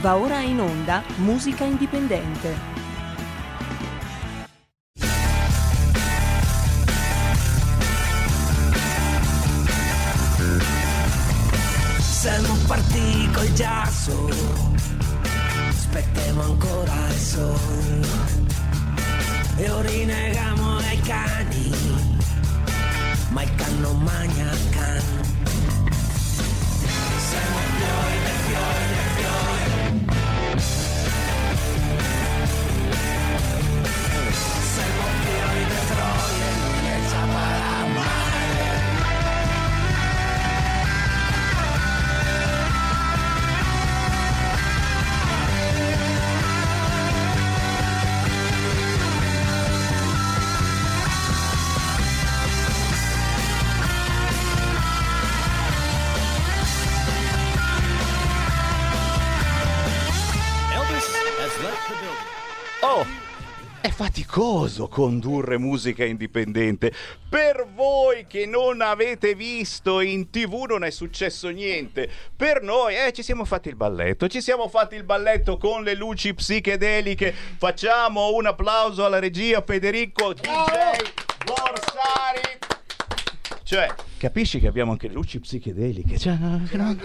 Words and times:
Va 0.00 0.16
ora 0.16 0.40
in 0.40 0.60
onda 0.60 1.02
Musica 1.16 1.64
Indipendente. 1.64 2.54
Siamo 11.98 12.54
partiti 12.66 13.30
col 13.32 13.52
giasso, 13.52 14.28
aspettiamo 15.68 16.42
ancora 16.42 16.92
il 17.08 17.14
sole 17.14 18.06
e 19.56 19.70
ora 19.70 19.88
rinnegamo 19.88 20.76
ai 20.76 21.00
cani, 21.00 21.70
ma 23.30 23.42
il 23.42 23.54
can 23.54 23.80
non 23.80 24.02
magna 24.02 24.50
can. 24.70 25.35
Faticoso 64.16 64.88
condurre 64.88 65.58
musica 65.58 66.02
indipendente. 66.02 66.90
Per 67.28 67.66
voi 67.74 68.26
che 68.26 68.46
non 68.46 68.80
avete 68.80 69.34
visto 69.34 70.00
in 70.00 70.30
tv 70.30 70.64
non 70.68 70.84
è 70.84 70.90
successo 70.90 71.50
niente. 71.50 72.08
Per 72.34 72.62
noi, 72.62 72.94
eh, 72.94 73.12
ci 73.12 73.22
siamo 73.22 73.44
fatti 73.44 73.68
il 73.68 73.76
balletto. 73.76 74.26
Ci 74.26 74.40
siamo 74.40 74.68
fatti 74.68 74.94
il 74.94 75.04
balletto 75.04 75.58
con 75.58 75.82
le 75.82 75.94
luci 75.94 76.32
psichedeliche. 76.32 77.34
Facciamo 77.58 78.34
un 78.34 78.46
applauso 78.46 79.04
alla 79.04 79.18
regia 79.18 79.60
Federico 79.60 80.32
DJ 80.32 81.12
Borsari. 81.44 82.56
Cioè, 83.64 83.92
capisci 84.16 84.60
che 84.60 84.68
abbiamo 84.68 84.92
anche 84.92 85.08
luci 85.08 85.40
psichedeliche? 85.40 86.16
Cioè, 86.16 86.36
no, 86.38 86.62
no, 86.70 86.96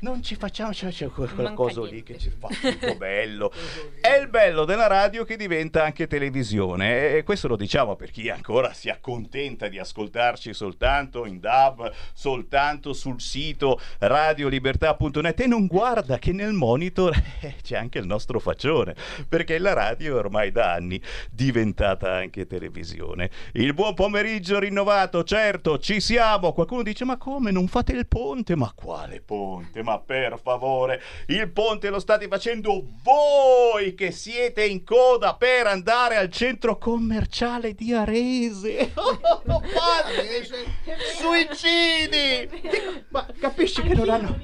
non 0.00 0.22
ci 0.22 0.34
facciamo, 0.36 0.70
c'è, 0.70 0.90
c'è 0.90 1.08
quel, 1.08 1.30
Manca 1.34 1.54
coso 1.54 1.80
niente. 1.80 1.96
lì 1.96 2.02
che 2.02 2.18
ci 2.18 2.30
fa 2.30 2.48
tutto 2.48 2.94
bello. 2.98 3.52
È 4.00 4.16
il 4.16 4.28
bello 4.28 4.64
della 4.64 4.86
radio 4.86 5.24
che 5.24 5.36
diventa 5.36 5.84
anche 5.84 6.06
televisione 6.06 7.16
e 7.16 7.22
questo 7.24 7.48
lo 7.48 7.56
diciamo 7.56 7.96
per 7.96 8.10
chi 8.10 8.28
ancora 8.28 8.72
si 8.72 8.88
accontenta 8.88 9.68
di 9.68 9.78
ascoltarci 9.78 10.52
soltanto 10.54 11.26
in 11.26 11.40
DAB, 11.40 11.92
soltanto 12.12 12.92
sul 12.92 13.20
sito 13.20 13.80
radiolibertà.net 13.98 15.40
e 15.40 15.46
non 15.46 15.66
guarda 15.66 16.18
che 16.18 16.32
nel 16.32 16.52
monitor 16.52 17.14
eh, 17.40 17.56
c'è 17.62 17.76
anche 17.76 17.98
il 17.98 18.06
nostro 18.06 18.38
faccione, 18.38 18.94
perché 19.28 19.58
la 19.58 19.72
radio 19.72 20.14
è 20.14 20.18
ormai 20.18 20.50
da 20.50 20.72
anni 20.72 21.00
diventata 21.30 22.12
anche 22.12 22.46
televisione. 22.46 23.30
Il 23.52 23.74
buon 23.74 23.94
pomeriggio 23.94 24.58
rinnovato, 24.58 25.24
certo, 25.24 25.78
ci 25.78 26.00
siamo. 26.00 26.52
Qualcuno 26.52 26.82
dice 26.82 27.04
"Ma 27.04 27.16
come 27.16 27.50
non 27.50 27.66
fate 27.68 27.92
il 27.92 28.06
ponte?" 28.06 28.56
Ma 28.56 28.72
quale 28.74 29.20
ponte? 29.20 29.82
Ma 29.88 29.98
per 30.00 30.38
favore, 30.38 31.00
il 31.28 31.50
ponte 31.50 31.88
lo 31.88 31.98
state 31.98 32.28
facendo 32.28 32.88
voi 33.02 33.94
che 33.94 34.10
siete 34.10 34.66
in 34.66 34.84
coda 34.84 35.34
per 35.34 35.66
andare 35.66 36.16
al 36.16 36.30
centro 36.30 36.76
commerciale 36.76 37.72
di 37.72 37.94
Arese. 37.94 38.92
Suicidi! 41.16 42.50
Dico, 42.60 43.02
Ma 43.08 43.26
capisci 43.40 43.80
che 43.80 43.94
non 43.94 44.10
hanno, 44.10 44.38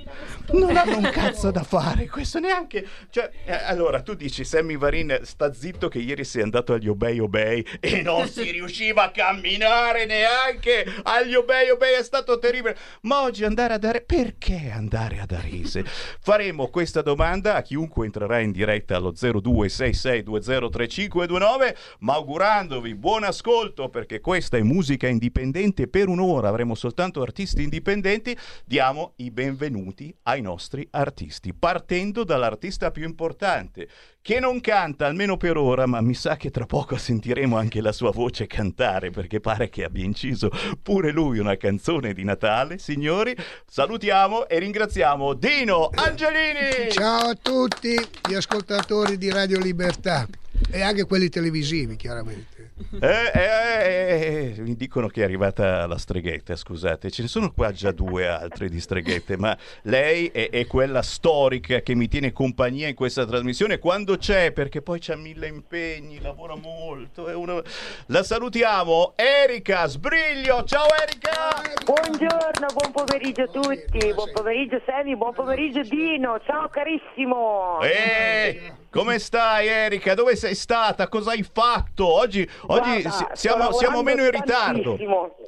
non 0.53 0.77
hanno 0.77 0.99
un 0.99 1.11
cazzo 1.11 1.51
da 1.51 1.63
fare, 1.63 2.07
questo 2.09 2.39
neanche. 2.39 2.87
Cioè, 3.11 3.31
eh, 3.45 3.53
allora 3.53 4.01
tu 4.03 4.15
dici 4.15 4.45
Sammy 4.45 4.77
Varin, 4.77 5.19
sta 5.23 5.53
zitto 5.53 5.89
che 5.89 5.99
ieri 5.99 6.23
sei 6.25 6.43
andato 6.43 6.75
agli 6.75 6.89
Obey 6.89 7.19
Obey 7.19 7.65
e 7.81 8.03
non 8.03 8.29
si 8.29 8.51
riusciva 8.53 9.05
a 9.05 9.11
camminare 9.11 10.05
neanche 10.07 10.85
agli 11.03 11.35
Obey 11.35 11.71
Obey, 11.71 11.99
è 11.99 12.03
stato 12.03 12.39
terribile. 12.39 12.77
Ma 13.03 13.23
oggi 13.23 13.45
andare 13.45 13.75
ad 13.75 13.85
Arese, 13.85 14.05
perché 14.05 14.71
andare 14.73 15.21
ad 15.21 15.33
Arese? 15.33 15.85
Faremo 16.21 16.69
questa 16.69 17.03
domanda 17.03 17.55
a 17.55 17.63
chiunque 17.63 18.05
entrerà 18.05 18.41
in 18.41 18.53
diretta 18.53 18.97
allo 18.97 19.13
0266203529, 19.13 21.75
ma 22.01 22.15
augurandovi 22.15 22.95
buon 22.95 23.25
ascolto 23.25 23.89
perché 23.89 24.21
questa 24.21 24.57
è 24.57 24.63
musica 24.63 25.07
indipendente 25.07 25.89
per 25.89 26.09
un'ora, 26.09 26.49
avremo 26.49 26.75
soltanto 26.75 27.23
artisti 27.23 27.63
indipendenti, 27.63 28.37
diamo 28.65 29.13
i 29.17 29.31
benvenuti 29.31 30.15
ai 30.35 30.43
nostri 30.43 30.87
artisti, 30.91 31.55
partendo 31.55 32.25
dall'artista 32.25 32.91
più 32.91 33.05
importante, 33.05 33.89
che 34.21 34.41
non 34.41 34.61
canta 34.61 35.07
almeno 35.07 35.37
per 35.37 35.57
ora, 35.57 35.87
ma 35.87 36.01
mi 36.01 36.15
sa 36.15 36.37
che 36.37 36.51
tra 36.51 36.67
poco 36.67 36.97
sentiremo 36.97 37.57
anche 37.57 37.81
la 37.81 37.93
sua 37.93 38.11
voce 38.11 38.47
cantare, 38.47 39.11
perché 39.11 39.41
pare 39.41 39.69
che 39.69 39.85
abbia 39.85 40.05
inciso 40.05 40.51
pure 40.83 41.11
lui 41.11 41.39
una 41.39 41.57
canzone 41.57 42.13
di 42.13 42.25
Natale. 42.25 42.79
Signori, 42.79 43.35
salutiamo 43.67 44.49
e 44.49 44.59
ringraziamo 44.59 45.35
Dino 45.35 45.91
Angelini! 45.95 46.91
Ciao 46.91 47.29
a 47.29 47.35
tutti 47.41 47.95
gli 48.29 48.35
ascoltatori 48.35 49.17
di 49.17 49.31
Radio 49.31 49.59
Libertà 49.59 50.27
e 50.71 50.81
anche 50.83 51.05
quelli 51.05 51.29
televisivi, 51.29 51.97
chiaramente. 51.97 52.54
Eh, 53.01 53.31
eh, 53.35 54.55
eh, 54.57 54.61
mi 54.63 54.75
dicono 54.75 55.07
che 55.07 55.21
è 55.21 55.25
arrivata 55.25 55.87
la 55.87 55.97
streghetta, 55.97 56.57
scusate, 56.57 57.09
ce 57.09 57.23
ne 57.23 57.29
sono 57.29 57.53
qua 57.53 57.71
già 57.71 57.93
due 57.93 58.27
altre 58.27 58.69
di 58.69 58.81
streghette, 58.81 59.37
ma 59.37 59.57
lei 59.83 60.27
è, 60.27 60.51
è 60.51 60.67
quella 60.67 61.03
storica 61.03 61.81
che 61.83 61.95
mi 61.95 62.09
tiene 62.09 62.33
compagnia 62.33 62.89
in 62.89 62.97
questa 62.97 63.25
trasmissione 63.27 63.79
quando 63.79 64.17
c'è, 64.17 64.51
perché 64.51 64.83
poi 64.83 64.99
c'ha 65.01 65.15
mille 65.15 65.47
impegni, 65.47 66.21
lavora 66.21 66.57
molto. 66.57 67.29
È 67.29 67.35
una... 67.35 67.63
La 68.07 68.25
salutiamo, 68.25 69.13
Erika 69.15 69.87
Sbriglio, 69.87 70.65
ciao 70.65 70.87
Erika! 71.01 71.63
Buongiorno, 71.85 72.67
buon 72.75 72.91
pomeriggio 72.93 73.43
a 73.43 73.49
tutti, 73.49 74.13
buon 74.15 74.33
pomeriggio 74.33 74.81
Semi, 74.85 75.17
buon 75.17 75.33
pomeriggio 75.33 75.83
Dino, 75.83 76.41
ciao 76.45 76.69
carissimo. 76.69 77.81
Eh, 77.83 78.73
come 78.95 79.19
stai 79.19 79.67
Erika? 79.67 80.15
Dove 80.15 80.37
sei 80.37 80.55
stata? 80.55 81.09
Cosa 81.09 81.33
hai 81.33 81.43
fatto? 81.43 82.07
Oggi, 82.07 82.49
oggi 82.69 83.03
Guarda, 83.03 83.35
siamo, 83.35 83.73
siamo 83.73 84.03
meno 84.03 84.23
in 84.23 84.31
ritardo. 84.31 84.97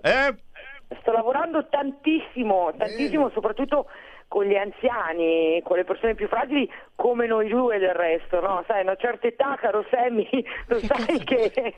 Eh? 0.03 0.35
Sto 1.01 1.13
lavorando 1.13 1.69
tantissimo, 1.69 2.73
tantissimo, 2.77 3.31
soprattutto 3.31 3.87
con 4.29 4.45
gli 4.45 4.57
anziani, 4.57 5.61
con 5.63 5.77
le 5.77 5.85
persone 5.85 6.15
più 6.15 6.27
fragili, 6.29 6.69
come 6.97 7.27
noi 7.27 7.49
due 7.49 7.79
del 7.79 7.95
resto, 7.95 8.41
no? 8.41 8.65
Sai, 8.67 8.81
a 8.81 8.83
una 8.83 8.97
certa 8.97 9.27
età, 9.27 9.57
caro 9.61 9.85
Sammy, 9.91 10.27
lo 10.67 10.81
sai 10.81 11.23
che 11.25 11.75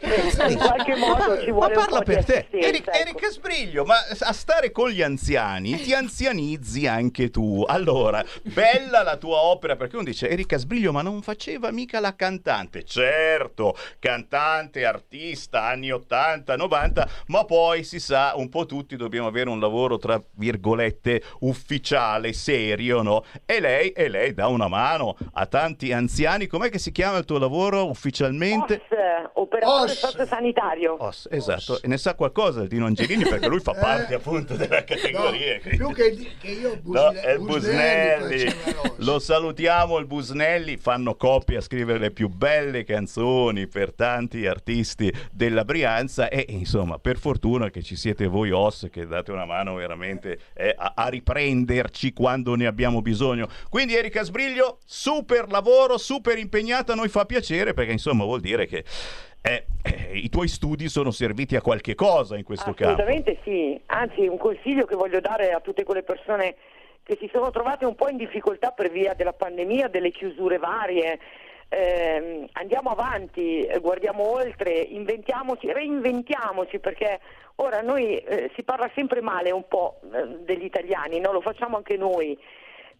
in 0.48 0.56
qualche 0.56 0.96
modo 0.96 1.40
ci 1.40 1.50
vuole 1.50 1.74
ma 1.74 1.80
un 1.80 1.86
parla 1.86 1.98
po' 1.98 2.04
di 2.04 2.14
per 2.14 2.24
te. 2.24 2.46
Eric- 2.50 2.88
ecco. 2.88 2.98
Erika 2.98 3.28
Sbriglio, 3.28 3.84
ma 3.84 3.96
a 3.96 4.32
stare 4.32 4.70
con 4.70 4.90
gli 4.90 5.02
anziani 5.02 5.76
ti 5.76 5.92
anzianizzi 5.92 6.86
anche 6.86 7.30
tu. 7.30 7.64
Allora, 7.66 8.24
bella 8.42 9.02
la 9.02 9.16
tua 9.16 9.42
opera, 9.42 9.76
perché 9.76 9.96
uno 9.96 10.04
dice 10.04 10.28
Erika 10.28 10.56
Sbriglio, 10.56 10.92
ma 10.92 11.02
non 11.02 11.20
faceva 11.20 11.70
mica 11.72 12.00
la 12.00 12.14
cantante. 12.14 12.84
Certo, 12.84 13.76
cantante, 13.98 14.84
artista, 14.84 15.64
anni 15.64 15.90
80, 15.90 16.56
90, 16.56 17.08
ma 17.26 17.44
poi 17.44 17.82
si 17.82 17.98
sa, 17.98 18.32
un 18.36 18.48
po' 18.48 18.66
tutti 18.66 18.96
dobbiamo 18.96 19.26
avere 19.26 19.50
un 19.50 19.60
lavoro 19.60 19.98
tra 19.98 20.22
virgolette 20.36 21.22
ufficiale, 21.40 22.32
serio, 22.38 23.02
no? 23.02 23.24
E 23.44 23.60
lei, 23.60 23.90
e 23.90 24.08
lei 24.08 24.32
dà 24.32 24.46
una 24.46 24.68
mano 24.68 25.16
a 25.34 25.44
tanti 25.46 25.92
anziani. 25.92 26.46
Com'è 26.46 26.70
che 26.70 26.78
si 26.78 26.92
chiama 26.92 27.18
il 27.18 27.24
tuo 27.26 27.38
lavoro 27.38 27.88
ufficialmente? 27.88 28.74
OS, 28.88 29.30
operatore 29.34 29.90
OS. 29.90 29.98
sociosanitario. 29.98 30.96
Os, 30.98 31.28
esatto, 31.30 31.82
e 31.82 31.88
ne 31.88 31.98
sa 31.98 32.14
qualcosa 32.14 32.62
il 32.62 32.68
Dino 32.68 32.86
Angelini 32.86 33.24
perché 33.24 33.48
lui 33.48 33.60
fa 33.60 33.74
parte 33.78 34.14
appunto 34.14 34.54
della 34.54 34.84
categoria. 34.84 35.54
Eh. 35.56 35.76
No, 35.76 35.86
più 35.88 35.94
che, 35.94 36.28
che 36.40 36.48
io 36.50 36.70
No, 36.84 37.10
Busne- 37.10 37.20
è 37.20 37.32
il 37.32 37.38
Busnelli, 37.40 38.44
rosa. 38.44 38.94
lo 38.98 39.18
salutiamo 39.18 39.98
il 39.98 40.06
Busnelli, 40.06 40.76
fanno 40.76 41.16
coppia 41.16 41.58
a 41.58 41.62
scrivere 41.62 41.98
le 41.98 42.10
più 42.12 42.28
belle 42.28 42.84
canzoni 42.84 43.66
per 43.66 43.92
tanti 43.92 44.46
artisti 44.46 45.12
della 45.32 45.64
Brianza 45.64 46.28
e 46.28 46.44
insomma 46.48 46.98
per 46.98 47.18
fortuna 47.18 47.70
che 47.70 47.82
ci 47.82 47.96
siete 47.96 48.26
voi 48.26 48.50
OS 48.50 48.88
che 48.90 49.06
date 49.06 49.32
una 49.32 49.44
mano 49.44 49.74
veramente 49.74 50.38
eh, 50.54 50.74
a, 50.76 50.92
a 50.94 51.08
riprenderci 51.08 52.12
quando 52.28 52.54
ne 52.56 52.66
abbiamo 52.66 53.00
bisogno. 53.00 53.48
Quindi 53.70 53.96
Erika 53.96 54.22
Sbriglio, 54.22 54.80
super 54.84 55.48
lavoro, 55.48 55.96
super 55.96 56.36
impegnata, 56.36 56.94
noi 56.94 57.08
fa 57.08 57.24
piacere 57.24 57.72
perché 57.72 57.92
insomma 57.92 58.24
vuol 58.24 58.40
dire 58.40 58.66
che 58.66 58.84
eh, 59.40 59.64
eh, 59.82 60.18
i 60.18 60.28
tuoi 60.28 60.46
studi 60.46 60.90
sono 60.90 61.10
serviti 61.10 61.56
a 61.56 61.62
qualche 61.62 61.94
cosa 61.94 62.36
in 62.36 62.44
questo 62.44 62.74
campo. 62.74 63.00
Assolutamente 63.00 63.38
sì, 63.44 63.80
anzi 63.86 64.26
un 64.26 64.36
consiglio 64.36 64.84
che 64.84 64.94
voglio 64.94 65.20
dare 65.20 65.52
a 65.52 65.60
tutte 65.60 65.84
quelle 65.84 66.02
persone 66.02 66.56
che 67.02 67.16
si 67.18 67.30
sono 67.32 67.50
trovate 67.50 67.86
un 67.86 67.94
po' 67.94 68.10
in 68.10 68.18
difficoltà 68.18 68.72
per 68.72 68.90
via 68.90 69.14
della 69.14 69.32
pandemia, 69.32 69.88
delle 69.88 70.10
chiusure 70.10 70.58
varie. 70.58 71.18
Eh, 71.70 72.48
andiamo 72.52 72.90
avanti, 72.90 73.68
guardiamo 73.80 74.30
oltre, 74.32 74.72
inventiamoci, 74.72 75.70
reinventiamoci 75.70 76.78
perché 76.78 77.20
ora 77.56 77.82
noi 77.82 78.16
eh, 78.16 78.50
si 78.54 78.62
parla 78.62 78.90
sempre 78.94 79.20
male 79.20 79.50
un 79.50 79.68
po' 79.68 80.00
eh, 80.12 80.38
degli 80.44 80.64
italiani, 80.64 81.20
no? 81.20 81.32
lo 81.32 81.42
facciamo 81.42 81.76
anche 81.76 81.96
noi 81.96 82.38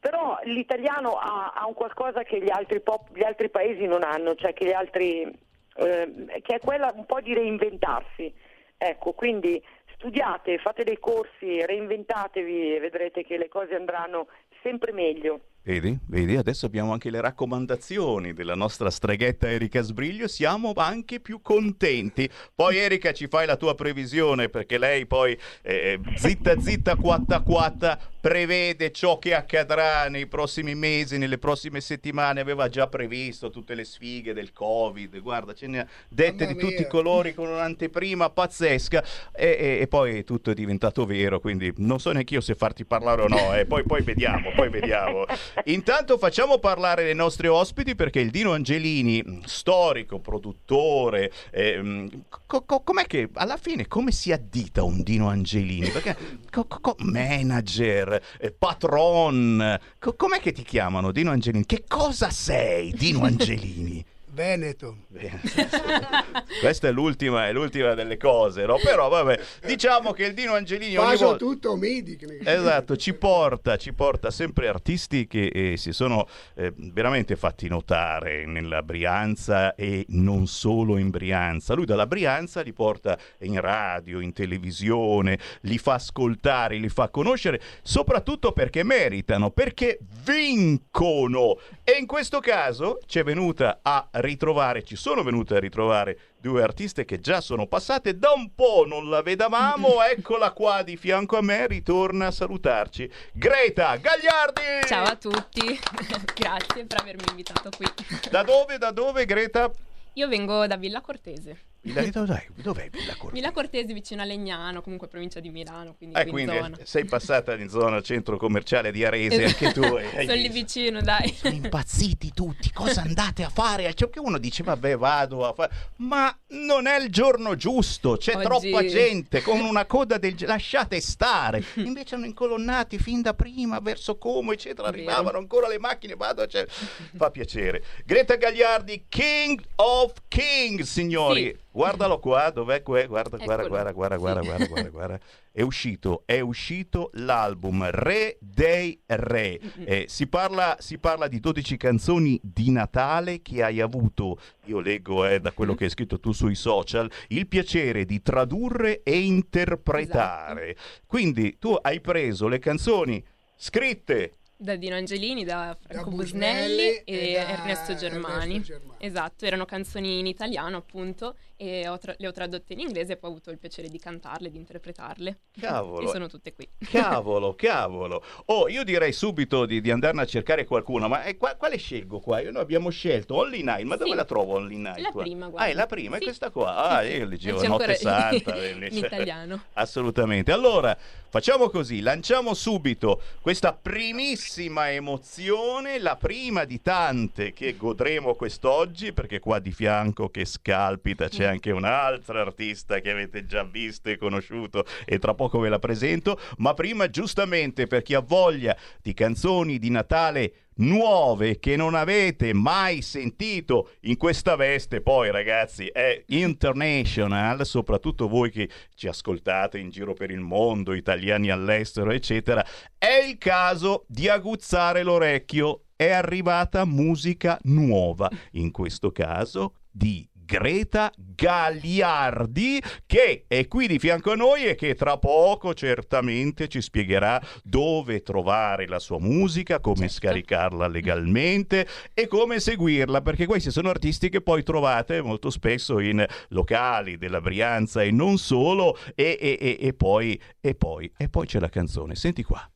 però 0.00 0.38
l'italiano 0.44 1.14
ha, 1.14 1.52
ha 1.54 1.66
un 1.66 1.74
qualcosa 1.74 2.22
che 2.22 2.40
gli 2.40 2.50
altri, 2.50 2.80
pop, 2.80 3.08
gli 3.12 3.24
altri, 3.24 3.50
paesi 3.50 3.84
non 3.86 4.04
hanno, 4.04 4.34
cioè 4.36 4.52
che, 4.52 4.72
altri, 4.72 5.22
eh, 5.22 6.40
che 6.42 6.54
è 6.54 6.60
quella 6.60 6.92
un 6.94 7.04
po' 7.04 7.20
di 7.20 7.34
reinventarsi. 7.34 8.32
Ecco, 8.76 9.12
quindi 9.12 9.60
studiate, 9.94 10.58
fate 10.58 10.84
dei 10.84 10.98
corsi, 11.00 11.64
reinventatevi 11.64 12.76
e 12.76 12.80
vedrete 12.80 13.24
che 13.24 13.36
le 13.36 13.48
cose 13.48 13.74
andranno 13.74 14.28
sempre 14.62 14.92
meglio. 14.92 15.40
Vedi, 15.62 15.98
vedi, 16.06 16.36
adesso 16.36 16.64
abbiamo 16.64 16.92
anche 16.92 17.10
le 17.10 17.20
raccomandazioni 17.20 18.32
della 18.32 18.54
nostra 18.54 18.88
streghetta 18.88 19.50
Erika 19.50 19.82
Sbriglio, 19.82 20.26
siamo 20.26 20.72
anche 20.74 21.20
più 21.20 21.42
contenti. 21.42 22.28
Poi 22.54 22.76
Erika 22.78 23.12
ci 23.12 23.26
fai 23.28 23.46
la 23.46 23.56
tua 23.56 23.74
previsione 23.74 24.48
perché 24.48 24.78
lei 24.78 25.04
poi 25.04 25.38
eh, 25.62 26.00
zitta 26.16 26.58
zitta 26.58 26.96
quatta 26.96 27.40
quatta 27.40 27.98
prevede 28.28 28.92
ciò 28.92 29.18
che 29.18 29.34
accadrà 29.34 30.10
nei 30.10 30.26
prossimi 30.26 30.74
mesi, 30.74 31.16
nelle 31.16 31.38
prossime 31.38 31.80
settimane, 31.80 32.40
aveva 32.40 32.68
già 32.68 32.86
previsto 32.86 33.48
tutte 33.48 33.74
le 33.74 33.84
sfighe 33.84 34.34
del 34.34 34.52
Covid, 34.52 35.18
guarda, 35.22 35.54
ce 35.54 35.66
ne 35.66 35.78
ha 35.80 35.86
dette 36.10 36.44
Mamma 36.44 36.46
di 36.46 36.54
mia. 36.54 36.68
tutti 36.68 36.82
i 36.82 36.86
colori 36.88 37.32
con 37.32 37.48
un'anteprima 37.48 38.28
pazzesca 38.28 39.02
e, 39.32 39.56
e, 39.58 39.78
e, 39.80 39.86
poi 39.86 40.24
tutto 40.24 40.50
è 40.50 40.54
diventato 40.54 41.06
vero, 41.06 41.40
quindi 41.40 41.72
non 41.78 42.00
so 42.00 42.12
neanche 42.12 42.34
io 42.34 42.42
se 42.42 42.54
farti 42.54 42.84
parlare 42.84 43.22
o 43.22 43.28
no, 43.28 43.54
eh. 43.54 43.64
poi, 43.64 43.82
poi 43.84 44.02
vediamo, 44.02 44.52
poi 44.54 44.68
vediamo. 44.68 45.24
Intanto 45.64 46.18
facciamo 46.18 46.58
parlare 46.58 47.04
le 47.04 47.14
nostre 47.14 47.48
ospiti 47.48 47.94
perché 47.94 48.20
il 48.20 48.28
Dino 48.28 48.52
Angelini, 48.52 49.40
storico, 49.46 50.18
produttore, 50.18 51.32
eh, 51.50 52.06
co- 52.28 52.62
co- 52.66 52.82
com'è 52.82 53.06
che 53.06 53.30
alla 53.32 53.56
fine 53.56 53.86
come 53.86 54.12
si 54.12 54.32
addita 54.32 54.82
un 54.82 55.02
Dino 55.02 55.30
Angelini? 55.30 55.88
Perché 55.88 56.14
co- 56.50 56.96
manager, 56.98 58.17
eh, 58.38 58.52
patron, 58.52 59.78
com'è 60.16 60.40
che 60.40 60.52
ti 60.52 60.62
chiamano 60.62 61.12
Dino 61.12 61.30
Angelini? 61.30 61.66
Che 61.66 61.84
cosa 61.86 62.30
sei 62.30 62.92
Dino 62.92 63.24
Angelini? 63.24 64.04
Veneto. 64.30 64.98
Questa 66.60 66.88
è 66.88 66.92
l'ultima, 66.92 67.48
è 67.48 67.52
l'ultima, 67.52 67.94
delle 67.94 68.16
cose, 68.16 68.64
no? 68.64 68.78
Però 68.82 69.08
vabbè, 69.08 69.40
diciamo 69.66 70.12
che 70.12 70.26
il 70.26 70.34
Dino 70.34 70.54
Angelini 70.54 70.96
ogni 70.96 71.16
volta... 71.16 71.36
tutto 71.36 71.76
midi. 71.76 72.18
Esatto, 72.44 72.96
ci 72.96 73.14
porta, 73.14 73.76
ci 73.76 73.92
porta 73.92 74.30
sempre 74.30 74.68
artisti 74.68 75.26
che 75.26 75.46
eh, 75.46 75.76
si 75.76 75.92
sono 75.92 76.28
eh, 76.54 76.72
veramente 76.76 77.36
fatti 77.36 77.68
notare 77.68 78.46
nella 78.46 78.82
Brianza 78.82 79.74
e 79.74 80.04
non 80.08 80.46
solo 80.46 80.98
in 80.98 81.10
Brianza. 81.10 81.74
Lui 81.74 81.86
dalla 81.86 82.06
Brianza 82.06 82.60
li 82.60 82.72
porta 82.72 83.18
in 83.40 83.60
radio, 83.60 84.20
in 84.20 84.32
televisione, 84.32 85.38
li 85.62 85.78
fa 85.78 85.94
ascoltare, 85.94 86.76
li 86.76 86.88
fa 86.88 87.08
conoscere, 87.08 87.60
soprattutto 87.82 88.52
perché 88.52 88.82
meritano, 88.82 89.50
perché 89.50 89.98
vincono. 90.24 91.58
E 91.82 91.96
in 91.98 92.06
questo 92.06 92.40
caso 92.40 92.98
ci 93.06 93.18
è 93.18 93.24
venuta 93.24 93.80
a 93.82 94.08
ritrovare, 94.28 94.82
ci 94.82 94.94
sono 94.94 95.22
venute 95.22 95.56
a 95.56 95.58
ritrovare 95.58 96.18
due 96.38 96.62
artiste 96.62 97.04
che 97.06 97.18
già 97.18 97.40
sono 97.40 97.66
passate 97.66 98.18
da 98.18 98.30
un 98.32 98.54
po', 98.54 98.84
non 98.86 99.08
la 99.08 99.22
vedavamo, 99.22 100.02
eccola 100.04 100.52
qua 100.52 100.82
di 100.82 100.96
fianco 100.96 101.38
a 101.38 101.42
me, 101.42 101.66
ritorna 101.66 102.26
a 102.26 102.30
salutarci. 102.30 103.10
Greta 103.32 103.96
Gagliardi! 103.96 104.86
Ciao 104.86 105.04
a 105.04 105.16
tutti, 105.16 105.78
grazie 106.36 106.84
per 106.84 107.00
avermi 107.00 107.24
invitato 107.30 107.70
qui. 107.74 107.86
Da 108.30 108.42
dove, 108.42 108.76
da 108.76 108.90
dove 108.90 109.24
Greta? 109.24 109.70
Io 110.14 110.28
vengo 110.28 110.66
da 110.66 110.76
Villa 110.76 111.00
Cortese. 111.00 111.56
Villa, 111.80 112.02
dov'è, 112.10 112.46
dov'è 112.56 112.90
Villa 112.90 113.12
Cortese? 113.12 113.32
Villa 113.32 113.52
Cortese 113.52 113.92
vicino 113.92 114.20
a 114.20 114.24
Legnano, 114.24 114.82
comunque 114.82 115.06
provincia 115.06 115.38
di 115.40 115.48
Milano. 115.48 115.94
Quindi, 115.94 116.18
eh, 116.18 116.26
quindi 116.26 116.58
sei 116.82 117.04
passata 117.04 117.54
in 117.54 117.68
zona 117.68 118.02
centro 118.02 118.36
commerciale 118.36 118.90
di 118.90 119.04
Arese 119.04 119.44
esatto. 119.44 119.64
anche 119.64 119.80
tu. 119.80 119.82
Sono 119.82 120.34
lì 120.34 120.48
vicino, 120.48 121.00
dai. 121.00 121.32
Sono 121.32 121.54
impazziti 121.54 122.32
tutti, 122.34 122.72
cosa 122.72 123.02
andate 123.02 123.44
a 123.44 123.48
fare? 123.48 123.94
Cioè, 123.94 124.10
che 124.10 124.18
uno 124.18 124.38
dice, 124.38 124.62
vabbè, 124.64 124.96
vado 124.96 125.46
a 125.46 125.52
fare... 125.52 125.72
Ma 125.96 126.36
non 126.48 126.86
è 126.86 126.98
il 127.00 127.10
giorno 127.10 127.54
giusto, 127.54 128.16
c'è 128.16 128.34
Oggi... 128.34 128.44
troppa 128.44 128.84
gente 128.84 129.40
con 129.42 129.60
una 129.60 129.86
coda 129.86 130.18
del... 130.18 130.34
Lasciate 130.40 131.00
stare. 131.00 131.64
Invece 131.76 132.16
hanno 132.16 132.26
incolonnati 132.26 132.98
fin 132.98 133.22
da 133.22 133.34
prima 133.34 133.78
verso 133.78 134.18
Como, 134.18 134.52
eccetera. 134.52 134.88
Arrivavano 134.88 135.38
ancora 135.38 135.68
le 135.68 135.78
macchine, 135.78 136.16
vado, 136.16 136.46
cioè... 136.46 136.66
fa 136.66 137.30
piacere. 137.30 137.84
Greta 138.04 138.34
Gagliardi, 138.34 139.04
King 139.08 139.62
of 139.76 140.12
Kings, 140.26 140.90
signori. 140.90 141.44
Sì. 141.44 141.66
Guardalo 141.78 142.18
qua, 142.20 142.50
dov'è 142.50 142.82
qua? 142.82 143.06
Guarda, 143.06 143.36
guarda, 143.36 143.68
guarda, 143.68 143.92
guarda, 143.92 144.16
guarda, 144.16 144.40
guarda, 144.42 144.66
guarda, 144.66 144.88
guarda. 144.88 145.20
È 145.52 145.62
uscito, 145.62 146.22
è 146.26 146.40
uscito 146.40 147.10
l'album 147.12 147.88
Re 147.90 148.36
dei 148.40 149.00
Re. 149.06 149.60
Eh, 149.84 150.06
si, 150.08 150.26
parla, 150.26 150.76
si, 150.80 150.98
parla, 150.98 151.28
di 151.28 151.38
12 151.38 151.76
canzoni 151.76 152.40
di 152.42 152.72
Natale 152.72 153.42
che 153.42 153.62
hai 153.62 153.80
avuto, 153.80 154.40
io 154.64 154.80
leggo 154.80 155.24
eh, 155.24 155.38
da 155.38 155.52
quello 155.52 155.76
che 155.76 155.84
hai 155.84 155.90
scritto 155.90 156.18
tu 156.18 156.32
sui 156.32 156.56
social, 156.56 157.08
il 157.28 157.46
piacere 157.46 158.04
di 158.04 158.22
tradurre 158.22 159.04
e 159.04 159.20
interpretare. 159.20 160.70
Esatto. 160.70 161.02
Quindi 161.06 161.58
tu 161.60 161.78
hai 161.80 162.00
preso 162.00 162.48
le 162.48 162.58
canzoni 162.58 163.24
scritte 163.56 164.32
da 164.60 164.74
Dino 164.74 164.96
Angelini, 164.96 165.44
da 165.44 165.76
Franco 165.80 166.10
da 166.10 166.16
Busnelli, 166.16 167.02
e, 167.04 167.04
e 167.04 167.32
Ernesto, 167.34 167.94
Germani. 167.94 168.54
Ernesto 168.54 168.72
Germani. 168.72 168.96
Esatto, 168.98 169.44
erano 169.44 169.64
canzoni 169.64 170.18
in 170.18 170.26
italiano 170.26 170.78
appunto 170.78 171.36
e 171.60 171.88
ho 171.88 171.98
tra- 171.98 172.14
le 172.16 172.28
ho 172.28 172.30
tradotte 172.30 172.72
in 172.72 172.78
inglese 172.78 173.14
e 173.14 173.16
poi 173.16 173.30
ho 173.30 173.32
avuto 173.32 173.50
il 173.50 173.58
piacere 173.58 173.88
di 173.88 173.98
cantarle, 173.98 174.48
di 174.48 174.58
interpretarle. 174.58 175.40
Cavolo. 175.60 176.06
e 176.06 176.12
sono 176.12 176.28
tutte 176.28 176.54
qui. 176.54 176.68
Cavolo, 176.88 177.54
cavolo. 177.58 178.22
Oh, 178.46 178.68
io 178.68 178.84
direi 178.84 179.12
subito 179.12 179.66
di, 179.66 179.80
di 179.80 179.90
andarne 179.90 180.22
a 180.22 180.24
cercare 180.24 180.64
qualcuno, 180.64 181.08
ma 181.08 181.24
eh, 181.24 181.36
qua, 181.36 181.56
quale 181.56 181.76
scelgo 181.76 182.20
qua? 182.20 182.38
Io, 182.40 182.52
noi 182.52 182.62
abbiamo 182.62 182.90
scelto 182.90 183.34
Only 183.34 183.58
Nine, 183.58 183.84
ma 183.84 183.96
dove 183.96 184.10
sì. 184.10 184.16
la 184.16 184.24
trovo 184.24 184.54
Only 184.54 184.76
Nine? 184.76 185.00
La 185.00 185.10
qua? 185.10 185.22
prima, 185.22 185.48
guarda. 185.48 185.66
Ah, 185.66 185.70
è 185.70 185.74
la 185.74 185.86
prima, 185.86 186.16
sì. 186.16 186.22
è 186.22 186.24
questa 186.26 186.50
qua. 186.50 186.76
Ah, 186.76 187.02
io 187.02 187.26
leggevo 187.26 187.66
Notte 187.66 187.94
Santa. 187.96 188.54
in 188.64 188.88
italiano. 188.92 189.64
Assolutamente. 189.72 190.52
Allora, 190.52 190.96
facciamo 191.28 191.68
così, 191.70 192.00
lanciamo 192.00 192.54
subito 192.54 193.20
questa 193.40 193.72
primissima 193.72 194.92
emozione, 194.92 195.98
la 195.98 196.14
prima 196.14 196.64
di 196.64 196.80
tante 196.80 197.52
che 197.52 197.76
godremo 197.76 198.34
quest'oggi, 198.34 199.12
perché 199.12 199.40
qua 199.40 199.58
di 199.58 199.72
fianco 199.72 200.28
che 200.28 200.44
scalpita 200.44 201.28
c'è 201.28 201.47
anche 201.48 201.70
un'altra 201.70 202.40
artista 202.40 203.00
che 203.00 203.10
avete 203.10 203.46
già 203.46 203.64
visto 203.64 204.08
e 204.08 204.16
conosciuto 204.16 204.84
e 205.04 205.18
tra 205.18 205.34
poco 205.34 205.58
ve 205.58 205.68
la 205.68 205.78
presento, 205.78 206.38
ma 206.58 206.74
prima 206.74 207.08
giustamente 207.10 207.86
per 207.86 208.02
chi 208.02 208.14
ha 208.14 208.20
voglia 208.20 208.76
di 209.02 209.14
canzoni 209.14 209.78
di 209.78 209.90
Natale 209.90 210.52
nuove 210.78 211.58
che 211.58 211.76
non 211.76 211.94
avete 211.94 212.52
mai 212.52 213.02
sentito 213.02 213.90
in 214.02 214.16
questa 214.16 214.56
veste, 214.56 215.00
poi 215.00 215.30
ragazzi 215.30 215.86
è 215.86 216.22
international, 216.28 217.64
soprattutto 217.66 218.28
voi 218.28 218.50
che 218.50 218.68
ci 218.94 219.08
ascoltate 219.08 219.78
in 219.78 219.90
giro 219.90 220.14
per 220.14 220.30
il 220.30 220.40
mondo, 220.40 220.94
italiani 220.94 221.50
all'estero, 221.50 222.10
eccetera, 222.10 222.64
è 222.96 223.24
il 223.28 223.38
caso 223.38 224.04
di 224.08 224.28
aguzzare 224.28 225.02
l'orecchio. 225.02 225.82
È 225.98 226.12
arrivata 226.12 226.84
musica 226.84 227.58
nuova, 227.62 228.30
in 228.52 228.70
questo 228.70 229.10
caso 229.10 229.78
di 229.90 230.28
Greta 230.48 231.12
Gagliardi 231.14 232.82
che 233.04 233.44
è 233.46 233.68
qui 233.68 233.86
di 233.86 233.98
fianco 233.98 234.32
a 234.32 234.34
noi 234.34 234.64
e 234.64 234.76
che 234.76 234.94
tra 234.94 235.18
poco 235.18 235.74
certamente 235.74 236.68
ci 236.68 236.80
spiegherà 236.80 237.38
dove 237.62 238.22
trovare 238.22 238.86
la 238.86 238.98
sua 238.98 239.18
musica, 239.18 239.78
come 239.78 240.08
certo. 240.08 240.14
scaricarla 240.14 240.88
legalmente 240.88 241.86
e 242.14 242.26
come 242.28 242.60
seguirla, 242.60 243.20
perché 243.20 243.44
questi 243.44 243.70
sono 243.70 243.90
artisti 243.90 244.30
che 244.30 244.40
poi 244.40 244.62
trovate 244.62 245.20
molto 245.20 245.50
spesso 245.50 246.00
in 246.00 246.24
locali 246.48 247.18
della 247.18 247.42
Brianza 247.42 248.02
e 248.02 248.10
non 248.10 248.38
solo 248.38 248.96
e, 249.14 249.36
e, 249.38 249.58
e, 249.60 249.76
e 249.78 249.92
poi, 249.92 250.40
e 250.62 250.74
poi, 250.74 251.12
e 251.14 251.28
poi 251.28 251.46
c'è 251.46 251.60
la 251.60 251.68
canzone. 251.68 252.14
Senti 252.14 252.42
qua. 252.42 252.66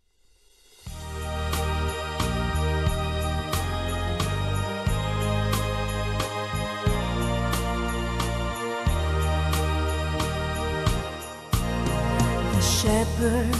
Shepherd 12.82 13.54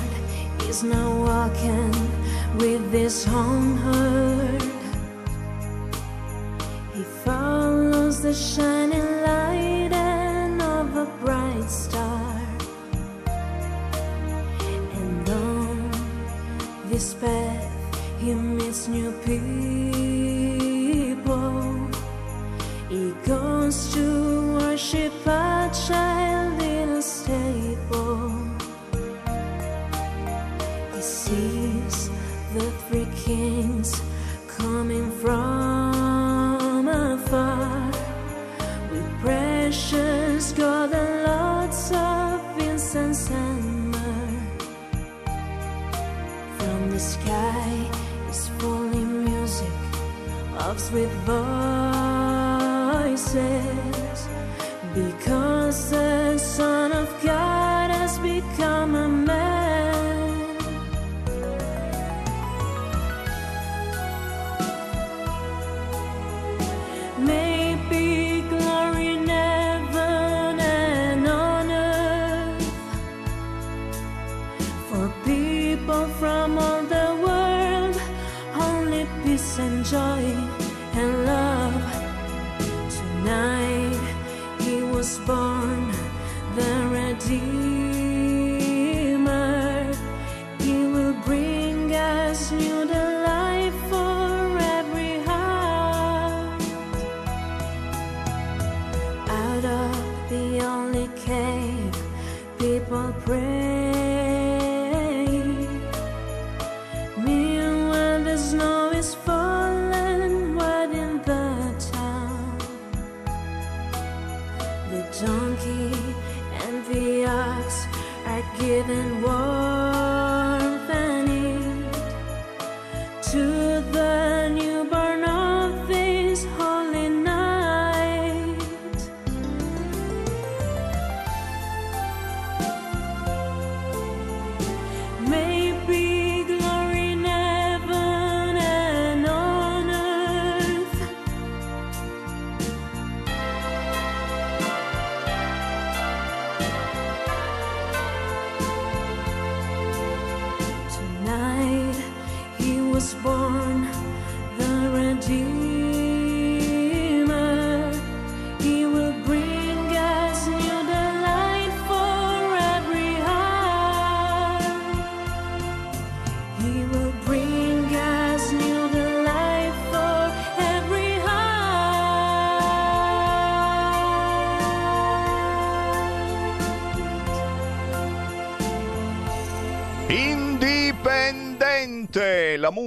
is 0.69 0.83
now 0.83 1.11
walking 1.25 1.95
with 2.59 2.91
this 2.91 3.25
home 3.25 3.77
herd. 3.77 4.63
He 6.93 7.05
follows 7.25 8.21
the 8.21 8.35
shining 8.35 9.23
light 9.23 9.93
and 9.93 10.61
of 10.61 10.97
a 10.97 11.07
bright 11.23 11.71
star. 11.71 12.37
And 14.99 15.29
on 15.29 15.91
this 16.91 17.15
path 17.15 17.71
he 18.19 18.35
meets 18.35 18.89
new 18.89 19.13
people. 19.31 19.53
He 22.89 23.13
goes 23.25 23.95
to 23.95 24.05
worship 24.59 25.13
a 25.27 25.71
child 25.87 26.61
in 26.61 26.89
a 26.89 27.03
stable. 27.03 28.12
Sees 31.33 32.11
the 32.55 32.67
three 32.85 33.09
kings 33.25 33.91
coming 34.59 35.11
from 35.23 36.89
afar 36.89 37.91
with 38.91 39.09
precious 39.21 40.53
gold 40.53 40.93
and 40.93 41.15
lots 41.33 41.83
of 41.93 42.39
incense 42.69 43.31
and 43.31 43.91
myrrh. 43.93 44.41
From 46.59 46.81
the 46.91 47.01
sky 47.01 47.73
is 48.31 48.43
falling 48.59 49.25
music 49.25 49.79
of 50.67 50.75
sweet 50.87 51.13
voices 51.31 52.09
because 54.95 55.93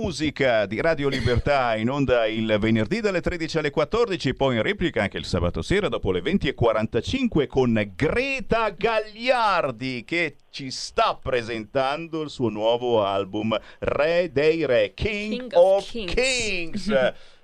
musica 0.06 0.68
di 0.68 0.80
Radio 0.82 1.10
Libertà 1.10 1.76
in 1.78 1.90
onda 1.90 2.28
il 2.28 2.58
venerdì 2.60 3.00
dalle 3.00 3.22
13 3.22 3.58
alle 3.58 3.72
14, 3.72 4.36
poi 4.36 4.58
in 4.58 4.62
replica 4.62 5.02
anche 5.02 5.18
il 5.18 5.26
sabato 5.26 5.64
sera 5.64 5.90
dopo 5.90 6.12
le 6.12 6.22
20.45 6.22 7.48
con 7.48 7.92
Greta 7.96 8.70
Gagliardi 8.70 10.04
che 10.06 10.36
ci 10.52 10.70
sta 10.70 11.20
presentando 11.20 12.22
il 12.22 12.30
suo 12.30 12.50
nuovo 12.50 13.04
album 13.04 13.60
Re 13.80 14.30
dei 14.32 14.64
Re, 14.68 14.94
King, 14.94 15.40
King 15.40 15.52
of 15.56 15.90
Kings. 15.90 16.14
Kings. 16.14 17.14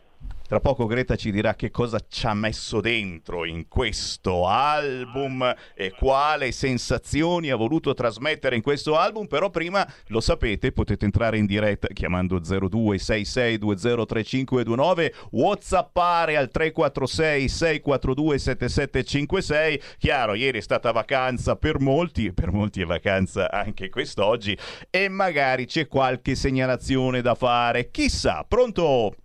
Tra 0.51 0.59
poco 0.59 0.85
Greta 0.85 1.15
ci 1.15 1.31
dirà 1.31 1.55
che 1.55 1.71
cosa 1.71 1.97
ci 2.09 2.25
ha 2.25 2.33
messo 2.33 2.81
dentro 2.81 3.45
in 3.45 3.69
questo 3.69 4.49
album 4.49 5.55
e 5.73 5.91
quale 5.91 6.51
sensazioni 6.51 7.49
ha 7.49 7.55
voluto 7.55 7.93
trasmettere 7.93 8.57
in 8.57 8.61
questo 8.61 8.97
album, 8.97 9.27
però 9.27 9.49
prima 9.49 9.87
lo 10.07 10.19
sapete, 10.19 10.73
potete 10.73 11.05
entrare 11.05 11.37
in 11.37 11.45
diretta 11.45 11.87
chiamando 11.93 12.41
0266203529, 12.41 15.13
whatsappare 15.31 16.35
al 16.35 16.49
346 16.49 17.47
642 17.47 18.37
7756. 18.37 19.81
Chiaro, 19.99 20.33
ieri 20.33 20.57
è 20.57 20.61
stata 20.61 20.91
vacanza 20.91 21.55
per 21.55 21.79
molti, 21.79 22.33
per 22.33 22.51
molti 22.51 22.81
è 22.81 22.85
vacanza 22.85 23.49
anche 23.49 23.87
quest'oggi 23.87 24.57
e 24.89 25.07
magari 25.07 25.65
c'è 25.65 25.87
qualche 25.87 26.35
segnalazione 26.35 27.21
da 27.21 27.35
fare. 27.35 27.89
Chissà, 27.89 28.43
pronto? 28.45 29.15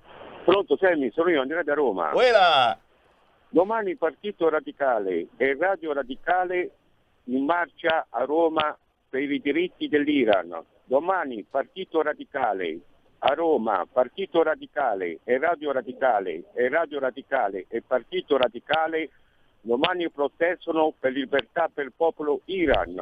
Pronto, 0.46 0.76
Sammy, 0.76 1.10
sono 1.10 1.28
io, 1.28 1.40
Andrea 1.40 1.64
da 1.64 1.74
Roma. 1.74 2.10
Quella 2.10 2.78
Domani 3.48 3.96
Partito 3.96 4.48
Radicale 4.48 5.26
e 5.36 5.56
Radio 5.58 5.92
Radicale 5.92 6.70
in 7.24 7.44
marcia 7.44 8.06
a 8.08 8.22
Roma 8.22 8.78
per 9.10 9.28
i 9.28 9.40
diritti 9.40 9.88
dell'Iran. 9.88 10.56
Domani 10.84 11.44
Partito 11.50 12.00
Radicale 12.00 12.78
a 13.18 13.34
Roma, 13.34 13.88
Partito 13.92 14.44
Radicale 14.44 15.18
e 15.24 15.36
Radio 15.36 15.72
Radicale 15.72 16.44
e 16.54 16.68
Radio 16.68 17.00
Radicale 17.00 17.64
e 17.66 17.82
Partito 17.82 18.36
Radicale 18.36 19.10
domani 19.62 20.08
protestano 20.10 20.94
per 20.96 21.10
libertà 21.10 21.68
per 21.74 21.86
il 21.86 21.92
popolo 21.92 22.42
Iran. 22.44 22.94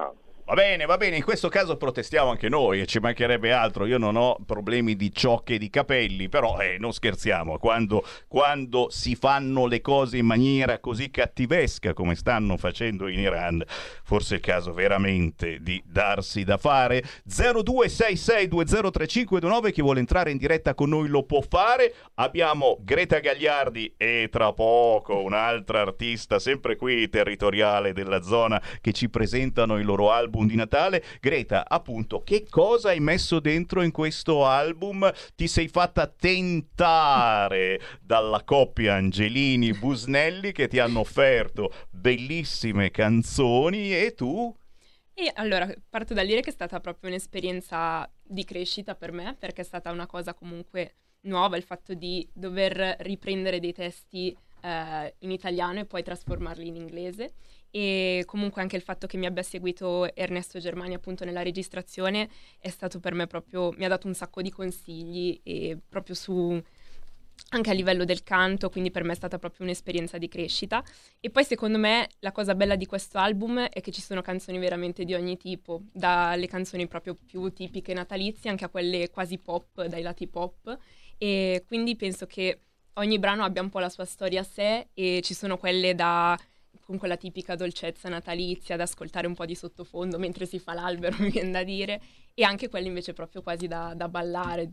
Va 0.46 0.52
bene, 0.52 0.84
va 0.84 0.98
bene, 0.98 1.16
in 1.16 1.24
questo 1.24 1.48
caso 1.48 1.78
protestiamo 1.78 2.28
anche 2.28 2.50
noi 2.50 2.82
e 2.82 2.86
ci 2.86 2.98
mancherebbe 2.98 3.50
altro, 3.50 3.86
io 3.86 3.96
non 3.96 4.14
ho 4.14 4.36
problemi 4.44 4.94
di 4.94 5.10
ciocche 5.10 5.56
di 5.56 5.70
capelli, 5.70 6.28
però 6.28 6.58
eh, 6.58 6.76
non 6.78 6.92
scherziamo, 6.92 7.56
quando, 7.56 8.06
quando 8.28 8.88
si 8.90 9.14
fanno 9.14 9.64
le 9.64 9.80
cose 9.80 10.18
in 10.18 10.26
maniera 10.26 10.80
così 10.80 11.10
cattivesca 11.10 11.94
come 11.94 12.14
stanno 12.14 12.58
facendo 12.58 13.08
in 13.08 13.20
Iran, 13.20 13.64
forse 14.02 14.34
è 14.34 14.36
il 14.36 14.42
caso 14.42 14.74
veramente 14.74 15.62
di 15.62 15.82
darsi 15.86 16.44
da 16.44 16.58
fare. 16.58 17.02
0266203529, 17.26 19.72
chi 19.72 19.80
vuole 19.80 20.00
entrare 20.00 20.30
in 20.30 20.36
diretta 20.36 20.74
con 20.74 20.90
noi 20.90 21.08
lo 21.08 21.22
può 21.22 21.40
fare, 21.40 21.94
abbiamo 22.16 22.76
Greta 22.82 23.18
Gagliardi 23.18 23.94
e 23.96 24.28
tra 24.30 24.52
poco 24.52 25.22
un'altra 25.22 25.80
artista, 25.80 26.38
sempre 26.38 26.76
qui 26.76 27.08
territoriale 27.08 27.94
della 27.94 28.20
zona, 28.20 28.60
che 28.82 28.92
ci 28.92 29.08
presentano 29.08 29.78
il 29.78 29.86
loro 29.86 30.10
album 30.10 30.32
di 30.42 30.56
Natale. 30.56 31.04
Greta, 31.20 31.68
appunto, 31.68 32.22
che 32.24 32.46
cosa 32.48 32.88
hai 32.88 32.98
messo 32.98 33.38
dentro 33.38 33.82
in 33.82 33.92
questo 33.92 34.44
album? 34.44 35.10
Ti 35.36 35.46
sei 35.46 35.68
fatta 35.68 36.08
tentare 36.08 37.80
dalla 38.00 38.42
coppia 38.42 38.94
Angelini-Busnelli 38.94 40.50
che 40.50 40.66
ti 40.66 40.80
hanno 40.80 41.00
offerto 41.00 41.72
bellissime 41.90 42.90
canzoni 42.90 43.94
e 43.94 44.14
tu... 44.14 44.54
E 45.16 45.30
allora 45.34 45.72
parto 45.88 46.12
dal 46.12 46.26
dire 46.26 46.40
che 46.40 46.50
è 46.50 46.52
stata 46.52 46.80
proprio 46.80 47.08
un'esperienza 47.10 48.10
di 48.20 48.44
crescita 48.44 48.96
per 48.96 49.12
me, 49.12 49.36
perché 49.38 49.60
è 49.60 49.64
stata 49.64 49.92
una 49.92 50.06
cosa 50.06 50.34
comunque 50.34 50.96
nuova 51.20 51.56
il 51.56 51.62
fatto 51.62 51.94
di 51.94 52.28
dover 52.32 52.96
riprendere 52.98 53.60
dei 53.60 53.72
testi 53.72 54.36
eh, 54.60 55.14
in 55.18 55.30
italiano 55.30 55.78
e 55.78 55.84
poi 55.84 56.02
trasformarli 56.02 56.66
in 56.66 56.74
inglese. 56.74 57.34
E 57.76 58.22
comunque 58.24 58.62
anche 58.62 58.76
il 58.76 58.82
fatto 58.82 59.08
che 59.08 59.16
mi 59.16 59.26
abbia 59.26 59.42
seguito 59.42 60.14
Ernesto 60.14 60.60
Germani 60.60 60.94
appunto 60.94 61.24
nella 61.24 61.42
registrazione 61.42 62.28
è 62.60 62.68
stato 62.68 63.00
per 63.00 63.14
me 63.14 63.26
proprio, 63.26 63.72
mi 63.72 63.84
ha 63.84 63.88
dato 63.88 64.06
un 64.06 64.14
sacco 64.14 64.42
di 64.42 64.50
consigli 64.50 65.40
e 65.42 65.76
proprio 65.88 66.14
su 66.14 66.62
anche 67.48 67.70
a 67.70 67.72
livello 67.72 68.04
del 68.04 68.22
canto, 68.22 68.70
quindi 68.70 68.92
per 68.92 69.02
me 69.02 69.10
è 69.10 69.16
stata 69.16 69.40
proprio 69.40 69.66
un'esperienza 69.66 70.18
di 70.18 70.28
crescita. 70.28 70.84
E 71.18 71.30
poi 71.30 71.42
secondo 71.42 71.76
me 71.76 72.06
la 72.20 72.30
cosa 72.30 72.54
bella 72.54 72.76
di 72.76 72.86
questo 72.86 73.18
album 73.18 73.58
è 73.64 73.80
che 73.80 73.90
ci 73.90 74.00
sono 74.00 74.22
canzoni 74.22 74.58
veramente 74.58 75.04
di 75.04 75.14
ogni 75.14 75.36
tipo, 75.36 75.82
dalle 75.92 76.46
canzoni 76.46 76.86
proprio 76.86 77.16
più 77.26 77.52
tipiche 77.52 77.92
natalizie 77.92 78.50
anche 78.50 78.64
a 78.64 78.68
quelle 78.68 79.10
quasi 79.10 79.38
pop, 79.38 79.84
dai 79.86 80.02
lati 80.02 80.28
pop. 80.28 80.78
E 81.18 81.64
quindi 81.66 81.96
penso 81.96 82.26
che 82.26 82.60
ogni 82.94 83.18
brano 83.18 83.42
abbia 83.42 83.62
un 83.62 83.68
po' 83.68 83.80
la 83.80 83.88
sua 83.88 84.04
storia 84.04 84.42
a 84.42 84.44
sé 84.44 84.90
e 84.94 85.20
ci 85.24 85.34
sono 85.34 85.58
quelle 85.58 85.96
da 85.96 86.38
con 86.80 86.98
quella 86.98 87.16
tipica 87.16 87.54
dolcezza 87.54 88.08
natalizia 88.08 88.76
da 88.76 88.84
ascoltare 88.84 89.26
un 89.26 89.34
po' 89.34 89.46
di 89.46 89.54
sottofondo 89.54 90.18
mentre 90.18 90.46
si 90.46 90.58
fa 90.58 90.74
l'albero, 90.74 91.16
mi 91.20 91.30
viene 91.30 91.50
da 91.50 91.62
dire, 91.62 92.00
e 92.34 92.42
anche 92.42 92.68
quelli 92.68 92.88
invece 92.88 93.12
proprio 93.12 93.42
quasi 93.42 93.66
da, 93.66 93.94
da 93.94 94.08
ballare, 94.08 94.68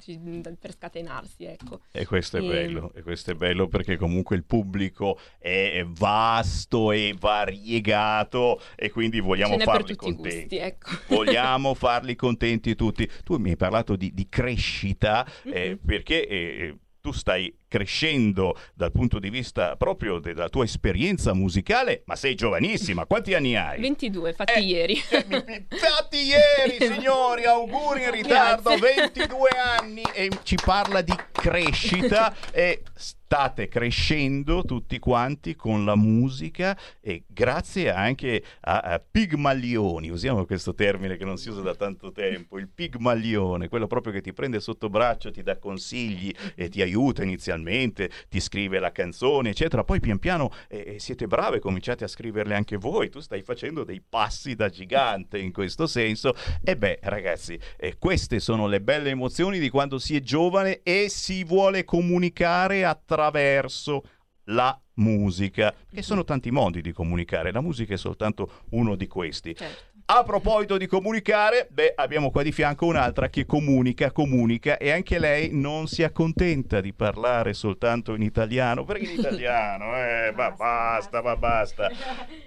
per 0.60 0.74
scatenarsi, 0.76 1.46
ecco. 1.46 1.82
E 1.92 2.06
questo 2.06 2.38
è 2.38 2.42
e... 2.42 2.48
bello, 2.48 2.92
e 2.96 3.02
questo 3.04 3.32
è 3.32 3.34
bello 3.36 3.68
perché 3.68 3.98
comunque 3.98 4.36
il 4.36 4.44
pubblico 4.44 5.20
è 5.38 5.84
vasto 5.88 6.92
e 6.92 7.16
variegato 7.18 8.60
e 8.76 8.90
quindi 8.90 9.20
vogliamo 9.20 9.58
farli 9.60 9.96
contenti. 9.96 10.40
Gusti, 10.40 10.58
ecco. 10.58 10.90
Vogliamo 11.16 11.74
farli 11.74 12.16
contenti 12.16 12.76
tutti. 12.76 13.10
Tu 13.24 13.38
mi 13.38 13.52
hai 13.52 13.58
parlato 13.58 13.96
di, 13.96 14.14
di 14.14 14.28
crescita 14.28 15.26
mm-hmm. 15.48 15.56
eh, 15.56 15.78
perché... 15.78 16.28
Eh, 16.28 16.78
tu 17.02 17.12
stai 17.12 17.54
crescendo 17.68 18.56
dal 18.74 18.92
punto 18.92 19.18
di 19.20 19.30
vista 19.30 19.76
proprio 19.76 20.20
della 20.20 20.50
tua 20.50 20.64
esperienza 20.64 21.34
musicale, 21.34 22.04
ma 22.06 22.16
sei 22.16 22.36
giovanissima. 22.36 23.06
Quanti 23.06 23.34
anni 23.34 23.56
hai? 23.56 23.82
22, 23.82 24.34
fatti 24.34 24.54
eh, 24.54 24.60
ieri. 24.60 25.02
Eh, 25.10 25.66
fatti 25.70 26.18
ieri, 26.18 26.78
signori, 26.94 27.46
auguri 27.46 28.04
in 28.04 28.12
ritardo, 28.12 28.76
Grazie. 28.76 29.10
22 29.10 29.50
anni 29.50 30.04
e 30.14 30.30
ci 30.44 30.56
parla 30.64 31.02
di 31.02 31.16
crescita 31.32 32.34
e 32.52 32.84
state 33.02 33.68
crescendo 33.68 34.64
tutti 34.64 35.00
quanti 35.00 35.56
con 35.56 35.86
la 35.86 35.96
musica 35.96 36.78
e 37.00 37.24
grazie 37.28 37.92
anche 37.92 38.44
a, 38.62 38.80
a 38.80 39.00
Pigmalioni, 39.00 40.10
usiamo 40.10 40.46
questo 40.46 40.76
termine 40.76 41.18
che 41.18 41.26
non 41.26 41.38
si 41.38 41.50
usa 41.50 41.62
da 41.62 41.74
tanto 41.74 42.12
tempo, 42.12 42.58
il 42.58 42.68
Pigmalione, 42.68 43.70
quello 43.70 43.88
proprio 43.88 44.14
che 44.14 44.22
ti 44.22 44.34
prende 44.34 44.60
sotto 44.60 44.90
braccio, 44.90 45.32
ti 45.32 45.42
dà 45.42 45.58
consigli 45.58 46.32
e 46.56 46.70
ti 46.70 46.82
aiuta 46.82 47.24
inizialmente, 47.24 48.12
ti 48.30 48.40
scrive 48.40 48.80
la 48.80 48.92
canzone, 48.92 49.50
eccetera. 49.50 49.84
Poi 49.84 50.00
pian 50.00 50.20
piano 50.20 50.52
eh, 50.68 50.98
siete 51.00 51.26
brave, 51.26 51.60
cominciate 51.60 52.04
a 52.04 52.08
scriverle 52.08 52.54
anche 52.54 52.78
voi, 52.78 53.10
tu 53.10 53.20
stai 53.20 53.42
facendo 53.42 53.84
dei 53.84 54.02
passi 54.08 54.56
da 54.56 54.70
gigante 54.70 55.40
in 55.40 55.52
questo 55.52 55.88
senso. 55.88 56.36
E 56.64 56.78
beh, 56.78 57.00
ragazzi, 57.04 57.58
eh, 57.78 57.96
queste 57.98 58.40
sono 58.40 58.68
le 58.68 58.82
belle 58.82 59.10
emozioni 59.10 59.58
di 59.58 59.70
quando 59.70 59.98
si 59.98 60.16
è 60.16 60.20
giovane 60.20 60.82
e 60.84 61.08
si 61.10 61.44
vuole 61.44 61.84
comunicare 61.84 62.84
attraverso 62.84 62.91
attraverso 62.92 64.04
la 64.46 64.80
musica, 64.96 65.74
che 65.90 66.02
sono 66.02 66.24
tanti 66.24 66.52
modi 66.52 66.82
di 66.82 66.92
comunicare, 66.92 67.52
la 67.52 67.62
musica 67.62 67.94
è 67.94 67.98
soltanto 67.98 68.64
uno 68.72 68.96
di 68.96 69.08
questi. 69.08 69.56
Certo. 69.56 69.91
A 70.14 70.26
proposito 70.26 70.76
di 70.76 70.88
comunicare, 70.88 71.70
beh, 71.72 71.94
abbiamo 71.96 72.32
qua 72.32 72.44
di 72.44 72.52
fianco 72.52 72.86
un'altra 72.86 73.30
che 73.30 73.46
comunica, 73.46 74.12
comunica 74.12 74.76
e 74.76 74.92
anche 74.92 75.18
lei 75.20 75.52
non 75.54 75.88
si 75.88 76.04
accontenta 76.04 76.82
di 76.82 76.92
parlare 76.92 77.54
soltanto 77.54 78.14
in 78.14 78.22
italiano, 78.22 78.84
perché 78.84 79.06
in 79.06 79.20
italiano, 79.20 79.96
eh, 79.96 80.34
ma 80.36 80.52
basta, 80.52 81.22
ma 81.22 81.38
basta. 81.38 81.90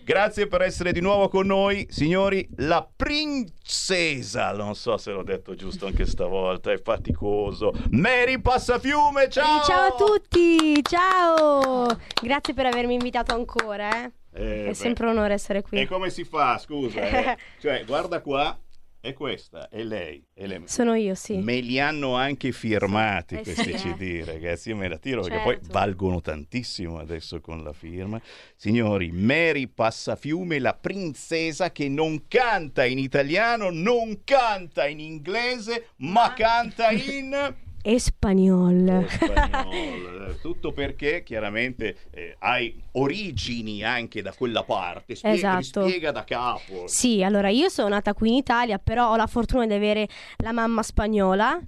Grazie 0.05 0.47
per 0.47 0.61
essere 0.61 0.93
di 0.93 1.01
nuovo 1.01 1.29
con 1.29 1.47
noi, 1.47 1.87
signori, 1.89 2.47
la 2.57 2.87
princesa, 2.95 4.53
non 4.53 4.75
so 4.75 4.99
se 4.99 5.13
l'ho 5.13 5.23
detto 5.23 5.55
giusto 5.55 5.87
anche 5.87 6.05
stavolta, 6.05 6.71
è 6.71 6.79
faticoso. 6.83 7.73
Mary 7.93 8.43
Passafiume, 8.43 9.31
ciao! 9.31 9.63
Ciao 9.65 9.87
a 9.87 9.95
tutti, 9.95 10.83
ciao! 10.83 11.99
Grazie 12.21 12.53
per 12.53 12.67
avermi 12.67 12.93
invitato 12.93 13.35
ancora, 13.35 14.05
eh. 14.05 14.13
Eh, 14.35 14.65
è 14.65 14.67
beh. 14.69 14.75
sempre 14.75 15.07
un 15.07 15.13
onore 15.13 15.35
essere 15.35 15.63
qui. 15.63 15.79
E 15.79 15.87
come 15.87 16.11
si 16.11 16.25
fa, 16.25 16.59
scusa? 16.59 17.01
Eh? 17.01 17.39
cioè, 17.61 17.85
guarda 17.85 18.21
qua, 18.21 18.59
è 19.05 19.13
questa, 19.13 19.69
è 19.69 19.83
lei. 19.83 20.27
È 20.33 20.47
le... 20.47 20.63
Sono 20.65 20.95
io, 20.95 21.15
sì. 21.15 21.37
Me 21.37 21.61
li 21.61 21.79
hanno 21.79 22.17
anche 22.17 22.53
firmati 22.53 23.37
sì. 23.37 23.43
questi 23.43 23.71
eh 23.73 23.79
sì, 23.79 23.93
CD, 23.93 24.01
eh. 24.01 24.25
ragazzi. 24.25 24.71
Io 24.71 24.77
me 24.77 24.89
la 24.89 24.99
tiro 24.99 25.23
certo. 25.23 25.45
perché 25.45 25.61
poi 25.61 25.71
valgono 25.71 26.21
tantissimo 26.21 26.99
adesso 26.99 27.41
con 27.41 27.63
la 27.63 27.73
firma. 27.73 28.21
Signori, 28.57 29.13
Mary 29.13 29.69
Passafiume, 29.69 30.59
la 30.59 30.75
princesa 30.75 31.71
che 31.71 31.89
non 31.89 32.27
canta 32.27 32.85
in 32.85 32.99
italiano, 32.99 33.71
non 33.71 34.23
canta 34.25 34.87
in 34.87 35.01
inglese, 35.01 35.89
ma 35.97 36.33
canta 36.33 36.91
in 36.91 37.55
Espagnol. 37.87 39.05
Espagnol. 39.07 40.39
Tutto 40.41 40.73
perché 40.73 41.23
chiaramente 41.23 41.97
eh, 42.11 42.35
hai 42.39 42.83
origini 42.93 43.85
anche 43.85 44.23
da 44.23 44.33
quella 44.33 44.63
parte. 44.63 45.15
Spiega, 45.15 45.59
esatto. 45.59 45.87
spiega 45.87 46.11
da 46.11 46.25
capo. 46.25 46.87
Sì, 46.87 47.23
allora 47.23 47.51
io 47.51 47.69
sono 47.69 47.89
nata 47.89 48.15
qui 48.15 48.31
in 48.31 48.37
Italia, 48.37 48.79
però 48.79 49.11
ho 49.11 49.17
la 49.17 49.27
fortuna 49.27 49.67
di 49.67 49.75
avere 49.75 50.09
la 50.39 50.53
mamma 50.53 50.83
spagnola 50.83 51.61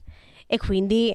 e 0.46 0.56
quindi 0.56 1.14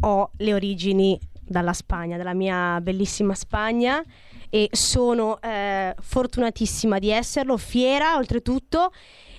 ho 0.00 0.30
le 0.36 0.52
origini 0.52 1.18
dalla 1.40 1.72
Spagna, 1.72 2.18
dalla 2.18 2.34
mia 2.34 2.78
bellissima 2.82 3.34
Spagna 3.34 4.02
e 4.50 4.68
sono 4.72 5.40
eh, 5.40 5.94
fortunatissima 5.98 6.98
di 6.98 7.10
esserlo, 7.10 7.56
fiera 7.56 8.16
oltretutto 8.16 8.92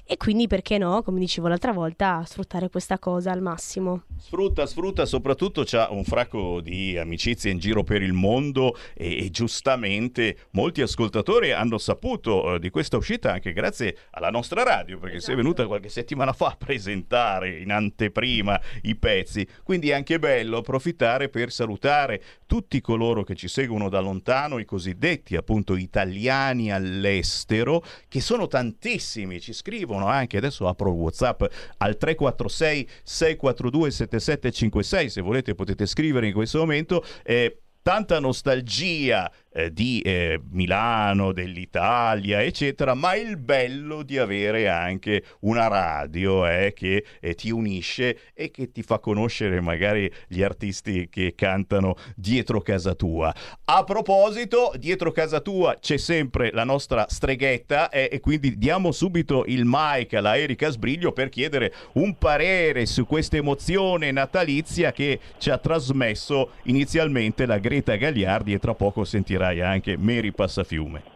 e 0.09 0.15
quindi 0.15 0.47
perché 0.47 0.77
no, 0.77 1.03
come 1.03 1.19
dicevo 1.19 1.49
l'altra 1.49 1.73
volta, 1.73 2.23
sfruttare 2.25 2.69
questa 2.69 2.97
cosa 2.97 3.31
al 3.31 3.41
massimo. 3.41 4.03
Sfrutta, 4.17 4.65
sfrutta, 4.65 5.05
soprattutto 5.05 5.63
c'ha 5.65 5.89
un 5.91 6.05
fracco 6.05 6.61
di 6.61 6.97
amicizie 6.97 7.51
in 7.51 7.59
giro 7.59 7.83
per 7.83 8.01
il 8.01 8.13
mondo 8.13 8.77
e, 8.93 9.25
e 9.25 9.29
giustamente 9.29 10.37
molti 10.51 10.81
ascoltatori 10.81 11.51
hanno 11.51 11.77
saputo 11.77 12.41
uh, 12.45 12.57
di 12.57 12.69
questa 12.69 12.95
uscita 12.95 13.33
anche 13.33 13.51
grazie 13.51 13.97
alla 14.11 14.29
nostra 14.29 14.63
radio, 14.63 14.97
perché 14.97 15.17
esatto. 15.17 15.33
sei 15.33 15.43
venuta 15.43 15.67
qualche 15.67 15.89
settimana 15.89 16.31
fa 16.31 16.47
a 16.47 16.55
presentare 16.57 17.59
in 17.59 17.71
anteprima 17.71 18.59
i 18.83 18.95
pezzi, 18.95 19.45
quindi 19.63 19.89
è 19.89 19.93
anche 19.93 20.19
bello 20.19 20.59
approfittare 20.59 21.27
per 21.27 21.51
salutare 21.51 22.23
tutti 22.45 22.79
coloro 22.79 23.23
che 23.23 23.35
ci 23.35 23.49
seguono 23.49 23.89
da 23.89 23.99
lontano, 23.99 24.57
i 24.57 24.65
cosiddetti 24.65 25.35
appunto 25.35 25.75
italiani 25.75 26.71
all'estero, 26.71 27.83
che 28.07 28.21
sono 28.21 28.47
tantissimi, 28.47 29.41
ci 29.41 29.51
scrivono 29.51 29.96
scrivono 29.97 30.07
anche, 30.07 30.37
adesso 30.37 30.67
apro 30.67 30.91
Whatsapp 30.91 31.43
al 31.77 31.97
346 31.97 32.87
642 33.03 33.91
7756, 33.91 35.09
se 35.09 35.21
volete 35.21 35.55
potete 35.55 35.85
scrivere 35.85 36.27
in 36.27 36.33
questo 36.33 36.59
momento. 36.59 37.03
Eh, 37.23 37.61
tanta 37.81 38.19
nostalgia 38.19 39.31
eh, 39.57 39.73
di 39.73 40.01
eh, 40.01 40.39
Milano, 40.51 41.31
dell'Italia, 41.31 42.43
eccetera, 42.43 42.93
ma 42.93 43.15
il 43.15 43.37
bello 43.37 44.03
di 44.03 44.19
avere 44.19 44.69
anche 44.69 45.23
una 45.39 45.67
radio 45.67 46.45
eh, 46.45 46.73
che 46.75 47.03
eh, 47.19 47.33
ti 47.33 47.49
unisce 47.49 48.19
e 48.35 48.51
che 48.51 48.71
ti 48.71 48.83
fa 48.83 48.99
conoscere 48.99 49.59
magari 49.59 50.11
gli 50.27 50.43
artisti 50.43 51.09
che 51.09 51.33
cantano 51.35 51.95
dietro 52.15 52.61
casa 52.61 52.93
tua. 52.93 53.33
A 53.65 53.83
proposito, 53.83 54.73
dietro 54.77 55.11
casa 55.11 55.39
tua 55.39 55.75
c'è 55.79 55.97
sempre 55.97 56.51
la 56.53 56.63
nostra 56.63 57.07
streghetta 57.09 57.89
eh, 57.89 58.09
e 58.11 58.19
quindi 58.19 58.59
diamo 58.59 58.91
subito 58.91 59.43
il 59.47 59.63
mic 59.65 60.13
alla 60.13 60.37
Erika 60.37 60.69
Sbriglio 60.69 61.11
per 61.13 61.29
chiedere 61.29 61.73
un 61.93 62.15
parere 62.17 62.85
su 62.85 63.07
questa 63.07 63.37
emozione 63.37 64.11
natalizia 64.11 64.91
che 64.91 65.19
ci 65.39 65.49
ha 65.49 65.57
trasmesso 65.57 66.51
inizialmente 66.63 67.47
la 67.47 67.57
Greta 67.57 67.95
Gagliardi 67.95 68.53
e 68.53 68.59
tra 68.59 68.75
poco 68.75 69.03
sentirà 69.03 69.46
sarai 69.47 69.61
anche 69.61 69.97
Mary 69.97 70.31
Passafiume. 70.31 71.15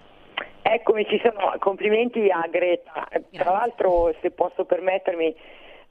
Eccomi, 0.62 1.06
ci 1.08 1.20
sono 1.24 1.54
complimenti 1.60 2.30
a 2.30 2.48
Greta. 2.50 3.08
Grazie. 3.10 3.28
Tra 3.32 3.52
l'altro, 3.52 4.16
se 4.22 4.32
posso 4.32 4.64
permettermi, 4.64 5.36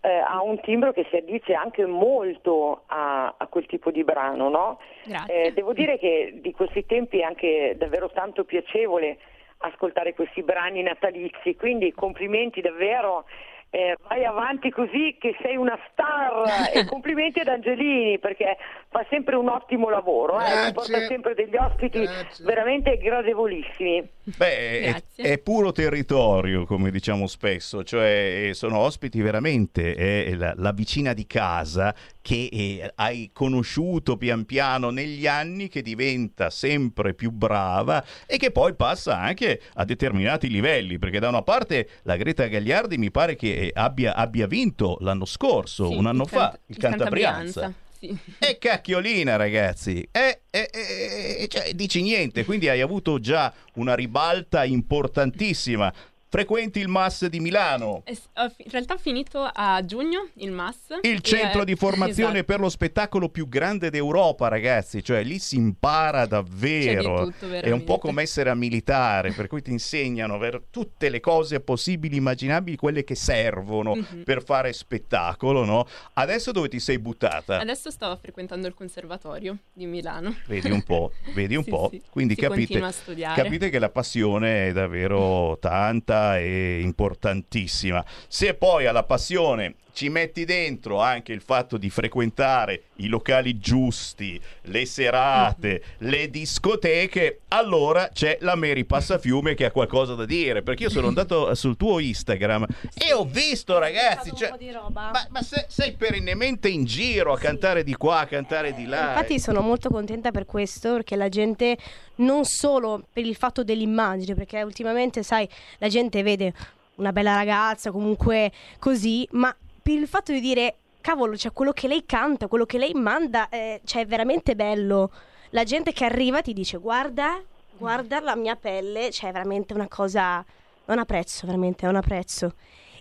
eh, 0.03 0.09
ha 0.09 0.43
un 0.43 0.59
timbro 0.61 0.93
che 0.93 1.07
si 1.11 1.17
addice 1.17 1.53
anche 1.53 1.85
molto 1.85 2.85
a, 2.87 3.35
a 3.37 3.47
quel 3.49 3.67
tipo 3.67 3.91
di 3.91 4.05
brano, 4.05 4.49
no? 4.49 4.79
eh, 5.27 5.53
devo 5.53 5.75
dire 5.75 5.99
che 5.99 6.39
di 6.41 6.53
questi 6.53 6.87
tempi 6.87 7.19
è 7.19 7.25
anche 7.25 7.75
davvero 7.77 8.11
tanto 8.11 8.45
piacevole 8.45 9.19
ascoltare 9.59 10.15
questi 10.15 10.43
brani 10.43 10.83
natalizi, 10.83 11.55
quindi 11.55 11.93
complimenti 11.93 12.63
davvero 12.63 13.27
eh, 13.71 13.97
vai 14.09 14.25
avanti 14.25 14.71
così 14.71 15.17
che 15.19 15.37
sei 15.41 15.57
una 15.57 15.79
star 15.93 16.43
e 16.75 16.85
complimenti 16.87 17.39
ad 17.39 17.47
Angelini 17.47 18.19
perché 18.19 18.57
fa 18.89 19.07
sempre 19.09 19.37
un 19.37 19.49
ottimo 19.49 19.89
lavoro, 19.89 20.41
eh, 20.41 20.73
porta 20.73 21.07
sempre 21.07 21.35
degli 21.35 21.55
ospiti 21.57 22.01
Grazie. 22.01 22.45
veramente 22.45 22.99
gradevolissimi. 22.99 24.09
Beh, 24.37 24.81
è, 24.81 25.03
è, 25.17 25.39
puro 25.39 25.71
territorio, 25.71 26.65
come 26.65 26.91
diciamo 26.91 27.27
spesso, 27.29 27.85
cioè 27.85 28.51
sono 28.53 28.79
ospiti 28.79 29.21
veramente, 29.21 29.95
è 29.95 30.35
la, 30.35 30.53
la 30.57 30.73
vicina 30.73 31.13
di 31.13 31.27
casa 31.27 31.95
che 32.31 32.49
eh, 32.53 32.93
hai 32.95 33.31
conosciuto 33.33 34.17
pian 34.17 34.45
piano 34.45 34.91
negli 34.91 35.27
anni, 35.27 35.67
che 35.67 35.83
diventa 35.83 36.49
sempre 36.49 37.13
più 37.13 37.33
brava 37.33 38.05
e 38.25 38.37
che 38.37 38.53
poi 38.53 38.77
passa 38.77 39.19
anche 39.19 39.61
a 39.75 39.85
determinati 39.85 40.49
livelli, 40.49 41.01
perché 41.01 41.19
da 41.19 41.29
una 41.29 41.43
parte 41.43 41.89
la 42.03 42.15
Greta 42.15 42.47
Gagliardi 42.47 42.99
mi 42.99 43.11
pare 43.11 43.35
che 43.35 43.53
eh, 43.55 43.71
abbia, 43.75 44.15
abbia 44.15 44.47
vinto 44.47 44.97
l'anno 45.01 45.25
scorso, 45.25 45.89
Sì, 45.89 45.97
un 45.97 46.07
anno 46.07 46.23
il 46.23 46.29
fa, 46.29 46.51
cant- 46.51 46.61
il 46.67 46.77
Cantabrianza. 46.77 47.73
Sì. 47.99 48.17
E 48.39 48.57
cacchiolina, 48.59 49.37
ragazzi, 49.37 50.09
e- 50.11 50.43
e- 50.49 50.71
e- 50.73 51.49
cioè, 51.49 51.75
dici 51.75 52.01
niente, 52.01 52.47
quindi 52.47 52.69
hai 52.69 52.81
avuto 52.81 53.19
già 53.19 53.53
una 53.75 53.95
ribalta 53.95 54.65
importantissima. 54.65 55.93
Frequenti 56.35 56.79
il 56.79 56.87
MAS 56.87 57.27
di 57.27 57.41
Milano, 57.41 58.03
Eh, 58.05 58.17
In 58.37 58.71
realtà 58.71 58.95
ho 58.95 58.99
finito 58.99 59.43
a 59.53 59.85
giugno 59.85 60.29
il 60.35 60.53
MAS. 60.53 60.77
il 61.03 61.21
centro 61.23 61.65
di 61.65 61.75
formazione 61.75 62.35
esatto. 62.35 62.45
per 62.45 62.61
lo 62.61 62.69
spettacolo 62.69 63.29
più 63.31 63.49
grande 63.49 63.91
d'Europa, 63.91 64.47
ragazzi. 64.47 65.03
Cioè, 65.03 65.25
lì 65.25 65.41
si 65.41 65.57
impara 65.57 66.27
davvero. 66.27 67.25
Tutto, 67.25 67.51
È 67.51 67.73
un 67.73 67.83
po' 67.83 67.99
come 67.99 68.23
essere 68.23 68.49
a 68.49 68.55
militare, 68.55 69.33
per 69.33 69.49
cui 69.49 69.61
ti 69.61 69.73
insegnano 69.73 70.39
tutte 70.71 71.09
le 71.09 71.19
cose 71.19 71.59
possibili, 71.59 72.15
immaginabili, 72.19 72.77
quelle 72.77 73.03
che 73.03 73.17
servono 73.17 73.97
Mhm. 73.97 74.23
per 74.23 74.45
fare 74.45 74.73
spettacolo, 74.73 75.65
no? 75.65 75.85
Adesso 76.13 76.53
dove 76.53 76.69
ti 76.69 76.79
sei 76.79 77.01
buttata? 77.01 77.59
Adesso 77.59 77.91
sto 77.91 78.17
frequentando 78.23 78.69
il 78.69 78.75
conservatorio 78.75 79.57
di 79.73 79.87
Milano. 79.87 80.37
Vedi 80.47 80.71
un 80.71 80.83
po', 80.85 81.11
vedi 81.35 81.57
un 81.57 81.65
Sì, 81.65 81.71
po'. 81.71 81.89
sì. 81.91 82.01
Quindi 82.09 82.35
Si 82.35 82.41
capite, 82.41 82.61
continua 82.61 82.87
a 82.87 82.93
studiare. 82.93 83.43
capite 83.43 83.69
che 83.69 83.81
la 83.81 83.91
passione 83.91 84.69
è 84.69 84.73
davvero 84.73 85.59
tanta 85.61 86.19
e 86.39 86.81
importantissima. 86.83 88.05
Se 88.29 88.55
poi 88.55 88.87
alla 88.87 89.05
passione 89.05 89.77
ci 89.93 90.09
metti 90.09 90.45
dentro 90.45 91.01
anche 91.01 91.33
il 91.33 91.41
fatto 91.41 91.77
di 91.77 91.91
frequentare 91.91 92.83
i 92.97 93.09
locali 93.09 93.59
giusti, 93.59 94.41
le 94.63 94.87
serate, 94.87 95.83
le 95.99 96.31
discoteche, 96.31 97.41
allora 97.49 98.09
c'è 98.13 98.39
la 98.41 98.55
Mary 98.55 98.85
Passafiume 98.85 99.55
che 99.55 99.65
ha 99.65 99.71
qualcosa 99.71 100.15
da 100.15 100.25
dire. 100.25 100.63
Perché 100.63 100.85
io 100.85 100.91
sono 100.91 101.09
andato 101.09 101.55
sul 101.55 101.77
tuo 101.77 101.99
Instagram 101.99 102.67
e 102.95 103.13
ho 103.13 103.25
visto, 103.25 103.79
ragazzi, 103.79 104.33
cioè, 104.35 104.53
ma, 104.93 105.13
ma 105.29 105.43
se- 105.43 105.67
sei 105.69 105.93
perennemente 105.93 106.69
in 106.69 106.85
giro 106.85 107.33
a 107.33 107.39
cantare 107.39 107.83
di 107.83 107.95
qua, 107.95 108.21
a 108.21 108.27
cantare 108.27 108.75
di 108.75 108.87
là. 108.87 109.09
Infatti 109.09 109.41
sono 109.41 109.61
molto 109.61 109.89
contenta 109.89 110.31
per 110.31 110.47
questo, 110.47 110.95
perché 110.95 111.17
la 111.17 111.29
gente 111.29 111.77
non 112.17 112.45
solo 112.45 113.03
per 113.13 113.25
il 113.25 113.35
fatto 113.35 113.65
dell'immagine, 113.65 114.35
perché 114.35 114.63
ultimamente, 114.63 115.23
sai, 115.23 115.49
la 115.79 115.89
gente 115.89 116.23
vede 116.23 116.53
una 116.97 117.13
bella 117.13 117.35
ragazza, 117.35 117.91
comunque 117.91 118.53
così, 118.79 119.27
ma 119.33 119.55
per 119.83 119.95
il 119.95 120.07
fatto 120.09 120.33
di 120.33 120.41
dire, 120.41 120.77
cavolo, 121.01 121.37
cioè 121.37 121.53
quello 121.53 121.73
che 121.73 121.89
lei 121.89 122.05
canta, 122.07 122.47
quello 122.47 122.67
che 122.67 122.79
lei 122.79 122.93
manda, 122.95 123.49
eh, 123.49 123.81
cioè 123.85 124.03
è 124.03 124.07
veramente 124.07 124.55
bello. 124.55 125.11
La 125.51 125.65
gente 125.65 125.93
che 125.93 126.05
arriva 126.05 126.43
ti 126.43 126.53
dice, 126.53 126.77
guarda, 126.77 127.43
guarda 127.77 128.21
la 128.21 128.37
mia 128.37 128.57
pelle, 128.57 129.11
cioè 129.11 129.31
è 129.31 129.33
veramente 129.33 129.75
una 129.75 129.89
cosa, 129.89 130.45
non 130.85 130.99
ha 130.99 131.05
prezzo, 131.05 131.47
veramente, 131.47 131.87
non 131.87 131.97
ha 131.97 132.03
prezzo. 132.03 132.55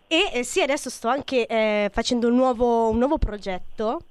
E 0.08 0.32
eh, 0.34 0.44
sì, 0.44 0.62
adesso 0.62 0.90
sto 0.90 1.08
anche 1.08 1.46
eh, 1.46 1.90
facendo 1.94 2.28
un 2.28 2.36
nuovo, 2.36 2.90
un 2.90 2.98
nuovo 2.98 3.18
progetto 3.18 4.02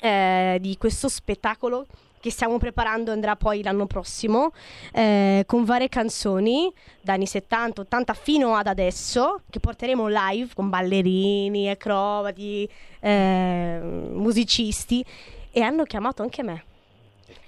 eh, 0.00 0.58
di 0.60 0.76
questo 0.78 1.08
spettacolo 1.08 1.86
che 2.20 2.30
stiamo 2.30 2.58
preparando, 2.58 3.12
andrà 3.12 3.34
poi 3.34 3.62
l'anno 3.62 3.86
prossimo, 3.86 4.52
eh, 4.92 5.44
con 5.46 5.64
varie 5.64 5.88
canzoni 5.88 6.72
da 7.00 7.14
anni 7.14 7.26
70, 7.26 7.80
80 7.80 8.12
fino 8.14 8.54
ad 8.54 8.66
adesso, 8.66 9.40
che 9.48 9.58
porteremo 9.58 10.06
live 10.06 10.50
con 10.54 10.68
ballerini, 10.68 11.70
acrobati, 11.70 12.68
eh, 13.00 13.80
musicisti, 13.82 15.04
e 15.50 15.60
hanno 15.62 15.84
chiamato 15.84 16.22
anche 16.22 16.42
me. 16.42 16.64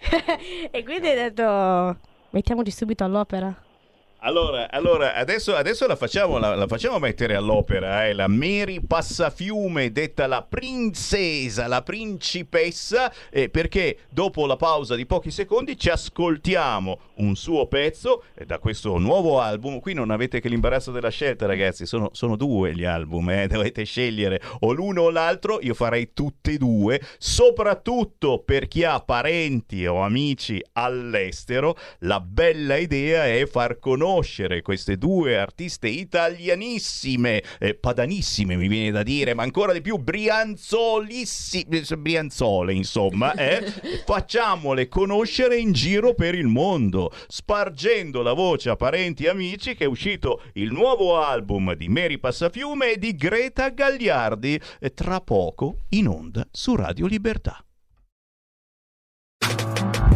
e 0.71 0.83
quindi 0.83 1.09
ho 1.09 1.15
detto, 1.15 1.99
mettiamoci 2.31 2.71
subito 2.71 3.05
all'opera. 3.05 3.55
Allora, 4.25 4.71
allora 4.71 5.17
adesso, 5.17 5.57
adesso 5.57 5.85
la, 5.89 5.97
facciamo, 5.97 6.39
la, 6.39 6.55
la 6.55 6.69
facciamo 6.69 7.01
mettere 7.01 7.35
all'opera, 7.35 8.07
eh? 8.07 8.13
la 8.13 8.29
Mary 8.29 8.79
Passafiume, 8.81 9.91
detta 9.91 10.29
la 10.29 10.47
princesa, 10.49 11.67
la 11.67 11.83
principessa, 11.83 13.13
eh, 13.31 13.49
perché 13.49 13.99
dopo 14.11 14.47
la 14.47 14.55
pausa 14.55 14.95
di 14.95 15.07
pochi 15.07 15.33
secondi 15.33 15.77
ci 15.77 15.89
ascoltiamo 15.89 17.01
un 17.17 17.35
suo 17.35 17.67
pezzo 17.67 18.23
eh, 18.35 18.47
da 18.47 18.61
questo 18.61 18.97
nuovo 18.99 19.41
album. 19.41 19.81
Qui 19.81 19.93
non 19.93 20.13
avete 20.13 20.39
che 20.39 20.49
l'imbarazzo 20.49 20.93
della 20.93 21.11
scelta, 21.11 21.47
ragazzi, 21.47 21.85
sono, 21.85 22.11
sono 22.13 22.37
due 22.37 22.77
gli 22.77 22.85
album, 22.85 23.29
eh? 23.31 23.49
dovete 23.49 23.83
scegliere 23.83 24.41
o 24.61 24.71
l'uno 24.71 25.03
o 25.03 25.11
l'altro, 25.11 25.59
io 25.61 25.75
farei 25.75 26.13
tutte 26.13 26.53
e 26.53 26.59
due, 26.59 27.01
soprattutto 27.19 28.39
per 28.39 28.69
chi 28.69 28.85
ha 28.85 29.01
parenti 29.01 29.85
o 29.85 30.01
amici 30.01 30.63
all'estero, 30.75 31.75
la 32.01 32.21
bella 32.21 32.77
idea 32.77 33.27
è 33.27 33.45
far 33.47 33.81
conoscere 33.81 34.11
queste 34.62 34.98
due 34.98 35.38
artiste 35.38 35.88
italianissime, 35.88 37.42
eh, 37.59 37.75
padanissime 37.75 38.57
mi 38.57 38.68
viene 38.68 38.90
da 38.90 39.03
dire, 39.03 39.35
ma 39.35 39.42
ancora 39.42 39.72
di 39.72 39.81
più 39.81 39.96
brianzolissime, 39.96 41.83
brianzole 41.96 42.75
insomma, 42.75 43.33
eh? 43.35 43.64
facciamole 44.05 44.88
conoscere 44.88 45.57
in 45.57 45.72
giro 45.72 46.14
per 46.14 46.35
il 46.35 46.46
mondo, 46.46 47.11
spargendo 47.29 48.22
la 48.22 48.33
voce 48.35 48.70
a 48.70 48.77
parenti 48.77 49.25
e 49.25 49.29
amici 49.31 49.75
che 49.75 49.85
è 49.85 49.88
uscito 49.88 50.42
il 50.55 50.72
nuovo 50.72 51.22
album 51.22 51.75
di 51.75 51.88
Mary 51.88 52.18
Passafiume 52.18 52.92
e 52.92 52.98
di 52.98 53.14
Greta 53.14 53.70
Gagliardi, 53.70 54.61
eh, 54.81 54.92
tra 54.92 55.20
poco 55.20 55.85
in 55.90 56.09
onda 56.09 56.46
su 56.51 56.75
Radio 56.77 57.07
Libertà. 57.07 57.64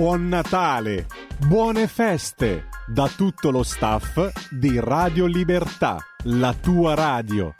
Buon 0.00 0.28
Natale, 0.28 1.04
buone 1.46 1.86
feste 1.86 2.68
da 2.86 3.06
tutto 3.06 3.50
lo 3.50 3.62
staff 3.62 4.48
di 4.48 4.80
Radio 4.80 5.26
Libertà, 5.26 5.98
la 6.22 6.54
tua 6.54 6.94
radio. 6.94 7.54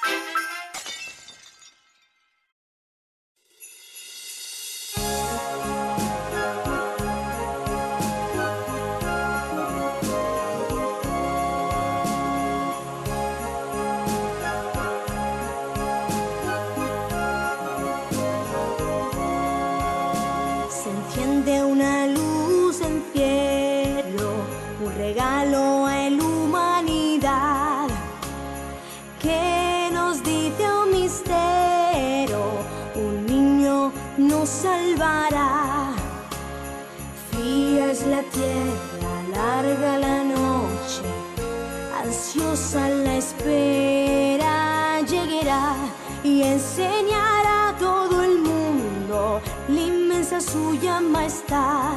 Suya 50.53 51.01
majestad. 51.01 51.95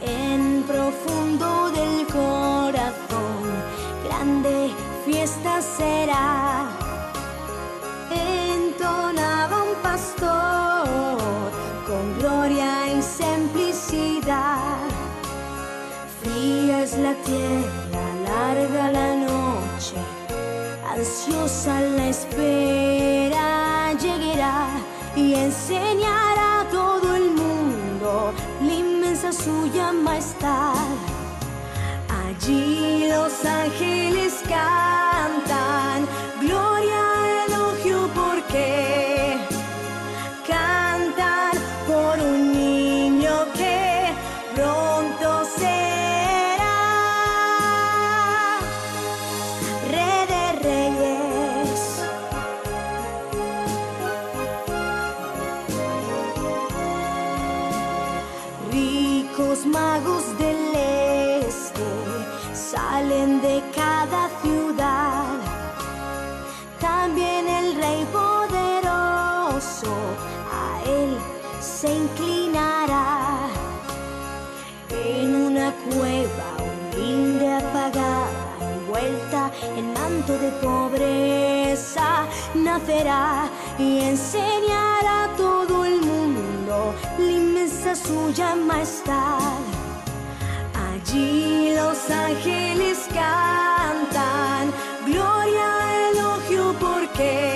En 0.00 0.62
profundo 0.64 1.70
del 1.70 2.06
corazón, 2.06 3.42
grande 4.06 4.70
fiesta 5.04 5.62
será. 5.62 6.66
Entonaba 8.10 9.56
un 9.68 9.74
pastor 9.82 11.50
con 11.88 12.04
gloria 12.18 12.72
y 12.92 13.02
simplicidad. 13.02 14.78
Fría 16.20 16.82
es 16.82 16.98
la 16.98 17.14
tierra, 17.28 18.04
larga 18.28 18.90
la 18.90 19.14
noche, 19.28 19.96
ansiosa 20.94 21.80
la 21.80 22.08
espera, 22.08 23.92
llegará 23.92 24.66
y 25.14 25.34
enseñará 25.34 26.45
su 29.46 29.66
llama 29.72 30.18
está. 30.18 30.72
Allí 32.08 33.08
los 33.08 33.44
ángeles 33.44 34.42
cantan. 34.48 35.85
De 80.32 80.50
pobreza, 80.60 82.26
nacerá 82.54 83.48
y 83.78 84.00
enseñará 84.00 85.24
a 85.24 85.36
todo 85.36 85.84
el 85.84 86.00
mundo 86.00 86.94
la 87.16 87.30
inmensa 87.30 87.94
suya 87.94 88.56
majestad. 88.56 89.60
Allí 90.90 91.74
los 91.76 92.10
ángeles 92.10 93.06
cantan, 93.14 94.72
gloria, 95.06 96.10
elogio, 96.10 96.74
porque 96.80 97.55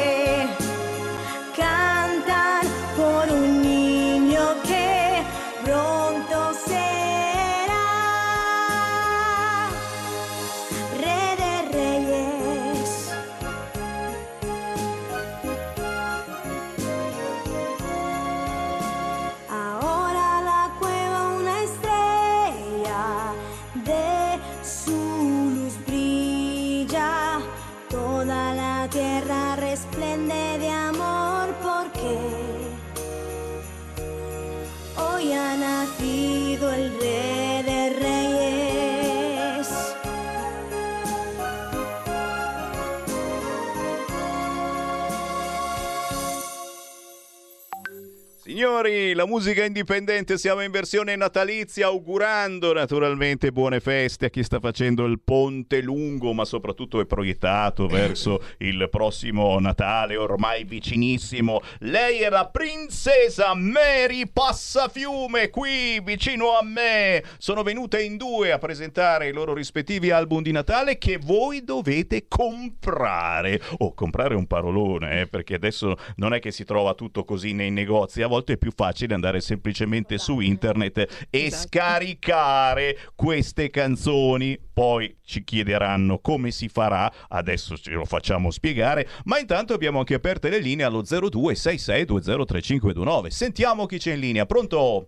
La 49.15 49.27
musica 49.27 49.65
indipendente, 49.65 50.39
siamo 50.39 50.61
in 50.61 50.71
versione 50.71 51.17
natalizia, 51.17 51.87
augurando 51.87 52.73
naturalmente 52.73 53.51
buone 53.51 53.81
feste 53.81 54.27
a 54.27 54.31
chi 54.31 54.45
sta 54.45 54.61
facendo 54.61 55.05
il 55.05 55.19
ponte 55.21 55.81
lungo, 55.83 56.33
ma 56.33 56.45
soprattutto 56.45 57.01
è 57.01 57.07
proiettato 57.07 57.89
verso 57.89 58.41
il 58.59 58.87
prossimo 58.89 59.59
Natale, 59.59 60.17
ormai 60.17 60.63
vicinissimo. 60.63 61.61
Lei 61.81 62.21
è 62.21 62.29
la 62.29 62.47
princesa 62.47 63.53
Mary 63.55 64.31
Passafiume, 64.31 65.51
qui 65.51 66.01
vicino 66.01 66.57
a 66.57 66.63
me. 66.63 67.25
Sono 67.39 67.65
venute 67.65 68.03
in 68.03 68.17
due 68.17 68.53
a 68.53 68.59
presentare 68.59 69.29
i 69.29 69.33
loro 69.33 69.55
rispettivi 69.55 70.11
album 70.11 70.43
di 70.43 70.53
Natale 70.53 70.99
che 70.99 71.19
voi 71.19 71.65
dovete 71.65 72.27
comprare. 72.29 73.61
O 73.79 73.93
comprare 73.93 74.37
un 74.37 74.47
parolone, 74.47 75.23
eh, 75.23 75.27
perché 75.27 75.55
adesso 75.55 75.97
non 76.17 76.33
è 76.33 76.39
che 76.39 76.53
si 76.53 76.65
trova 76.65 76.95
tutto 76.95 77.25
così 77.25 77.55
nei 77.55 77.71
negozi, 77.73 78.23
a 78.23 78.29
volte 78.29 78.53
è 78.53 78.57
più 78.57 78.71
facile 78.71 78.99
andare 79.15 79.41
semplicemente 79.41 80.19
su 80.19 80.41
internet 80.41 81.27
e 81.31 81.51
scaricare 81.51 82.99
queste 83.15 83.71
canzoni. 83.71 84.59
Poi 84.73 85.19
ci 85.23 85.45
chiederanno 85.45 86.19
come 86.19 86.51
si 86.51 86.67
farà, 86.69 87.09
adesso 87.29 87.77
ce 87.77 87.93
lo 87.93 88.05
facciamo 88.05 88.51
spiegare, 88.51 89.07
ma 89.25 89.39
intanto 89.39 89.73
abbiamo 89.75 89.99
anche 89.99 90.15
aperte 90.15 90.49
le 90.49 90.59
linee 90.59 90.85
allo 90.85 91.03
0266203529. 91.03 93.29
Sentiamo 93.29 93.87
chi 93.87 93.99
c'è 93.99 94.15
in 94.15 94.21
linea. 94.21 94.47
Pronto? 94.47 95.07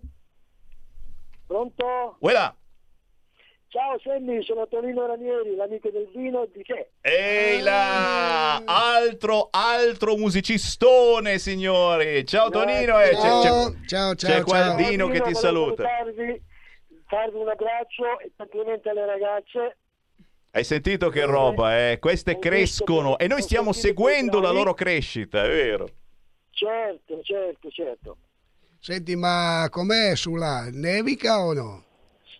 Pronto? 1.46 2.16
Uela. 2.20 2.54
Ciao 3.72 3.98
Sammy, 4.04 4.44
sono 4.44 4.68
Tonino 4.68 5.06
Ranieri, 5.06 5.54
l'amico 5.56 5.88
del 5.88 6.06
vino 6.14 6.46
di 6.52 6.62
che? 6.62 6.90
Ehi 7.00 7.62
là! 7.62 8.56
Altro, 8.64 9.48
altro 9.50 10.14
musicistone, 10.18 11.38
signori! 11.38 12.22
Ciao 12.26 12.50
Tonino! 12.50 13.00
eh, 13.00 13.12
c'è- 13.12 13.16
Ciao, 13.16 13.40
c'è, 13.40 13.86
ciao, 13.86 14.14
ciao, 14.14 14.14
c'è 14.14 14.42
qua 14.42 14.58
ciao. 14.58 14.78
il 14.78 14.84
Dino 14.86 15.08
che 15.08 15.22
ti 15.22 15.34
saluta. 15.34 15.84
salutarvi, 15.84 16.42
farvi 17.06 17.36
un 17.38 17.48
abbraccio 17.48 18.20
e 18.22 18.30
complimenti 18.36 18.88
alle 18.90 19.06
ragazze. 19.06 19.76
Hai 20.50 20.64
sentito 20.64 21.08
che 21.08 21.24
roba, 21.24 21.92
eh? 21.92 21.98
Queste 21.98 22.38
crescono 22.38 23.16
e 23.16 23.26
noi 23.26 23.40
stiamo 23.40 23.72
seguendo 23.72 24.38
la 24.40 24.50
loro 24.50 24.74
crescita, 24.74 25.44
è 25.44 25.48
vero? 25.48 25.88
Certo, 26.50 27.22
certo, 27.22 27.70
certo. 27.70 28.16
Senti, 28.78 29.16
ma 29.16 29.66
com'è 29.70 30.14
su 30.14 30.34
là? 30.34 30.68
Nevica 30.70 31.40
o 31.42 31.54
no? 31.54 31.84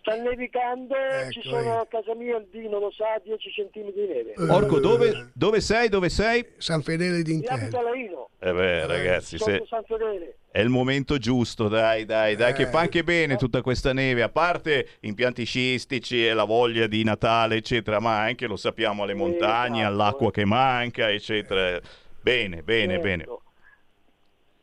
Sta 0.05 0.15
nevicando, 0.15 0.93
Ecco, 0.95 1.31
ci 1.31 1.41
sono 1.43 1.79
a 1.79 1.87
casa 1.87 2.13
mia, 2.13 2.35
il 2.35 2.47
Dino 2.51 2.77
lo 2.77 2.91
sa, 2.91 3.21
10 3.23 3.49
cm 3.49 3.89
di 3.93 4.05
neve. 4.05 4.33
Orco, 4.51 4.79
dove, 4.79 5.29
dove 5.33 5.61
sei? 5.61 5.87
Dove 5.87 6.09
sei? 6.09 6.45
San 6.57 6.81
Fedele 6.81 7.21
d'Interno. 7.21 8.29
Eh 8.39 8.51
beh, 8.51 8.85
ragazzi, 8.85 9.37
se- 9.37 9.51
sotto 9.53 9.65
San 9.65 9.83
Fedele. 9.85 10.39
è 10.51 10.59
il 10.59 10.67
momento 10.67 11.17
giusto, 11.17 11.69
dai, 11.69 12.03
dai, 12.03 12.35
dai, 12.35 12.51
che 12.51 12.63
Eh. 12.63 12.67
fa 12.67 12.79
anche 12.81 13.05
bene 13.05 13.37
tutta 13.37 13.61
questa 13.61 13.93
neve, 13.93 14.23
a 14.23 14.27
parte 14.29 14.89
impianti 15.01 15.45
sciistici 15.45 16.27
e 16.27 16.33
la 16.33 16.43
voglia 16.43 16.85
di 16.87 17.01
Natale, 17.05 17.55
eccetera, 17.55 18.01
ma 18.01 18.19
anche 18.19 18.45
lo 18.45 18.57
sappiamo 18.57 19.03
alle 19.03 19.13
montagne, 19.13 19.79
esatto. 19.83 19.93
all'acqua 19.93 20.31
che 20.31 20.43
manca, 20.43 21.09
eccetera. 21.09 21.79
Bene, 22.19 22.61
bene, 22.61 22.93
Certo. 22.99 23.01
bene. 23.07 23.25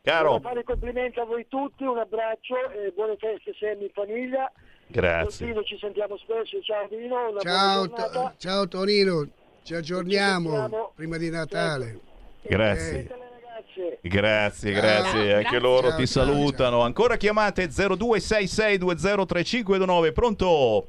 Caro, 0.03 0.39
fare 0.39 0.59
i 0.59 0.63
complimenti 0.63 1.19
a 1.19 1.25
voi 1.25 1.47
tutti, 1.47 1.83
un 1.83 1.97
abbraccio 1.97 2.55
e 2.71 2.91
buone 2.91 3.17
feste 3.17 3.53
Sammy 3.59 3.83
in 3.85 3.89
famiglia. 3.91 4.51
Grazie. 4.91 5.45
Con 5.45 5.53
Dino 5.53 5.63
ci 5.65 5.77
sentiamo 5.79 6.17
spesso, 6.17 6.61
ciao 6.61 6.87
Dino, 6.89 7.29
una 7.31 7.39
Ciao. 7.41 7.89
To- 7.89 8.33
ciao 8.37 8.67
Tonino, 8.67 9.27
ci 9.63 9.73
aggiorniamo 9.73 10.49
Ci 10.49 10.55
sentiamo. 10.57 10.91
prima 10.95 11.17
di 11.17 11.29
Natale. 11.29 11.99
Grazie. 12.43 13.03
Le 13.03 13.07
ragazze. 13.09 13.99
Grazie, 14.01 14.71
Ciao. 14.73 14.81
grazie, 14.81 15.19
anche 15.33 15.41
Grazie. 15.43 15.59
loro 15.59 15.87
Ciao, 15.89 15.97
ti 15.97 16.07
ciao, 16.07 16.23
salutano. 16.25 16.81
Ancora 16.81 17.15
chiamate 17.17 17.67
0266203529. 17.69 20.11
Pronto? 20.13 20.87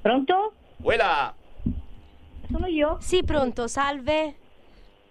Pronto? 0.00 0.52
Uela! 0.82 1.34
Sono 2.50 2.66
io? 2.66 2.96
Sì, 3.00 3.22
pronto, 3.24 3.66
salve. 3.66 4.34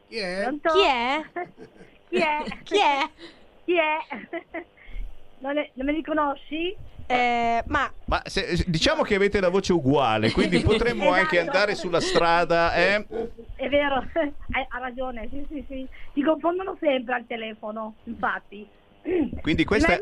Chi 0.08 0.16
è? 0.18 0.42
Pronto? 0.44 0.72
Chi 0.74 0.80
è? 0.86 1.22
Chi 2.10 2.16
è? 2.18 2.44
Chi 2.64 2.78
è? 2.78 3.10
Chi 3.66 3.76
è? 3.78 3.98
Non, 5.40 5.54
le- 5.54 5.70
non 5.74 5.86
mi 5.86 5.94
riconosci? 5.94 6.76
Eh, 7.10 7.64
ma 7.68 7.92
Ma 8.06 8.22
se- 8.26 8.64
diciamo 8.68 9.04
che 9.04 9.16
avete 9.16 9.40
la 9.40 9.50
voce 9.50 9.72
uguale, 9.74 10.32
quindi 10.32 10.60
potremmo 10.60 11.10
anche 11.12 11.38
Esatto. 11.38 11.52
andare 11.52 11.76
sulla 11.76 12.02
strada, 12.02 12.74
eh? 12.76 13.06
È 13.56 13.70
vero, 13.70 13.96
ha 14.70 14.78
ragione, 14.80 15.28
sì, 15.32 15.46
sì, 15.50 15.66
sì. 15.68 15.88
Ti 16.14 16.22
confondono 16.22 16.78
sempre 16.80 17.16
al 17.16 17.26
telefono, 17.26 17.96
infatti. 18.04 18.68
Quindi 19.42 19.64
questa 19.64 19.98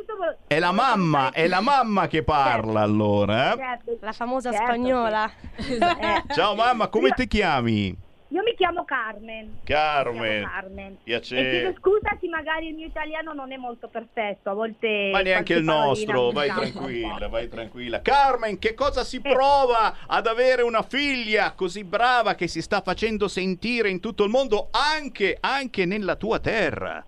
è, 0.48 0.58
la 0.58 0.72
mamma, 0.72 1.30
è 1.32 1.48
la 1.48 1.62
mamma 1.62 2.08
che 2.08 2.24
parla 2.24 2.82
allora. 2.82 3.54
eh? 3.54 3.58
Certo, 3.58 3.98
la 4.02 4.12
famosa 4.12 4.52
certo, 4.52 4.66
spagnola. 4.66 5.32
sì. 5.58 5.74
Eh, 5.78 6.34
Ciao 6.34 6.56
mamma, 6.56 6.88
come 6.88 7.12
ti 7.12 7.28
chiami? 7.28 7.96
Io 8.30 8.42
mi 8.42 8.56
chiamo 8.56 8.84
Carmen. 8.86 9.60
Carmen. 9.64 10.40
chiamo 10.40 10.48
Carmen. 10.52 10.92
E 10.94 10.98
Piacere. 11.04 11.50
chiedo 11.50 11.78
scusa 11.78 12.18
se 12.20 12.28
magari 12.28 12.70
il 12.70 12.76
mio 12.76 12.88
italiano 12.88 13.34
non 13.34 13.52
è 13.52 13.58
molto 13.58 13.88
perfetto, 13.88 14.50
a 14.50 14.54
volte... 14.54 15.10
Ma 15.12 15.22
neanche 15.22 15.54
il 15.54 15.64
nostro, 15.64 16.32
vai 16.32 16.50
tranquilla, 16.50 17.28
vai 17.28 17.48
tranquilla. 17.48 18.02
Carmen, 18.02 18.58
che 18.58 18.74
cosa 18.74 19.04
si 19.04 19.22
prova 19.22 19.98
ad 20.08 20.26
avere 20.26 20.64
una 20.64 20.82
figlia 20.82 21.54
così 21.54 21.84
brava 21.84 22.34
che 22.34 22.48
si 22.48 22.62
sta 22.62 22.82
facendo 22.82 23.28
sentire 23.28 23.90
in 23.90 24.00
tutto 24.00 24.24
il 24.24 24.32
mondo, 24.32 24.70
anche, 24.72 25.38
anche 25.40 25.86
nella 25.86 26.16
tua 26.16 26.40
terra? 26.40 27.06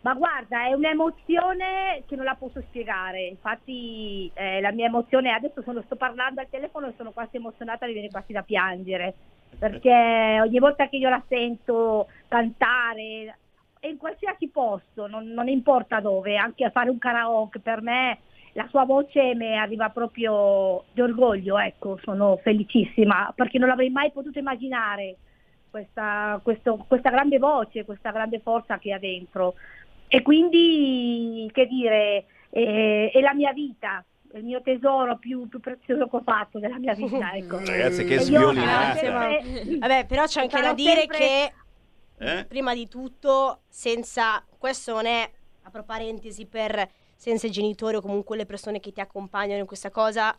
Ma 0.00 0.12
guarda, 0.12 0.66
è 0.66 0.74
un'emozione 0.74 2.02
che 2.06 2.14
non 2.14 2.26
la 2.26 2.34
posso 2.34 2.60
spiegare. 2.68 3.22
Infatti, 3.22 4.30
eh, 4.34 4.60
la 4.60 4.70
mia 4.70 4.86
emozione 4.86 5.30
adesso 5.30 5.62
sono, 5.62 5.80
sto 5.86 5.96
parlando 5.96 6.42
al 6.42 6.48
telefono 6.50 6.88
e 6.88 6.94
sono 6.98 7.12
quasi 7.12 7.36
emozionata, 7.36 7.86
mi 7.86 7.94
viene 7.94 8.10
quasi 8.10 8.32
da 8.32 8.42
piangere. 8.42 9.14
Perché 9.58 10.38
ogni 10.40 10.58
volta 10.58 10.88
che 10.88 10.96
io 10.96 11.08
la 11.08 11.22
sento 11.28 12.08
cantare, 12.28 13.38
in 13.88 13.96
qualsiasi 13.96 14.48
posto, 14.48 15.06
non, 15.06 15.26
non 15.28 15.48
importa 15.48 16.00
dove, 16.00 16.36
anche 16.36 16.64
a 16.64 16.70
fare 16.70 16.90
un 16.90 16.98
karaoke, 16.98 17.60
per 17.60 17.82
me 17.82 18.18
la 18.52 18.66
sua 18.68 18.84
voce 18.84 19.34
mi 19.34 19.56
arriva 19.56 19.88
proprio 19.90 20.84
di 20.92 21.00
orgoglio, 21.00 21.58
ecco, 21.58 21.98
sono 22.02 22.36
felicissima 22.42 23.32
perché 23.34 23.58
non 23.58 23.68
l'avrei 23.68 23.90
mai 23.90 24.12
potuto 24.12 24.38
immaginare 24.38 25.16
questa, 25.70 26.40
questo- 26.42 26.84
questa 26.86 27.10
grande 27.10 27.38
voce, 27.38 27.84
questa 27.84 28.12
grande 28.12 28.38
forza 28.40 28.78
che 28.78 28.92
ha 28.92 28.98
dentro. 28.98 29.54
E 30.06 30.22
quindi, 30.22 31.50
che 31.52 31.66
dire, 31.66 32.26
è, 32.48 33.10
è 33.12 33.20
la 33.20 33.34
mia 33.34 33.52
vita, 33.52 34.04
il 34.34 34.44
mio 34.44 34.60
tesoro 34.62 35.16
più, 35.18 35.48
più 35.48 35.60
prezioso 35.60 36.08
che 36.08 36.16
ho 36.16 36.22
fatto 36.24 36.58
nella 36.58 36.78
mia 36.78 36.94
vita. 36.94 37.32
Ecco. 37.34 37.58
Ragazzi, 37.58 38.04
che 38.04 38.14
io 38.14 38.20
sviolinata. 38.20 39.10
Vabbè, 39.10 39.42
sempre- 39.42 39.78
Vabbè, 39.78 40.06
però 40.06 40.24
c'è 40.26 40.40
anche 40.40 40.60
da 40.62 40.72
dire 40.72 41.00
sempre- 41.00 41.18
che 41.18 41.52
Eh? 42.18 42.44
prima 42.46 42.74
di 42.74 42.88
tutto, 42.88 43.60
senza 43.68 44.44
questo 44.58 44.92
non 44.92 45.06
è 45.06 45.30
apro 45.62 45.82
parentesi 45.84 46.46
per 46.46 46.88
senza 47.16 47.46
i 47.46 47.50
genitori 47.50 47.96
o 47.96 48.00
comunque 48.00 48.36
le 48.36 48.44
persone 48.46 48.80
che 48.80 48.92
ti 48.92 49.00
accompagnano 49.00 49.60
in 49.60 49.66
questa 49.66 49.90
cosa, 49.90 50.36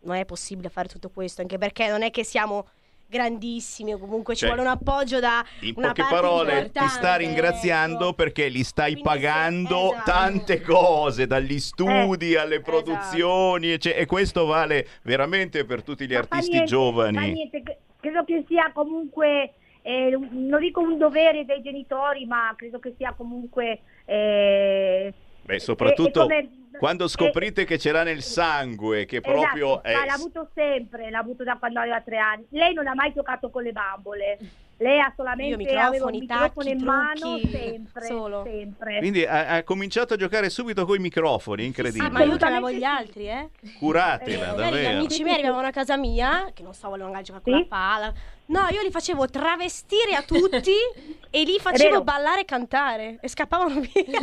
non 0.00 0.16
è 0.16 0.24
possibile 0.24 0.68
fare 0.68 0.88
tutto 0.88 1.08
questo, 1.10 1.40
anche 1.40 1.58
perché 1.58 1.88
non 1.88 2.02
è 2.02 2.10
che 2.10 2.22
siamo 2.24 2.66
grandissimi 3.08 3.94
o 3.94 3.98
comunque 3.98 4.34
ci 4.34 4.40
Cioè, 4.40 4.54
vuole 4.54 4.68
un 4.68 4.74
appoggio 4.74 5.18
da 5.18 5.42
In 5.60 5.72
una 5.76 5.88
poche 5.88 6.04
parole, 6.08 6.70
ti 6.70 6.88
sta 6.88 7.16
ringraziando 7.16 8.04
ecco. 8.08 8.12
perché 8.14 8.50
gli 8.50 8.62
stai 8.62 8.92
Quindi 8.92 9.08
pagando 9.08 9.92
esatto. 9.92 10.10
tante 10.10 10.60
cose, 10.60 11.26
dagli 11.26 11.58
studi 11.58 12.32
Eh, 12.32 12.38
alle 12.38 12.60
produzioni, 12.60 13.70
ecce- 13.70 13.96
e 13.96 14.04
questo 14.04 14.44
vale 14.44 14.86
veramente 15.02 15.64
per 15.64 15.82
tutti 15.82 16.06
gli 16.06 16.12
Ma 16.12 16.18
artisti 16.18 16.50
niente, 16.50 16.68
giovani. 16.68 17.32
niente, 17.32 17.62
credo 17.98 18.24
che 18.24 18.44
sia 18.46 18.70
comunque, 18.74 19.54
eh, 19.80 20.10
non 20.30 20.60
dico 20.60 20.80
un 20.80 20.98
dovere 20.98 21.46
dei 21.46 21.62
genitori, 21.62 22.26
ma 22.26 22.52
credo 22.56 22.78
che 22.78 22.94
sia 22.96 23.14
comunque... 23.16 23.80
eh, 24.04 25.14
Beh, 25.48 25.60
soprattutto 25.60 26.20
è 26.20 26.22
come- 26.24 26.48
quando 26.78 27.08
scoprite 27.08 27.64
che 27.64 27.78
ce 27.78 27.90
l'ha 27.90 28.02
nel 28.02 28.22
sangue, 28.22 29.06
che 29.06 29.20
proprio 29.22 29.82
esatto, 29.82 29.88
è... 29.88 29.94
ma 29.94 30.04
l'ha 30.04 30.12
avuto 30.12 30.50
sempre, 30.54 31.08
l'ha 31.10 31.18
avuto 31.18 31.42
da 31.42 31.56
quando 31.56 31.80
aveva 31.80 32.00
tre 32.02 32.18
anni. 32.18 32.44
Lei 32.50 32.74
non 32.74 32.86
ha 32.86 32.94
mai 32.94 33.12
giocato 33.14 33.48
con 33.50 33.62
le 33.62 33.72
bambole. 33.72 34.38
Lei 34.80 35.00
ha 35.00 35.12
solamente 35.16 35.50
Io 35.50 35.56
microfoni, 35.56 35.86
aveva 35.86 36.04
un 36.04 36.10
microfono 36.12 36.50
tacchi, 36.54 36.70
in 36.70 36.84
mano 36.84 37.38
sempre, 37.50 38.04
solo. 38.06 38.42
sempre. 38.44 38.98
Quindi 38.98 39.24
ha, 39.24 39.48
ha 39.56 39.62
cominciato 39.64 40.14
a 40.14 40.16
giocare 40.16 40.50
subito 40.50 40.84
con 40.84 40.96
i 40.96 41.00
microfoni, 41.00 41.64
incredibile. 41.64 42.06
Ah, 42.06 42.10
ma 42.10 42.22
io 42.22 42.36
chiamavo 42.36 42.70
gli 42.70 42.84
altri, 42.84 43.28
eh? 43.28 43.48
Curatela, 43.78 44.50
Magari 44.50 44.68
gli 44.76 44.82
davvero. 44.82 44.98
amici 44.98 45.22
miei 45.24 45.38
arrivavano 45.38 45.66
a 45.66 45.70
casa 45.72 45.96
mia, 45.96 46.50
che 46.54 46.62
non 46.62 46.74
so, 46.74 46.90
volevano 46.90 47.16
andare 47.16 47.22
a 47.22 47.26
giocare 47.26 47.42
con 47.42 47.54
Sì? 47.54 47.60
la 47.60 47.66
palla. 47.76 48.14
No, 48.48 48.66
io 48.70 48.82
li 48.82 48.90
facevo 48.90 49.28
travestire 49.28 50.14
a 50.14 50.22
tutti 50.22 50.72
e 51.30 51.42
li 51.42 51.58
facevo 51.58 52.02
ballare 52.02 52.42
e 52.42 52.44
cantare 52.44 53.18
e 53.20 53.28
scappavano 53.28 53.80
via. 53.80 54.20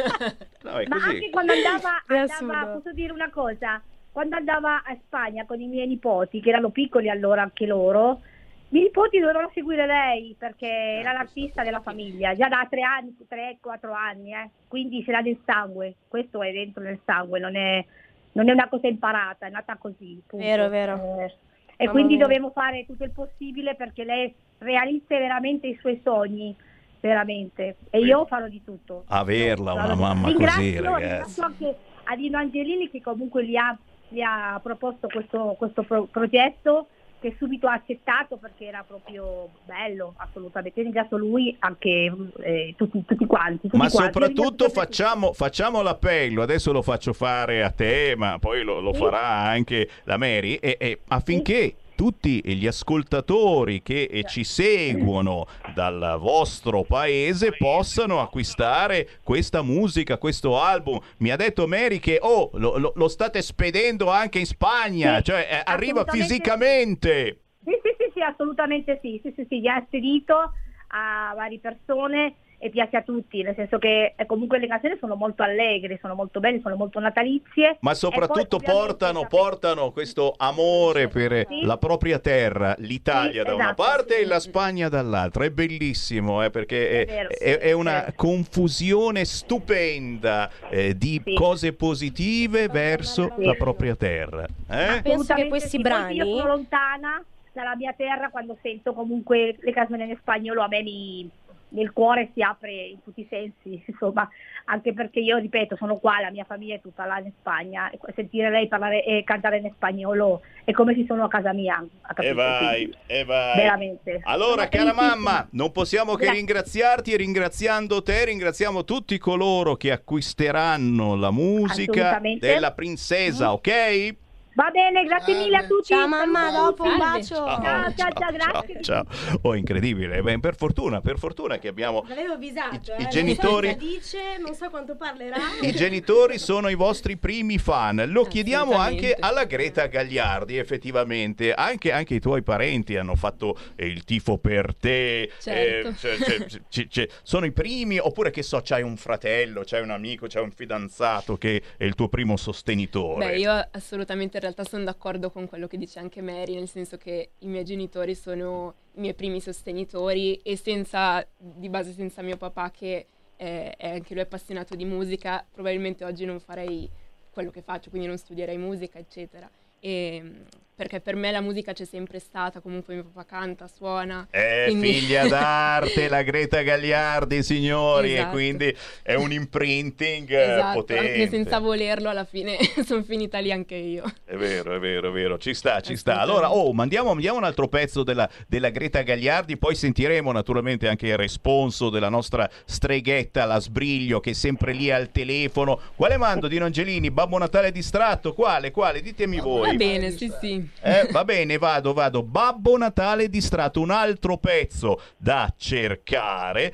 No, 0.63 0.71
è 0.79 0.88
Ma 0.88 0.95
così. 0.95 1.09
anche 1.09 1.29
quando 1.29 1.53
andava, 1.53 2.03
andava, 2.07 2.71
posso 2.73 2.91
dire 2.91 3.11
una 3.11 3.29
cosa, 3.29 3.81
quando 4.11 4.35
andava 4.35 4.81
a 4.83 4.97
Spagna 5.05 5.45
con 5.45 5.61
i 5.61 5.67
miei 5.67 5.88
nipoti, 5.88 6.41
che 6.41 6.49
erano 6.49 6.69
piccoli 6.69 7.09
allora 7.09 7.43
anche 7.43 7.67
loro, 7.67 8.21
i 8.23 8.67
miei 8.69 8.85
nipoti 8.85 9.19
dovevano 9.19 9.51
seguire 9.53 9.85
lei 9.85 10.35
perché 10.38 10.67
era 10.67 11.11
l'artista 11.11 11.61
della 11.61 11.81
famiglia, 11.81 12.33
già 12.33 12.47
da 12.47 12.65
tre 12.67 12.81
anni, 12.81 13.15
tre, 13.27 13.57
quattro 13.61 13.93
anni, 13.93 14.33
eh. 14.33 14.49
quindi 14.67 15.03
ce 15.03 15.11
l'ha 15.11 15.19
nel 15.19 15.38
sangue, 15.45 15.97
questo 16.07 16.41
è 16.41 16.51
dentro 16.51 16.81
nel 16.81 16.99
sangue, 17.05 17.39
non 17.39 17.55
è, 17.55 17.85
non 18.31 18.49
è 18.49 18.51
una 18.53 18.69
cosa 18.69 18.88
imparata, 18.88 19.45
è 19.45 19.51
nata 19.51 19.75
così. 19.77 20.19
punto. 20.25 20.43
Vero, 20.43 20.67
vero. 20.67 21.19
Eh, 21.19 21.35
e 21.77 21.89
quindi 21.89 22.17
dobbiamo 22.17 22.51
fare 22.51 22.85
tutto 22.85 23.03
il 23.03 23.11
possibile 23.11 23.75
perché 23.75 24.03
lei 24.03 24.33
realizzi 24.59 25.05
veramente 25.09 25.67
i 25.67 25.77
suoi 25.79 25.99
sogni, 26.03 26.55
veramente. 26.99 27.75
E 27.89 27.99
io 27.99 28.25
farò 28.25 28.47
di 28.47 28.63
tutto. 28.63 29.03
Averla 29.07 29.73
una 29.73 29.81
Farò 29.81 29.93
di- 29.95 30.01
mamma 30.01 30.21
così, 30.23 30.38
Ringrazio- 30.38 30.81
ragazzi. 30.83 31.03
ringrazio 31.03 31.43
anche 31.43 31.75
a 32.05 32.15
Dino 32.15 32.38
Angelini 32.38 32.89
che 32.89 33.01
comunque 33.01 33.45
gli 33.45 33.55
ha, 33.55 33.77
gli 34.07 34.21
ha 34.21 34.59
proposto 34.63 35.07
questo, 35.07 35.55
questo 35.57 35.83
pro- 35.83 36.05
progetto 36.05 36.88
che 37.25 37.35
subito 37.39 37.67
ha 37.67 37.73
accettato 37.73 38.38
perché 38.38 38.65
era 38.65 38.83
proprio 38.88 39.49
bello, 39.65 40.13
assolutamente. 40.17 40.83
Ringrazio 40.83 41.17
lui, 41.17 41.55
anche 41.59 42.13
eh, 42.41 42.73
tutti, 42.77 43.03
tutti 43.03 43.25
quanti. 43.25 43.61
tutti 43.67 43.77
Ma 43.77 43.89
quanti. 43.89 44.13
soprattutto 44.13 44.69
facciamo, 44.69 45.33
facciamo 45.33 45.81
l'appello, 45.81 46.43
adesso 46.43 46.71
lo 46.71 46.83
faccio 46.83 47.13
fare 47.13 47.63
a 47.63 47.71
te, 47.71 48.13
ma 48.15 48.38
poi 48.39 48.63
lo, 48.63 48.79
lo 48.79 48.93
Sì. 48.93 48.99
farà 48.99 49.25
anche 49.25 49.89
la 50.03 50.17
Mary, 50.17 50.53
e, 50.55 50.77
e 50.79 50.99
affinché 51.07 51.73
tutti 51.95 52.41
gli 52.43 52.67
ascoltatori 52.67 53.81
che 53.81 54.03
eh, 54.03 54.23
ci 54.23 54.43
seguono 54.43 55.47
dal 55.73 56.17
vostro 56.19 56.84
paese 56.84 57.55
possano 57.58 58.21
acquistare 58.21 59.08
questa 59.23 59.62
musica, 59.62 60.17
questo 60.17 60.60
album. 60.60 60.99
Mi 61.17 61.31
ha 61.31 61.36
detto 61.36 61.67
Mary 61.67 61.99
che 61.99 62.19
oh, 62.21 62.51
lo, 62.53 62.91
lo- 62.93 63.08
state 63.08 63.41
spedendo 63.41 64.10
anche 64.10 64.39
in 64.39 64.45
Spagna, 64.45 65.17
Sì, 65.17 65.23
cioè 65.23 65.47
eh, 65.49 65.62
arriva 65.63 66.03
fisicamente. 66.05 67.39
Sì, 67.63 67.71
sì, 67.81 67.95
sì, 67.97 68.12
sì, 68.13 68.21
assolutamente 68.21 68.99
sì, 69.01 69.19
sì, 69.23 69.34
sì, 69.36 69.45
sì, 69.47 69.62
gli 69.62 69.67
ha 69.67 69.81
spedito 69.88 70.51
a 70.89 71.34
varie 71.36 71.60
persone 71.60 72.36
e 72.65 72.69
piace 72.71 72.97
a 72.97 73.04
tutti, 73.04 73.43
nel 73.43 73.54
senso 73.54 73.78
che 73.78 74.13
eh, 74.15 74.25
comunque 74.25 74.58
le 74.58 74.65
canzoni 74.65 74.97
sono 74.99 75.13
molto 75.15 75.43
allegre, 75.43 75.99
sono 76.01 76.15
molto 76.15 76.39
belle, 76.39 76.62
sono 76.62 76.75
molto 76.75 76.99
natalizie. 76.99 77.78
Ma 77.82 77.93
soprattutto 77.93 78.58
poi, 78.58 78.73
portano, 78.73 79.19
sapete- 79.19 79.38
portano 79.38 79.91
questo 79.91 80.34
amore 80.36 81.08
per 81.08 81.45
Sì. 81.47 81.62
la 81.63 81.78
propria 81.78 82.17
terra, 82.17 82.73
l'Italia 82.80 83.41
Sì, 83.43 83.47
da 83.47 83.54
una 83.54 83.63
esatto, 83.65 83.84
parte 83.84 84.15
sì. 84.15 84.21
e 84.21 84.25
la 84.25 84.39
Spagna 84.39 84.89
dall'altra. 84.89 85.45
È 85.45 85.51
bellissimo, 85.51 86.43
eh, 86.43 86.49
perché 86.49 86.89
è, 86.89 87.01
È 87.01 87.06
vero, 87.06 87.30
è- 87.30 87.36
sì, 87.36 87.67
è 87.67 87.71
una 87.71 88.12
confusione 88.15 89.25
stupenda 89.25 90.49
eh, 90.71 90.97
di 90.97 91.21
Sì. 91.23 91.34
cose 91.36 91.73
positive 91.73 92.67
verso 92.67 93.32
Sì. 93.38 93.45
la 93.45 93.54
propria 93.54 93.95
terra. 93.95 94.43
eh? 94.69 95.01
Penso 95.04 95.36
che 95.36 95.47
questi 95.49 95.78
brani- 95.80 96.15
Io 96.15 96.25
sono 96.25 96.47
lontana 96.47 97.23
dalla 97.54 97.75
mia 97.75 97.93
terra 97.95 98.30
quando 98.30 98.58
sento 98.62 98.93
comunque 98.93 99.56
le 99.60 99.71
canzoni 99.71 100.04
in 100.10 100.17
spagnolo, 100.19 100.62
a 100.62 100.67
me 100.67 100.82
mi, 100.82 101.30
il 101.69 101.91
cuore 101.91 102.30
si 102.34 102.41
apre 102.41 102.71
in 102.71 103.04
tutti 103.04 103.21
i 103.21 103.28
sensi, 103.30 103.84
insomma, 103.88 104.28
anche 104.65 104.93
perché 104.93 105.19
io 105.19 105.38
ripeto, 105.38 105.75
sono 105.75 105.97
qua, 105.97 106.19
la 106.19 106.32
mia 106.32 106.43
famiglia 106.43 106.75
è 106.75 106.82
tutta 106.82 107.06
là 107.06 107.19
in 107.19 107.32
Spagna, 107.39 107.89
e 107.89 107.99
sentire 108.15 108.49
lei 108.49 108.67
parlare 108.67 109.04
e 109.04 109.23
cantare 109.23 109.58
in 109.58 109.71
spagnolo 109.75 110.41
è 110.63 110.71
come 110.71 110.95
se 110.95 111.06
sono 111.08 111.25
a 111.25 111.28
casa 111.28 111.54
mia. 111.54 111.86
a? 112.01 112.30
E 112.30 112.34
vai, 112.34 112.75
Quindi, 112.75 112.97
e 113.08 113.23
vai. 113.23 113.56
Veramente. 113.58 114.21
Allora, 114.23 114.67
cara 114.67 114.93
mamma, 114.93 115.47
non 115.51 115.71
possiamo 115.71 116.15
che 116.15 116.32
ringraziarti 116.32 117.13
e 117.13 117.17
ringraziando 117.17 118.01
te, 118.01 118.25
ringraziamo 118.25 118.84
tutti 118.84 119.17
coloro 119.17 119.75
che 119.75 119.91
acquisteranno 119.91 121.15
la 121.15 121.32
musica 121.32 122.19
della 122.39 122.73
princesa, 122.73 123.54
ok? 123.54 124.23
Va 124.56 124.70
bene, 124.72 125.04
grazie 125.04 125.34
mille 125.36 125.58
a 125.58 125.65
tutti. 125.65 125.94
Ciao 125.94 126.08
mamma, 126.08 126.50
dopo 126.50 126.84
un 126.84 126.98
bacio. 126.98 127.36
Ciao, 127.36 127.94
ciao, 127.94 128.12
ciao, 128.13 128.32
grazie. 128.32 128.82
Ciao, 128.82 129.04
ciao. 129.04 129.39
Oh, 129.41 129.54
incredibile. 129.54 130.22
Beh, 130.22 130.39
per 130.39 130.56
fortuna, 130.56 131.02
per 131.02 131.18
fortuna 131.20 131.58
che 131.58 131.68
abbiamo 131.68 132.06
L'avevo 132.08 132.34
avvisato, 132.36 132.76
I- 132.76 132.94
eh. 132.94 133.00
i 133.00 133.02
non 133.02 133.10
genitori- 133.12 133.70
so 133.72 133.76
dice, 133.78 134.18
non 134.39 134.54
so 134.56 134.70
quanto 134.70 134.96
parlerà. 134.96 135.36
i 135.62 135.74
genitori 135.74 136.38
sono 136.38 136.70
i 136.70 136.76
vostri 136.76 137.18
primi 137.18 137.58
fan. 137.58 138.06
Lo 138.08 138.24
chiediamo 138.24 138.76
anche 138.78 139.13
alla 139.20 139.44
Greta 139.44 139.88
Gagliardi, 139.88 140.56
effettivamente. 140.58 141.54
Anche, 141.54 141.91
anche 141.91 142.13
i 142.15 142.20
tuoi 142.22 142.41
parenti 142.41 142.96
hanno 142.96 143.15
fatto 143.15 143.58
eh, 143.76 143.86
il 143.88 144.06
tifo 144.06 144.38
per 144.38 144.74
te. 144.74 145.32
Certo. 145.38 145.89
Eh, 145.89 145.96
cioè, 145.96 146.18
cioè, 146.18 146.46
c- 146.70 146.88
c- 146.88 147.08
sono 147.24 147.46
i 147.46 147.52
primi, 147.52 148.00
oppure 148.00 148.32
che 148.32 148.41
so, 148.41 148.62
c'hai 148.63 148.84
un 148.84 148.96
fratello, 148.96 149.63
c'hai 149.65 149.82
un 149.82 149.91
amico, 149.91 150.28
c'hai 150.30 150.44
un 150.44 150.52
fidanzato 150.52 151.36
che 151.36 151.62
è 151.76 151.84
il 151.84 151.94
tuo 151.96 152.08
primo 152.08 152.38
sostenitore. 152.38 153.26
Beh, 153.32 153.38
io 153.38 153.68
assolutamente 153.74 154.39
realtà 154.45 154.63
sono 154.63 154.84
d'accordo 154.84 155.29
con 155.29 155.47
quello 155.47 155.67
che 155.67 155.77
dice 155.77 155.99
anche 155.99 156.21
Mary, 156.21 156.55
nel 156.55 156.67
senso 156.67 156.97
che 156.97 157.31
i 157.39 157.47
miei 157.47 157.63
genitori 157.63 158.15
sono 158.15 158.73
i 158.95 158.99
miei 159.01 159.13
primi 159.13 159.41
sostenitori 159.41 160.36
e 160.38 160.55
senza, 160.55 161.26
di 161.38 161.70
base 161.70 161.91
senza 161.93 162.22
mio 162.22 162.38
papà 162.38 162.72
che 162.72 163.07
eh, 163.38 163.76
è 163.76 163.89
anche 163.89 164.13
lui 164.13 164.24
appassionato 164.24 164.76
di 164.76 164.86
musica, 164.86 165.45
probabilmente 165.51 166.05
oggi 166.05 166.26
non 166.26 166.39
farei 166.39 166.89
quello 167.32 167.51
che 167.51 167.61
faccio, 167.61 167.89
quindi 167.89 168.07
non 168.07 168.17
studierei 168.17 168.57
musica, 168.57 168.97
eccetera. 168.97 169.49
E, 169.80 170.43
perché 170.76 170.99
per 170.99 171.15
me 171.15 171.32
la 171.32 171.41
musica 171.41 171.71
c'è 171.73 171.86
sempre 171.86 172.19
stata, 172.19 172.59
comunque 172.59 172.93
mio 172.95 173.05
papà 173.05 173.26
canta, 173.26 173.67
suona. 173.67 174.28
È 174.30 174.65
quindi- 174.67 174.91
figlia 174.99 175.28
d'arte 175.28 176.09
la 176.09 176.21
Greta 176.21 176.61
Gagliardi, 176.61 177.41
signori, 177.43 178.09
e 178.11 178.13
Esatto. 178.15 178.32
quindi 178.32 178.76
è 179.01 179.13
un 179.13 179.32
imprinting 179.32 180.30
Esatto, 180.32 180.80
potente. 180.80 181.07
anche 181.07 181.30
senza 181.30 181.59
volerlo 181.59 182.09
alla 182.09 182.26
fine 182.26 182.57
sono 182.86 183.03
finita 183.03 183.39
lì 183.39 183.51
anche 183.51 183.76
io. 183.76 184.03
È 184.26 184.36
vero, 184.36 184.76
è 184.76 184.80
vero, 184.80 185.09
è 185.09 185.11
vero, 185.11 185.38
ci 185.38 185.53
sta, 185.53 185.80
ci 185.82 185.95
sta. 185.95 186.19
Allora, 186.19 186.51
oh, 186.53 186.73
mandiamo, 186.73 187.13
mandiamo 187.13 187.38
un 187.38 187.43
altro 187.45 187.67
pezzo 187.67 188.03
della, 188.03 188.30
della 188.47 188.69
Greta 188.69 189.01
Gagliardi, 189.01 189.57
poi 189.57 189.76
sentiremo 189.76 190.32
naturalmente 190.32 190.88
anche 190.88 191.07
il 191.07 191.17
responso 191.17 191.89
della 191.89 192.09
nostra 192.09 192.49
streghetta, 192.65 193.45
la 193.45 193.59
Sbriglio, 193.59 194.19
che 194.19 194.32
è 194.32 194.34
sempre 194.34 194.73
lì 194.73 194.91
al 194.91 195.11
telefono. 195.11 195.80
Quale 195.95 196.17
mando, 196.17 196.47
Dino 196.47 196.65
Angelini? 196.65 197.11
Babbo 197.11 197.38
Natale 197.38 197.71
distratto? 197.71 198.34
Quale, 198.34 198.71
quale? 198.71 199.01
Ditemi 199.01 199.39
voi. 199.39 199.69
Va 199.69 199.73
bene, 199.76 200.11
sì, 200.11 200.32
sì. 200.41 200.64
Eh, 200.82 201.07
va 201.11 201.24
bene, 201.24 201.57
vado, 201.57 201.93
vado. 201.93 202.24
Babbo 202.24 202.78
Natale 202.78 203.30
distratto, 203.30 203.82
un 203.82 203.91
altro 203.91 204.38
pezzo 204.38 205.01
da 205.18 205.53
cercare. 205.57 206.74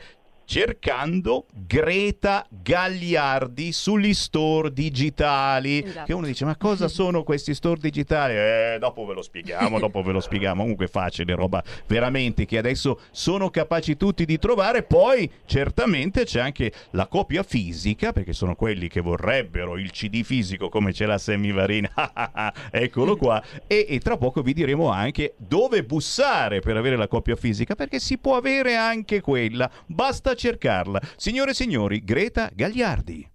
Cercando 0.52 1.45
Greta 1.54 2.45
Gagliardi 2.49 3.72
sugli 3.72 4.14
store 4.14 4.74
digitali. 4.74 5.82
Esatto. 5.82 6.06
Che 6.06 6.12
uno 6.14 6.26
dice: 6.26 6.43
Ma 6.43 6.58
cosa 6.58 6.89
sono 6.91 7.24
questi 7.24 7.54
store 7.54 7.80
digitali? 7.80 8.34
Eh, 8.34 8.78
dopo 8.78 9.06
ve 9.06 9.14
lo 9.14 9.22
spieghiamo, 9.22 9.80
dopo 9.80 10.02
ve 10.02 10.12
lo 10.12 10.20
spieghiamo. 10.20 10.60
Comunque 10.60 10.88
facile, 10.88 11.36
roba 11.36 11.64
veramente 11.88 12.43
che 12.43 12.58
adesso 12.58 12.99
sono 13.12 13.49
capaci 13.49 13.95
tutti 13.95 14.26
di 14.26 14.38
trovare. 14.39 14.84
Poi 14.84 15.32
certamente 15.45 16.26
c'è 16.26 16.41
anche 16.41 16.74
la 16.89 17.08
copia 17.08 17.43
fisica, 17.43 18.12
perché 18.12 18.34
sono 18.34 18.56
quelli 18.56 18.89
che 18.89 18.99
vorrebbero 18.99 19.78
il 19.78 19.89
CD 19.91 20.22
fisico 20.22 20.68
come 20.68 20.91
ce 20.91 21.06
l'ha 21.06 21.18
Sammy 21.18 21.54
Varin. 21.54 21.89
Eccolo 22.72 23.16
qua. 23.16 23.41
E, 23.68 23.86
e 23.88 23.99
tra 23.99 24.18
poco 24.18 24.41
vi 24.41 24.52
diremo 24.52 24.89
anche 24.89 25.36
dove 25.38 25.86
bussare 25.86 26.60
per 26.60 26.76
avere 26.76 26.97
la 26.97 27.08
copia 27.08 27.38
fisica, 27.38 27.74
perché 27.74 27.99
si 27.99 28.18
può 28.18 28.36
avere 28.36 28.76
anche 28.76 29.22
quella. 29.22 29.72
Basta 29.86 30.36
cercarla. 30.42 31.00
Signore 31.16 31.52
e 31.52 31.54
signori, 31.54 32.04
Greta 32.04 32.50
Gagliardi. 32.52 33.31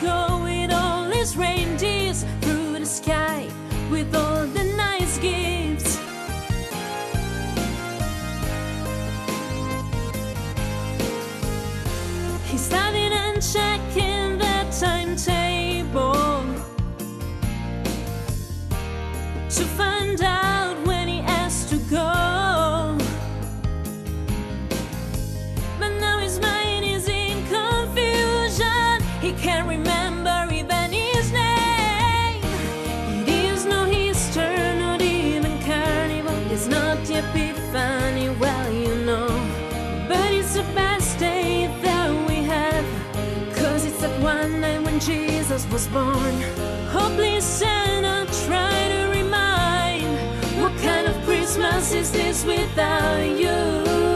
Go 0.00 0.40
with 0.42 0.72
all 0.72 1.04
his 1.10 1.36
reindeers 1.36 2.24
through 2.40 2.78
the 2.78 2.86
sky 2.86 3.46
with 3.90 4.14
all 4.14 4.46
the 4.46 4.64
nice 4.76 5.18
gifts. 5.18 5.98
He's 12.50 12.62
studying 12.62 13.12
and 13.12 13.42
checking 13.42 14.38
the 14.38 14.66
timetable 14.80 16.14
to 19.50 19.64
find 19.76 20.22
out 20.22 20.49
was 45.80 45.86
born. 45.88 47.16
Please, 47.16 47.44
Santa, 47.44 48.26
try 48.46 48.88
to 48.88 49.18
remind. 49.18 50.06
What 50.60 50.76
kind 50.78 51.06
of 51.06 51.14
Christmas 51.24 51.92
is 51.92 52.10
this 52.12 52.44
without 52.44 53.38
you? 53.38 54.09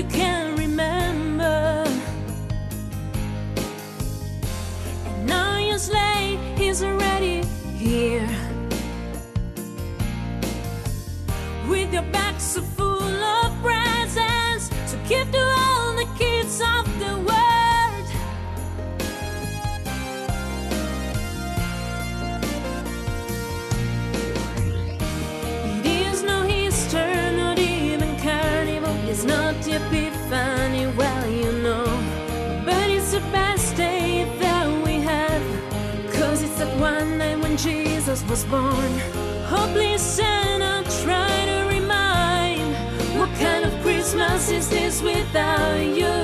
You 0.00 0.06
can 0.06 0.56
remember. 0.56 1.84
And 5.06 5.26
now 5.26 5.58
your 5.58 5.76
sleigh 5.76 6.38
is 6.58 6.82
already 6.82 7.42
here. 7.76 8.28
With 11.68 11.92
your 11.92 12.06
back 12.16 12.40
so 12.40 12.62
full 12.62 13.24
of 13.36 13.48
presents 13.62 14.70
to 14.90 14.96
give 15.06 15.30
to 15.32 15.49
was 38.30 38.44
born. 38.44 38.92
Oh, 39.50 39.68
please, 39.72 40.00
Santa, 40.00 40.88
try 41.02 41.44
to 41.46 41.76
remind. 41.76 42.76
What 43.18 43.28
kind 43.40 43.64
of 43.64 43.72
Christmas 43.82 44.50
is 44.50 44.68
this 44.68 45.02
without 45.02 45.80
you? 45.80 46.14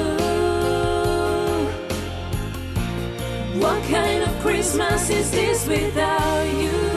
What 3.61 3.83
kind 3.91 4.23
of 4.23 4.41
Christmas 4.41 5.11
is 5.11 5.33
this 5.33 5.67
without 5.67 6.47
you? 6.55 6.96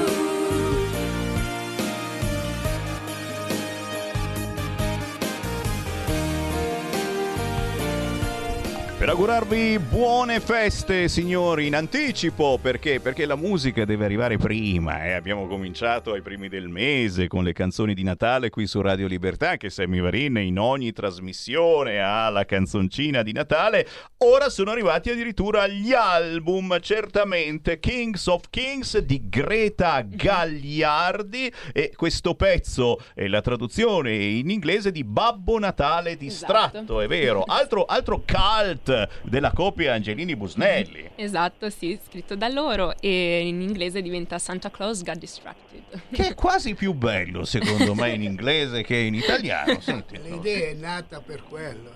Per 9.00 9.08
augurarvi 9.08 9.80
buone 9.80 10.42
feste, 10.42 11.08
signori, 11.08 11.68
in 11.68 11.76
anticipo, 11.76 12.60
perché? 12.62 13.00
Perché 13.00 13.26
la 13.26 13.38
musica 13.38 13.86
deve 13.86 14.04
arrivare 14.04 14.36
prima. 14.38 15.06
eh. 15.06 15.14
Abbiamo 15.14 15.48
cominciato 15.48 16.12
ai 16.12 16.22
primi 16.22 16.50
del 16.50 16.68
mese 16.68 17.28
con 17.28 17.46
le 17.46 17.54
canzoni 17.54 17.94
di 17.94 18.04
Natale 18.04 18.50
qui 18.50 18.68
su 18.68 18.82
Radio 18.82 19.08
Libertà, 19.08 19.56
che 19.56 19.70
Sammy 19.70 20.02
Varin 20.02 20.36
in 20.40 20.60
ogni 20.60 20.92
trasmissione 20.92 22.02
ha 22.02 22.28
la 22.30 22.44
canzoncina 22.44 23.24
di 23.24 23.32
Natale. 23.32 23.88
Ora 24.18 24.50
sono 24.50 24.72
arrivati 24.72 25.10
addirittura 25.10 25.66
gli 25.68 25.94
album, 25.94 26.78
certamente, 26.82 27.80
Kings 27.80 28.28
of 28.28 28.50
Kings 28.50 28.98
di 28.98 29.30
Greta 29.30 30.02
Gagliardi 30.06 31.50
e 31.72 31.94
questo 31.96 32.36
pezzo 32.36 33.00
è 33.16 33.28
la 33.28 33.40
traduzione 33.40 34.14
in 34.14 34.50
inglese 34.50 34.92
di 34.92 35.06
Babbo 35.06 35.58
Natale 35.58 36.18
distratto, 36.18 36.78
Esatto. 36.80 37.00
è 37.00 37.08
vero. 37.08 37.44
Altro, 37.48 37.86
altro 37.86 38.22
cult 38.26 38.88
della 39.24 39.52
coppia 39.52 39.94
Angelini-Busnelli. 39.94 41.12
Esatto, 41.16 41.70
sì, 41.70 42.00
scritto 42.06 42.36
da 42.36 42.48
loro 42.48 42.94
e 43.00 43.48
in 43.48 43.62
inglese 43.62 44.02
diventa 44.02 44.40
Santa 44.40 44.70
Claus 44.72 45.04
Got 45.04 45.18
Distracted. 45.18 45.84
Che 46.12 46.28
è 46.28 46.34
quasi 46.36 46.74
più 46.76 46.94
bello, 46.94 47.46
secondo 47.46 47.94
me, 47.96 48.12
in 48.14 48.24
inglese 48.24 48.84
che 48.84 48.96
in 48.98 49.16
italiano. 49.16 49.80
Senti, 49.82 50.20
L'idea 50.22 50.70
è 50.70 50.74
nata 50.74 51.22
per 51.22 51.44
quello. 51.44 51.90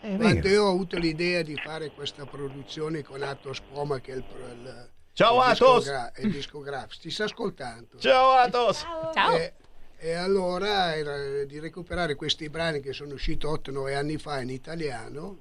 eh. 0.00 0.12
È 0.12 0.16
Quando 0.16 0.40
vero. 0.42 0.48
io 0.48 0.64
ho 0.64 0.70
avuto 0.70 0.96
l'idea 0.96 1.42
di 1.42 1.56
fare 1.56 1.90
questa 1.90 2.24
produzione 2.24 3.02
con 3.02 3.20
Atos 3.22 3.60
Poma, 3.60 4.00
che 4.00 4.12
è 4.12 4.16
il, 4.16 4.24
il- 4.52 4.88
Ciao, 5.12 5.36
il 5.42 5.50
Atos! 5.50 5.78
discogra- 5.78 6.12
il 6.18 6.30
discografico, 6.30 7.02
ti 7.02 7.10
sta 7.10 7.24
ascoltando. 7.24 7.98
Ciao 7.98 8.30
Atos! 8.30 8.86
Ciao! 9.12 9.36
E, 9.36 9.52
e 9.98 10.12
allora 10.14 10.94
era 10.96 11.44
di 11.44 11.58
recuperare 11.58 12.14
questi 12.14 12.48
brani 12.48 12.78
che 12.80 12.92
sono 12.92 13.14
usciti 13.14 13.44
8-9 13.44 13.96
anni 13.96 14.16
fa 14.16 14.40
in 14.40 14.50
italiano 14.50 15.38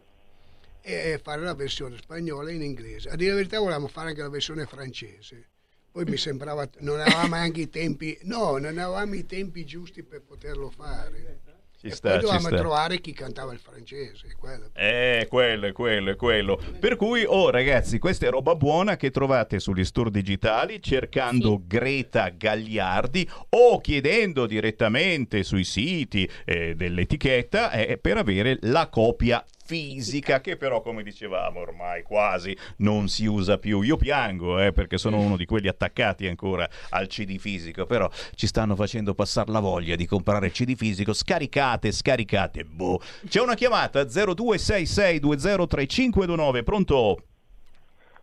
e 0.87 1.19
fare 1.21 1.41
la 1.41 1.53
versione 1.53 1.97
spagnola 1.97 2.49
in 2.49 2.61
inglese. 2.61 3.09
A 3.09 3.15
dire 3.15 3.31
la 3.31 3.35
verità 3.35 3.59
volevamo 3.59 3.87
fare 3.87 4.09
anche 4.09 4.21
la 4.21 4.29
versione 4.29 4.65
francese. 4.65 5.49
Poi 5.91 6.05
mi 6.05 6.15
sembrava, 6.15 6.67
non 6.79 7.01
avevamo 7.01 7.35
anche 7.35 7.61
i 7.61 7.69
tempi, 7.69 8.17
no, 8.23 8.57
non 8.57 8.77
avevamo 8.77 9.15
i 9.15 9.25
tempi 9.25 9.65
giusti 9.65 10.03
per 10.03 10.21
poterlo 10.21 10.69
fare. 10.69 11.41
Ci 11.79 11.87
e 11.87 11.91
sta, 11.91 12.09
poi 12.09 12.19
ci 12.19 12.25
dovevamo 12.25 12.47
sta. 12.47 12.57
trovare 12.57 12.99
chi 13.01 13.11
cantava 13.11 13.51
il 13.51 13.59
francese. 13.59 14.33
quello. 14.39 14.69
Eh, 14.73 15.27
quello, 15.29 15.67
è 15.67 15.71
quello, 15.73 16.11
è 16.11 16.15
quello. 16.15 16.59
Per 16.79 16.95
cui, 16.95 17.23
oh 17.25 17.49
ragazzi, 17.49 17.99
questa 17.99 18.25
è 18.25 18.29
roba 18.29 18.55
buona 18.55 18.95
che 18.95 19.11
trovate 19.11 19.59
sugli 19.59 19.83
store 19.83 20.09
digitali 20.09 20.81
cercando 20.81 21.61
Greta 21.67 22.29
Gagliardi 22.29 23.29
o 23.49 23.79
chiedendo 23.79 24.47
direttamente 24.47 25.43
sui 25.43 25.65
siti 25.65 26.27
eh, 26.45 26.75
dell'etichetta 26.75 27.71
eh, 27.71 27.97
per 27.97 28.17
avere 28.17 28.57
la 28.61 28.87
copia 28.87 29.43
fisica 29.67 30.39
che 30.39 30.55
però 30.55 30.81
come 30.81 31.03
dicevamo 31.03 31.59
ormai 31.59 32.03
quasi 32.03 32.55
non 32.77 33.09
si 33.09 33.25
usa 33.25 33.57
più. 33.57 33.81
Io 33.81 33.97
piango 33.97 34.57
eh, 34.59 34.71
perché 34.71 34.97
sono 34.97 35.19
uno 35.19 35.35
di 35.35 35.43
quelli 35.45 35.67
attaccati 35.67 36.25
ancora 36.25 36.65
al 36.91 37.07
cd 37.07 37.37
fisico 37.37 37.85
però 37.85 38.09
ci 38.33 38.47
stanno 38.47 38.75
facendo 38.75 39.13
passare 39.13 39.51
la 39.51 39.59
voglia 39.59 39.97
di 39.97 40.05
comprare 40.05 40.45
il 40.47 40.53
cd 40.53 40.73
fisico. 40.75 41.11
Scaricate 41.11 41.91
scaricate 41.91 42.63
boh. 42.63 43.01
C'è 43.27 43.41
una 43.41 43.55
chiamata 43.55 44.03
0266203529 44.03 46.63
pronto? 46.63 47.17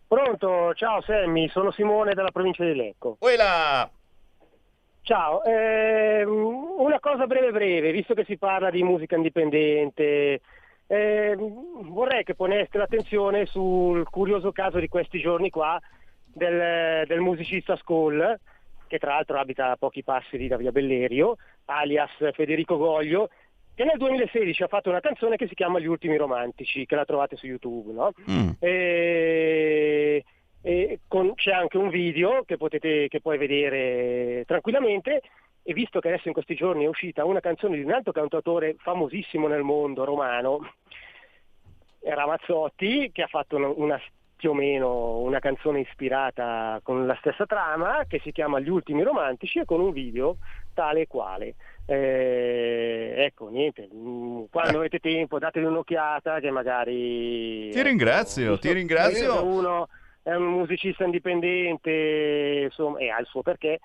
Pronto, 0.07 0.71
ciao 0.73 1.01
Sammy, 1.01 1.49
sono 1.49 1.71
Simone 1.71 2.13
dalla 2.13 2.31
provincia 2.31 2.63
di 2.63 2.73
Lecco. 2.73 3.17
Quella! 3.19 3.89
Ciao, 5.05 5.43
ehm, 5.43 6.27
una 6.79 6.99
cosa 6.99 7.27
breve 7.27 7.51
breve, 7.51 7.91
visto 7.91 8.15
che 8.15 8.25
si 8.25 8.39
parla 8.39 8.71
di 8.71 8.81
musica 8.81 9.15
indipendente, 9.15 10.41
ehm, 10.87 11.91
vorrei 11.91 12.23
che 12.23 12.35
poneste 12.35 12.77
l'attenzione 12.77 13.45
sul 13.45 14.03
curioso 14.09 14.51
caso 14.51 14.79
di 14.79 14.87
questi 14.87 15.19
giorni 15.19 15.49
qua 15.49 15.79
del, 16.25 17.05
del 17.07 17.19
musicista 17.19 17.75
Skoll, 17.75 18.39
che 18.87 18.97
tra 18.99 19.13
l'altro 19.13 19.39
abita 19.39 19.71
a 19.71 19.77
pochi 19.77 20.03
passi 20.03 20.37
lì 20.37 20.47
da 20.47 20.57
Via 20.57 20.71
Bellerio, 20.71 21.37
alias 21.65 22.11
Federico 22.33 22.77
Goglio, 22.77 23.29
che 23.73 23.83
nel 23.83 23.97
2016 23.97 24.63
ha 24.63 24.67
fatto 24.67 24.89
una 24.89 25.01
canzone 25.01 25.35
che 25.35 25.47
si 25.47 25.55
chiama 25.55 25.79
Gli 25.79 25.87
ultimi 25.87 26.15
romantici, 26.15 26.85
che 26.85 26.95
la 26.95 27.05
trovate 27.05 27.35
su 27.35 27.45
YouTube, 27.45 27.91
no? 27.91 28.11
E, 28.59 30.23
e 30.61 30.99
con- 31.07 31.33
c'è 31.35 31.51
anche 31.51 31.77
un 31.77 31.89
video 31.89 32.43
che, 32.45 32.57
potete, 32.57 33.07
che 33.07 33.21
puoi 33.21 33.37
vedere 33.37 34.43
tranquillamente 34.45 35.21
e 35.67 35.73
visto 35.73 35.99
che 35.99 36.09
adesso 36.09 36.27
in 36.27 36.33
questi 36.35 36.53
giorni 36.53 36.83
è 36.83 36.87
uscita 36.87 37.25
una 37.25 37.39
canzone 37.39 37.75
di 37.75 37.81
un 37.81 37.91
altro 37.91 38.11
cantautore 38.11 38.75
famosissimo 38.77 39.47
nel 39.47 39.63
mondo 39.63 40.03
romano, 40.03 40.59
Ramazzotti, 42.01 43.09
che 43.11 43.23
ha 43.23 43.27
fatto 43.27 43.55
una, 43.55 43.69
una- 43.69 44.01
più 44.35 44.51
o 44.51 44.53
meno 44.53 45.17
una 45.21 45.39
canzone 45.39 45.79
ispirata 45.79 46.79
con 46.83 47.07
la 47.07 47.15
stessa 47.19 47.47
trama 47.47 48.03
che 48.07 48.19
si 48.19 48.31
chiama 48.31 48.59
Gli 48.59 48.69
ultimi 48.69 49.01
romantici 49.01 49.57
e 49.57 49.65
con 49.65 49.79
un 49.79 49.91
video 49.91 50.37
tale 50.75 51.01
e 51.01 51.07
quale. 51.07 51.55
Eh, 51.87 53.13
ecco, 53.17 53.49
niente, 53.49 53.89
mm, 53.91 54.43
quando 54.51 54.77
avete 54.77 54.99
tempo 54.99 55.39
datevi 55.39 55.65
un'occhiata 55.65 56.39
che 56.41 56.51
magari... 56.51 57.69
ti 57.71 57.81
ringrazio 57.81 58.59
ti 58.59 58.67
se 58.67 58.73
ringrazio 58.73 59.43
uno 59.43 59.87
è 60.21 60.33
un 60.33 60.45
musicista 60.53 61.05
indipendente 61.05 62.61
insomma, 62.65 62.99
e 62.99 63.09
ha 63.09 63.19
il 63.19 63.27
suo 63.27 63.41
perché, 63.41 63.79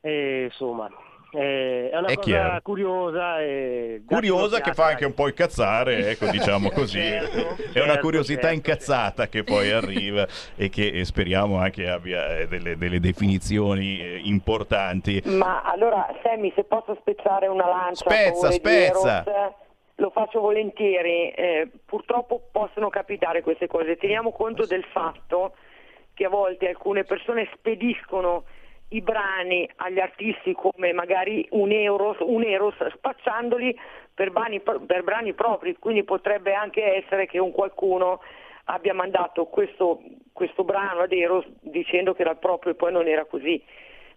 e, 0.00 0.44
insomma, 0.44 0.90
eh, 1.30 1.90
è 1.90 1.96
una 1.98 2.08
È 2.08 2.14
cosa 2.14 2.26
chiaro. 2.26 2.60
curiosa. 2.62 3.40
E 3.42 4.02
curiosa 4.06 4.60
che 4.60 4.72
fa 4.72 4.86
anche 4.86 5.04
un 5.04 5.12
po' 5.12 5.28
incazzare, 5.28 6.08
ecco, 6.10 6.26
diciamo 6.30 6.70
così. 6.70 7.00
Certo, 7.00 7.36
è 7.72 7.80
una 7.80 7.92
certo, 7.92 8.00
curiosità 8.00 8.40
certo, 8.48 8.54
incazzata 8.56 9.28
che 9.28 9.44
poi 9.44 9.70
arriva 9.70 10.26
e 10.56 10.70
che 10.70 10.86
eh, 10.86 11.04
speriamo 11.04 11.58
anche 11.58 11.88
abbia 11.88 12.38
eh, 12.38 12.48
delle, 12.48 12.76
delle 12.78 12.98
definizioni 12.98 14.00
eh, 14.00 14.20
importanti. 14.24 15.20
Ma 15.26 15.62
allora, 15.62 16.08
Sammy, 16.22 16.50
se 16.54 16.64
posso 16.64 16.96
spezzare 17.00 17.46
una 17.46 17.66
lancia 17.66 18.08
Spezza, 18.08 18.50
spezza. 18.50 19.22
Eros, 19.22 19.54
lo 19.96 20.10
faccio 20.10 20.40
volentieri. 20.40 21.30
Eh, 21.30 21.68
purtroppo 21.84 22.48
possono 22.50 22.88
capitare 22.88 23.42
queste 23.42 23.66
cose. 23.66 23.96
Teniamo 23.96 24.32
conto 24.32 24.64
del 24.64 24.84
fatto 24.92 25.54
che 26.14 26.24
a 26.24 26.28
volte 26.30 26.68
alcune 26.68 27.04
persone 27.04 27.48
spediscono 27.54 28.44
i 28.90 29.00
brani 29.02 29.68
agli 29.76 30.00
artisti 30.00 30.54
come 30.54 30.92
magari 30.92 31.46
un 31.50 31.70
euro, 31.72 32.16
un 32.20 32.42
euro 32.44 32.72
spacciandoli 32.94 33.78
per 34.14 34.30
brani, 34.30 34.60
per 34.60 35.02
brani 35.02 35.34
propri, 35.34 35.76
quindi 35.78 36.04
potrebbe 36.04 36.54
anche 36.54 36.96
essere 36.96 37.26
che 37.26 37.38
un 37.38 37.52
qualcuno 37.52 38.20
abbia 38.64 38.94
mandato 38.94 39.46
questo, 39.46 40.00
questo 40.32 40.64
brano 40.64 41.00
ad 41.00 41.12
Eros 41.12 41.46
dicendo 41.60 42.14
che 42.14 42.22
era 42.22 42.34
proprio 42.34 42.72
e 42.72 42.76
poi 42.76 42.92
non 42.92 43.06
era 43.06 43.24
così. 43.24 43.62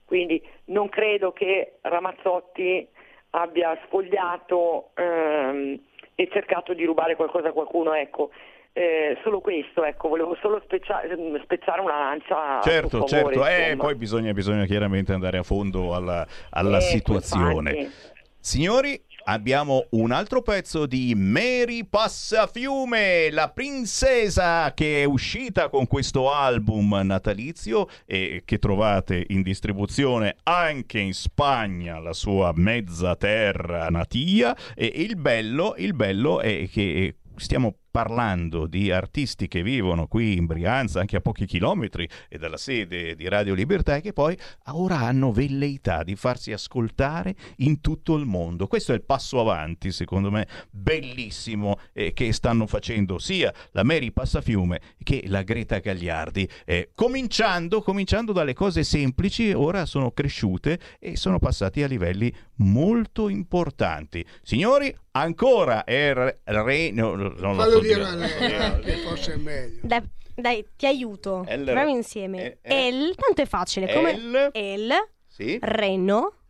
Quindi 0.05 0.41
non 0.65 0.89
credo 0.89 1.31
che 1.31 1.77
Ramazzotti 1.81 2.85
abbia 3.31 3.77
sfogliato 3.85 4.89
ehm, 4.95 5.79
e 6.15 6.29
cercato 6.31 6.73
di 6.73 6.83
rubare 6.83 7.15
qualcosa 7.15 7.49
a 7.49 7.53
qualcuno, 7.53 7.93
ecco. 7.93 8.31
Eh, 8.73 9.17
solo 9.21 9.41
questo, 9.41 9.83
ecco, 9.83 10.07
volevo 10.07 10.37
solo 10.41 10.61
speccia- 10.63 11.01
spezzare 11.43 11.81
una 11.81 11.99
lancia 11.99 12.61
Certo, 12.61 13.05
favore, 13.05 13.35
certo, 13.35 13.45
eh, 13.45 13.75
poi 13.77 13.95
bisogna, 13.95 14.31
bisogna 14.31 14.65
chiaramente 14.65 15.11
andare 15.11 15.37
a 15.37 15.43
fondo 15.43 15.93
alla, 15.93 16.25
alla 16.51 16.77
Eh, 16.77 16.81
situazione. 16.81 17.71
infatti. 17.73 18.09
Signori, 18.39 18.99
abbiamo 19.25 19.85
un 19.91 20.11
altro 20.11 20.41
pezzo 20.41 20.85
di 20.87 21.13
Mary 21.15 21.85
Passafiume, 21.85 23.29
la 23.29 23.51
princesa 23.51 24.73
che 24.73 25.01
è 25.01 25.03
uscita 25.03 25.69
con 25.69 25.85
questo 25.85 26.31
album 26.31 26.97
natalizio 27.03 27.87
e 28.05 28.41
che 28.45 28.57
trovate 28.57 29.25
in 29.27 29.41
distribuzione 29.43 30.37
anche 30.43 30.97
in 30.99 31.13
Spagna, 31.13 31.99
la 31.99 32.13
sua 32.13 32.51
mezza 32.55 33.15
terra 33.15 33.89
natia. 33.89 34.55
E 34.75 34.85
il 34.95 35.17
bello, 35.17 35.75
il 35.77 35.93
bello 35.93 36.39
è 36.39 36.67
che 36.71 37.17
stiamo 37.35 37.75
parlando 37.91 38.65
di 38.65 38.89
artisti 38.89 39.47
che 39.47 39.61
vivono 39.61 40.07
qui 40.07 40.37
in 40.37 40.45
Brianza, 40.45 41.01
anche 41.01 41.17
a 41.17 41.21
pochi 41.21 41.45
chilometri 41.45 42.07
e 42.29 42.37
dalla 42.37 42.57
sede 42.57 43.15
di 43.15 43.27
Radio 43.27 43.53
Libertà, 43.53 43.97
e 43.97 44.01
che 44.01 44.13
poi 44.13 44.37
ora 44.67 44.99
hanno 44.99 45.31
velleità 45.31 46.03
di 46.03 46.15
farsi 46.15 46.53
ascoltare 46.53 47.35
in 47.57 47.81
tutto 47.81 48.15
il 48.15 48.25
mondo. 48.25 48.67
Questo 48.67 48.93
è 48.93 48.95
il 48.95 49.03
passo 49.03 49.39
avanti, 49.39 49.91
secondo 49.91 50.31
me, 50.31 50.47
bellissimo 50.69 51.77
eh, 51.93 52.13
che 52.13 52.31
stanno 52.31 52.65
facendo 52.65 53.19
sia 53.19 53.53
la 53.71 53.83
Mary 53.83 54.11
Passafiume 54.11 54.79
che 55.03 55.23
la 55.27 55.43
Greta 55.43 55.79
Gagliardi. 55.79 56.47
Eh, 56.65 56.91
cominciando, 56.95 57.81
cominciando 57.81 58.31
dalle 58.31 58.53
cose 58.53 58.83
semplici, 58.83 59.51
ora 59.51 59.85
sono 59.85 60.11
cresciute 60.11 60.79
e 60.99 61.17
sono 61.17 61.39
passati 61.39 61.83
a 61.83 61.87
livelli 61.87 62.33
molto 62.57 63.27
importanti. 63.27 64.25
Signori, 64.41 64.95
ancora 65.11 65.83
è 65.83 66.13
re, 66.13 66.39
re- 66.43 66.91
no, 66.91 67.15
no, 67.15 67.33
non 67.37 67.55
lo 67.57 67.69
so 67.69 67.80
dire 67.81 68.03
a 68.03 68.15
lei, 68.15 68.79
che 68.81 68.91
forse 69.05 69.33
è 69.33 69.37
meglio. 69.37 69.79
Dai, 69.81 70.01
dai, 70.35 70.65
ti 70.75 70.85
aiuto. 70.85 71.43
El- 71.47 71.63
Proviamo 71.63 71.89
insieme. 71.89 72.57
El, 72.61 73.15
tanto 73.15 73.41
è 73.41 73.45
facile. 73.45 73.91
Come 73.93 74.11
El. 74.13 74.51
El. 74.53 74.93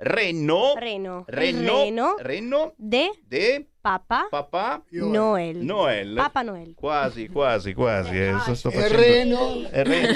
Reno. 0.04 0.74
Renno. 0.78 1.24
Reno. 1.26 1.26
Renno. 1.28 1.84
Reno. 1.84 2.16
Renno. 2.20 2.74
De. 2.76 3.12
De. 3.28 3.66
Papa. 3.82 4.28
Papà. 4.30 4.84
Noel. 4.92 5.58
Noel. 5.58 6.14
Papa 6.14 6.42
Noel. 6.44 6.74
Quasi, 6.76 7.28
quasi, 7.30 7.74
quasi. 7.74 8.16
eh, 8.16 8.36
sto- 8.42 8.54
sto 8.54 8.70
facendo- 8.72 8.96
Reno? 9.02 9.64
Reno. 9.72 10.14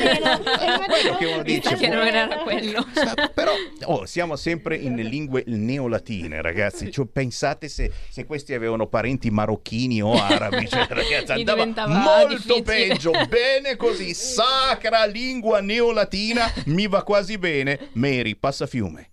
quello 0.86 1.18
che 1.18 1.26
uno 1.26 1.42
dice. 1.44 1.76
Che 1.76 1.88
non 1.88 2.06
era 2.06 2.28
quello. 2.44 2.86
Però 3.34 3.52
oh, 3.86 4.06
siamo 4.06 4.36
sempre 4.36 4.76
in 4.76 4.96
lingue 4.96 5.44
neolatine, 5.48 6.42
ragazzi. 6.44 6.92
Cioè, 6.92 7.06
pensate 7.08 7.68
se, 7.68 7.92
se 8.10 8.26
questi 8.26 8.54
avevano 8.54 8.86
parenti 8.88 9.30
marocchini 9.32 10.02
o 10.02 10.14
arabi. 10.14 10.68
Cioè, 10.68 10.86
ragazzi, 10.90 11.32
andava 11.32 11.66
molto 11.88 12.36
difficile. 12.36 12.62
peggio. 12.62 13.12
Bene 13.28 13.76
così. 13.78 14.14
Sacra 14.14 15.06
lingua 15.06 15.60
neolatina. 15.62 16.52
Mi 16.66 16.88
va 16.88 17.04
quasi 17.04 17.38
bene. 17.40 17.90
Mary, 17.94 18.36
passa 18.36 18.68
fiume. 18.68 19.10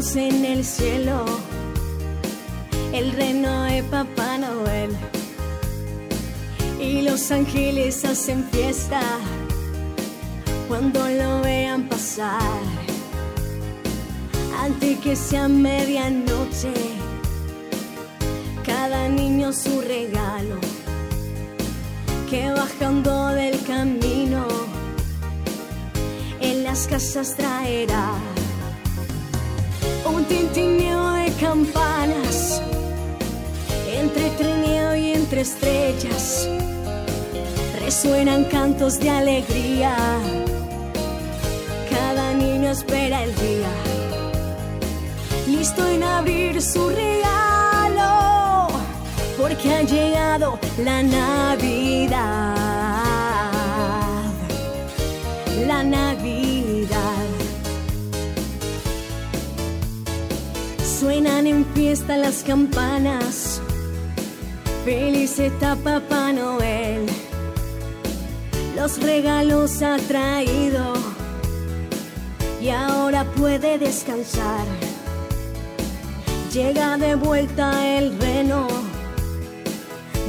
En 0.00 0.46
el 0.46 0.64
cielo 0.64 1.26
el 2.94 3.12
reno 3.12 3.64
de 3.64 3.82
Papá 3.82 4.38
Noel. 4.38 4.96
Y 6.80 7.02
los 7.02 7.30
ángeles 7.30 8.02
hacen 8.06 8.42
fiesta 8.44 9.02
cuando 10.68 11.06
lo 11.06 11.42
vean 11.42 11.86
pasar. 11.86 12.62
Antes 14.58 14.98
que 15.00 15.14
sea 15.14 15.48
medianoche, 15.48 16.72
cada 18.64 19.06
niño 19.06 19.52
su 19.52 19.82
regalo. 19.82 20.58
que 22.30 22.50
bajando 22.52 23.26
del 23.34 23.62
camino 23.66 24.46
en 26.40 26.64
las 26.64 26.86
casas 26.86 27.36
traerá 27.36 28.14
un 30.04 30.24
tintineo 30.24 31.12
de 31.12 31.32
campanas. 31.40 32.62
Entre 33.92 34.30
trineo 34.30 34.96
y 34.96 35.12
entre 35.12 35.40
estrellas. 35.42 36.48
Resuenan 37.84 38.44
cantos 38.44 38.98
de 38.98 39.10
alegría. 39.10 39.94
Cada 41.90 42.32
niño 42.34 42.70
espera 42.70 43.24
el 43.24 43.34
día. 43.34 43.72
Listo 45.48 45.86
en 45.86 46.02
abrir 46.02 46.60
su 46.62 46.88
regalo. 46.88 48.68
Porque 49.38 49.74
ha 49.74 49.82
llegado 49.82 50.58
la 50.78 51.02
Navidad. 51.02 52.56
La 55.66 55.82
Navidad 55.82 56.49
Suenan 61.00 61.46
en 61.46 61.64
fiesta 61.64 62.18
las 62.18 62.42
campanas. 62.42 63.58
Feliz 64.84 65.38
está 65.38 65.74
Papá 65.74 66.30
Noel. 66.30 67.06
Los 68.76 69.00
regalos 69.00 69.80
ha 69.80 69.96
traído 69.96 70.92
y 72.60 72.68
ahora 72.68 73.24
puede 73.24 73.78
descansar. 73.78 74.66
Llega 76.52 76.98
de 76.98 77.14
vuelta 77.14 77.96
el 77.96 78.18
reno 78.20 78.68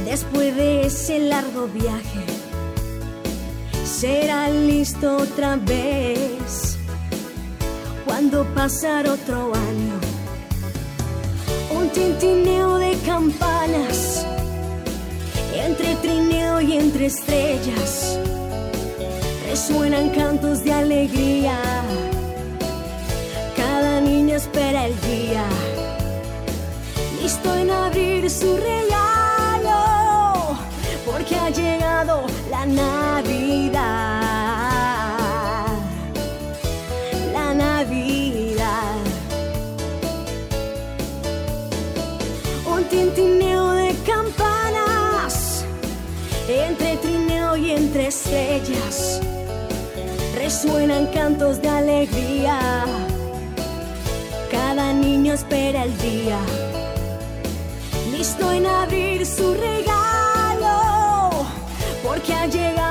después 0.06 0.56
de 0.56 0.86
ese 0.86 1.18
largo 1.18 1.68
viaje. 1.68 2.24
Será 3.84 4.48
listo 4.48 5.18
otra 5.18 5.56
vez 5.56 6.78
cuando 8.06 8.46
pasar 8.54 9.06
otro 9.06 9.52
año 9.54 10.01
tintineo 11.92 12.78
de 12.78 12.96
campanas, 13.06 14.26
entre 15.54 15.94
trineo 15.96 16.60
y 16.60 16.76
entre 16.76 17.06
estrellas, 17.06 18.18
resuenan 19.48 20.10
cantos 20.10 20.64
de 20.64 20.72
alegría. 20.72 21.58
Cada 23.56 24.00
niño 24.00 24.36
espera 24.36 24.86
el 24.86 25.00
día, 25.02 25.44
listo 27.22 27.54
en 27.54 27.70
abrir 27.70 28.30
su 28.30 28.56
regalo, 28.56 29.78
porque 31.04 31.36
ha 31.36 31.50
llegado 31.50 32.26
la 32.50 32.66
Navidad. 32.66 33.51
Resuenan 50.52 51.06
cantos 51.06 51.62
de 51.62 51.68
alegría. 51.70 52.58
Cada 54.50 54.92
niño 54.92 55.32
espera 55.32 55.84
el 55.84 55.96
día, 55.96 56.38
listo 58.10 58.52
en 58.52 58.66
abrir 58.66 59.24
su 59.24 59.54
regalo, 59.54 60.76
porque 62.04 62.34
ha 62.34 62.46
llegado 62.46 62.81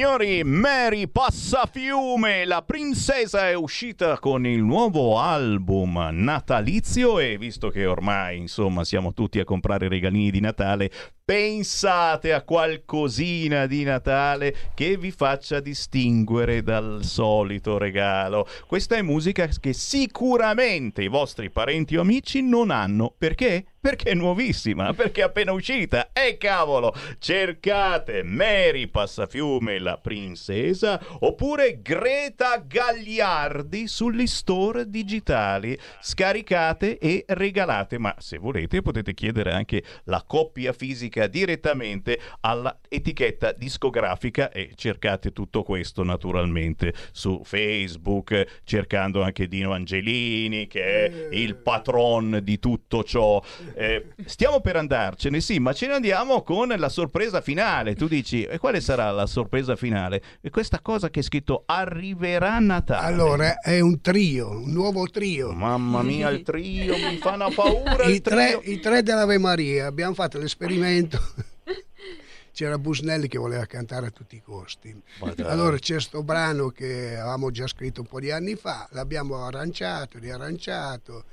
Signori, 0.00 0.42
Mary 0.44 1.08
Passafiume, 1.08 2.46
la 2.46 2.62
princesa 2.62 3.50
è 3.50 3.54
uscita 3.54 4.18
con 4.18 4.46
il 4.46 4.62
nuovo 4.62 5.18
album 5.18 6.08
natalizio 6.12 7.18
e 7.18 7.36
visto 7.36 7.68
che 7.68 7.84
ormai 7.84 8.38
insomma 8.38 8.82
siamo 8.82 9.12
tutti 9.12 9.40
a 9.40 9.44
comprare 9.44 9.88
regalini 9.88 10.30
di 10.30 10.40
Natale, 10.40 10.90
pensate 11.30 12.32
a 12.32 12.42
qualcosina 12.42 13.66
di 13.66 13.84
Natale 13.84 14.52
che 14.74 14.96
vi 14.96 15.12
faccia 15.12 15.60
distinguere 15.60 16.64
dal 16.64 17.04
solito 17.04 17.78
regalo. 17.78 18.48
Questa 18.66 18.96
è 18.96 19.02
musica 19.02 19.46
che 19.46 19.72
sicuramente 19.72 21.04
i 21.04 21.08
vostri 21.08 21.48
parenti 21.48 21.96
o 21.96 22.00
amici 22.00 22.42
non 22.42 22.72
hanno. 22.72 23.14
Perché? 23.16 23.64
Perché 23.80 24.10
è 24.10 24.14
nuovissima, 24.14 24.92
perché 24.92 25.22
è 25.22 25.24
appena 25.24 25.52
uscita. 25.52 26.10
E 26.12 26.36
cavolo, 26.36 26.92
cercate 27.18 28.22
Mary 28.22 28.88
Passafiume 28.88 29.78
la 29.78 29.96
princesa 29.96 31.00
oppure 31.20 31.80
Greta 31.80 32.58
Gagliardi 32.58 33.86
sugli 33.86 34.26
store 34.26 34.90
digitali. 34.90 35.78
Scaricate 36.02 36.98
e 36.98 37.24
regalate, 37.28 37.96
ma 37.98 38.14
se 38.18 38.36
volete 38.36 38.82
potete 38.82 39.14
chiedere 39.14 39.52
anche 39.52 39.82
la 40.04 40.22
coppia 40.26 40.74
fisica 40.74 41.19
direttamente 41.26 42.18
all'etichetta 42.40 43.52
discografica 43.52 44.50
e 44.50 44.72
cercate 44.74 45.32
tutto 45.32 45.62
questo 45.62 46.02
naturalmente 46.02 46.92
su 47.12 47.42
Facebook 47.44 48.60
cercando 48.64 49.22
anche 49.22 49.48
Dino 49.48 49.72
Angelini 49.72 50.66
che 50.66 50.82
è 50.82 51.28
il 51.32 51.56
patron 51.56 52.40
di 52.42 52.58
tutto 52.58 53.02
ciò. 53.04 53.42
Eh, 53.74 54.06
stiamo 54.24 54.60
per 54.60 54.76
andarcene, 54.76 55.40
sì, 55.40 55.58
ma 55.58 55.72
ce 55.72 55.86
ne 55.86 55.94
andiamo 55.94 56.42
con 56.42 56.68
la 56.76 56.88
sorpresa 56.88 57.40
finale. 57.40 57.94
Tu 57.94 58.08
dici, 58.08 58.44
e 58.44 58.58
quale 58.58 58.80
sarà 58.80 59.10
la 59.10 59.26
sorpresa 59.26 59.76
finale? 59.76 60.22
E 60.40 60.50
questa 60.50 60.80
cosa 60.80 61.10
che 61.10 61.20
è 61.20 61.22
scritto 61.22 61.64
arriverà 61.66 62.58
Natale. 62.58 63.06
Allora, 63.06 63.58
è 63.60 63.80
un 63.80 64.00
trio, 64.00 64.50
un 64.50 64.72
nuovo 64.72 65.06
trio. 65.08 65.52
Mamma 65.52 66.02
mia, 66.02 66.28
il 66.30 66.42
trio 66.42 66.96
mi 66.96 67.16
fa 67.16 67.32
una 67.32 67.50
paura. 67.50 68.04
I 68.04 68.20
tre. 68.20 68.60
I 68.62 68.80
tre 68.80 69.02
dell'Ave 69.02 69.38
Maria, 69.38 69.86
abbiamo 69.86 70.14
fatto 70.14 70.38
l'esperimento. 70.38 71.09
C'era 72.52 72.78
Busnelli 72.78 73.28
che 73.28 73.38
voleva 73.38 73.64
cantare 73.64 74.06
a 74.06 74.10
tutti 74.10 74.36
i 74.36 74.42
costi. 74.42 75.00
Allora 75.44 75.78
c'è 75.78 75.94
questo 75.94 76.22
brano 76.22 76.68
che 76.68 77.16
avevamo 77.16 77.50
già 77.50 77.66
scritto 77.66 78.02
un 78.02 78.06
po' 78.06 78.20
di 78.20 78.30
anni 78.30 78.56
fa, 78.56 78.88
l'abbiamo 78.90 79.44
arranciato, 79.44 80.18
riarranciato 80.18 81.24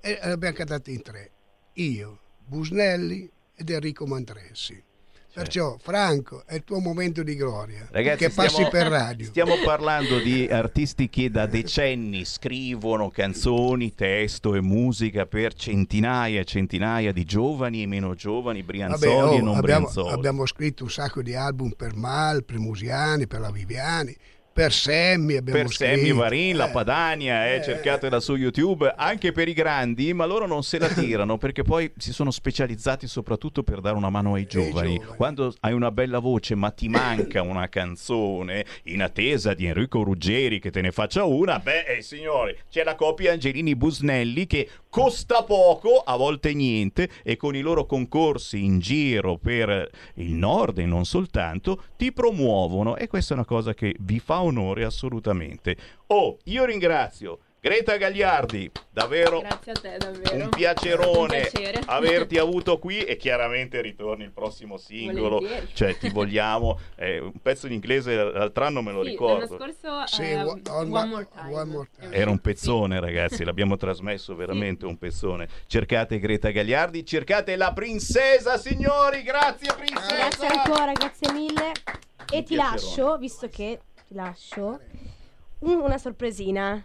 e 0.00 0.18
l'abbiamo 0.22 0.54
cantato 0.56 0.90
in 0.90 1.02
tre. 1.02 1.30
Io, 1.74 2.20
Busnelli 2.46 3.30
ed 3.54 3.68
Enrico 3.68 4.06
Mantresi. 4.06 4.82
Perciò, 5.32 5.76
Franco, 5.80 6.42
è 6.44 6.54
il 6.54 6.64
tuo 6.64 6.80
momento 6.80 7.22
di 7.22 7.36
gloria 7.36 7.86
Ragazzi, 7.90 8.24
che 8.24 8.30
passi 8.30 8.48
stiamo- 8.48 8.70
per 8.70 8.86
radio. 8.88 9.26
Stiamo 9.26 9.54
parlando 9.64 10.18
di 10.18 10.48
artisti 10.50 11.08
che 11.08 11.30
da 11.30 11.46
decenni 11.46 12.24
scrivono 12.24 13.10
canzoni, 13.10 13.94
testo 13.94 14.54
e 14.56 14.60
musica 14.60 15.26
per 15.26 15.54
centinaia 15.54 16.40
e 16.40 16.44
centinaia 16.44 17.12
di 17.12 17.24
giovani 17.24 17.82
e 17.82 17.86
meno 17.86 18.14
giovani, 18.14 18.62
brianzoli 18.64 19.14
Vabbè, 19.14 19.22
oh, 19.24 19.34
e 19.34 19.38
non 19.40 19.56
abbiamo, 19.56 19.60
brianzoli. 19.60 20.12
abbiamo 20.12 20.46
scritto 20.46 20.82
un 20.82 20.90
sacco 20.90 21.22
di 21.22 21.34
album 21.34 21.70
per 21.70 21.94
Mal, 21.94 22.44
per 22.44 22.58
Musiani, 22.58 23.26
per 23.28 23.38
la 23.40 23.50
Viviani, 23.52 24.16
per 24.52 24.72
Semmi 24.72 25.36
abbiamo 25.36 25.60
per 25.60 25.70
scritto. 25.70 25.94
Sammy 25.96 26.12
Varin, 26.12 26.56
la 26.56 26.68
Eh, 26.68 26.72
Padania, 26.72 27.54
eh, 27.54 27.62
cercatela 27.62 28.20
su 28.20 28.34
YouTube, 28.36 28.92
anche 28.96 29.32
per 29.32 29.48
i 29.48 29.52
grandi, 29.52 30.12
ma 30.12 30.24
loro 30.24 30.46
non 30.46 30.62
se 30.62 30.78
la 30.78 30.88
tirano 30.92 31.38
perché 31.38 31.62
poi 31.62 31.90
si 31.96 32.12
sono 32.12 32.30
specializzati 32.30 33.06
soprattutto 33.06 33.62
per 33.62 33.80
dare 33.80 33.96
una 33.96 34.10
mano 34.10 34.34
ai 34.34 34.46
giovani. 34.46 35.00
Quando 35.16 35.54
hai 35.60 35.72
una 35.72 35.90
bella 35.90 36.18
voce 36.18 36.54
ma 36.54 36.70
ti 36.70 36.88
manca 36.88 37.42
una 37.42 37.68
canzone 37.68 38.64
in 38.84 39.02
attesa 39.02 39.54
di 39.54 39.66
Enrico 39.66 40.02
Ruggeri 40.02 40.58
che 40.58 40.70
te 40.70 40.80
ne 40.80 40.90
faccia 40.92 41.24
una, 41.24 41.58
beh 41.58 41.84
eh, 41.96 42.02
signori, 42.02 42.56
c'è 42.70 42.84
la 42.84 42.94
coppia 42.96 43.32
Angelini 43.32 43.76
Busnelli 43.76 44.46
che 44.46 44.68
costa 44.90 45.44
poco, 45.44 46.02
a 46.04 46.16
volte 46.16 46.52
niente, 46.52 47.08
e 47.22 47.36
con 47.36 47.54
i 47.54 47.60
loro 47.60 47.86
concorsi 47.86 48.62
in 48.62 48.80
giro 48.80 49.38
per 49.38 49.88
il 50.14 50.34
nord 50.34 50.78
e 50.78 50.84
non 50.84 51.04
soltanto, 51.04 51.84
ti 51.96 52.12
promuovono 52.12 52.96
e 52.96 53.06
questa 53.06 53.32
è 53.32 53.36
una 53.36 53.46
cosa 53.46 53.72
che 53.72 53.94
vi 54.00 54.18
fa 54.18 54.42
onore 54.42 54.84
assolutamente. 54.84 55.76
Oh, 56.08 56.38
io 56.44 56.64
ringrazio 56.64 57.38
Greta 57.62 57.98
Gagliardi, 57.98 58.70
davvero 58.90 59.40
Grazie 59.40 59.72
a 59.72 59.74
te, 59.74 59.96
davvero. 59.98 60.34
un 60.44 60.48
piacerone 60.48 61.36
Un 61.42 61.48
piacere. 61.52 61.82
averti 61.84 62.38
avuto 62.40 62.78
qui 62.78 63.00
e 63.02 63.16
chiaramente 63.18 63.82
ritorni 63.82 64.24
il 64.24 64.30
prossimo 64.30 64.78
singolo. 64.78 65.40
Volentieri. 65.40 65.68
Cioè, 65.74 65.98
ti 65.98 66.08
vogliamo. 66.08 66.78
Eh, 66.96 67.18
un 67.18 67.38
pezzo 67.42 67.66
in 67.66 67.74
inglese 67.74 68.14
l'altro 68.14 68.64
anno 68.64 68.80
me 68.80 68.92
lo 68.92 69.02
Sì, 69.04 69.10
ricordo. 69.10 69.56
l'anno 69.58 69.72
scorso 69.74 70.06
Sì, 70.06 70.22
eh, 70.22 70.42
one- 70.42 70.62
One 70.70 71.04
More 71.06 71.28
Time. 71.30 71.52
One 71.54 71.70
More 71.70 71.88
Time. 71.98 72.14
Era 72.14 72.30
un 72.30 72.38
pezzone, 72.38 72.98
ragazzi, 72.98 73.44
l'abbiamo 73.44 73.76
trasmesso 73.76 74.34
veramente 74.34 74.86
un 74.86 74.96
pezzone. 74.96 75.46
Cercate 75.66 76.18
Greta 76.18 76.48
Gagliardi, 76.50 77.04
cercate 77.04 77.56
la 77.56 77.74
princesa, 77.74 78.56
signori. 78.56 79.22
Grazie, 79.22 79.74
princesa. 79.74 80.14
Grazie 80.14 80.46
ancora, 80.46 80.92
grazie 80.92 81.30
mille. 81.32 81.72
E 82.32 82.42
ti 82.42 82.54
piacerone. 82.54 82.56
lascio, 82.56 83.18
visto 83.18 83.48
che 83.48 83.80
ti 84.08 84.14
lascio, 84.14 84.80
un- 85.58 85.80
una 85.80 85.98
sorpresina. 85.98 86.82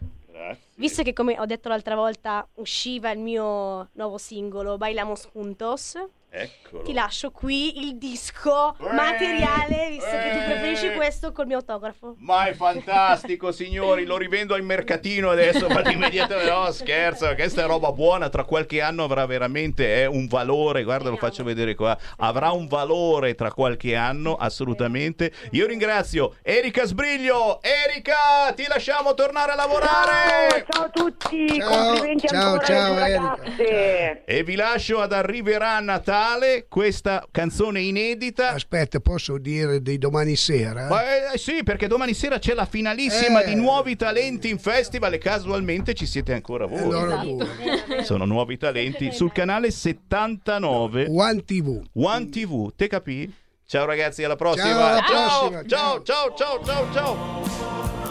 Visto 0.75 1.03
che 1.03 1.13
come 1.13 1.39
ho 1.39 1.45
detto 1.45 1.69
l'altra 1.69 1.95
volta 1.95 2.47
usciva 2.55 3.11
il 3.11 3.19
mio 3.19 3.89
nuovo 3.93 4.17
singolo 4.17 4.77
Bailamos 4.77 5.29
Juntos, 5.31 5.95
Eccolo. 6.37 6.83
ti 6.83 6.91
lascio 6.93 7.31
qui 7.31 7.85
il 7.85 7.97
disco 7.97 8.75
Eh, 8.77 8.93
materiale, 8.93 9.87
visto 9.91 10.09
che 10.09 10.29
tu 10.31 10.37
eh. 10.37 10.43
preferisci 10.45 10.91
questo 10.93 11.31
col 11.31 11.45
mio 11.47 11.57
autografo. 11.57 12.15
Ma 12.19 12.45
è 12.47 12.53
fantastico, 12.53 13.51
signori. 13.53 14.03
Lo 14.05 14.17
rivendo 14.17 14.53
al 14.53 14.61
mercatino 14.63 15.29
adesso. 15.29 15.69
Fate 15.69 15.91
immediatamente. 15.91 16.51
No, 16.51 16.69
scherzo. 16.71 17.33
Questa 17.35 17.63
è 17.63 17.65
roba 17.65 17.91
buona. 17.93 18.27
Tra 18.29 18.43
qualche 18.43 18.81
anno 18.81 19.03
avrà 19.05 19.25
veramente 19.25 20.01
eh, 20.01 20.05
un 20.05 20.27
valore. 20.27 20.83
Guarda, 20.83 21.09
lo 21.09 21.15
faccio 21.17 21.43
vedere 21.43 21.73
qua. 21.75 21.97
Avrà 22.17 22.51
un 22.51 22.67
valore 22.67 23.35
tra 23.35 23.51
qualche 23.53 23.95
anno, 23.95 24.35
assolutamente. 24.35 25.31
Io 25.51 25.65
ringrazio 25.67 26.35
Erika 26.41 26.85
Sbriglio. 26.85 27.61
Erika, 27.61 28.51
ti 28.55 28.65
lasciamo 28.67 29.13
tornare 29.13 29.53
a 29.53 29.55
lavorare. 29.55 30.65
Ciao 30.69 30.83
a 30.83 30.89
tutti, 30.89 31.47
Ciao, 31.59 31.85
complimenti 31.93 32.27
ciao, 32.27 32.43
ancora 32.45 32.65
ciao, 32.65 32.91
alle 32.93 33.05
Erika. 33.09 33.37
ragazze. 33.39 34.23
E 34.25 34.43
vi 34.43 34.55
lascio 34.55 34.99
ad 34.99 35.13
Arriverà 35.13 35.79
Natale. 35.79 36.23
Questa 36.67 37.25
canzone 37.31 37.81
inedita. 37.81 38.49
Aspetta, 38.51 38.99
posso 38.99 39.37
dire 39.37 39.81
di 39.81 39.97
domani 39.97 40.35
sera? 40.35 40.87
Ma 40.87 41.31
eh, 41.33 41.37
sì, 41.37 41.63
perché 41.63 41.87
domani 41.87 42.13
sera 42.13 42.39
c'è 42.39 42.53
la 42.53 42.65
finalissima 42.65 43.41
Eh. 43.43 43.45
di 43.49 43.55
Nuovi 43.55 43.95
Talenti 43.95 44.49
in 44.49 44.57
Festival 44.57 45.13
e 45.13 45.17
casualmente 45.19 45.93
ci 45.93 46.05
siete 46.05 46.33
ancora 46.33 46.65
voi. 46.65 46.87
Esatto. 46.87 48.03
Sono 48.03 48.25
nuovi 48.25 48.57
talenti 48.57 49.11
sul 49.11 49.31
canale 49.31 49.69
79 49.71 51.07
One 51.09 51.43
TV. 51.45 51.81
One 51.93 52.29
TV. 52.29 52.71
Te 52.75 52.87
capì? 52.87 53.31
Ciao 53.67 53.85
ragazzi, 53.85 54.23
alla 54.23 54.35
prossima. 54.35 54.65
Ciao, 54.67 54.85
alla 54.87 55.01
ciao, 55.01 55.39
prossima, 55.49 55.65
ciao, 55.65 56.03
ciao, 56.03 56.33
ciao, 56.35 56.63
ciao, 56.65 56.93
ciao. 56.93 57.15
Quanto 57.15 58.04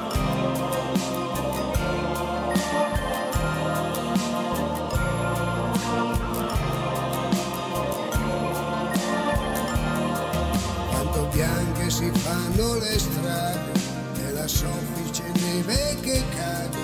fanno 12.55 12.74
le 12.78 12.98
strade 12.98 13.72
e 14.26 14.32
la 14.32 14.46
soffice 14.46 15.22
neve 15.34 15.96
che 16.02 16.22
cade 16.36 16.78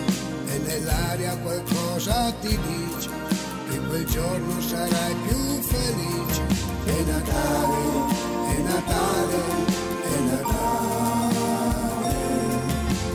e 0.47 0.59
nell'aria 0.59 1.37
qualcosa 1.39 2.33
ti 2.41 2.59
dice 2.67 3.11
che 3.69 3.79
quel 3.79 4.05
giorno 4.07 4.61
sarai 4.61 5.15
più 5.27 5.61
felice. 5.63 6.43
È 6.85 7.03
Natale, 7.03 7.77
è 8.49 8.61
Natale, 8.63 9.39
è 10.03 10.19
Natale. 10.31 11.39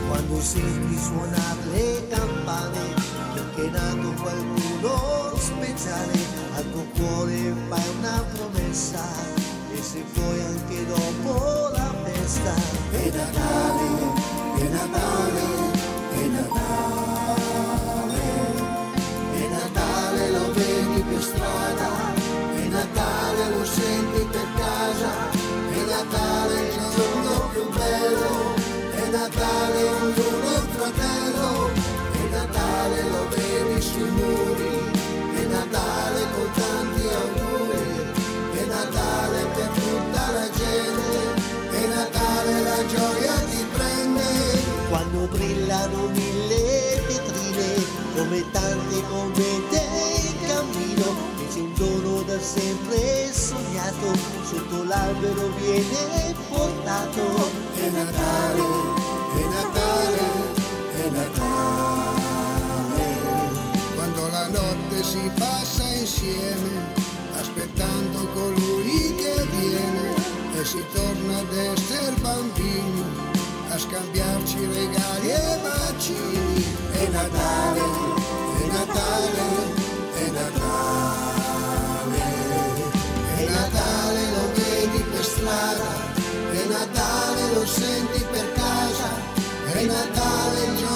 Quando 0.08 0.40
senti 0.40 0.98
suonare 0.98 1.64
le 1.72 2.08
campane, 2.08 2.94
perché 3.34 3.66
è 3.66 3.70
nato 3.70 4.12
qualcuno 4.22 5.36
speciale, 5.36 6.18
al 6.54 6.70
tuo 6.70 6.86
cuore 6.96 7.54
fai 7.68 7.88
una 7.98 8.24
promessa, 8.32 9.35
È 13.06 13.08
Natale, 13.08 13.86
è 14.56 14.68
Natale, 14.68 15.44
è 16.10 16.26
Natale. 16.26 16.64
È 19.32 19.48
Natale, 19.48 20.30
lo 20.32 20.52
vedi 20.52 21.02
per 21.02 21.22
strada, 21.22 21.90
è 22.56 22.66
Natale, 22.66 23.50
lo 23.50 23.64
senti 23.64 24.26
per 24.28 24.46
casa, 24.56 25.30
è 25.70 25.84
Natale 25.88 26.60
il 26.62 26.80
giorno 26.96 27.48
più 27.52 27.68
bello, 27.70 28.54
è 28.90 29.08
Natale 29.08 30.05
brillano 45.86 46.08
mille 46.08 47.02
vetrine, 47.06 47.84
come 48.14 48.44
tante 48.50 49.02
comete 49.08 49.82
in 50.24 50.46
cammino, 50.46 51.16
e 51.38 51.48
c'è 51.52 51.60
un 51.60 51.72
dono 51.74 52.22
da 52.22 52.40
sempre 52.40 53.32
sognato, 53.32 54.16
sotto 54.44 54.84
l'albero 54.84 55.48
viene 55.58 56.34
portato. 56.48 57.50
È 57.74 57.88
Natale, 57.88 58.62
è 59.36 59.44
Natale, 59.54 60.20
è 60.92 61.10
Natale. 61.10 61.44
Quando 63.94 64.28
la 64.28 64.48
notte 64.48 65.02
si 65.02 65.30
passa 65.38 65.86
insieme, 65.88 66.94
aspettando 67.38 68.26
colui 68.34 69.14
che 69.16 69.46
viene, 69.50 70.14
e 70.58 70.64
si 70.64 70.82
torna 70.92 71.38
ad 71.38 71.52
essere 71.52 72.12
bambini, 72.20 73.04
a 73.76 73.78
scambiarci 73.78 74.56
regali 74.72 75.28
e 75.28 75.58
bacini. 75.60 76.64
È 76.92 77.08
Natale, 77.08 77.80
è 78.62 78.66
Natale, 78.72 79.44
è 80.14 80.30
Natale. 80.30 81.14
È 83.36 83.44
Natale, 83.50 84.20
lo 84.30 84.44
vedi 84.54 85.04
per 85.10 85.24
strada, 85.24 85.90
è 86.52 86.64
Natale, 86.68 87.52
lo 87.52 87.66
senti 87.66 88.24
per 88.30 88.52
casa, 88.54 89.10
è 89.72 89.84
Natale 89.84 90.64
il 90.64 90.76
giorno 90.76 90.95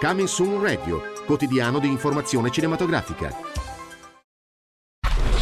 Coming 0.00 0.28
Soon 0.28 0.62
Radio, 0.62 1.02
quotidiano 1.26 1.78
di 1.78 1.86
informazione 1.86 2.50
cinematografica. 2.50 3.36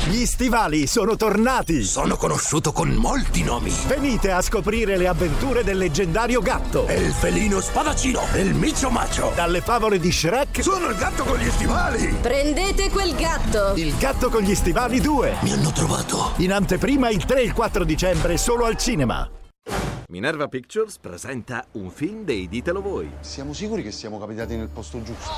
Gli 0.08 0.26
stivali 0.26 0.88
sono 0.88 1.14
tornati! 1.14 1.84
Sono 1.84 2.16
conosciuto 2.16 2.72
con 2.72 2.88
molti 2.88 3.44
nomi. 3.44 3.72
Venite 3.86 4.32
a 4.32 4.42
scoprire 4.42 4.96
le 4.96 5.06
avventure 5.06 5.62
del 5.62 5.78
leggendario 5.78 6.40
gatto. 6.40 6.88
E 6.88 6.96
il 6.96 7.12
felino 7.12 7.60
spadaccino. 7.60 8.20
E 8.32 8.40
il 8.40 8.54
micio 8.54 8.90
macio. 8.90 9.30
Dalle 9.36 9.60
favole 9.60 10.00
di 10.00 10.10
Shrek. 10.10 10.60
Sono 10.60 10.88
il 10.88 10.96
gatto 10.96 11.22
con 11.22 11.38
gli 11.38 11.50
stivali! 11.50 12.16
Prendete 12.20 12.90
quel 12.90 13.14
gatto! 13.14 13.74
Il 13.76 13.96
gatto 13.96 14.28
con 14.28 14.42
gli 14.42 14.56
stivali 14.56 15.00
2. 15.00 15.36
Mi 15.42 15.52
hanno 15.52 15.70
trovato. 15.70 16.32
In 16.38 16.52
anteprima 16.52 17.10
il 17.10 17.24
3 17.24 17.42
e 17.42 17.44
il 17.44 17.52
4 17.52 17.84
dicembre 17.84 18.36
solo 18.38 18.64
al 18.64 18.76
cinema. 18.76 19.30
Minerva 20.10 20.48
Pictures 20.48 20.96
presenta 20.96 21.66
un 21.72 21.90
film 21.90 22.24
dei 22.24 22.48
Ditelo 22.48 22.80
Voi. 22.80 23.10
Siamo 23.20 23.52
sicuri 23.52 23.82
che 23.82 23.90
siamo 23.90 24.18
capitati 24.18 24.56
nel 24.56 24.70
posto 24.70 25.02
giusto? 25.02 25.30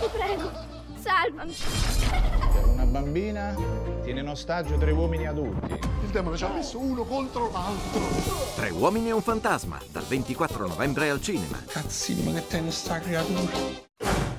Ti 0.00 0.08
prego, 0.10 0.50
salvami. 0.96 1.54
Per 2.54 2.66
una 2.66 2.86
bambina 2.86 3.54
tiene 4.02 4.18
in 4.18 4.26
ostaggio 4.26 4.76
tre 4.78 4.90
uomini 4.90 5.28
adulti. 5.28 5.74
Il 6.02 6.10
demone 6.10 6.36
ci 6.36 6.42
ha 6.42 6.48
messo 6.48 6.80
uno 6.80 7.04
contro 7.04 7.48
l'altro. 7.52 8.00
Tre 8.56 8.70
uomini 8.70 9.10
e 9.10 9.12
un 9.12 9.22
fantasma, 9.22 9.80
dal 9.92 10.02
24 10.02 10.66
novembre 10.66 11.10
al 11.10 11.20
cinema. 11.20 11.62
Cazzino, 11.64 12.32
ma 12.32 12.40
che 12.40 12.48
te 12.48 12.60
ne 12.60 12.72
sta 12.72 12.98
creatura? 12.98 14.33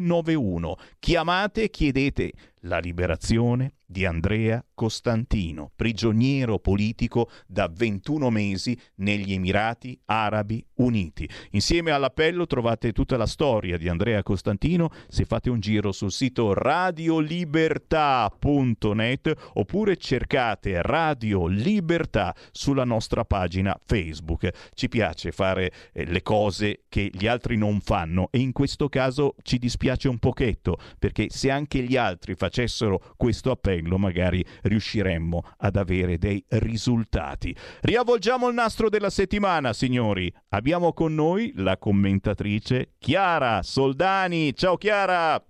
91 0.00 0.76
chiamate 0.98 1.62
e 1.64 1.70
chiedete 1.70 2.32
la 2.60 2.78
liberazione 2.78 3.74
di 3.86 4.04
Andrea 4.04 4.62
Costantino, 4.74 5.70
prigioniero 5.74 6.58
politico 6.58 7.30
da 7.46 7.70
21 7.72 8.28
mesi 8.30 8.78
negli 8.96 9.32
Emirati 9.32 9.98
Arabi 10.06 10.66
Uniti. 10.74 11.28
Insieme 11.50 11.92
all'appello 11.92 12.46
trovate 12.46 12.90
tutta 12.92 13.16
la 13.16 13.26
storia 13.26 13.78
di 13.78 13.88
Andrea 13.88 14.24
Costantino 14.24 14.90
se 15.06 15.24
fate 15.24 15.50
un 15.50 15.60
giro 15.60 15.92
sul 15.92 16.10
sito 16.10 16.52
radiolibertà.net 16.52 19.50
oppure 19.54 19.96
cercate 19.96 20.82
Radio 20.82 21.46
Libertà 21.46 22.34
sulla 22.50 22.84
nostra 22.84 23.24
pagina 23.24 23.78
Facebook. 23.84 24.50
Ci 24.74 24.88
piace 24.88 25.30
fare 25.30 25.72
eh, 25.92 26.06
le 26.06 26.22
cose 26.22 26.80
che 26.88 27.08
gli 27.12 27.28
altri 27.28 27.56
non 27.56 27.80
fanno 27.80 28.30
e 28.32 28.40
in 28.40 28.50
questo 28.50 28.88
caso 28.88 29.36
ci 29.42 29.58
dispiace 29.58 30.08
un 30.08 30.18
pochetto 30.18 30.76
perché 30.98 31.28
se 31.30 31.52
anche 31.52 31.84
gli 31.84 31.96
altri 31.96 32.34
facessero 32.46 33.00
questo 33.16 33.50
appello 33.50 33.98
magari 33.98 34.44
riusciremmo 34.62 35.42
ad 35.58 35.76
avere 35.76 36.18
dei 36.18 36.42
risultati. 36.48 37.54
Riavvolgiamo 37.80 38.48
il 38.48 38.54
nastro 38.54 38.88
della 38.88 39.10
settimana, 39.10 39.72
signori. 39.72 40.32
Abbiamo 40.50 40.92
con 40.92 41.14
noi 41.14 41.52
la 41.56 41.76
commentatrice 41.76 42.94
Chiara 42.98 43.62
Soldani. 43.62 44.54
Ciao 44.54 44.76
Chiara! 44.76 45.42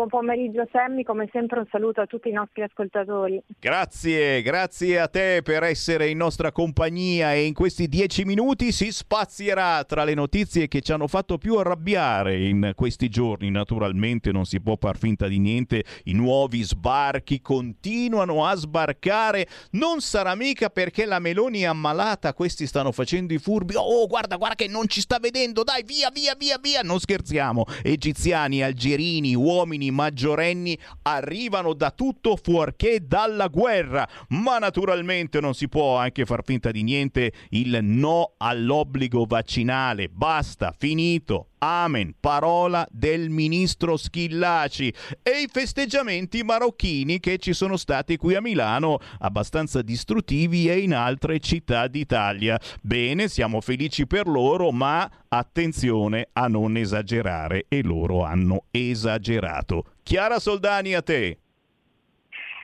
Buon 0.00 0.08
pomeriggio 0.12 0.66
Sammy, 0.72 1.02
come 1.02 1.28
sempre 1.30 1.58
un 1.58 1.66
saluto 1.70 2.00
a 2.00 2.06
tutti 2.06 2.30
i 2.30 2.32
nostri 2.32 2.62
ascoltatori. 2.62 3.38
Grazie, 3.58 4.40
grazie 4.40 4.98
a 4.98 5.08
te 5.08 5.42
per 5.44 5.62
essere 5.62 6.08
in 6.08 6.16
nostra 6.16 6.52
compagnia 6.52 7.34
e 7.34 7.44
in 7.44 7.52
questi 7.52 7.86
dieci 7.86 8.24
minuti 8.24 8.72
si 8.72 8.92
spazierà 8.92 9.84
tra 9.84 10.04
le 10.04 10.14
notizie 10.14 10.68
che 10.68 10.80
ci 10.80 10.92
hanno 10.92 11.06
fatto 11.06 11.36
più 11.36 11.56
arrabbiare 11.56 12.42
in 12.46 12.72
questi 12.74 13.10
giorni. 13.10 13.50
Naturalmente 13.50 14.32
non 14.32 14.46
si 14.46 14.58
può 14.62 14.78
far 14.80 14.96
finta 14.96 15.28
di 15.28 15.38
niente, 15.38 15.84
i 16.04 16.14
nuovi 16.14 16.62
sbarchi 16.62 17.42
continuano 17.42 18.46
a 18.46 18.54
sbarcare. 18.54 19.46
Non 19.72 20.00
sarà 20.00 20.34
mica 20.34 20.70
perché 20.70 21.04
la 21.04 21.18
Meloni 21.18 21.60
è 21.60 21.66
ammalata, 21.66 22.32
questi 22.32 22.66
stanno 22.66 22.90
facendo 22.90 23.34
i 23.34 23.38
furbi. 23.38 23.74
Oh, 23.76 24.06
guarda, 24.06 24.36
guarda 24.36 24.54
che 24.54 24.66
non 24.66 24.88
ci 24.88 25.02
sta 25.02 25.18
vedendo, 25.18 25.62
dai, 25.62 25.82
via, 25.84 26.08
via, 26.10 26.34
via, 26.38 26.56
via. 26.58 26.80
Non 26.80 26.98
scherziamo, 26.98 27.66
egiziani, 27.82 28.62
algerini, 28.62 29.34
uomini 29.34 29.88
maggiorenni 29.90 30.78
arrivano 31.02 31.74
da 31.74 31.90
tutto 31.90 32.36
fuorché 32.36 33.06
dalla 33.06 33.48
guerra, 33.48 34.08
ma 34.28 34.58
naturalmente 34.58 35.40
non 35.40 35.54
si 35.54 35.68
può 35.68 35.96
anche 35.96 36.24
far 36.24 36.42
finta 36.44 36.70
di 36.70 36.82
niente 36.82 37.32
il 37.50 37.78
no 37.82 38.34
all'obbligo 38.38 39.24
vaccinale. 39.26 40.08
Basta, 40.08 40.74
finito. 40.76 41.49
Amen, 41.62 42.14
parola 42.18 42.88
del 42.90 43.28
ministro 43.28 43.98
Schillaci 43.98 44.94
e 45.22 45.42
i 45.42 45.48
festeggiamenti 45.52 46.42
marocchini 46.42 47.20
che 47.20 47.36
ci 47.36 47.52
sono 47.52 47.76
stati 47.76 48.16
qui 48.16 48.34
a 48.34 48.40
Milano, 48.40 48.98
abbastanza 49.18 49.82
distruttivi 49.82 50.70
e 50.70 50.78
in 50.78 50.94
altre 50.94 51.38
città 51.38 51.86
d'Italia. 51.86 52.58
Bene, 52.80 53.28
siamo 53.28 53.60
felici 53.60 54.06
per 54.06 54.26
loro, 54.26 54.70
ma 54.70 55.06
attenzione 55.28 56.28
a 56.32 56.48
non 56.48 56.78
esagerare 56.78 57.66
e 57.68 57.82
loro 57.82 58.24
hanno 58.24 58.64
esagerato. 58.70 59.84
Chiara 60.02 60.38
Soldani 60.38 60.94
a 60.94 61.02
te. 61.02 61.40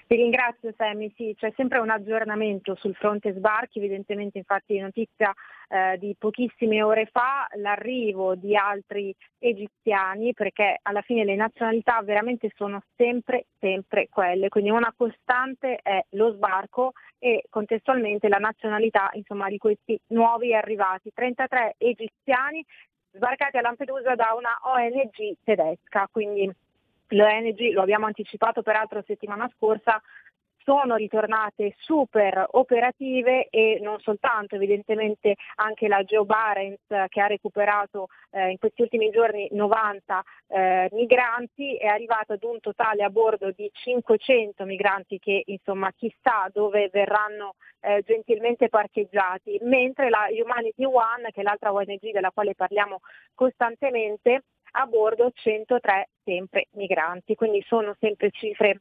Ti 0.08 0.14
ringrazio 0.14 0.72
Sammy, 0.76 1.12
sì, 1.16 1.34
c'è 1.36 1.52
sempre 1.56 1.80
un 1.80 1.90
aggiornamento 1.90 2.76
sul 2.76 2.94
fronte 2.94 3.32
sbarchi, 3.32 3.78
evidentemente 3.78 4.38
infatti 4.38 4.78
notizia 4.78 5.34
eh, 5.68 5.98
di 5.98 6.14
pochissime 6.16 6.80
ore 6.80 7.06
fa 7.06 7.48
l'arrivo 7.56 8.36
di 8.36 8.54
altri 8.54 9.12
egiziani 9.40 10.32
perché 10.32 10.78
alla 10.82 11.02
fine 11.02 11.24
le 11.24 11.34
nazionalità 11.34 12.00
veramente 12.02 12.52
sono 12.54 12.84
sempre, 12.94 13.46
sempre 13.58 14.08
quelle, 14.08 14.48
quindi 14.48 14.70
una 14.70 14.94
costante 14.96 15.80
è 15.82 16.04
lo 16.10 16.34
sbarco 16.34 16.92
e 17.18 17.44
contestualmente 17.50 18.28
la 18.28 18.38
nazionalità 18.38 19.10
insomma, 19.14 19.48
di 19.48 19.58
questi 19.58 19.98
nuovi 20.10 20.54
arrivati, 20.54 21.10
33 21.12 21.74
egiziani 21.78 22.64
sbarcati 23.10 23.56
a 23.56 23.60
Lampedusa 23.60 24.14
da 24.14 24.36
una 24.36 24.56
ONG 24.62 25.38
tedesca, 25.42 26.06
quindi 26.12 26.48
l'ONG, 27.08 27.72
lo 27.72 27.82
abbiamo 27.82 28.06
anticipato 28.06 28.62
peraltro 28.62 29.02
settimana 29.06 29.50
scorsa, 29.54 30.00
sono 30.66 30.96
ritornate 30.96 31.76
super 31.78 32.44
operative 32.50 33.46
e 33.50 33.78
non 33.80 34.00
soltanto, 34.00 34.56
evidentemente 34.56 35.36
anche 35.54 35.86
la 35.86 36.02
Geo 36.02 36.24
Barents 36.24 36.82
che 37.06 37.20
ha 37.20 37.28
recuperato 37.28 38.08
eh, 38.32 38.50
in 38.50 38.58
questi 38.58 38.82
ultimi 38.82 39.10
giorni 39.10 39.46
90 39.52 40.24
eh, 40.48 40.88
migranti 40.90 41.76
è 41.76 41.86
arrivata 41.86 42.32
ad 42.32 42.42
un 42.42 42.58
totale 42.58 43.04
a 43.04 43.10
bordo 43.10 43.52
di 43.52 43.70
500 43.72 44.64
migranti 44.64 45.20
che 45.20 45.44
insomma 45.46 45.92
chissà 45.92 46.48
dove 46.52 46.90
verranno 46.92 47.54
eh, 47.78 48.02
gentilmente 48.04 48.68
parcheggiati, 48.68 49.60
mentre 49.62 50.10
la 50.10 50.26
Humanity 50.30 50.84
One, 50.84 51.30
che 51.30 51.42
è 51.42 51.44
l'altra 51.44 51.72
ONG 51.72 52.10
della 52.10 52.32
quale 52.32 52.56
parliamo 52.56 52.98
costantemente, 53.34 54.42
a 54.72 54.86
bordo 54.86 55.30
103 55.32 56.08
sempre 56.26 56.66
migranti, 56.72 57.36
quindi 57.36 57.62
sono 57.68 57.94
sempre 58.00 58.32
cifre 58.32 58.80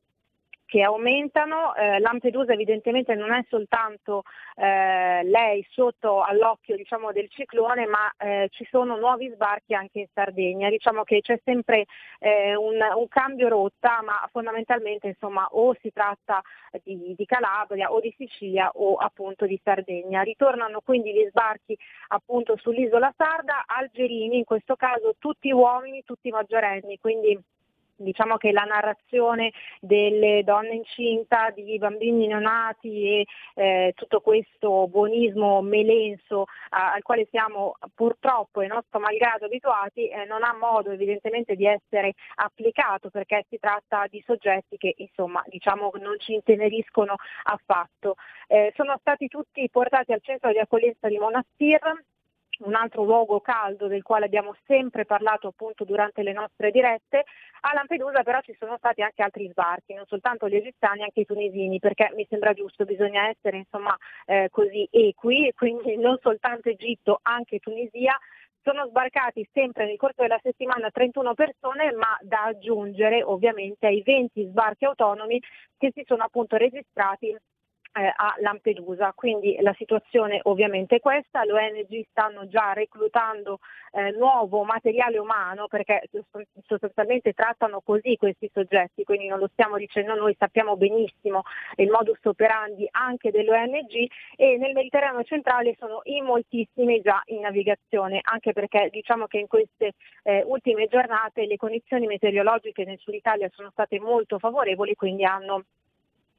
che 0.66 0.82
aumentano. 0.82 1.76
Eh, 1.76 2.00
Lampedusa 2.00 2.54
evidentemente 2.54 3.16
non 3.16 3.32
è 3.32 3.46
soltanto 3.50 4.24
eh, 4.56 5.24
lei 5.24 5.66
sotto 5.70 6.22
all'occhio 6.22 6.76
diciamo, 6.76 7.12
del 7.12 7.30
ciclone, 7.30 7.86
ma 7.86 8.12
eh, 8.18 8.48
ci 8.52 8.68
sono 8.70 8.98
nuovi 8.98 9.30
sbarchi 9.34 9.74
anche 9.74 10.00
in 10.00 10.08
Sardegna. 10.14 10.70
Diciamo 10.70 11.04
che 11.04 11.22
c'è 11.22 11.40
sempre 11.44 11.86
eh, 12.20 12.56
un, 12.56 12.78
un, 12.96 13.08
cambio 13.08 13.48
rotta, 13.48 14.02
ma 14.04 14.28
fondamentalmente 14.32 15.08
insomma, 15.08 15.48
o 15.52 15.76
si 15.82 15.92
tratta 15.92 16.42
di, 16.84 17.14
di, 17.16 17.26
Calabria 17.26 17.92
o 17.92 18.00
di 18.00 18.14
Sicilia 18.18 18.70
o 18.74 18.96
appunto 18.96 19.46
di 19.46 19.60
Sardegna. 19.64 20.22
Ritornano 20.22 20.82
quindi 20.82 21.14
gli 21.14 21.26
sbarchi 21.30 21.78
appunto 22.10 22.58
sull'isola 22.58 23.14
sarda, 23.16 23.64
algerini, 23.66 24.38
in 24.38 24.44
questo 24.44 24.76
caso 24.76 25.16
tutti 25.20 25.52
uomini, 25.52 26.04
tutti 26.04 26.30
maggiorenni, 26.30 26.98
quindi 27.00 27.40
Diciamo 27.98 28.36
che 28.38 28.52
la 28.52 28.64
narrazione 28.64 29.52
delle 29.80 30.44
donne 30.44 30.76
incinta, 30.76 31.50
di 31.52 31.78
bambini 31.78 32.28
neonati 32.28 33.22
e 33.22 33.26
eh, 33.56 33.94
tutto 33.96 34.20
questo 34.20 34.88
buonismo 34.88 35.62
melenso 35.62 36.46
a- 36.70 36.92
al 36.94 37.02
quale 37.04 37.26
siamo 37.30 37.76
purtroppo 37.94 38.62
e 38.62 38.68
nostro 38.68 39.00
malgrado 39.00 39.46
abituati 39.46 40.10
eh, 40.10 40.26
non 40.26 40.44
ha 40.44 40.54
modo 40.54 40.92
evidentemente 40.92 41.56
di 41.56 41.66
essere 41.66 42.14
applicato 42.36 43.10
perché 43.10 43.46
si 43.50 43.58
tratta 43.60 44.06
di 44.10 44.22
soggetti 44.26 44.78
che 44.78 44.94
insomma 44.98 45.42
diciamo 45.48 45.92
non 46.00 46.20
ci 46.20 46.34
inteneriscono 46.34 47.16
affatto. 47.44 48.16
Eh, 48.48 48.74
sono 48.76 48.98
stati 49.00 49.28
tutti 49.28 49.70
portati 49.70 50.12
al 50.12 50.22
centro 50.22 50.52
di 50.52 50.60
accoglienza 50.60 51.08
di 51.08 51.18
Monastir 51.18 51.80
un 52.60 52.76
altro 52.76 53.04
luogo 53.04 53.40
caldo 53.42 53.88
del 53.88 54.04
quale 54.04 54.26
abbiamo 54.26 54.56
sempre 54.66 55.06
parlato 55.06 55.48
appunto 55.48 55.84
durante 55.84 56.24
le 56.24 56.34
nostre 56.34 56.72
dirette. 56.72 57.24
A 57.62 57.74
Lampedusa 57.74 58.24
però 58.24 58.40
ci 58.42 58.56
sono 58.58 58.78
stati 58.78 59.02
anche 59.02 59.24
altri 59.24 59.48
sbarchi, 59.50 59.94
non 59.94 60.06
soltanto 60.06 60.48
gli 60.48 60.56
egiziani, 60.56 61.04
anche 61.04 61.22
i 61.22 61.26
tunisini, 61.26 61.80
perché 61.80 62.12
mi 62.16 62.26
sembra 62.30 62.54
giusto, 62.54 62.86
bisogna 62.86 63.28
essere 63.28 63.58
insomma 63.58 63.96
eh, 64.26 64.50
così 64.52 64.88
equi, 64.92 65.52
quindi 65.56 65.98
non 65.98 66.18
soltanto 66.22 66.70
Egitto, 66.70 67.20
anche 67.24 67.60
Tunisia. 67.60 68.18
Sono 68.62 68.88
sbarcati 68.88 69.48
sempre 69.54 69.86
nel 69.86 69.98
corso 69.98 70.24
della 70.24 70.40
settimana 70.42 70.90
31 70.90 71.36
persone, 71.36 71.92
ma 71.92 72.18
da 72.22 72.46
aggiungere 72.46 73.22
ovviamente 73.22 73.86
ai 73.86 74.02
20 74.02 74.44
sbarchi 74.48 74.86
autonomi 74.86 75.40
che 75.78 75.92
si 75.94 76.04
sono 76.04 76.24
appunto 76.24 76.56
registrati 76.58 77.36
eh, 77.96 78.12
a 78.14 78.36
Lampedusa. 78.40 79.14
Quindi 79.14 79.58
la 79.62 79.74
situazione 79.78 80.40
ovviamente 80.44 80.98
è 80.98 81.00
questa, 81.00 81.46
l'ONG 81.46 82.06
stanno 82.10 82.48
già 82.48 82.74
reclutando 82.74 83.60
eh, 83.92 84.12
nuovo 84.12 84.64
materiale 84.64 85.18
umano 85.18 85.68
perché 85.68 86.10
sostanzialmente 86.68 87.34
trattano 87.34 87.82
così 87.82 88.18
questi 88.18 88.50
soggetti, 88.54 89.04
quindi 89.04 89.28
non 89.28 89.40
lo 89.40 89.50
stiamo 89.54 89.78
dicendo 89.78 90.14
noi, 90.16 90.36
sappiamo 90.38 90.76
benissimo 90.76 91.44
il 91.78 91.90
modus 91.90 92.20
operandi 92.24 92.88
anche 92.92 93.32
dell'ONG 93.32 94.08
e 94.36 94.58
nel 94.58 94.74
Mediterraneo 94.74 95.24
centrale 95.24 95.76
sono 95.80 96.02
in 96.04 96.26
moltissimi 96.26 97.00
già 97.00 97.22
in 97.28 97.42
navigazione, 97.42 98.20
anche 98.24 98.52
perché 98.52 98.90
diciamo 98.92 99.28
che 99.28 99.38
in 99.38 99.48
queste 99.48 99.94
eh, 100.24 100.44
ultime 100.46 100.88
giornate 100.88 101.46
le 101.46 101.56
condizioni 101.56 102.08
meteorologiche 102.08 102.84
nel 102.84 103.00
sud 103.00 103.14
Italia 103.14 103.50
sono 103.54 103.70
state 103.72 104.00
molto 104.00 104.40
favorevoli, 104.40 104.96
quindi 104.96 105.24
hanno 105.24 105.64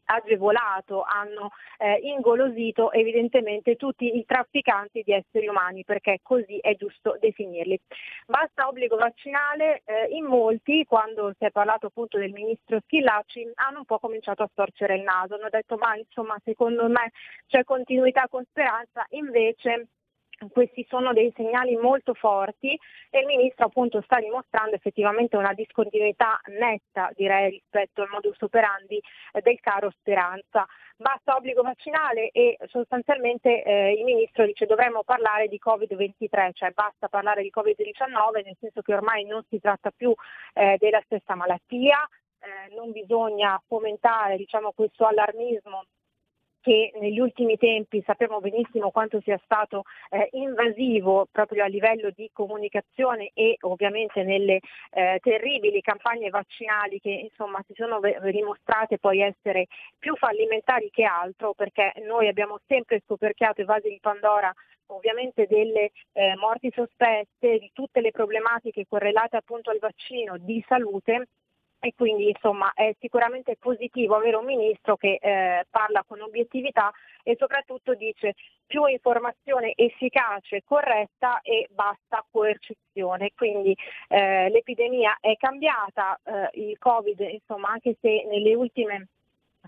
agevolato, 0.07 1.03
hanno 1.03 1.51
eh, 1.79 1.99
ingolosito 2.03 2.93
evidentemente 2.93 3.77
tutti 3.77 4.17
i 4.17 4.25
trafficanti 4.25 5.03
di 5.05 5.13
esseri 5.13 5.49
umani, 5.49 5.85
perché 5.85 6.21
così 6.23 6.59
è 6.59 6.75
giusto 6.77 7.17
definirli. 7.21 7.79
Basta 8.27 8.69
obbligo 8.69 8.97
vaccinale, 8.97 9.83
eh, 9.85 10.09
in 10.11 10.25
molti, 10.25 10.85
quando 10.85 11.33
si 11.39 11.45
è 11.45 11.51
parlato 11.51 11.87
appunto 11.87 12.19
del 12.19 12.33
ministro 12.33 12.81
Schillacci, 12.81 13.51
hanno 13.55 13.79
un 13.79 13.85
po' 13.85 13.99
cominciato 13.99 14.43
a 14.43 14.49
storcere 14.51 14.97
il 14.97 15.03
naso, 15.03 15.35
hanno 15.35 15.49
detto 15.51 15.77
ma 15.77 15.97
insomma 15.97 16.37
secondo 16.45 16.89
me 16.89 17.13
c'è 17.47 17.65
continuità 17.65 18.27
con 18.29 18.45
speranza, 18.45 19.05
invece 19.11 19.89
questi 20.51 20.85
sono 20.89 21.13
dei 21.13 21.33
segnali 21.35 21.77
molto 21.77 22.15
forti 22.15 22.79
e 23.11 23.21
il 23.21 23.27
ministro 23.27 23.67
appunto 23.67 24.03
sta 24.03 24.19
dimostrando 24.19 24.75
effettivamente 24.75 25.37
una 25.37 25.53
discontinuità 25.55 26.41
netta 26.59 27.11
direi 27.15 27.51
rispetto 27.51 28.03
al 28.03 28.09
modus 28.11 28.41
operandi 28.41 29.01
eh, 29.33 29.41
del 29.41 29.59
caro 29.61 29.91
Speranza. 29.99 30.67
Basta 30.99 31.37
obbligo 31.37 31.63
vaccinale 31.63 32.31
e 32.31 32.57
sostanzialmente 32.69 33.63
eh, 33.63 33.93
il 33.93 34.05
ministro 34.05 34.47
dice 34.47 34.65
dovremmo 34.65 35.03
parlare 35.05 35.47
di 35.47 35.61
Covid-23, 35.63 36.53
cioè 36.55 36.71
basta 36.71 37.09
parlare 37.09 37.43
di 37.43 37.53
Covid-19 37.55 38.45
nel 38.45 38.57
senso 38.59 38.81
che 38.81 38.95
ormai 38.95 39.25
non 39.25 39.43
si 39.49 39.61
tratta 39.61 39.91
più 39.91 40.15
eh, 40.55 40.77
della 40.79 41.03
stessa 41.05 41.35
malattia, 41.35 41.99
eh, 42.39 42.75
non 42.75 42.93
bisogna 42.93 43.61
fomentare 43.67 44.37
diciamo, 44.37 44.73
questo 44.73 45.05
allarmismo 45.05 45.85
che 46.67 46.91
negli 46.99 47.21
ultimi 47.21 47.57
tempi 47.57 48.03
sappiamo 48.05 48.41
benissimo 48.41 48.91
quanto 48.91 49.21
sia 49.21 49.41
stato 49.45 49.85
eh, 50.11 50.31
invasivo 50.33 51.29
proprio 51.31 51.63
a 51.63 51.69
livello 51.69 52.11
di 52.11 52.29
comunicazione 52.33 53.31
e 53.35 53.57
ovviamente 53.61 54.25
nelle 54.25 54.59
eh, 54.91 55.21
terribili 55.23 55.81
campagne 55.81 56.29
vaccinali 56.29 56.99
che 56.99 57.11
insomma 57.11 57.63
si 57.69 57.75
sono 57.77 58.01
dimostrate 58.33 58.99
poi 58.99 59.21
essere 59.21 59.67
più 59.97 60.17
fallimentari 60.17 60.91
che 60.91 61.05
altro 61.05 61.55
perché 61.55 61.93
noi 62.05 62.27
abbiamo 62.27 62.59
sempre 62.67 63.01
scoperchiato 63.05 63.61
i 63.61 63.65
vasi 63.65 63.89
di 63.89 64.01
Pandora 64.01 64.53
ovviamente 64.87 65.47
delle 65.47 65.93
eh, 66.15 66.35
morti 66.35 66.73
sospette, 66.75 67.59
di 67.59 67.71
tutte 67.73 68.01
le 68.01 68.11
problematiche 68.11 68.87
correlate 68.89 69.37
appunto 69.37 69.71
al 69.71 69.79
vaccino 69.79 70.37
di 70.37 70.65
salute 70.67 71.29
e 71.87 71.93
quindi 71.97 72.29
insomma 72.29 72.73
è 72.75 72.93
sicuramente 72.99 73.57
positivo 73.57 74.17
avere 74.17 74.35
un 74.35 74.45
ministro 74.45 74.97
che 74.97 75.19
eh, 75.21 75.67
parla 75.71 76.03
con 76.05 76.21
obiettività 76.21 76.91
e 77.23 77.37
soprattutto 77.39 77.95
dice 77.95 78.35
più 78.67 78.87
informazione 78.87 79.73
efficace, 79.77 80.65
corretta 80.65 81.41
e 81.43 81.69
basta 81.71 82.25
coercizione. 82.29 83.31
Quindi 83.37 83.77
eh, 84.09 84.49
l'epidemia 84.51 85.19
è 85.21 85.37
cambiata, 85.37 86.19
eh, 86.25 86.51
il 86.55 86.77
Covid 86.79 87.21
insomma 87.21 87.69
anche 87.69 87.97
se 88.01 88.27
nelle 88.29 88.55
ultime 88.55 89.07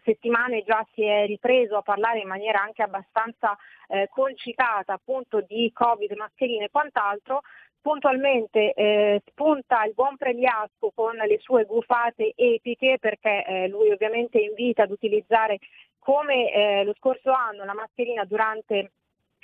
settimane 0.03 0.65
già 0.65 0.85
si 0.95 1.03
è 1.03 1.25
ripreso 1.27 1.77
a 1.77 1.83
parlare 1.83 2.19
in 2.19 2.29
maniera 2.29 2.61
anche 2.61 2.83
abbastanza 2.83 3.57
eh, 3.89 4.09
concitata 4.11 4.95
appunto 4.95 5.41
di 5.41 5.71
Covid, 5.73 6.13
mascherine 6.13 6.65
e 6.65 6.71
quant'altro, 6.71 7.43
puntualmente 7.89 8.75
eh, 8.75 9.23
spunta 9.31 9.83
il 9.85 9.95
buon 9.95 10.19
Pregliasco 10.19 10.93
con 10.95 11.17
le 11.17 11.39
sue 11.39 11.65
gufate 11.65 12.35
epiche 12.37 12.99
perché 13.01 13.47
eh, 13.47 13.69
lui 13.69 13.91
ovviamente 13.91 14.39
invita 14.39 14.83
ad 14.83 14.91
utilizzare 14.91 15.59
come 15.99 16.53
eh, 16.53 16.85
lo 16.85 16.93
scorso 16.99 17.31
anno 17.31 17.65
la 17.65 17.73
mascherina 17.73 18.27
durante 18.27 18.91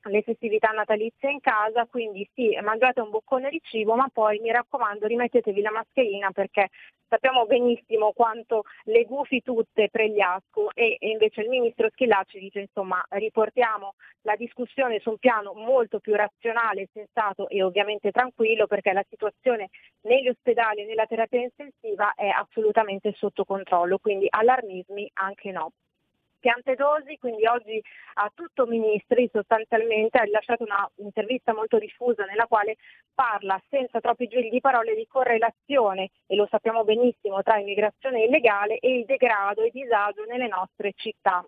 le 0.05 0.23
festività 0.23 0.71
natalizie 0.71 1.31
in 1.31 1.41
casa, 1.41 1.87
quindi 1.87 2.29
sì, 2.35 2.59
mangiate 2.63 3.01
un 3.01 3.11
boccone 3.11 3.51
di 3.51 3.61
cibo, 3.63 3.95
ma 3.95 4.09
poi 4.13 4.39
mi 4.41 4.51
raccomando 4.51 5.07
rimettetevi 5.07 5.61
la 5.61 5.71
mascherina 5.71 6.31
perché 6.31 6.69
sappiamo 7.09 7.47
benissimo 7.47 8.13
quanto 8.13 8.65
le 8.85 9.05
gufi 9.05 9.43
tutte 9.43 9.89
pregliasco 9.89 10.71
e, 10.75 10.97
e 10.99 11.09
invece 11.11 11.43
il 11.43 11.49
ministro 11.49 11.89
Schillacci 11.91 12.39
dice 12.39 12.61
insomma 12.61 13.05
riportiamo 13.11 13.95
la 14.23 14.37
discussione 14.37 14.99
su 15.01 15.11
un 15.11 15.19
piano 15.19 15.53
molto 15.55 16.01
più 16.01 16.15
razionale, 16.15 16.89
sensato 16.93 17.49
e 17.49 17.63
ovviamente 17.63 18.11
tranquillo 18.11 18.67
perché 18.67 18.93
la 18.93 19.05
situazione 19.09 19.69
negli 20.03 20.29
ospedali 20.29 20.81
e 20.81 20.87
nella 20.87 21.07
terapia 21.07 21.41
intensiva 21.41 22.15
è 22.15 22.29
assolutamente 22.29 23.13
sotto 23.17 23.45
controllo, 23.45 23.99
quindi 23.99 24.27
allarmismi 24.29 25.11
anche 25.15 25.53
no 25.53 25.73
piante 26.45 26.75
dosi, 26.75 27.17
quindi 27.17 27.47
oggi 27.47 27.83
a 28.17 28.31
tutto 28.35 28.67
Ministri 28.67 29.31
sostanzialmente 29.33 30.19
ha 30.19 30.25
rilasciato 30.25 30.67
un'intervista 30.97 31.55
molto 31.55 31.79
diffusa 31.79 32.27
nella 32.27 32.45
quale 32.45 32.77
parla 33.15 33.59
senza 33.71 33.99
troppi 33.99 34.27
giri 34.27 34.51
di 34.51 34.61
parole 34.61 34.95
di 34.95 35.07
correlazione, 35.07 36.11
e 36.27 36.37
lo 36.37 36.47
sappiamo 36.51 36.85
benissimo, 36.85 37.43
tra 37.43 37.57
immigrazione 37.57 38.25
illegale 38.25 38.77
e 38.77 38.99
il 38.99 39.05
degrado 39.07 39.63
e 39.63 39.71
disagio 39.71 40.25
nelle 40.27 40.47
nostre 40.47 40.93
città. 40.95 41.43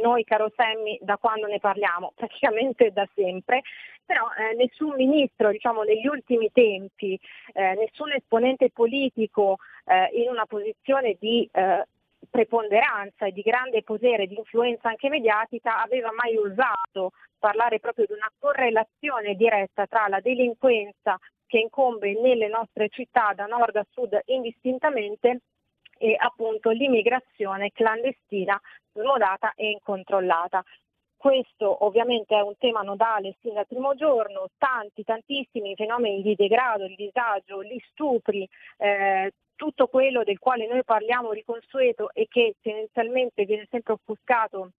Noi, 0.00 0.24
caro 0.24 0.50
Semmi, 0.56 0.98
da 1.02 1.18
quando 1.18 1.46
ne 1.46 1.58
parliamo? 1.58 2.12
Praticamente 2.16 2.92
da 2.92 3.06
sempre, 3.14 3.60
però 4.06 4.26
eh, 4.32 4.54
nessun 4.54 4.94
ministro, 4.96 5.50
diciamo, 5.50 5.82
negli 5.82 6.06
ultimi 6.06 6.50
tempi, 6.50 7.20
eh, 7.52 7.74
nessun 7.74 8.10
esponente 8.12 8.70
politico 8.70 9.58
eh, 9.84 10.08
in 10.18 10.30
una 10.30 10.46
posizione 10.46 11.16
di 11.20 11.46
eh, 11.52 11.84
preponderanza 12.30 13.26
e 13.26 13.32
di 13.32 13.42
grande 13.42 13.82
potere, 13.82 14.26
di 14.26 14.36
influenza 14.36 14.88
anche 14.88 15.08
mediatica, 15.08 15.82
aveva 15.82 16.10
mai 16.12 16.36
osato 16.36 17.12
parlare 17.38 17.80
proprio 17.80 18.06
di 18.06 18.12
una 18.12 18.30
correlazione 18.38 19.34
diretta 19.34 19.86
tra 19.86 20.08
la 20.08 20.20
delinquenza 20.20 21.18
che 21.46 21.58
incombe 21.58 22.18
nelle 22.20 22.48
nostre 22.48 22.88
città 22.88 23.32
da 23.34 23.46
nord 23.46 23.76
a 23.76 23.86
sud 23.90 24.18
indistintamente 24.26 25.40
e 25.98 26.16
appunto 26.18 26.70
l'immigrazione 26.70 27.70
clandestina, 27.70 28.60
smodata 28.92 29.52
e 29.54 29.70
incontrollata. 29.70 30.64
Questo 31.16 31.84
ovviamente 31.84 32.36
è 32.36 32.40
un 32.40 32.54
tema 32.58 32.82
nodale 32.82 33.36
sin 33.40 33.54
dal 33.54 33.66
primo 33.66 33.94
giorno, 33.94 34.48
tanti, 34.58 35.04
tantissimi 35.04 35.74
fenomeni 35.74 36.22
di 36.22 36.34
degrado, 36.34 36.86
di 36.86 36.96
disagio, 36.96 37.62
gli 37.62 37.78
stupri, 37.90 38.46
eh, 38.76 39.32
tutto 39.56 39.86
quello 39.86 40.24
del 40.24 40.38
quale 40.38 40.66
noi 40.66 40.84
parliamo 40.84 41.32
riconsueto 41.32 42.10
e 42.12 42.26
che 42.28 42.56
tendenzialmente 42.60 43.44
viene 43.44 43.66
sempre 43.70 43.94
offuscato 43.94 44.70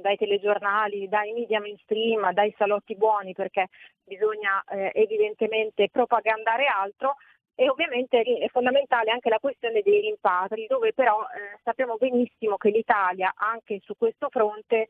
dai 0.00 0.16
telegiornali, 0.16 1.08
dai 1.08 1.32
media 1.32 1.60
mainstream, 1.60 2.32
dai 2.32 2.54
salotti 2.56 2.94
buoni 2.94 3.32
perché 3.32 3.68
bisogna 4.04 4.62
eh, 4.64 4.92
evidentemente 4.94 5.88
propagandare 5.90 6.66
altro 6.66 7.16
e 7.54 7.68
ovviamente 7.68 8.22
è 8.22 8.48
fondamentale 8.48 9.10
anche 9.10 9.28
la 9.28 9.40
questione 9.40 9.82
dei 9.82 10.00
rimpatri 10.00 10.66
dove 10.66 10.92
però 10.92 11.20
eh, 11.22 11.58
sappiamo 11.64 11.96
benissimo 11.96 12.56
che 12.56 12.70
l'Italia 12.70 13.32
anche 13.36 13.80
su 13.82 13.94
questo 13.96 14.28
fronte 14.30 14.86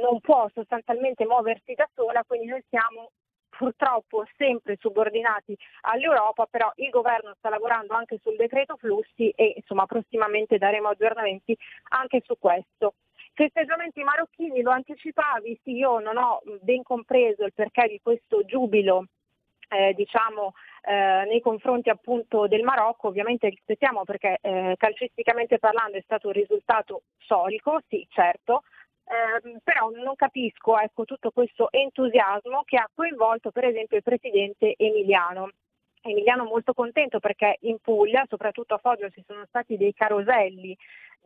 non 0.00 0.20
può 0.20 0.48
sostanzialmente 0.52 1.24
muoversi 1.26 1.74
da 1.74 1.88
sola, 1.94 2.22
quindi 2.26 2.46
noi 2.48 2.62
siamo 2.68 3.10
purtroppo 3.56 4.24
sempre 4.36 4.76
subordinati 4.80 5.56
all'Europa, 5.82 6.46
però 6.46 6.72
il 6.76 6.88
governo 6.90 7.34
sta 7.36 7.48
lavorando 7.48 7.94
anche 7.94 8.18
sul 8.22 8.36
decreto 8.36 8.76
flussi 8.76 9.30
e 9.30 9.54
insomma 9.56 9.86
prossimamente 9.86 10.58
daremo 10.58 10.88
aggiornamenti 10.88 11.56
anche 11.90 12.22
su 12.24 12.36
questo. 12.38 12.94
Festeggiamenti 13.34 14.02
marocchini, 14.02 14.60
lo 14.62 14.72
anticipavi, 14.72 15.60
sì, 15.62 15.76
io 15.76 15.98
non 16.00 16.16
ho 16.16 16.42
ben 16.60 16.82
compreso 16.82 17.44
il 17.44 17.52
perché 17.54 17.88
di 17.88 18.00
questo 18.02 18.44
giubilo 18.44 19.06
eh, 19.68 19.94
diciamo, 19.94 20.52
eh, 20.82 21.24
nei 21.26 21.40
confronti 21.40 21.88
appunto 21.88 22.46
del 22.46 22.62
Marocco, 22.62 23.08
ovviamente 23.08 23.48
rispettiamo 23.48 24.04
perché 24.04 24.38
eh, 24.42 24.74
calcisticamente 24.76 25.58
parlando 25.58 25.96
è 25.96 26.02
stato 26.02 26.26
un 26.26 26.34
risultato 26.34 27.02
solico, 27.18 27.80
sì 27.88 28.06
certo, 28.10 28.64
ehm, 29.04 29.58
però 29.62 29.90
non 29.90 30.14
capisco 30.14 30.78
ecco, 30.78 31.04
tutto 31.04 31.30
questo 31.30 31.70
entusiasmo 31.70 32.62
che 32.64 32.76
ha 32.76 32.88
coinvolto 32.94 33.50
per 33.50 33.64
esempio 33.64 33.96
il 33.96 34.02
presidente 34.02 34.74
Emiliano. 34.76 35.50
Emiliano 36.04 36.44
molto 36.44 36.74
contento 36.74 37.20
perché 37.20 37.58
in 37.60 37.78
Puglia, 37.80 38.26
soprattutto 38.28 38.74
a 38.74 38.78
Foggia, 38.78 39.08
ci 39.10 39.22
sono 39.24 39.44
stati 39.46 39.76
dei 39.76 39.94
caroselli 39.94 40.76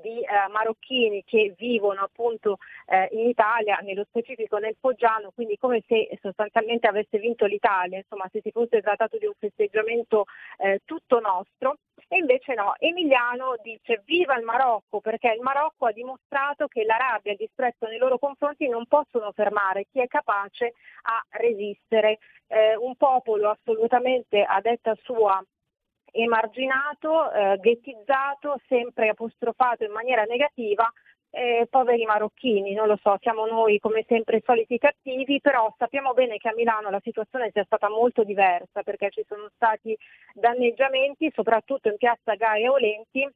di 0.01 0.20
eh, 0.20 0.48
marocchini 0.51 1.24
che 1.24 1.55
vivono 1.56 2.02
appunto 2.02 2.59
eh, 2.86 3.09
in 3.12 3.28
Italia, 3.28 3.78
nello 3.82 4.05
specifico 4.09 4.59
nel 4.59 4.77
Foggiano, 4.78 5.31
quindi 5.35 5.56
come 5.59 5.82
se 5.86 6.18
sostanzialmente 6.20 6.86
avesse 6.86 7.18
vinto 7.18 7.47
l'Italia, 7.47 7.98
insomma 7.98 8.28
se 8.31 8.40
si 8.43 8.51
fosse 8.51 8.81
trattato 8.81 9.16
di 9.18 9.27
un 9.27 9.35
festeggiamento 9.39 10.27
eh, 10.59 10.81
tutto 10.85 11.20
nostro. 11.20 11.78
E 12.09 12.18
invece 12.18 12.55
no, 12.55 12.74
Emiliano 12.78 13.56
dice 13.62 14.02
viva 14.05 14.36
il 14.36 14.44
Marocco 14.44 15.01
perché 15.01 15.32
il 15.32 15.40
Marocco 15.40 15.86
ha 15.86 15.93
dimostrato 15.93 16.68
che 16.68 16.85
la 16.85 16.97
rabbia 16.97 17.32
e 17.32 17.35
il 17.35 17.39
disprezzo 17.39 17.86
nei 17.86 17.98
loro 17.98 18.18
confronti 18.18 18.68
non 18.68 18.86
possono 18.86 19.32
fermare 19.32 19.86
chi 19.90 20.01
è 20.01 20.06
capace 20.06 20.74
a 21.02 21.24
resistere. 21.31 22.18
Eh, 22.48 22.77
un 22.77 22.94
popolo 22.94 23.51
assolutamente 23.51 24.40
a 24.43 24.60
detta 24.60 24.94
sua 25.02 25.43
emarginato, 26.17 27.31
eh, 27.33 27.59
ghettizzato, 27.61 28.61
sempre 28.69 29.09
apostrofato 29.09 29.85
in 29.85 29.93
maniera 29.93 30.25
negativa, 30.25 30.91
eh, 31.31 31.67
poveri 31.69 32.05
marocchini, 32.05 32.73
non 32.73 32.87
lo 32.87 32.99
so, 33.03 33.19
siamo 33.21 33.47
noi 33.47 33.79
come 33.79 34.05
sempre 34.09 34.43
soliti 34.45 34.79
cattivi, 34.79 35.41
però 35.41 35.73
sappiamo 35.77 36.15
bene 36.15 36.39
che 36.39 36.49
a 36.49 36.55
Milano 36.55 36.89
la 36.89 37.01
situazione 37.03 37.51
sia 37.53 37.65
stata 37.65 37.91
molto 37.91 38.25
diversa 38.25 38.83
perché 38.83 39.11
ci 39.11 39.25
sono 39.29 39.51
stati 39.55 39.97
danneggiamenti, 40.33 41.31
soprattutto 41.35 41.89
in 41.89 41.97
piazza 41.99 42.35
Gaia 42.37 42.71
Olenti, 42.71 43.29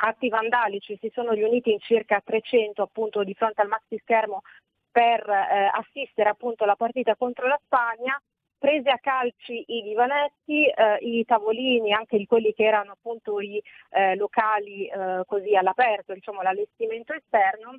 atti 0.00 0.28
vandalici, 0.28 0.98
si 1.00 1.10
sono 1.14 1.32
riuniti 1.32 1.70
in 1.70 1.78
circa 1.78 2.20
300 2.24 2.82
appunto 2.82 3.22
di 3.22 3.34
fronte 3.34 3.60
al 3.60 3.68
maxi 3.68 3.98
schermo 4.02 4.42
per 4.90 5.28
eh, 5.28 5.70
assistere 5.72 6.30
appunto 6.30 6.64
alla 6.64 6.76
partita 6.76 7.14
contro 7.14 7.46
la 7.46 7.60
Spagna, 7.64 8.20
prese 8.58 8.90
a 8.90 8.98
calci 8.98 9.64
i 9.68 9.82
divanetti, 9.82 10.66
eh, 10.66 10.96
i 11.00 11.24
tavolini, 11.24 11.92
anche 11.92 12.18
di 12.18 12.26
quelli 12.26 12.52
che 12.52 12.64
erano 12.64 12.92
appunto 12.92 13.40
i 13.40 13.62
eh, 13.90 14.16
locali 14.16 14.86
eh, 14.86 15.22
così 15.26 15.54
all'aperto, 15.54 16.12
diciamo 16.12 16.42
l'allestimento 16.42 17.12
esterno. 17.12 17.78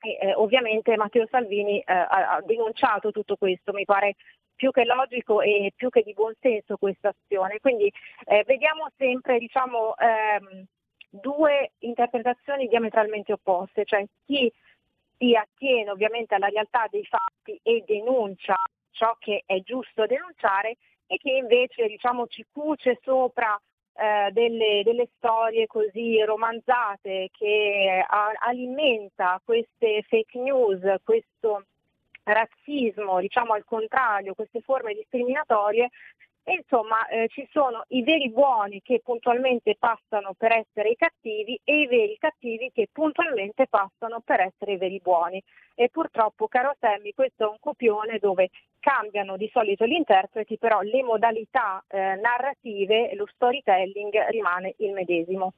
E, 0.00 0.18
eh, 0.20 0.34
ovviamente 0.34 0.96
Matteo 0.96 1.26
Salvini 1.30 1.78
eh, 1.80 1.92
ha, 1.92 2.42
denunciato 2.44 3.10
tutto 3.10 3.36
questo, 3.36 3.72
mi 3.72 3.84
pare 3.84 4.16
più 4.54 4.70
che 4.70 4.84
logico 4.84 5.40
e 5.40 5.72
più 5.74 5.90
che 5.90 6.02
di 6.02 6.12
buon 6.14 6.32
senso 6.40 6.76
questa 6.76 7.08
azione. 7.08 7.58
Quindi 7.60 7.92
vediamo 8.46 8.86
sempre 8.96 9.38
diciamo, 9.38 9.96
ehm, 9.96 10.64
due 11.10 11.72
interpretazioni 11.80 12.68
diametralmente 12.68 13.32
opposte, 13.32 13.84
cioè 13.84 14.04
chi 14.24 14.50
si 15.18 15.34
attiene 15.34 15.90
ovviamente 15.90 16.34
alla 16.34 16.48
realtà 16.48 16.86
dei 16.88 17.04
fatti 17.04 17.58
e 17.62 17.82
denuncia 17.86 18.54
ciò 18.94 19.14
che 19.18 19.42
è 19.44 19.60
giusto 19.60 20.06
denunciare 20.06 20.76
e 21.06 21.18
che 21.18 21.32
invece 21.32 21.86
diciamo, 21.86 22.26
ci 22.28 22.46
cuce 22.50 22.98
sopra 23.02 23.60
eh, 23.96 24.30
delle, 24.32 24.82
delle, 24.84 25.08
storie 25.16 25.66
così 25.66 26.22
romanzate 26.24 27.28
che 27.32 28.04
a, 28.06 28.32
alimenta 28.38 29.40
queste 29.44 30.02
fake 30.08 30.38
news, 30.38 30.80
questo 31.02 31.66
razzismo, 32.22 33.20
diciamo 33.20 33.52
al 33.52 33.64
contrario, 33.64 34.34
queste 34.34 34.60
forme 34.62 34.94
discriminatorie 34.94 35.90
e 36.44 36.56
insomma 36.56 37.06
eh, 37.08 37.26
ci 37.28 37.48
sono 37.50 37.84
i 37.88 38.02
veri 38.02 38.30
buoni 38.30 38.82
che 38.82 39.00
puntualmente 39.02 39.76
passano 39.78 40.34
per 40.36 40.52
essere 40.52 40.90
i 40.90 40.96
cattivi 40.96 41.58
e 41.64 41.80
i 41.80 41.86
veri 41.86 42.16
cattivi 42.18 42.70
che 42.70 42.88
puntualmente 42.92 43.66
passano 43.66 44.20
per 44.22 44.40
essere 44.40 44.72
i 44.72 44.76
veri 44.76 45.00
buoni. 45.02 45.42
E 45.74 45.88
purtroppo, 45.88 46.46
caro 46.46 46.76
Sammy, 46.78 47.12
questo 47.14 47.44
è 47.44 47.48
un 47.48 47.56
copione 47.58 48.18
dove 48.18 48.50
cambiano 48.78 49.38
di 49.38 49.48
solito 49.50 49.86
gli 49.86 49.94
interpreti, 49.94 50.58
però 50.58 50.82
le 50.82 51.02
modalità 51.02 51.82
eh, 51.88 52.14
narrative, 52.16 53.14
lo 53.14 53.26
storytelling 53.26 54.28
rimane 54.28 54.74
il 54.78 54.92
medesimo. 54.92 55.54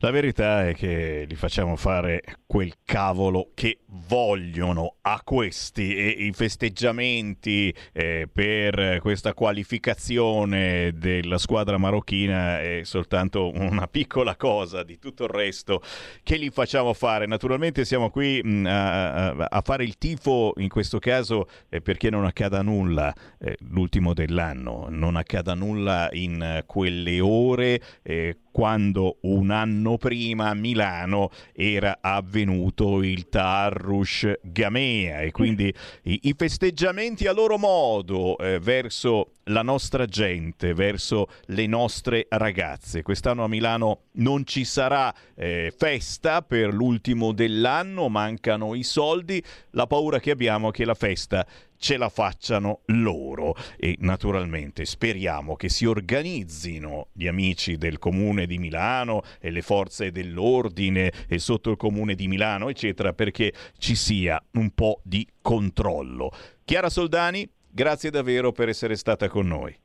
La 0.00 0.10
verità 0.10 0.68
è 0.68 0.74
che 0.74 1.24
li 1.26 1.34
facciamo 1.36 1.74
fare 1.74 2.20
quel 2.44 2.74
cavolo 2.84 3.52
che 3.54 3.78
vogliono 3.86 4.96
a 5.00 5.22
questi 5.24 5.96
e 5.96 6.08
i 6.08 6.32
festeggiamenti 6.34 7.74
eh, 7.94 8.28
per 8.30 8.98
questa 9.00 9.32
qualificazione 9.32 10.92
della 10.94 11.38
squadra 11.38 11.78
marocchina 11.78 12.60
è 12.60 12.80
soltanto 12.84 13.50
una 13.54 13.86
piccola 13.86 14.36
cosa 14.36 14.82
di 14.82 14.98
tutto 14.98 15.24
il 15.24 15.30
resto 15.30 15.80
che 16.22 16.36
li 16.36 16.50
facciamo 16.50 16.92
fare. 16.92 17.24
Naturalmente 17.26 17.86
siamo 17.86 18.10
qui 18.10 18.42
mh, 18.42 18.66
a, 18.66 19.28
a, 19.30 19.60
fare 19.62 19.84
il 19.84 19.96
tifo 19.96 20.52
in 20.58 20.68
questo 20.68 20.98
caso 20.98 21.48
eh, 21.70 21.80
perché 21.80 22.10
non 22.10 22.26
accada 22.26 22.60
nulla 22.60 23.14
eh, 23.38 23.56
l'ultimo 23.70 24.12
dell'anno, 24.12 24.88
non 24.90 25.16
accada 25.16 25.54
nulla 25.54 26.10
in 26.12 26.64
quelle 26.66 27.18
ore 27.20 27.80
eh, 28.02 28.40
quando 28.52 29.18
un 29.22 29.50
anno 29.50 29.85
prima 29.96 30.48
a 30.48 30.54
Milano 30.54 31.30
era 31.54 31.98
avvenuto 32.00 33.02
il 33.02 33.28
Tarrush 33.28 34.40
Gamea 34.42 35.20
e 35.20 35.30
quindi 35.30 35.72
i, 36.02 36.20
i 36.24 36.34
festeggiamenti 36.36 37.28
a 37.28 37.32
loro 37.32 37.56
modo 37.58 38.36
eh, 38.38 38.58
verso 38.58 39.30
la 39.48 39.62
nostra 39.62 40.06
gente, 40.06 40.74
verso 40.74 41.28
le 41.46 41.66
nostre 41.66 42.26
ragazze. 42.30 43.02
Quest'anno 43.02 43.44
a 43.44 43.48
Milano 43.48 44.04
non 44.12 44.44
ci 44.44 44.64
sarà 44.64 45.14
eh, 45.34 45.72
festa 45.76 46.42
per 46.42 46.72
l'ultimo 46.72 47.32
dell'anno, 47.32 48.08
mancano 48.08 48.74
i 48.74 48.82
soldi, 48.82 49.42
la 49.70 49.86
paura 49.86 50.18
che 50.18 50.30
abbiamo 50.30 50.70
è 50.70 50.72
che 50.72 50.84
la 50.84 50.94
festa 50.94 51.46
ce 51.78 51.96
la 51.96 52.08
facciano 52.08 52.80
loro 52.86 53.54
e 53.76 53.96
naturalmente 54.00 54.86
speriamo 54.86 55.56
che 55.56 55.68
si 55.68 55.84
organizzino 55.84 57.08
gli 57.12 57.26
amici 57.26 57.76
del 57.76 57.98
comune 57.98 58.46
di 58.46 58.58
Milano 58.58 59.22
e 59.38 59.50
le 59.50 59.60
forze 59.60 60.10
dell'ordine 60.10 61.12
e 61.28 61.38
sotto 61.38 61.70
il 61.70 61.76
comune 61.76 62.14
di 62.14 62.28
Milano 62.28 62.70
eccetera 62.70 63.12
perché 63.12 63.52
ci 63.78 63.94
sia 63.94 64.42
un 64.52 64.70
po' 64.70 65.00
di 65.04 65.26
controllo. 65.42 66.30
Chiara 66.64 66.90
Soldani, 66.90 67.48
grazie 67.76 68.08
davvero 68.08 68.52
per 68.52 68.70
essere 68.70 68.96
stata 68.96 69.28
con 69.28 69.46
noi. 69.46 69.78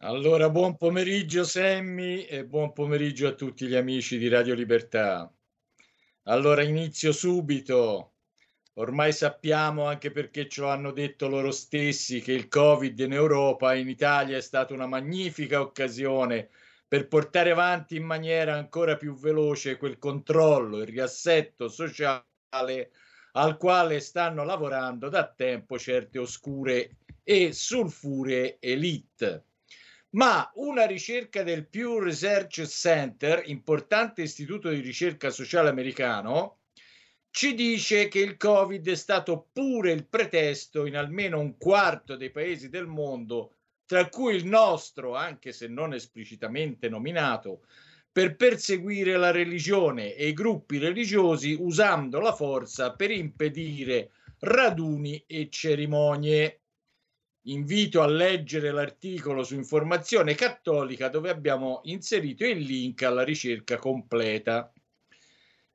Allora, 0.00 0.50
buon 0.50 0.76
pomeriggio 0.76 1.44
Semmi 1.44 2.26
e 2.26 2.44
buon 2.44 2.72
pomeriggio 2.72 3.28
a 3.28 3.32
tutti 3.32 3.66
gli 3.66 3.74
amici 3.74 4.18
di 4.18 4.28
Radio 4.28 4.54
Libertà. 4.54 5.32
Allora, 6.24 6.62
inizio 6.62 7.12
subito. 7.12 8.12
Ormai 8.74 9.12
sappiamo, 9.12 9.86
anche 9.86 10.10
perché 10.10 10.48
ce 10.48 10.60
lo 10.60 10.68
hanno 10.68 10.90
detto 10.90 11.28
loro 11.28 11.50
stessi, 11.50 12.20
che 12.20 12.32
il 12.32 12.48
Covid 12.48 12.98
in 12.98 13.14
Europa 13.14 13.72
e 13.72 13.78
in 13.78 13.88
Italia 13.88 14.36
è 14.36 14.42
stata 14.42 14.74
una 14.74 14.86
magnifica 14.86 15.62
occasione 15.62 16.50
per 16.86 17.08
portare 17.08 17.50
avanti 17.50 17.96
in 17.96 18.04
maniera 18.04 18.54
ancora 18.54 18.96
più 18.96 19.14
veloce 19.14 19.78
quel 19.78 19.98
controllo, 19.98 20.82
il 20.82 20.86
riassetto 20.86 21.68
sociale 21.68 22.90
al 23.36 23.58
quale 23.58 24.00
stanno 24.00 24.44
lavorando 24.44 25.08
da 25.08 25.26
tempo 25.26 25.78
certe 25.78 26.18
oscure 26.18 26.96
e 27.22 27.52
sulfure 27.52 28.58
elite. 28.60 29.44
ma 30.10 30.50
una 30.54 30.86
ricerca 30.86 31.42
del 31.42 31.66
Pew 31.66 31.98
Research 31.98 32.62
Center, 32.64 33.42
importante 33.46 34.22
istituto 34.22 34.70
di 34.70 34.80
ricerca 34.80 35.28
sociale 35.28 35.68
americano, 35.68 36.60
ci 37.30 37.52
dice 37.54 38.08
che 38.08 38.20
il 38.20 38.38
Covid 38.38 38.88
è 38.88 38.94
stato 38.94 39.48
pure 39.52 39.92
il 39.92 40.06
pretesto 40.06 40.86
in 40.86 40.96
almeno 40.96 41.38
un 41.38 41.58
quarto 41.58 42.16
dei 42.16 42.30
paesi 42.30 42.70
del 42.70 42.86
mondo, 42.86 43.56
tra 43.84 44.08
cui 44.08 44.34
il 44.34 44.46
nostro, 44.46 45.14
anche 45.14 45.52
se 45.52 45.66
non 45.66 45.92
esplicitamente 45.92 46.88
nominato, 46.88 47.66
per 48.16 48.34
perseguire 48.34 49.18
la 49.18 49.30
religione 49.30 50.14
e 50.14 50.28
i 50.28 50.32
gruppi 50.32 50.78
religiosi 50.78 51.54
usando 51.60 52.18
la 52.18 52.32
forza 52.32 52.94
per 52.94 53.10
impedire 53.10 54.12
raduni 54.38 55.22
e 55.26 55.50
cerimonie. 55.50 56.62
Invito 57.42 58.00
a 58.00 58.06
leggere 58.06 58.70
l'articolo 58.70 59.44
su 59.44 59.54
Informazione 59.54 60.34
Cattolica 60.34 61.10
dove 61.10 61.28
abbiamo 61.28 61.82
inserito 61.84 62.46
il 62.46 62.60
link 62.60 63.02
alla 63.02 63.22
ricerca 63.22 63.76
completa. 63.76 64.72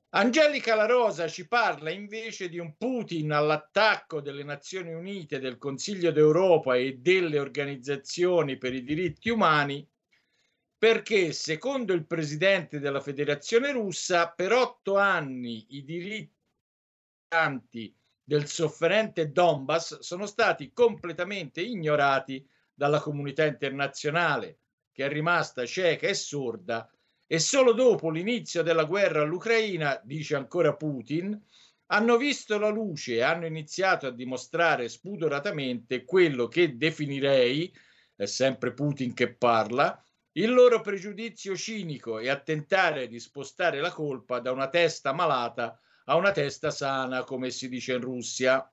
Angelica 0.09 0.73
La 0.73 0.87
Rosa 0.87 1.27
ci 1.27 1.47
parla 1.47 1.91
invece 1.91 2.49
di 2.49 2.57
un 2.57 2.75
Putin 2.75 3.33
all'attacco 3.33 4.19
delle 4.19 4.43
Nazioni 4.43 4.91
Unite, 4.91 5.37
del 5.37 5.59
Consiglio 5.59 6.09
d'Europa 6.09 6.75
e 6.75 6.97
delle 6.97 7.37
organizzazioni 7.37 8.57
per 8.57 8.73
i 8.73 8.83
diritti 8.83 9.29
umani, 9.29 9.87
perché 10.81 11.31
secondo 11.31 11.93
il 11.93 12.07
presidente 12.07 12.79
della 12.79 13.01
Federazione 13.01 13.71
russa, 13.71 14.29
per 14.29 14.51
otto 14.51 14.97
anni 14.97 15.63
i 15.75 15.83
diritti 15.83 16.33
del 18.23 18.47
sofferente 18.47 19.31
Donbass 19.31 19.99
sono 19.99 20.25
stati 20.25 20.73
completamente 20.73 21.61
ignorati 21.61 22.43
dalla 22.73 22.99
comunità 22.99 23.45
internazionale, 23.45 24.57
che 24.91 25.05
è 25.05 25.07
rimasta 25.07 25.67
cieca 25.67 26.07
e 26.07 26.15
sorda 26.15 26.91
e 27.27 27.37
solo 27.37 27.73
dopo 27.73 28.09
l'inizio 28.09 28.63
della 28.63 28.85
guerra 28.85 29.21
all'Ucraina, 29.21 30.01
dice 30.03 30.35
ancora 30.35 30.75
Putin, 30.75 31.39
hanno 31.91 32.17
visto 32.17 32.57
la 32.57 32.69
luce 32.69 33.17
e 33.17 33.21
hanno 33.21 33.45
iniziato 33.45 34.07
a 34.07 34.11
dimostrare 34.11 34.89
spudoratamente 34.89 36.05
quello 36.05 36.47
che 36.47 36.75
definirei, 36.75 37.71
è 38.15 38.25
sempre 38.25 38.73
Putin 38.73 39.13
che 39.13 39.31
parla, 39.35 40.03
il 40.33 40.53
loro 40.53 40.79
pregiudizio 40.79 41.57
cinico 41.57 42.19
e 42.19 42.29
a 42.29 42.39
tentare 42.39 43.07
di 43.07 43.19
spostare 43.19 43.81
la 43.81 43.91
colpa 43.91 44.39
da 44.39 44.51
una 44.51 44.69
testa 44.69 45.11
malata 45.11 45.77
a 46.05 46.15
una 46.15 46.31
testa 46.31 46.71
sana, 46.71 47.23
come 47.23 47.51
si 47.51 47.67
dice 47.67 47.93
in 47.93 48.01
Russia. 48.01 48.71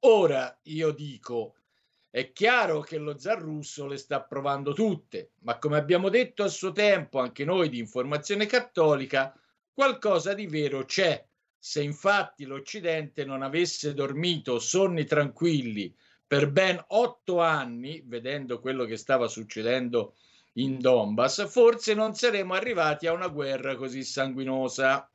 Ora 0.00 0.58
io 0.62 0.90
dico, 0.92 1.56
è 2.10 2.32
chiaro 2.32 2.80
che 2.80 2.98
lo 2.98 3.18
zar 3.18 3.40
russo 3.40 3.86
le 3.86 3.96
sta 3.96 4.22
provando 4.22 4.72
tutte, 4.72 5.32
ma 5.40 5.58
come 5.58 5.76
abbiamo 5.76 6.08
detto 6.08 6.44
a 6.44 6.48
suo 6.48 6.72
tempo 6.72 7.18
anche 7.18 7.44
noi 7.44 7.68
di 7.68 7.78
informazione 7.78 8.46
cattolica, 8.46 9.36
qualcosa 9.72 10.34
di 10.34 10.46
vero 10.46 10.84
c'è. 10.84 11.24
Se 11.58 11.82
infatti 11.82 12.44
l'Occidente 12.44 13.24
non 13.24 13.42
avesse 13.42 13.94
dormito 13.94 14.58
sonni 14.58 15.04
tranquilli 15.04 15.94
per 16.32 16.50
ben 16.50 16.82
otto 16.88 17.40
anni, 17.40 18.02
vedendo 18.06 18.58
quello 18.58 18.86
che 18.86 18.96
stava 18.96 19.28
succedendo 19.28 20.14
in 20.54 20.78
Donbass, 20.78 21.46
forse 21.46 21.92
non 21.92 22.14
saremmo 22.14 22.54
arrivati 22.54 23.06
a 23.06 23.12
una 23.12 23.28
guerra 23.28 23.76
così 23.76 24.02
sanguinosa. 24.02 25.12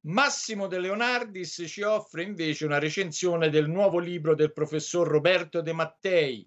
Massimo 0.00 0.66
De 0.66 0.78
Leonardis 0.78 1.64
ci 1.66 1.80
offre 1.80 2.22
invece 2.22 2.66
una 2.66 2.78
recensione 2.78 3.48
del 3.48 3.70
nuovo 3.70 3.98
libro 3.98 4.34
del 4.34 4.52
professor 4.52 5.08
Roberto 5.08 5.62
De 5.62 5.72
Mattei, 5.72 6.46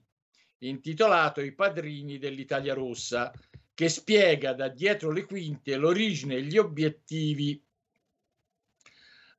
intitolato 0.59 1.41
I 1.41 1.51
padrini 1.55 2.19
dell'Italia 2.19 2.75
Rossa, 2.75 3.33
che 3.73 3.89
spiega 3.89 4.53
da 4.53 4.67
dietro 4.67 5.09
le 5.09 5.25
quinte 5.25 5.77
l'origine 5.77 6.35
e 6.35 6.43
gli 6.43 6.59
obiettivi 6.59 7.59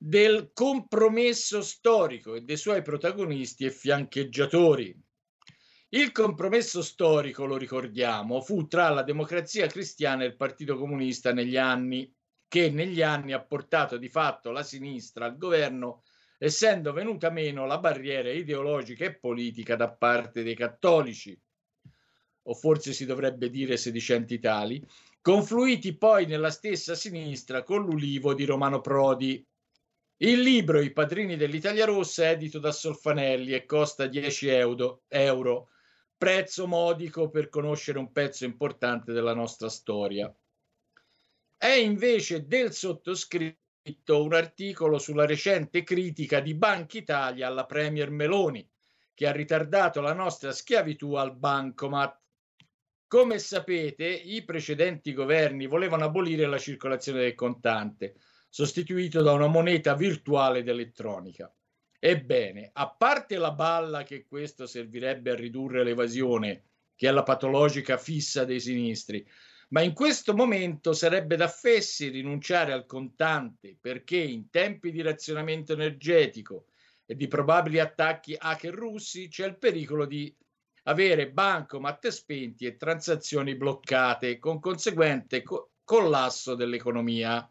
del 0.07 0.51
compromesso 0.53 1.63
storico 1.63 2.35
e 2.35 2.43
dei 2.43 2.59
suoi 2.59 2.83
protagonisti 2.83 3.65
e 3.65 3.71
fiancheggiatori. 3.71 4.95
Il 5.89 6.13
compromesso 6.13 6.83
storico, 6.83 7.47
lo 7.47 7.57
ricordiamo, 7.57 8.43
fu 8.43 8.67
tra 8.67 8.91
la 8.91 9.03
democrazia 9.03 9.67
cristiana 9.67 10.25
e 10.25 10.27
il 10.27 10.37
Partito 10.37 10.77
Comunista 10.77 11.33
negli 11.33 11.57
anni 11.57 12.13
che 12.47 12.69
negli 12.69 13.01
anni 13.01 13.33
ha 13.33 13.43
portato 13.43 13.97
di 13.97 14.11
fatto 14.11 14.51
la 14.51 14.63
sinistra 14.63 15.25
al 15.25 15.39
governo, 15.39 16.03
essendo 16.37 16.93
venuta 16.93 17.31
meno 17.31 17.65
la 17.65 17.79
barriera 17.79 18.31
ideologica 18.31 19.07
e 19.07 19.17
politica 19.17 19.75
da 19.75 19.91
parte 19.91 20.43
dei 20.43 20.55
cattolici, 20.55 21.35
o 22.43 22.55
forse 22.55 22.93
si 22.93 23.07
dovrebbe 23.07 23.49
dire 23.49 23.79
sedicenti 23.79 24.39
tali, 24.39 24.87
confluiti 25.23 25.97
poi 25.97 26.27
nella 26.27 26.51
stessa 26.51 26.95
sinistra 26.95 27.63
con 27.63 27.87
l'ulivo 27.87 28.35
di 28.35 28.45
Romano 28.45 28.83
Prodi. 28.83 29.43
Il 30.19 30.43
libro 30.43 30.81
I 30.81 30.93
padrini 30.93 31.37
dell'Italia 31.37 31.85
Rossa 31.87 32.23
è 32.23 32.31
edito 32.31 32.61
da 32.61 32.71
Solfanelli 32.71 33.53
e 33.53 33.67
costa 33.67 34.07
10 34.07 34.47
euro, 34.47 35.03
euro, 35.09 35.71
prezzo 36.17 36.69
modico 36.69 37.31
per 37.31 37.49
conoscere 37.49 37.99
un 37.99 38.13
pezzo 38.13 38.45
importante 38.45 39.13
della 39.13 39.35
nostra 39.35 39.69
storia. 39.69 40.33
È 41.57 41.67
invece 41.67 42.47
del 42.47 42.73
sottoscritto 42.73 44.23
un 44.23 44.35
articolo 44.35 44.99
sulla 44.99 45.27
recente 45.27 45.83
critica 45.83 46.39
di 46.39 46.55
Banca 46.55 46.97
Italia 46.97 47.49
alla 47.49 47.67
Premier 47.67 48.11
Meloni, 48.11 48.67
che 49.15 49.27
ha 49.27 49.33
ritardato 49.33 50.01
la 50.01 50.13
nostra 50.13 50.53
schiavitù 50.53 51.15
al 51.15 51.35
bancomat. 51.35 52.21
Come 53.09 53.41
sapete, 53.41 54.07
i 54.07 54.45
precedenti 54.45 55.13
governi 55.13 55.67
volevano 55.67 56.05
abolire 56.05 56.47
la 56.47 56.59
circolazione 56.59 57.21
del 57.21 57.35
contante, 57.35 58.15
sostituito 58.55 59.21
da 59.21 59.33
una 59.33 59.49
moneta 59.49 59.97
virtuale 59.97 60.61
ed 60.61 60.69
elettronica. 60.69 61.53
Ebbene, 61.99 62.71
a 62.73 62.89
parte 62.89 63.37
la 63.37 63.51
balla 63.51 64.05
che 64.05 64.25
questo 64.25 64.65
servirebbe 64.65 65.33
a 65.33 65.35
ridurre 65.35 65.83
l'evasione, 65.83 66.63
che 66.95 67.09
è 67.09 67.11
la 67.11 67.25
patologica 67.25 67.99
fissa 67.99 68.45
dei 68.45 68.61
sinistri, 68.61 69.29
ma 69.71 69.81
in 69.81 69.93
questo 69.93 70.35
momento 70.37 70.93
sarebbe 70.93 71.35
da 71.35 71.49
fessi 71.49 72.11
rinunciare 72.11 72.73
al 72.73 72.87
contante 72.87 73.77
perché 73.81 74.19
in 74.19 74.49
tempi 74.51 74.93
di 74.93 75.03
razionamento 75.03 75.73
energetico 75.73 76.67
e 77.07 77.17
di 77.17 77.27
probabili 77.27 77.81
attacchi 77.81 78.37
hacker 78.39 78.73
russi 78.73 79.27
c'è 79.27 79.47
il 79.47 79.59
pericolo 79.59 80.07
di 80.07 80.33
avere 80.85 81.29
bancomat 81.29 82.07
spenti 82.07 82.67
e 82.67 82.77
transazioni 82.77 83.57
bloccate 83.57 84.39
con 84.39 84.61
conseguente 84.61 85.43
co- 85.43 85.73
collasso 85.83 86.55
dell'economia. 86.55 87.49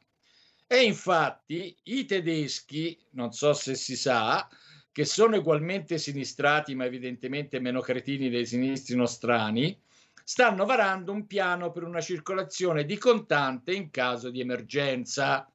E 0.68 0.84
infatti 0.84 1.76
i 1.84 2.06
tedeschi, 2.06 3.00
non 3.12 3.32
so 3.32 3.54
se 3.54 3.76
si 3.76 3.96
sa, 3.96 4.48
che 4.92 5.06
sono 5.06 5.38
ugualmente 5.38 5.98
sinistrati 5.98 6.76
ma 6.76 6.86
evidentemente 6.86 7.60
meno 7.60 7.82
cretini 7.82 8.30
dei 8.30 8.46
sinistri 8.46 8.96
nostrani, 8.96 9.80
stanno 10.24 10.66
varando 10.66 11.12
un 11.12 11.28
piano 11.28 11.72
per 11.72 11.84
una 11.84 12.02
circolazione 12.02 12.86
di 12.86 12.98
contante 12.98 13.74
in 13.74 13.90
caso 13.90 14.30
di 14.30 14.40
emergenza. 14.40 15.48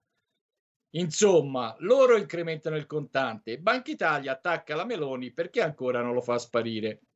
Insomma, 0.91 1.75
loro 1.81 2.17
incrementano 2.17 2.77
il 2.77 2.87
contante 2.87 3.53
e 3.53 3.59
Banca 3.59 3.91
Italia 3.91 4.33
attacca 4.33 4.75
la 4.75 4.85
Meloni 4.85 5.33
perché 5.33 5.63
ancora 5.63 6.03
non 6.03 6.15
lo 6.15 6.21
fa 6.21 6.39
sparire. 6.39 7.08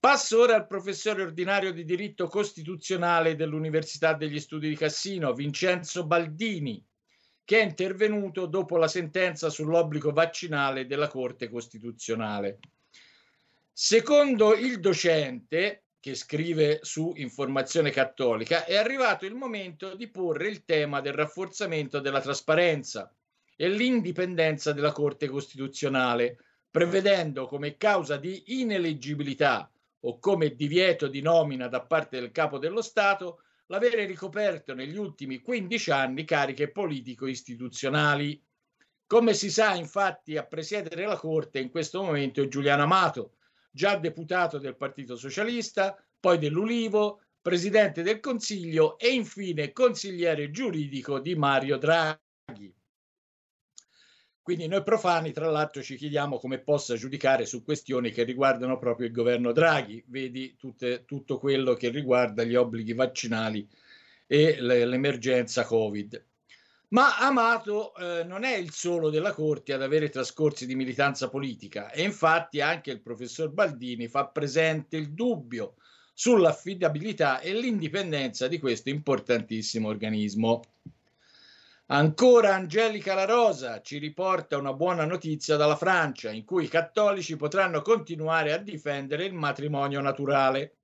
Passo 0.00 0.40
ora 0.40 0.54
al 0.54 0.66
professore 0.66 1.20
ordinario 1.20 1.74
di 1.74 1.84
diritto 1.84 2.26
costituzionale 2.26 3.36
dell'Università 3.36 4.14
degli 4.14 4.40
Studi 4.40 4.70
di 4.70 4.74
Cassino, 4.74 5.34
Vincenzo 5.34 6.06
Baldini, 6.06 6.82
che 7.44 7.60
è 7.60 7.64
intervenuto 7.64 8.46
dopo 8.46 8.78
la 8.78 8.88
sentenza 8.88 9.50
sull'obbligo 9.50 10.10
vaccinale 10.12 10.86
della 10.86 11.06
Corte 11.06 11.50
Costituzionale. 11.50 12.60
Secondo 13.70 14.54
il 14.54 14.80
docente, 14.80 15.84
che 16.00 16.14
scrive 16.14 16.78
su 16.80 17.12
Informazione 17.16 17.90
Cattolica, 17.90 18.64
è 18.64 18.76
arrivato 18.76 19.26
il 19.26 19.34
momento 19.34 19.94
di 19.94 20.08
porre 20.08 20.48
il 20.48 20.64
tema 20.64 21.02
del 21.02 21.12
rafforzamento 21.12 22.00
della 22.00 22.22
trasparenza 22.22 23.14
e 23.54 23.68
l'indipendenza 23.68 24.72
della 24.72 24.92
Corte 24.92 25.28
Costituzionale, 25.28 26.38
prevedendo 26.70 27.46
come 27.46 27.76
causa 27.76 28.16
di 28.16 28.44
ineleggibilità 28.46 29.70
o 30.00 30.18
come 30.18 30.54
divieto 30.54 31.08
di 31.08 31.20
nomina 31.20 31.68
da 31.68 31.82
parte 31.82 32.20
del 32.20 32.30
capo 32.30 32.58
dello 32.58 32.82
Stato 32.82 33.42
l'avere 33.66 34.04
ricoperto 34.04 34.74
negli 34.74 34.96
ultimi 34.96 35.40
15 35.40 35.90
anni 35.90 36.24
cariche 36.24 36.70
politico-istituzionali. 36.70 38.42
Come 39.06 39.34
si 39.34 39.50
sa, 39.50 39.74
infatti, 39.74 40.36
a 40.36 40.44
presiedere 40.44 41.06
la 41.06 41.16
Corte 41.16 41.58
in 41.58 41.70
questo 41.70 42.02
momento 42.02 42.42
è 42.42 42.48
Giuliano 42.48 42.82
Amato, 42.82 43.36
già 43.70 43.96
deputato 43.96 44.58
del 44.58 44.76
Partito 44.76 45.16
Socialista, 45.16 45.96
poi 46.18 46.38
dell'Ulivo, 46.38 47.22
presidente 47.40 48.02
del 48.02 48.20
Consiglio 48.20 48.98
e 48.98 49.08
infine 49.08 49.72
consigliere 49.72 50.50
giuridico 50.50 51.18
di 51.18 51.34
Mario 51.34 51.78
Draghi. 51.78 52.74
Quindi 54.42 54.66
noi 54.66 54.82
profani, 54.82 55.32
tra 55.32 55.50
l'altro, 55.50 55.82
ci 55.82 55.96
chiediamo 55.96 56.38
come 56.38 56.58
possa 56.58 56.96
giudicare 56.96 57.44
su 57.46 57.62
questioni 57.62 58.10
che 58.10 58.24
riguardano 58.24 58.78
proprio 58.78 59.06
il 59.06 59.12
governo 59.12 59.52
Draghi, 59.52 60.02
vedi 60.08 60.56
tutte, 60.56 61.04
tutto 61.04 61.38
quello 61.38 61.74
che 61.74 61.90
riguarda 61.90 62.42
gli 62.42 62.54
obblighi 62.54 62.94
vaccinali 62.94 63.68
e 64.26 64.60
l'emergenza 64.60 65.64
Covid. 65.64 66.24
Ma 66.88 67.18
Amato 67.18 67.94
eh, 67.94 68.24
non 68.24 68.42
è 68.42 68.56
il 68.56 68.72
solo 68.72 69.10
della 69.10 69.32
Corte 69.32 69.72
ad 69.72 69.82
avere 69.82 70.08
trascorsi 70.08 70.66
di 70.66 70.74
militanza 70.74 71.28
politica 71.28 71.92
e 71.92 72.02
infatti 72.02 72.60
anche 72.60 72.90
il 72.90 73.00
professor 73.00 73.50
Baldini 73.50 74.08
fa 74.08 74.26
presente 74.26 74.96
il 74.96 75.12
dubbio 75.12 75.76
sull'affidabilità 76.14 77.40
e 77.40 77.54
l'indipendenza 77.54 78.48
di 78.48 78.58
questo 78.58 78.88
importantissimo 78.88 79.88
organismo. 79.88 80.62
Ancora 81.92 82.54
Angelica 82.54 83.14
La 83.14 83.24
Rosa 83.24 83.80
ci 83.80 83.98
riporta 83.98 84.56
una 84.56 84.72
buona 84.72 85.04
notizia 85.04 85.56
dalla 85.56 85.74
Francia, 85.74 86.30
in 86.30 86.44
cui 86.44 86.66
i 86.66 86.68
cattolici 86.68 87.34
potranno 87.34 87.82
continuare 87.82 88.52
a 88.52 88.58
difendere 88.58 89.24
il 89.24 89.34
matrimonio 89.34 90.00
naturale. 90.00 90.76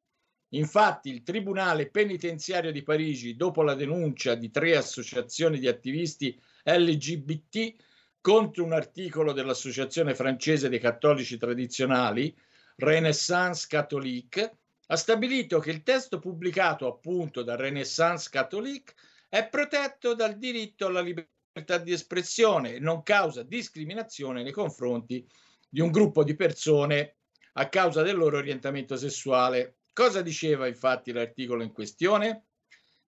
Infatti 0.55 1.11
il 1.11 1.23
Tribunale 1.23 1.91
penitenziario 1.91 2.73
di 2.73 2.83
Parigi, 2.83 3.37
dopo 3.37 3.63
la 3.63 3.75
denuncia 3.75 4.35
di 4.35 4.51
tre 4.51 4.77
associazioni 4.77 5.61
di 5.61 5.69
attivisti 5.69 6.37
LGBT 6.65 7.75
contro 8.21 8.65
un 8.65 8.73
articolo 8.73 9.31
dell'Associazione 9.31 10.13
francese 10.13 10.69
dei 10.69 10.81
cattolici 10.81 11.37
tradizionali, 11.37 12.37
Renaissance 12.79 13.67
Catholique, 13.69 14.59
ha 14.89 14.97
stabilito 14.97 15.61
che 15.61 15.71
il 15.71 15.85
testo 15.85 16.19
pubblicato 16.19 16.89
appunto 16.89 17.45
da 17.45 17.55
Renaissance 17.55 18.29
Catholique 18.29 18.95
è 19.37 19.49
protetto 19.51 20.15
dal 20.15 20.39
diritto 20.39 20.87
alla 20.87 21.03
libertà 21.03 21.77
di 21.77 21.93
espressione 21.93 22.79
non 22.79 23.03
causa 23.03 23.43
discriminazione 23.43 24.43
nei 24.43 24.51
confronti 24.53 25.29
di 25.69 25.81
un 25.81 25.91
gruppo 25.91 26.25
di 26.25 26.35
persone 26.35 27.17
a 27.53 27.69
causa 27.69 28.01
del 28.01 28.17
loro 28.17 28.39
orientamento 28.39 28.97
sessuale. 28.97 29.81
Cosa 29.93 30.23
diceva 30.23 30.67
infatti 30.67 31.13
l'articolo 31.13 31.63
in 31.63 31.73
questione? 31.73 32.47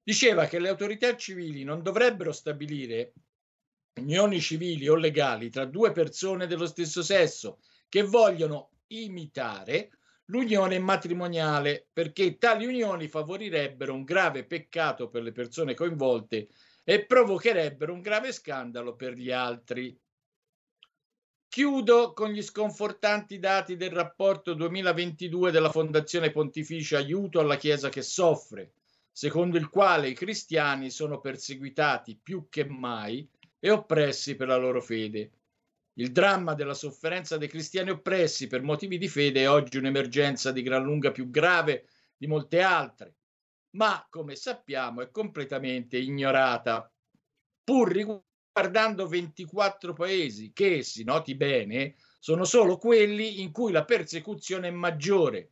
Diceva 0.02 0.44
che 0.44 0.58
le 0.58 0.68
autorità 0.68 1.16
civili 1.16 1.64
non 1.64 1.82
dovrebbero 1.82 2.32
stabilire 2.32 3.14
unioni 3.98 4.38
civili 4.38 4.86
o 4.86 4.96
legali 4.96 5.48
tra 5.48 5.64
due 5.64 5.92
persone 5.92 6.46
dello 6.46 6.66
stesso 6.66 7.02
sesso 7.02 7.60
che 7.88 8.02
vogliono 8.02 8.72
imitare 8.88 9.97
l'unione 10.30 10.78
matrimoniale 10.78 11.88
perché 11.92 12.38
tali 12.38 12.66
unioni 12.66 13.08
favorirebbero 13.08 13.94
un 13.94 14.04
grave 14.04 14.44
peccato 14.44 15.08
per 15.08 15.22
le 15.22 15.32
persone 15.32 15.74
coinvolte 15.74 16.48
e 16.84 17.04
provocherebbero 17.04 17.92
un 17.92 18.00
grave 18.00 18.32
scandalo 18.32 18.94
per 18.94 19.14
gli 19.14 19.30
altri. 19.30 19.98
Chiudo 21.48 22.12
con 22.12 22.30
gli 22.30 22.42
sconfortanti 22.42 23.38
dati 23.38 23.76
del 23.76 23.90
rapporto 23.90 24.52
2022 24.52 25.50
della 25.50 25.70
Fondazione 25.70 26.30
Pontificia 26.30 26.98
Aiuto 26.98 27.40
alla 27.40 27.56
Chiesa 27.56 27.88
che 27.88 28.02
soffre, 28.02 28.74
secondo 29.10 29.56
il 29.56 29.70
quale 29.70 30.08
i 30.08 30.14
cristiani 30.14 30.90
sono 30.90 31.20
perseguitati 31.20 32.20
più 32.22 32.48
che 32.50 32.66
mai 32.66 33.26
e 33.58 33.70
oppressi 33.70 34.36
per 34.36 34.48
la 34.48 34.56
loro 34.56 34.82
fede. 34.82 35.37
Il 35.98 36.12
dramma 36.12 36.54
della 36.54 36.74
sofferenza 36.74 37.38
dei 37.38 37.48
cristiani 37.48 37.90
oppressi 37.90 38.46
per 38.46 38.62
motivi 38.62 38.98
di 38.98 39.08
fede 39.08 39.42
è 39.42 39.50
oggi 39.50 39.78
un'emergenza 39.78 40.52
di 40.52 40.62
gran 40.62 40.84
lunga 40.84 41.10
più 41.10 41.28
grave 41.28 41.88
di 42.16 42.28
molte 42.28 42.60
altre, 42.60 43.16
ma 43.70 44.06
come 44.08 44.36
sappiamo 44.36 45.02
è 45.02 45.10
completamente 45.10 45.98
ignorata, 45.98 46.88
pur 47.64 47.90
riguardando 47.90 49.08
24 49.08 49.92
paesi 49.92 50.52
che, 50.52 50.84
si 50.84 51.02
noti 51.02 51.34
bene, 51.34 51.96
sono 52.20 52.44
solo 52.44 52.76
quelli 52.76 53.40
in 53.40 53.50
cui 53.50 53.72
la 53.72 53.84
persecuzione 53.84 54.68
è 54.68 54.72
maggiore. 54.72 55.50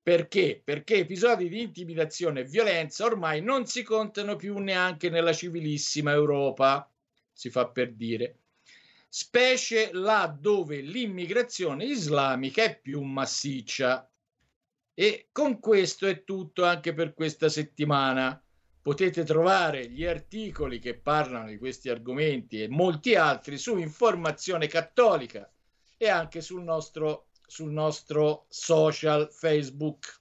Perché? 0.00 0.60
Perché 0.62 0.98
episodi 0.98 1.48
di 1.48 1.62
intimidazione 1.62 2.42
e 2.42 2.44
violenza 2.44 3.04
ormai 3.04 3.42
non 3.42 3.66
si 3.66 3.82
contano 3.82 4.36
più 4.36 4.58
neanche 4.58 5.10
nella 5.10 5.32
civilissima 5.32 6.12
Europa, 6.12 6.88
si 7.32 7.50
fa 7.50 7.68
per 7.68 7.92
dire 7.92 8.42
specie 9.18 9.92
là 9.94 10.26
dove 10.26 10.82
l'immigrazione 10.82 11.86
islamica 11.86 12.64
è 12.64 12.78
più 12.78 13.00
massiccia. 13.00 14.06
E 14.92 15.28
con 15.32 15.58
questo 15.58 16.06
è 16.06 16.22
tutto 16.22 16.66
anche 16.66 16.92
per 16.92 17.14
questa 17.14 17.48
settimana. 17.48 18.38
Potete 18.82 19.24
trovare 19.24 19.88
gli 19.88 20.04
articoli 20.04 20.78
che 20.80 20.98
parlano 20.98 21.48
di 21.48 21.56
questi 21.56 21.88
argomenti 21.88 22.62
e 22.62 22.68
molti 22.68 23.14
altri 23.14 23.56
su 23.56 23.78
Informazione 23.78 24.66
Cattolica 24.66 25.50
e 25.96 26.10
anche 26.10 26.42
sul 26.42 26.62
nostro, 26.62 27.28
sul 27.46 27.72
nostro 27.72 28.44
social 28.50 29.30
Facebook. 29.32 30.20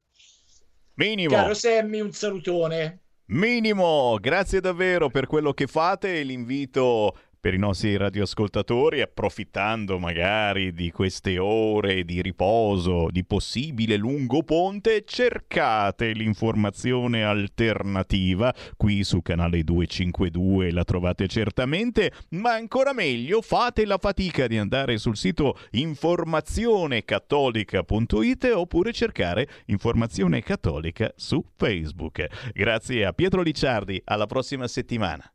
Minimo. 0.94 1.36
Caro 1.36 1.54
Sammy, 1.54 2.00
un 2.00 2.14
salutone. 2.14 3.02
Minimo, 3.26 4.18
grazie 4.22 4.62
davvero 4.62 5.10
per 5.10 5.28
quello 5.28 5.52
che 5.52 5.68
fate 5.68 6.20
e 6.20 6.24
l'invito 6.24 7.18
per 7.46 7.54
i 7.54 7.60
nostri 7.60 7.96
radioascoltatori, 7.96 9.02
approfittando 9.02 10.00
magari 10.00 10.74
di 10.74 10.90
queste 10.90 11.38
ore 11.38 12.04
di 12.04 12.24
riposo, 12.24 13.06
di 13.12 13.24
possibile 13.24 13.98
lungo 13.98 14.42
ponte, 14.42 15.04
cercate 15.06 16.14
l'informazione 16.14 17.24
alternativa 17.24 18.52
qui 18.76 19.04
su 19.04 19.22
canale 19.22 19.64
252, 19.64 20.72
la 20.72 20.84
trovate 20.84 21.28
certamente, 21.28 22.12
ma 22.30 22.54
ancora 22.54 22.94
meglio 22.94 23.44
fate 23.44 23.86
la 23.86 24.00
fatica 24.00 24.48
di 24.48 24.58
andare 24.58 24.98
sul 24.98 25.16
sito 25.16 25.56
informazionecattolica.it 25.70 28.52
oppure 28.56 28.92
cercare 28.92 29.48
Informazione 29.66 30.42
Cattolica 30.42 31.14
su 31.16 31.46
Facebook. 31.56 32.26
Grazie 32.54 33.06
a 33.06 33.14
Pietro 33.14 33.44
Licciardi, 33.44 34.02
alla 34.04 34.26
prossima 34.26 34.68
settimana. 34.68 35.30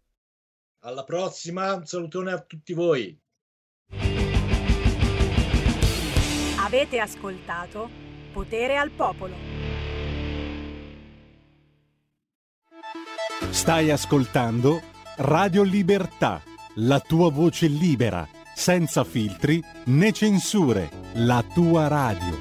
Alla 0.82 1.05
prossima, 1.05 1.74
un 1.74 1.85
salutone 1.85 2.32
a 2.32 2.40
tutti 2.40 2.73
voi. 2.73 3.15
Avete 6.59 6.98
ascoltato 6.98 7.90
Potere 8.32 8.78
al 8.78 8.90
Popolo. 8.90 9.35
Stai 13.51 13.90
ascoltando 13.90 14.81
Radio 15.16 15.65
Libertà, 15.65 16.40
la 16.77 16.98
tua 17.01 17.31
voce 17.31 17.66
libera, 17.66 18.27
senza 18.55 19.05
filtri 19.05 19.62
né 19.86 20.12
censure, 20.12 20.89
la 21.16 21.44
tua 21.52 21.89
radio. 21.89 22.40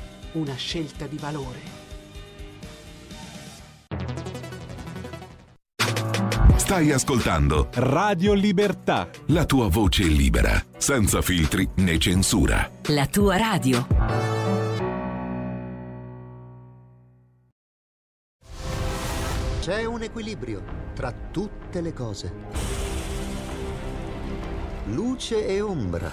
una 0.33 0.55
scelta 0.55 1.07
di 1.07 1.17
valore. 1.17 1.79
Stai 6.55 6.91
ascoltando 6.91 7.67
Radio 7.73 8.33
Libertà. 8.33 9.09
La 9.27 9.45
tua 9.45 9.67
voce 9.67 10.03
libera, 10.03 10.63
senza 10.77 11.21
filtri 11.21 11.67
né 11.75 11.97
censura. 11.97 12.69
La 12.87 13.07
tua 13.07 13.35
radio. 13.35 13.87
C'è 19.59 19.83
un 19.83 20.01
equilibrio 20.01 20.63
tra 20.93 21.11
tutte 21.11 21.81
le 21.81 21.91
cose. 21.91 22.33
Luce 24.85 25.45
e 25.45 25.59
ombra. 25.59 26.09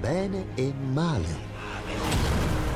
Bene 0.00 0.46
e 0.54 0.74
male 0.92 1.53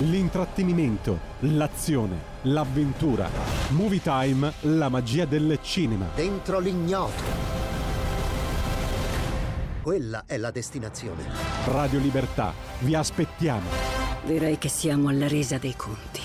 L'intrattenimento, 0.00 1.18
l'azione, 1.40 2.16
l'avventura. 2.42 3.28
Movie 3.68 4.00
Time, 4.00 4.50
la 4.60 4.88
magia 4.88 5.26
del 5.26 5.58
cinema. 5.60 6.06
Dentro 6.14 6.58
l'ignoto. 6.58 7.22
Quella 9.82 10.24
è 10.26 10.38
la 10.38 10.50
destinazione. 10.50 11.24
Radio 11.66 11.98
Libertà, 11.98 12.54
vi 12.78 12.94
aspettiamo. 12.94 13.68
Direi 14.24 14.56
che 14.56 14.70
siamo 14.70 15.10
alla 15.10 15.28
resa 15.28 15.58
dei 15.58 15.76
conti. 15.76 16.22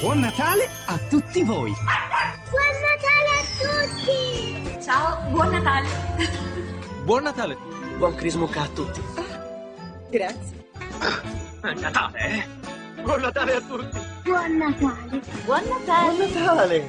Buon 0.00 0.18
Natale 0.20 0.66
a 0.86 0.98
tutti 1.10 1.42
voi! 1.42 1.72
Buon 2.50 2.74
Natale 2.80 3.28
a 3.28 3.88
tutti! 3.90 4.53
Ciao, 4.84 5.16
buon 5.30 5.48
Natale! 5.48 5.88
Buon 7.04 7.22
Natale! 7.22 7.56
Buon 7.96 8.14
Crismuca 8.16 8.60
a 8.60 8.68
tutti! 8.68 9.00
Grazie! 10.10 10.66
È 11.62 11.72
Natale, 11.72 12.18
eh? 12.18 12.44
Buon 13.00 13.20
Natale 13.22 13.54
a 13.54 13.60
tutti! 13.62 13.98
Buon 14.24 14.56
Natale! 14.58 15.22
Buon 15.46 15.62
Natale! 15.64 16.26
Buon 16.26 16.44
Natale! 16.44 16.88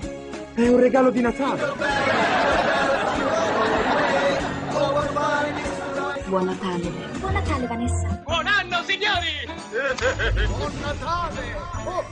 È 0.56 0.68
un 0.68 0.78
regalo 0.78 1.10
di 1.10 1.22
Natale! 1.22 1.74
Buon 6.28 6.46
Natale! 6.46 6.92
Buon 7.20 7.32
Natale, 7.32 7.68
Vanessa! 7.68 8.22
Buon 8.26 8.48
anno, 8.48 8.84
signori! 8.84 9.48
Buon 10.48 10.74
Natale! 10.82 11.56
Oh. 11.86 12.04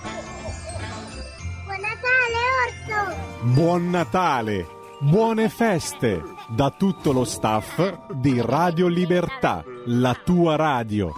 Buon 1.66 1.82
Natale, 1.82 2.40
Orso! 2.64 3.16
Buon 3.42 3.90
Natale! 3.90 4.82
Buone 5.04 5.50
feste 5.50 6.24
da 6.48 6.70
tutto 6.70 7.12
lo 7.12 7.26
staff 7.26 8.12
di 8.14 8.40
Radio 8.40 8.88
Libertà, 8.88 9.62
la 9.88 10.14
tua 10.14 10.56
radio. 10.56 11.12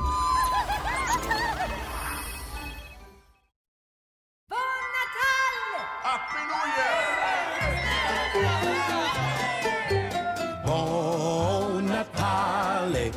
Buon 10.63 11.85
Natale 11.85 13.11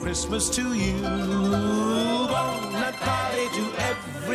Christmas 0.00 0.48
to 0.48 0.74
you. 0.74 2.25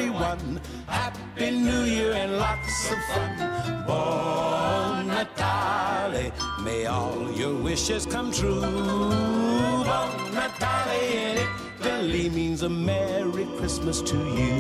Everyone. 0.01 0.59
Happy 0.87 1.51
New 1.51 1.83
Year 1.83 2.13
and 2.13 2.37
lots 2.37 2.91
of 2.91 2.97
fun. 3.13 3.85
Buon 3.85 5.07
Natale, 5.07 6.31
may 6.63 6.87
all 6.87 7.31
your 7.33 7.53
wishes 7.53 8.07
come 8.07 8.31
true. 8.31 8.61
Buon 8.61 10.33
Natale 10.33 10.97
in 11.13 11.47
Italy 11.79 12.29
means 12.31 12.63
a 12.63 12.69
Merry 12.69 13.45
Christmas 13.57 14.01
to 14.01 14.17
you. 14.17 14.57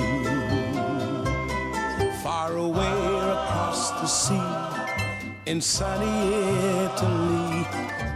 Far 2.21 2.55
away 2.57 2.97
across 3.33 3.89
the 3.99 4.05
sea, 4.05 4.49
in 5.47 5.59
sunny 5.59 6.35
Italy, 6.85 7.65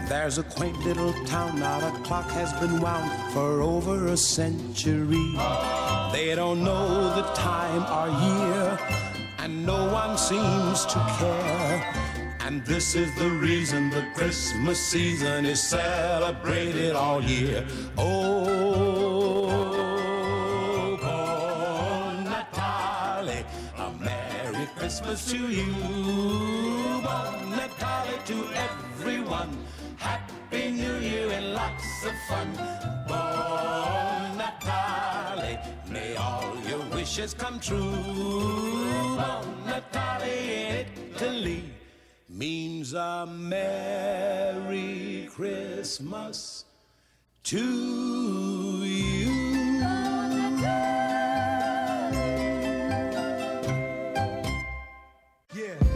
there's 0.07 0.37
a 0.37 0.43
quaint 0.43 0.77
little 0.85 1.13
town. 1.25 1.57
not 1.59 1.81
a 1.81 1.91
clock 2.03 2.29
has 2.29 2.53
been 2.59 2.79
wound 2.79 3.09
for 3.33 3.63
over 3.63 4.05
a 4.09 4.17
century. 4.17 5.33
They 6.15 6.31
don't 6.33 6.63
know 6.63 7.13
the 7.13 7.23
time 7.33 7.83
or 7.97 8.07
year, 8.23 8.79
and 9.39 9.65
no 9.65 9.91
one 9.91 10.17
seems 10.17 10.85
to 10.85 10.99
care. 11.19 11.93
And 12.39 12.63
this 12.65 12.95
is 12.95 13.13
the 13.15 13.29
reason 13.29 13.89
the 13.89 14.05
Christmas 14.15 14.79
season 14.79 15.45
is 15.45 15.61
celebrated 15.61 16.95
all 16.95 17.21
year. 17.21 17.67
Oh, 17.97 18.07
Buon 21.01 22.23
Natale, 22.23 23.43
a 23.77 23.91
Merry 23.99 24.67
Christmas 24.77 25.25
to 25.31 25.37
you. 25.37 25.73
Buon 27.03 27.51
Natale 27.57 28.19
to 28.31 28.37
everyone. 28.55 29.51
Happy 29.97 30.71
New 30.71 30.95
Year 30.95 31.29
and 31.31 31.53
lots 31.53 32.05
of 32.05 32.13
fun. 32.29 32.94
Wishes 37.15 37.33
come 37.33 37.59
true. 37.61 37.77
Buon 39.15 39.45
Natale 39.65 40.85
Italy 41.15 41.63
means 42.27 42.93
a 42.93 43.25
Merry 43.25 44.49
Christmas 45.31 46.65
to 47.43 48.83
you. 48.83 49.15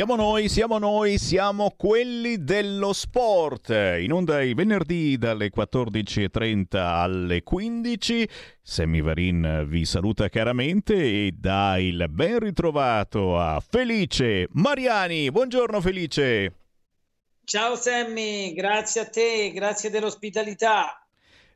Siamo 0.00 0.16
noi, 0.16 0.48
siamo 0.48 0.78
noi, 0.78 1.18
siamo 1.18 1.74
quelli 1.76 2.42
dello 2.42 2.94
sport. 2.94 3.68
In 3.68 4.14
onda 4.14 4.42
il 4.42 4.54
venerdì 4.54 5.18
dalle 5.18 5.50
14.30 5.54 6.68
alle 6.78 7.42
15. 7.42 8.26
Sammy 8.62 9.02
Varin 9.02 9.66
vi 9.68 9.84
saluta 9.84 10.30
caramente 10.30 10.94
e 10.94 11.32
dà 11.36 11.76
il 11.76 12.06
ben 12.08 12.38
ritrovato 12.38 13.38
a 13.38 13.60
Felice 13.60 14.48
Mariani. 14.52 15.30
Buongiorno 15.30 15.82
Felice. 15.82 16.54
Ciao 17.44 17.76
Sammy, 17.76 18.54
grazie 18.54 19.02
a 19.02 19.04
te, 19.06 19.50
grazie 19.52 19.90
dell'ospitalità. 19.90 20.99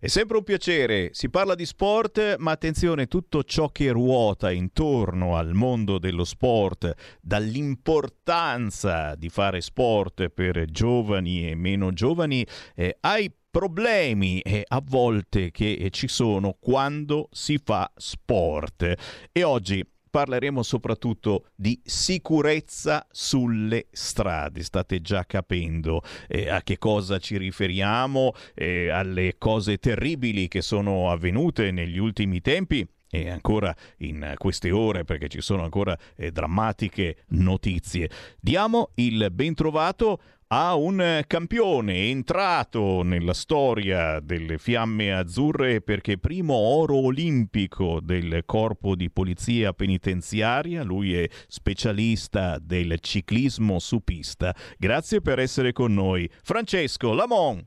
È 0.04 0.08
sempre 0.08 0.36
un 0.36 0.44
piacere, 0.44 1.08
si 1.14 1.30
parla 1.30 1.54
di 1.54 1.64
sport, 1.64 2.36
ma 2.36 2.50
attenzione, 2.50 3.06
tutto 3.06 3.42
ciò 3.42 3.70
che 3.70 3.90
ruota 3.90 4.52
intorno 4.52 5.34
al 5.34 5.54
mondo 5.54 5.98
dello 5.98 6.24
sport, 6.24 6.92
dall'importanza 7.22 9.14
di 9.14 9.30
fare 9.30 9.62
sport 9.62 10.28
per 10.28 10.66
giovani 10.66 11.48
e 11.48 11.54
meno 11.54 11.90
giovani, 11.94 12.46
eh, 12.74 12.98
ai 13.00 13.32
problemi 13.50 14.40
eh, 14.40 14.62
a 14.68 14.82
volte 14.84 15.50
che 15.50 15.88
ci 15.90 16.06
sono 16.06 16.54
quando 16.60 17.30
si 17.32 17.58
fa 17.64 17.90
sport. 17.96 18.92
E 19.32 19.42
oggi 19.42 19.82
parleremo 20.14 20.62
soprattutto 20.62 21.46
di 21.56 21.80
sicurezza 21.82 23.04
sulle 23.10 23.86
strade. 23.90 24.62
State 24.62 25.00
già 25.00 25.24
capendo 25.24 26.02
eh, 26.28 26.48
a 26.48 26.62
che 26.62 26.78
cosa 26.78 27.18
ci 27.18 27.36
riferiamo, 27.36 28.32
eh, 28.54 28.90
alle 28.90 29.34
cose 29.38 29.78
terribili 29.78 30.46
che 30.46 30.62
sono 30.62 31.10
avvenute 31.10 31.72
negli 31.72 31.98
ultimi 31.98 32.40
tempi 32.40 32.86
e 33.10 33.28
ancora 33.28 33.74
in 33.98 34.34
queste 34.38 34.70
ore 34.70 35.04
perché 35.04 35.28
ci 35.28 35.40
sono 35.40 35.64
ancora 35.64 35.98
eh, 36.14 36.30
drammatiche 36.30 37.24
notizie. 37.30 38.08
Diamo 38.40 38.90
il 38.94 39.28
ben 39.32 39.54
trovato 39.54 40.20
a 40.48 40.74
un 40.74 41.22
campione 41.26 42.08
entrato 42.08 43.02
nella 43.02 43.32
storia 43.32 44.20
delle 44.20 44.58
fiamme 44.58 45.12
azzurre 45.12 45.80
perché 45.80 46.18
primo 46.18 46.54
oro 46.54 46.96
olimpico 46.96 48.00
del 48.00 48.42
corpo 48.44 48.94
di 48.94 49.10
polizia 49.10 49.72
penitenziaria, 49.72 50.82
lui 50.82 51.14
è 51.14 51.28
specialista 51.46 52.58
del 52.58 52.98
ciclismo 53.00 53.78
su 53.78 54.00
pista. 54.00 54.54
Grazie 54.76 55.20
per 55.20 55.38
essere 55.38 55.72
con 55.72 55.94
noi. 55.94 56.28
Francesco 56.42 57.12
Lamon. 57.12 57.66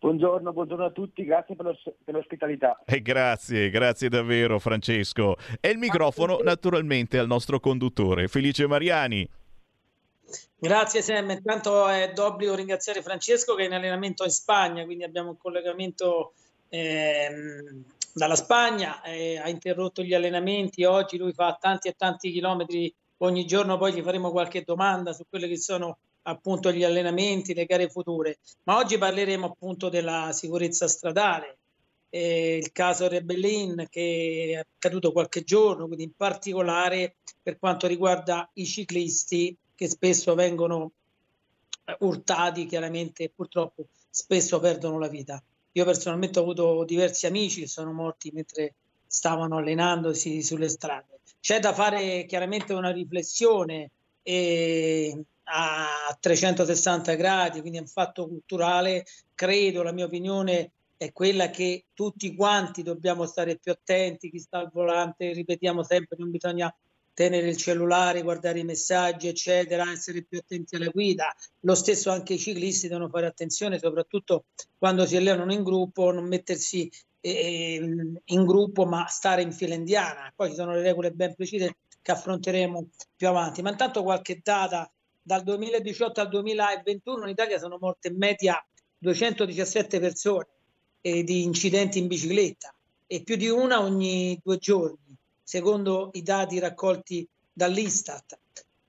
Buongiorno, 0.00 0.54
buongiorno 0.54 0.86
a 0.86 0.90
tutti, 0.92 1.24
grazie 1.24 1.54
per, 1.54 1.66
lo, 1.66 1.76
per 2.02 2.14
l'ospitalità. 2.14 2.80
E 2.86 3.02
grazie, 3.02 3.68
grazie 3.68 4.08
davvero 4.08 4.58
Francesco. 4.58 5.36
E 5.60 5.68
il 5.68 5.76
microfono 5.76 6.38
naturalmente 6.42 7.18
al 7.18 7.26
nostro 7.26 7.60
conduttore, 7.60 8.26
Felice 8.26 8.66
Mariani. 8.66 9.28
Grazie 10.58 11.02
Sam, 11.02 11.30
intanto 11.30 11.88
è 11.88 12.12
d'obbligo 12.12 12.54
ringraziare 12.54 13.02
Francesco 13.02 13.54
che 13.54 13.62
è 13.62 13.66
in 13.66 13.72
allenamento 13.72 14.24
in 14.24 14.30
Spagna, 14.30 14.84
quindi 14.84 15.04
abbiamo 15.04 15.30
un 15.30 15.36
collegamento 15.36 16.34
ehm, 16.68 17.84
dalla 18.12 18.36
Spagna, 18.36 19.02
eh, 19.02 19.38
ha 19.38 19.48
interrotto 19.48 20.02
gli 20.02 20.14
allenamenti, 20.14 20.84
oggi 20.84 21.16
lui 21.16 21.32
fa 21.32 21.56
tanti 21.60 21.88
e 21.88 21.94
tanti 21.96 22.30
chilometri 22.30 22.94
ogni 23.18 23.44
giorno, 23.46 23.78
poi 23.78 23.92
gli 23.92 24.02
faremo 24.02 24.30
qualche 24.30 24.62
domanda 24.62 25.12
su 25.12 25.24
quelle 25.28 25.48
che 25.48 25.58
sono 25.58 25.98
appunto 26.22 26.70
gli 26.70 26.84
allenamenti, 26.84 27.54
le 27.54 27.64
gare 27.64 27.88
future, 27.88 28.38
ma 28.64 28.76
oggi 28.76 28.98
parleremo 28.98 29.46
appunto 29.46 29.88
della 29.88 30.30
sicurezza 30.32 30.86
stradale, 30.86 31.58
eh, 32.10 32.56
il 32.56 32.72
caso 32.72 33.08
Rebellin 33.08 33.86
che 33.88 34.52
è 34.52 34.56
accaduto 34.56 35.12
qualche 35.12 35.42
giorno, 35.42 35.86
quindi 35.86 36.04
in 36.04 36.12
particolare 36.16 37.16
per 37.42 37.58
quanto 37.58 37.86
riguarda 37.86 38.48
i 38.54 38.66
ciclisti 38.66 39.56
che 39.80 39.88
spesso 39.88 40.34
vengono 40.34 40.90
eh, 41.86 41.96
urtati, 42.00 42.66
chiaramente 42.66 43.30
purtroppo 43.34 43.86
spesso 44.10 44.60
perdono 44.60 44.98
la 44.98 45.08
vita. 45.08 45.42
Io 45.72 45.86
personalmente 45.86 46.38
ho 46.38 46.42
avuto 46.42 46.84
diversi 46.84 47.24
amici 47.24 47.60
che 47.60 47.66
sono 47.66 47.90
morti 47.90 48.30
mentre 48.30 48.74
stavano 49.06 49.56
allenandosi 49.56 50.42
sulle 50.42 50.68
strade. 50.68 51.20
C'è 51.40 51.60
da 51.60 51.72
fare 51.72 52.26
chiaramente 52.26 52.74
una 52.74 52.90
riflessione 52.90 53.92
eh, 54.22 55.18
a 55.44 56.14
360 56.20 57.14
gradi, 57.14 57.60
quindi 57.60 57.78
è 57.78 57.80
un 57.80 57.86
fatto 57.86 58.28
culturale. 58.28 59.06
Credo, 59.34 59.82
la 59.82 59.92
mia 59.92 60.04
opinione 60.04 60.72
è 60.98 61.10
quella 61.10 61.48
che 61.48 61.86
tutti 61.94 62.36
quanti 62.36 62.82
dobbiamo 62.82 63.24
stare 63.24 63.56
più 63.56 63.72
attenti, 63.72 64.28
chi 64.28 64.40
sta 64.40 64.58
al 64.58 64.70
volante, 64.70 65.32
ripetiamo 65.32 65.82
sempre, 65.82 66.18
non 66.18 66.30
bisogna 66.30 66.70
tenere 67.20 67.50
il 67.50 67.58
cellulare, 67.58 68.22
guardare 68.22 68.60
i 68.60 68.64
messaggi, 68.64 69.28
eccetera, 69.28 69.90
essere 69.90 70.22
più 70.22 70.38
attenti 70.38 70.76
alla 70.76 70.88
guida. 70.88 71.26
Lo 71.60 71.74
stesso 71.74 72.10
anche 72.10 72.32
i 72.32 72.38
ciclisti 72.38 72.88
devono 72.88 73.10
fare 73.10 73.26
attenzione, 73.26 73.78
soprattutto 73.78 74.44
quando 74.78 75.04
si 75.04 75.18
allenano 75.18 75.52
in 75.52 75.62
gruppo, 75.62 76.12
non 76.12 76.26
mettersi 76.26 76.90
eh, 77.20 77.74
in 78.24 78.46
gruppo, 78.46 78.86
ma 78.86 79.06
stare 79.08 79.42
in 79.42 79.52
fila 79.52 79.74
indiana. 79.74 80.32
Poi 80.34 80.48
ci 80.48 80.54
sono 80.54 80.72
le 80.72 80.80
regole 80.80 81.10
ben 81.10 81.34
precise 81.34 81.76
che 82.00 82.10
affronteremo 82.10 82.88
più 83.14 83.28
avanti. 83.28 83.60
Ma 83.60 83.68
intanto 83.68 84.02
qualche 84.02 84.40
data 84.42 84.90
dal 85.20 85.42
2018 85.42 86.22
al 86.22 86.28
2021 86.30 87.24
in 87.24 87.28
Italia 87.28 87.58
sono 87.58 87.76
morte 87.78 88.08
in 88.08 88.16
media 88.16 88.66
217 88.96 90.00
persone 90.00 90.46
eh, 91.02 91.22
di 91.22 91.42
incidenti 91.42 91.98
in 91.98 92.06
bicicletta 92.06 92.74
e 93.06 93.22
più 93.22 93.36
di 93.36 93.50
una 93.50 93.82
ogni 93.82 94.40
due 94.42 94.56
giorni 94.56 95.09
secondo 95.50 96.10
i 96.12 96.22
dati 96.22 96.60
raccolti 96.60 97.28
dall'Istat 97.52 98.38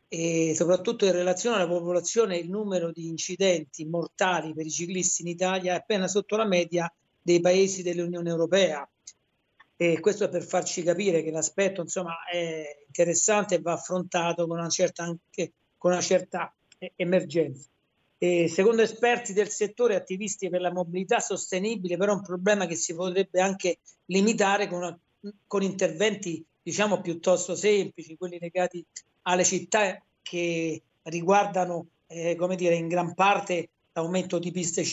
e 0.07 0.53
soprattutto 0.55 1.05
in 1.05 1.11
relazione 1.11 1.55
alla 1.55 1.67
popolazione 1.67 2.37
il 2.37 2.51
numero 2.51 2.91
di 2.91 3.07
incidenti 3.07 3.83
mortali 3.83 4.53
per 4.53 4.67
i 4.67 4.69
ciclisti 4.69 5.23
in 5.23 5.29
Italia 5.29 5.73
è 5.73 5.77
appena 5.77 6.07
sotto 6.07 6.35
la 6.35 6.45
media 6.45 6.93
dei 7.19 7.39
paesi 7.39 7.81
dell'Unione 7.81 8.29
Europea. 8.29 8.87
E 9.75 9.99
questo 9.99 10.25
è 10.25 10.29
per 10.29 10.43
farci 10.43 10.83
capire 10.83 11.23
che 11.23 11.31
l'aspetto 11.31 11.81
insomma, 11.81 12.13
è 12.31 12.83
interessante 12.85 13.55
e 13.55 13.61
va 13.61 13.73
affrontato 13.73 14.45
con 14.45 14.59
una 14.59 14.69
certa, 14.69 15.01
anche, 15.01 15.53
con 15.79 15.93
una 15.93 16.01
certa 16.01 16.53
emergenza. 16.95 17.67
E 18.19 18.47
secondo 18.49 18.83
esperti 18.83 19.33
del 19.33 19.49
settore 19.49 19.95
attivisti 19.95 20.47
per 20.47 20.61
la 20.61 20.71
mobilità 20.71 21.19
sostenibile, 21.21 21.97
però 21.97 22.11
è 22.11 22.17
un 22.17 22.21
problema 22.21 22.67
che 22.67 22.75
si 22.75 22.93
potrebbe 22.93 23.41
anche 23.41 23.79
limitare 24.05 24.67
con, 24.67 24.77
una, 24.77 24.99
con 25.47 25.63
interventi 25.63 26.45
diciamo 26.61 27.01
piuttosto 27.01 27.55
semplici, 27.55 28.17
quelli 28.17 28.37
legati 28.39 28.83
alle 29.23 29.43
città 29.43 30.01
che 30.21 30.81
riguardano, 31.03 31.87
eh, 32.07 32.35
come 32.35 32.55
dire, 32.55 32.75
in 32.75 32.87
gran 32.87 33.13
parte 33.13 33.69
l'aumento 33.93 34.39
di 34.39 34.51
piste 34.51 34.83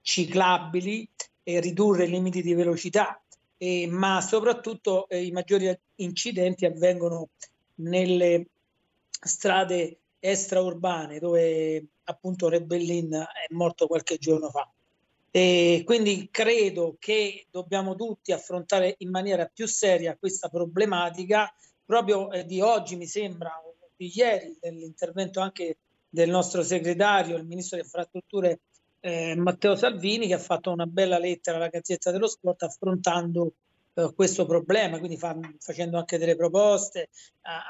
ciclabili 0.00 1.08
e 1.42 1.60
ridurre 1.60 2.04
i 2.04 2.10
limiti 2.10 2.42
di 2.42 2.54
velocità, 2.54 3.22
eh, 3.58 3.86
ma 3.86 4.20
soprattutto 4.20 5.08
eh, 5.08 5.24
i 5.24 5.30
maggiori 5.30 5.76
incidenti 5.96 6.64
avvengono 6.64 7.28
nelle 7.76 8.46
strade 9.08 9.98
extraurbane 10.18 11.18
dove 11.18 11.84
appunto 12.04 12.48
Rebellin 12.48 13.12
è 13.12 13.52
morto 13.52 13.86
qualche 13.86 14.16
giorno 14.18 14.48
fa. 14.50 14.68
E 15.36 15.82
quindi 15.84 16.28
credo 16.30 16.94
che 17.00 17.48
dobbiamo 17.50 17.96
tutti 17.96 18.30
affrontare 18.30 18.94
in 18.98 19.10
maniera 19.10 19.50
più 19.52 19.66
seria 19.66 20.16
questa 20.16 20.48
problematica. 20.48 21.52
Proprio 21.84 22.30
eh, 22.30 22.44
di 22.44 22.60
oggi 22.60 22.94
mi 22.94 23.06
sembra, 23.06 23.50
di 23.96 24.12
ieri, 24.14 24.56
dell'intervento 24.60 25.40
anche 25.40 25.78
del 26.08 26.30
nostro 26.30 26.62
segretario, 26.62 27.36
il 27.36 27.46
ministro 27.46 27.76
delle 27.76 27.88
infrastrutture 27.88 28.60
eh, 29.00 29.34
Matteo 29.34 29.74
Salvini, 29.74 30.28
che 30.28 30.34
ha 30.34 30.38
fatto 30.38 30.70
una 30.70 30.86
bella 30.86 31.18
lettera 31.18 31.56
alla 31.56 31.66
Gazzetta 31.66 32.12
dello 32.12 32.28
Sport 32.28 32.62
affrontando 32.62 33.54
eh, 33.94 34.12
questo 34.14 34.46
problema, 34.46 35.00
quindi 35.00 35.16
fa, 35.16 35.36
facendo 35.58 35.98
anche 35.98 36.16
delle 36.16 36.36
proposte, 36.36 37.08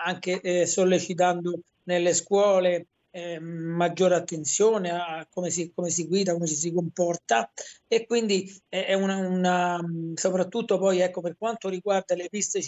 anche 0.05 0.39
eh, 0.43 0.67
sollecitando 0.67 1.61
nelle 1.85 2.13
scuole 2.13 2.89
eh, 3.17 3.39
maggiore 3.39 4.17
attenzione 4.17 4.91
a 4.91 5.25
come 5.31 5.49
si, 5.49 5.73
come 5.73 5.89
si, 5.89 6.09
guida, 6.09 6.33
come 6.33 6.49
ci 6.49 6.57
si 6.57 6.73
comporta 6.73 7.49
e 7.87 8.07
quindi 8.07 8.53
è 8.69 8.95
una, 8.95 9.19
una, 9.19 9.81
soprattutto 10.15 10.79
poi 10.79 10.99
ecco 10.99 11.21
per 11.21 11.37
quanto 11.39 11.69
riguarda 11.69 12.17
le 12.17 12.29
piste 12.29 12.61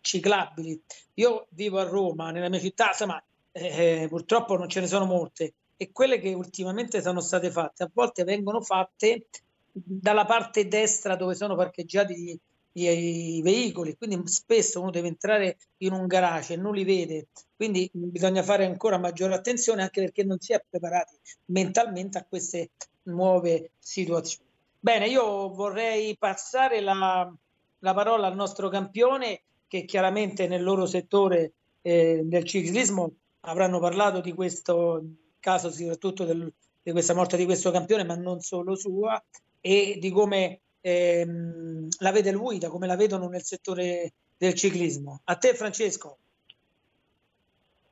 ciclabili. 0.00 0.82
Io 1.14 1.46
vivo 1.50 1.78
a 1.78 1.84
Roma, 1.84 2.32
nella 2.32 2.48
mia 2.48 2.58
città, 2.58 2.88
insomma, 2.88 3.24
eh, 3.52 4.06
purtroppo 4.08 4.56
non 4.56 4.68
ce 4.68 4.80
ne 4.80 4.88
sono 4.88 5.04
molte 5.04 5.54
e 5.76 5.92
quelle 5.92 6.18
che 6.18 6.34
ultimamente 6.34 7.00
sono 7.00 7.20
state 7.20 7.52
fatte 7.52 7.84
a 7.84 7.90
volte 7.92 8.24
vengono 8.24 8.60
fatte 8.62 9.28
dalla 9.70 10.24
parte 10.24 10.66
destra 10.66 11.14
dove 11.14 11.36
sono 11.36 11.54
parcheggiati 11.54 12.36
i, 12.74 13.36
i 13.36 13.42
veicoli, 13.42 13.96
quindi 13.96 14.20
spesso 14.26 14.80
uno 14.80 14.90
deve 14.90 15.08
entrare 15.08 15.56
in 15.78 15.92
un 15.92 16.06
garage 16.06 16.54
e 16.54 16.56
non 16.56 16.74
li 16.74 16.84
vede, 16.84 17.28
quindi 17.56 17.88
bisogna 17.92 18.42
fare 18.42 18.64
ancora 18.64 18.98
maggiore 18.98 19.34
attenzione 19.34 19.82
anche 19.82 20.00
perché 20.00 20.24
non 20.24 20.38
si 20.40 20.52
è 20.52 20.62
preparati 20.68 21.16
mentalmente 21.46 22.18
a 22.18 22.24
queste 22.24 22.70
nuove 23.04 23.72
situazioni. 23.78 24.48
Bene, 24.78 25.08
io 25.08 25.48
vorrei 25.54 26.16
passare 26.18 26.80
la, 26.80 27.32
la 27.78 27.94
parola 27.94 28.26
al 28.26 28.34
nostro 28.34 28.68
campione 28.68 29.42
che 29.66 29.84
chiaramente 29.84 30.46
nel 30.46 30.62
loro 30.62 30.86
settore 30.86 31.52
eh, 31.82 32.20
del 32.24 32.44
ciclismo 32.44 33.12
avranno 33.40 33.78
parlato 33.80 34.20
di 34.20 34.32
questo 34.32 35.02
caso, 35.40 35.70
soprattutto 35.70 36.24
del, 36.24 36.52
di 36.82 36.92
questa 36.92 37.14
morte 37.14 37.36
di 37.36 37.44
questo 37.44 37.70
campione, 37.70 38.04
ma 38.04 38.14
non 38.14 38.40
solo 38.40 38.74
sua, 38.74 39.22
e 39.60 39.96
di 39.98 40.10
come 40.10 40.60
ehm, 40.84 41.88
la 42.00 42.12
vede 42.12 42.30
lui, 42.30 42.58
da 42.58 42.68
come 42.68 42.86
la 42.86 42.96
vedono 42.96 43.28
nel 43.28 43.42
settore 43.42 44.12
del 44.36 44.52
ciclismo. 44.52 45.20
A 45.24 45.36
te 45.36 45.54
Francesco. 45.54 46.18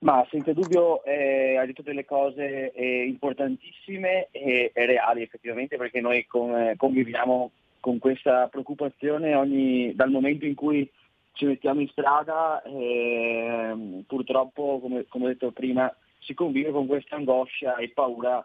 Ma 0.01 0.27
senza 0.31 0.53
dubbio 0.53 1.03
eh, 1.05 1.57
hai 1.57 1.67
detto 1.67 1.83
delle 1.83 2.05
cose 2.05 2.73
eh, 2.73 3.05
importantissime 3.05 4.29
e, 4.33 4.73
e, 4.75 4.87
reali 4.87 5.23
effettivamente 5.23 5.77
perché 5.77 6.01
noi 6.01 6.27
con, 6.27 6.55
eh, 6.55 6.75
conviviamo 6.77 7.53
con 7.79 7.99
questa 7.99 8.49
preoccupazione 8.49 9.35
ogni, 9.35 9.95
dal 9.95 10.11
momento 10.11 10.45
in 10.45 10.57
cui 10.57 10.91
ci 11.33 11.47
mettiamo 11.47 11.81
in 11.81 11.89
strada 11.89 12.63
ehm, 12.63 14.03
purtroppo 14.07 14.81
come, 14.81 15.07
come 15.09 15.27
ho 15.27 15.29
detto 15.29 15.53
prima 15.53 15.95
si 16.19 16.35
convive 16.35 16.73
con 16.73 16.87
questa 16.87 17.17
angoscia 17.17 17.77
e 17.77 17.91
paura 17.91 18.45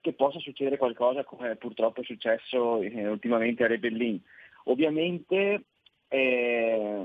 che 0.00 0.12
possa 0.12 0.38
succedere 0.38 0.76
qualcosa 0.76 1.24
come 1.24 1.56
purtroppo 1.56 2.00
è 2.00 2.04
successo 2.04 2.80
eh, 2.80 3.08
ultimamente 3.08 3.64
a 3.64 3.66
Rebellin. 3.66 4.20
Ovviamente 4.64 5.64
eh, 6.08 7.04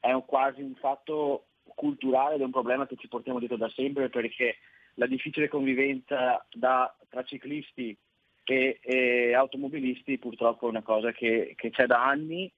è 0.00 0.12
un, 0.12 0.24
quasi 0.24 0.62
un 0.62 0.74
fatto 0.74 1.46
culturale 1.74 2.34
ed 2.34 2.40
è 2.40 2.44
un 2.44 2.50
problema 2.50 2.86
che 2.86 2.96
ci 2.96 3.08
portiamo 3.08 3.38
dietro 3.38 3.56
da 3.56 3.68
sempre 3.70 4.08
perché 4.08 4.56
la 4.94 5.06
difficile 5.06 5.48
convivenza 5.48 6.44
da, 6.52 6.94
tra 7.08 7.24
ciclisti 7.24 7.96
e, 8.44 8.78
e, 8.80 9.34
automobilisti 9.34 10.18
purtroppo 10.18 10.66
è 10.66 10.70
una 10.70 10.82
cosa 10.82 11.12
che, 11.12 11.54
che 11.56 11.70
c'è 11.70 11.86
da 11.86 12.04
anni. 12.04 12.52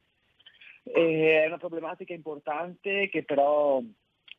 E 0.83 1.43
è 1.43 1.47
una 1.47 1.59
problematica 1.59 2.13
importante 2.13 3.09
che 3.09 3.25
però 3.25 3.83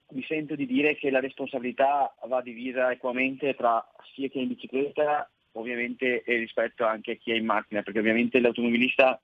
mi 0.09 0.23
sento 0.23 0.55
di 0.55 0.65
dire 0.65 0.95
che 0.95 1.09
la 1.09 1.19
responsabilità 1.19 2.15
va 2.27 2.41
divisa 2.41 2.91
equamente 2.91 3.55
tra 3.55 3.85
sia 4.13 4.27
chi 4.29 4.39
è 4.39 4.41
in 4.41 4.47
bicicletta 4.49 5.29
ovviamente 5.53 6.23
e 6.23 6.37
rispetto 6.37 6.85
anche 6.85 7.13
a 7.13 7.15
chi 7.15 7.31
è 7.31 7.35
in 7.35 7.45
macchina, 7.45 7.81
perché 7.81 7.99
ovviamente 7.99 8.39
l'automobilista 8.39 9.19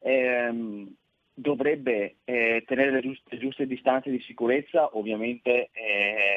ehm, 0.00 0.92
dovrebbe 1.32 2.16
eh, 2.24 2.64
tenere 2.66 2.90
le 2.90 3.00
giuste, 3.00 3.28
le 3.30 3.38
giuste, 3.38 3.66
distanze 3.66 4.10
di 4.10 4.20
sicurezza, 4.20 4.96
ovviamente 4.96 5.70
eh, 5.72 6.36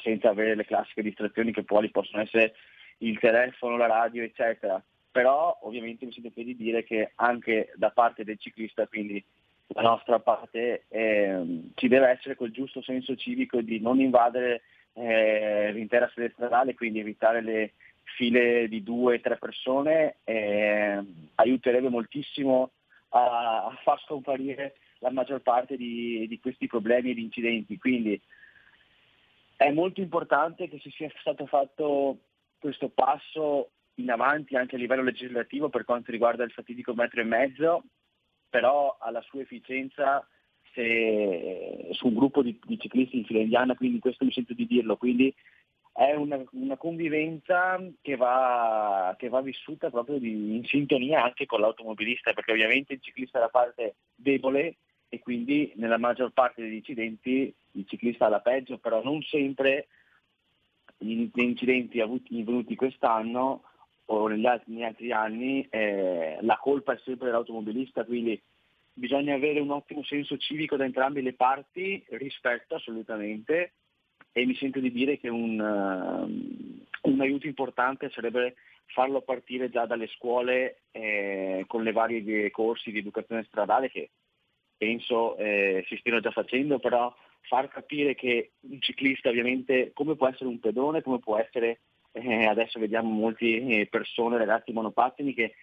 senza 0.00 0.30
avere 0.30 0.54
le 0.54 0.64
classiche 0.64 1.02
distrazioni 1.02 1.52
che 1.52 1.64
poi 1.64 1.90
possono 1.90 2.22
essere 2.22 2.54
il 2.98 3.18
telefono, 3.18 3.76
la 3.76 3.86
radio, 3.86 4.22
eccetera. 4.22 4.82
però 5.10 5.58
ovviamente 5.62 6.04
mi 6.04 6.12
sento 6.12 6.30
di 6.34 6.54
dire 6.54 6.84
che 6.84 7.12
anche 7.16 7.72
da 7.74 7.90
parte 7.90 8.22
del 8.22 8.38
ciclista, 8.38 8.86
quindi 8.86 9.22
la 9.68 9.82
nostra 9.82 10.20
parte, 10.20 10.84
eh, 10.88 11.70
ci 11.74 11.88
deve 11.88 12.08
essere 12.08 12.34
quel 12.34 12.52
giusto 12.52 12.82
senso 12.82 13.16
civico 13.16 13.60
di 13.60 13.80
non 13.80 14.00
invadere 14.00 14.62
eh, 14.92 15.72
l'intera 15.72 16.10
sede 16.14 16.30
stradale, 16.32 16.74
quindi 16.74 17.00
evitare 17.00 17.42
le 17.42 17.72
file 18.16 18.68
di 18.68 18.82
due 18.82 19.16
o 19.16 19.20
tre 19.20 19.36
persone, 19.36 20.16
eh, 20.24 21.02
aiuterebbe 21.34 21.88
moltissimo 21.88 22.70
a, 23.10 23.66
a, 23.66 23.78
far 23.82 24.00
scomparire 24.02 24.76
la 25.00 25.10
maggior 25.10 25.40
parte 25.42 25.76
di, 25.76 26.26
di 26.28 26.40
questi 26.40 26.66
problemi 26.66 27.10
e 27.10 27.14
di 27.14 27.22
incidenti. 27.22 27.76
Quindi 27.76 28.20
è 29.56 29.70
molto 29.72 30.00
importante 30.00 30.68
che 30.68 30.78
si 30.78 30.90
sia 30.90 31.10
stato 31.20 31.46
fatto 31.46 32.18
questo 32.58 32.88
passo 32.88 33.70
in 33.96 34.10
avanti 34.10 34.56
anche 34.56 34.76
a 34.76 34.78
livello 34.78 35.02
legislativo 35.02 35.68
per 35.68 35.84
quanto 35.84 36.10
riguarda 36.10 36.44
il 36.44 36.50
fatidico 36.50 36.94
metro 36.94 37.20
e 37.20 37.24
mezzo, 37.24 37.84
però 38.56 38.96
alla 38.98 39.20
sua 39.20 39.42
efficienza 39.42 40.26
se, 40.72 41.88
su 41.90 42.06
un 42.06 42.14
gruppo 42.14 42.42
di, 42.42 42.58
di, 42.64 42.78
ciclisti 42.78 43.18
in 43.18 43.26
fila 43.26 43.40
indiana, 43.40 43.74
quindi 43.74 43.98
questo 43.98 44.24
mi 44.24 44.32
sento 44.32 44.54
di 44.54 44.66
dirlo, 44.66 44.96
quindi 44.96 45.34
è 45.92 46.14
una, 46.14 46.42
una 46.52 46.78
convivenza 46.78 47.78
che 48.00 48.16
va, 48.16 49.14
che 49.18 49.28
va, 49.28 49.42
vissuta 49.42 49.90
proprio 49.90 50.18
di, 50.18 50.56
in 50.56 50.64
sintonia 50.64 51.22
anche 51.22 51.44
con 51.44 51.60
l'automobilista, 51.60 52.32
perché 52.32 52.52
ovviamente 52.52 52.94
il 52.94 53.02
ciclista 53.02 53.36
è 53.36 53.42
la 53.42 53.50
parte 53.50 53.96
debole 54.14 54.76
e 55.10 55.18
quindi 55.18 55.72
nella 55.76 55.98
maggior 55.98 56.32
parte 56.32 56.62
degli 56.62 56.76
incidenti 56.76 57.54
il 57.72 57.86
ciclista 57.86 58.24
ha 58.24 58.30
la 58.30 58.40
peggio, 58.40 58.78
però 58.78 59.02
non 59.02 59.20
sempre 59.20 59.88
gli 60.96 61.28
incidenti 61.34 62.00
avvenuti 62.00 62.74
quest'anno 62.74 63.64
o 64.06 64.28
negli 64.28 64.46
altri, 64.46 64.72
negli 64.72 64.84
altri 64.84 65.12
anni 65.12 65.66
eh, 65.70 66.38
la 66.40 66.58
colpa 66.58 66.92
è 66.92 67.00
sempre 67.04 67.26
dell'automobilista, 67.26 68.04
quindi 68.04 68.40
bisogna 68.92 69.34
avere 69.34 69.60
un 69.60 69.70
ottimo 69.70 70.02
senso 70.04 70.36
civico 70.38 70.76
da 70.76 70.84
entrambe 70.84 71.20
le 71.20 71.34
parti, 71.34 72.02
rispetto 72.10 72.76
assolutamente 72.76 73.72
e 74.32 74.44
mi 74.46 74.54
sento 74.54 74.80
di 74.80 74.92
dire 74.92 75.18
che 75.18 75.28
un, 75.28 75.58
uh, 75.58 77.10
un 77.10 77.20
aiuto 77.20 77.46
importante 77.46 78.10
sarebbe 78.10 78.56
farlo 78.86 79.20
partire 79.22 79.68
già 79.70 79.86
dalle 79.86 80.06
scuole 80.08 80.82
eh, 80.92 81.64
con 81.66 81.82
le 81.82 81.92
varie 81.92 82.50
corsi 82.50 82.90
di 82.90 82.98
educazione 82.98 83.44
stradale 83.44 83.90
che 83.90 84.10
penso 84.76 85.36
eh, 85.36 85.84
si 85.88 85.96
stiano 85.96 86.20
già 86.20 86.30
facendo, 86.30 86.78
però 86.78 87.14
far 87.42 87.68
capire 87.68 88.14
che 88.14 88.52
un 88.60 88.80
ciclista 88.80 89.28
ovviamente 89.28 89.92
come 89.92 90.16
può 90.16 90.28
essere 90.28 90.48
un 90.48 90.60
pedone, 90.60 91.02
come 91.02 91.18
può 91.18 91.38
essere 91.38 91.80
eh, 92.16 92.46
adesso 92.46 92.78
vediamo 92.78 93.10
molte 93.10 93.44
eh, 93.44 93.86
persone, 93.90 94.38
ragazzi 94.38 94.72
monopattini 94.72 95.34
che 95.34 95.54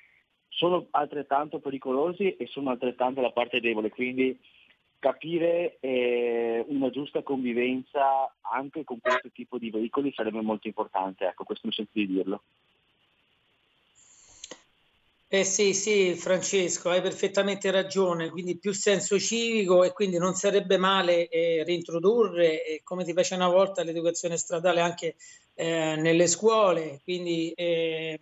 sono 0.47 0.87
altrettanto 0.91 1.59
pericolosi 1.59 2.35
e 2.35 2.45
sono 2.47 2.69
altrettanto 2.69 3.21
la 3.21 3.31
parte 3.31 3.59
debole, 3.59 3.89
quindi 3.89 4.37
capire 4.99 5.77
eh, 5.79 6.63
una 6.69 6.89
giusta 6.89 7.23
convivenza 7.23 8.33
anche 8.41 8.83
con 8.83 8.99
questo 9.01 9.29
tipo 9.33 9.57
di 9.57 9.69
veicoli 9.69 10.13
sarebbe 10.13 10.41
molto 10.41 10.67
importante, 10.67 11.25
ecco, 11.25 11.43
questo 11.43 11.67
mi 11.67 11.73
sento 11.73 11.91
di 11.93 12.07
dirlo. 12.07 12.43
Eh 15.33 15.43
sì, 15.45 15.73
sì, 15.73 16.13
Francesco, 16.13 16.91
hai 16.91 17.01
perfettamente 17.01 17.71
ragione, 17.71 18.29
quindi 18.29 18.55
più 18.59 18.71
senso 18.71 19.17
civico 19.19 19.83
e 19.83 19.91
quindi 19.91 20.19
non 20.19 20.35
sarebbe 20.35 20.77
male 20.77 21.27
eh, 21.27 21.63
reintrodurre, 21.65 22.63
eh, 22.63 22.81
come 22.83 23.03
ti 23.03 23.13
fece 23.13 23.33
una 23.33 23.47
volta, 23.47 23.81
l'educazione 23.81 24.37
stradale 24.37 24.79
anche 24.79 25.15
eh, 25.55 25.95
nelle 25.95 26.27
scuole, 26.27 26.99
quindi 27.03 27.51
eh, 27.55 28.19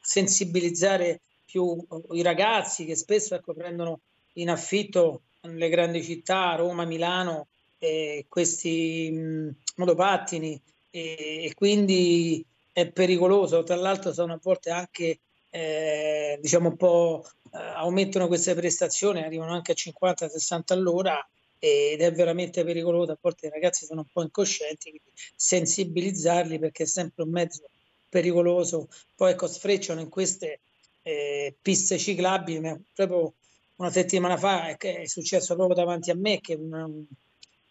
sensibilizzare 0.00 1.22
più 1.44 1.84
i 2.12 2.22
ragazzi 2.22 2.84
che 2.84 2.94
spesso 2.94 3.34
ecco, 3.34 3.54
prendono 3.54 3.98
in 4.34 4.48
affitto 4.48 5.22
nelle 5.40 5.68
grandi 5.68 6.00
città, 6.00 6.54
Roma, 6.54 6.84
Milano, 6.84 7.48
eh, 7.78 8.24
questi 8.28 9.10
mh, 9.10 9.56
motopattini 9.78 10.62
e, 10.90 11.46
e 11.46 11.54
quindi 11.54 12.44
è 12.72 12.86
pericoloso, 12.86 13.64
tra 13.64 13.74
l'altro 13.74 14.12
sono 14.12 14.34
a 14.34 14.40
volte 14.40 14.70
anche 14.70 15.18
eh, 15.54 16.38
diciamo 16.40 16.70
un 16.70 16.76
po' 16.76 17.24
eh, 17.52 17.58
aumentano 17.58 18.26
queste 18.26 18.54
prestazioni, 18.54 19.22
arrivano 19.22 19.52
anche 19.52 19.72
a 19.72 19.74
50-60 19.74 20.72
all'ora 20.72 21.28
ed 21.58 22.00
è 22.00 22.10
veramente 22.10 22.64
pericoloso. 22.64 23.12
A 23.12 23.18
volte 23.20 23.48
i 23.48 23.50
ragazzi 23.50 23.84
sono 23.84 24.00
un 24.00 24.06
po' 24.10 24.22
incoscienti, 24.22 24.88
quindi 24.88 25.10
sensibilizzarli 25.36 26.58
perché 26.58 26.84
è 26.84 26.86
sempre 26.86 27.24
un 27.24 27.30
mezzo 27.30 27.68
pericoloso. 28.08 28.88
Poi 29.14 29.32
ecco, 29.32 29.46
sfrecciano 29.46 30.00
in 30.00 30.08
queste 30.08 30.60
eh, 31.02 31.54
piste 31.60 31.98
ciclabili. 31.98 32.84
Proprio 32.94 33.34
una 33.76 33.90
settimana 33.90 34.38
fa 34.38 34.68
è, 34.68 34.76
è 34.78 35.06
successo 35.06 35.54
proprio 35.54 35.76
davanti 35.76 36.10
a 36.10 36.16
me 36.16 36.40
che 36.40 36.54
un, 36.54 37.04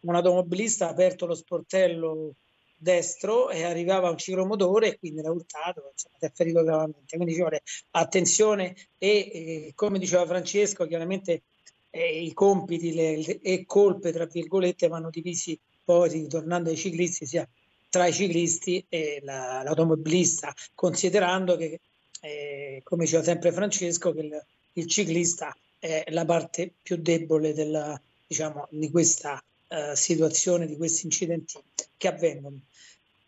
un 0.01 0.15
automobilista 0.15 0.85
ha 0.85 0.91
aperto 0.91 1.25
lo 1.25 1.35
sportello 1.35 2.35
destro 2.81 3.51
e 3.51 3.63
arrivava 3.63 4.09
un 4.09 4.17
ciclomotore 4.17 4.87
e 4.87 4.97
quindi 4.97 5.21
l'ha 5.21 5.31
urtato, 5.31 5.91
insomma, 5.91 6.15
si 6.17 6.25
è 6.25 6.31
ferito 6.33 6.63
gravemente. 6.63 7.15
Quindi 7.15 7.33
ci 7.33 7.39
vuole 7.39 7.61
attenzione 7.91 8.75
e, 8.97 9.07
e, 9.07 9.71
come 9.75 9.99
diceva 9.99 10.25
Francesco, 10.25 10.87
chiaramente 10.87 11.43
eh, 11.91 12.23
i 12.23 12.33
compiti 12.33 12.93
le, 12.93 13.39
e 13.41 13.65
colpe, 13.65 14.11
tra 14.11 14.25
virgolette, 14.25 14.87
vanno 14.87 15.09
divisi 15.11 15.57
poi, 15.83 16.27
tornando 16.27 16.69
ai 16.69 16.77
ciclisti, 16.77 17.25
sia 17.25 17.47
tra 17.89 18.07
i 18.07 18.13
ciclisti 18.13 18.83
e 18.89 19.19
la, 19.23 19.61
l'automobilista, 19.63 20.53
considerando 20.73 21.57
che, 21.57 21.79
eh, 22.21 22.81
come 22.83 23.03
diceva 23.03 23.23
sempre 23.23 23.51
Francesco, 23.51 24.11
che 24.13 24.21
il, 24.21 24.45
il, 24.73 24.87
ciclista 24.87 25.55
è 25.77 26.05
la 26.07 26.25
parte 26.25 26.71
più 26.81 26.95
debole 26.95 27.53
della, 27.53 27.99
diciamo, 28.25 28.67
di 28.71 28.89
questa 28.89 29.43
uh, 29.67 29.93
situazione, 29.93 30.65
di 30.65 30.77
questi 30.77 31.05
incidenti 31.05 31.59
che 31.97 32.07
avvengono. 32.07 32.61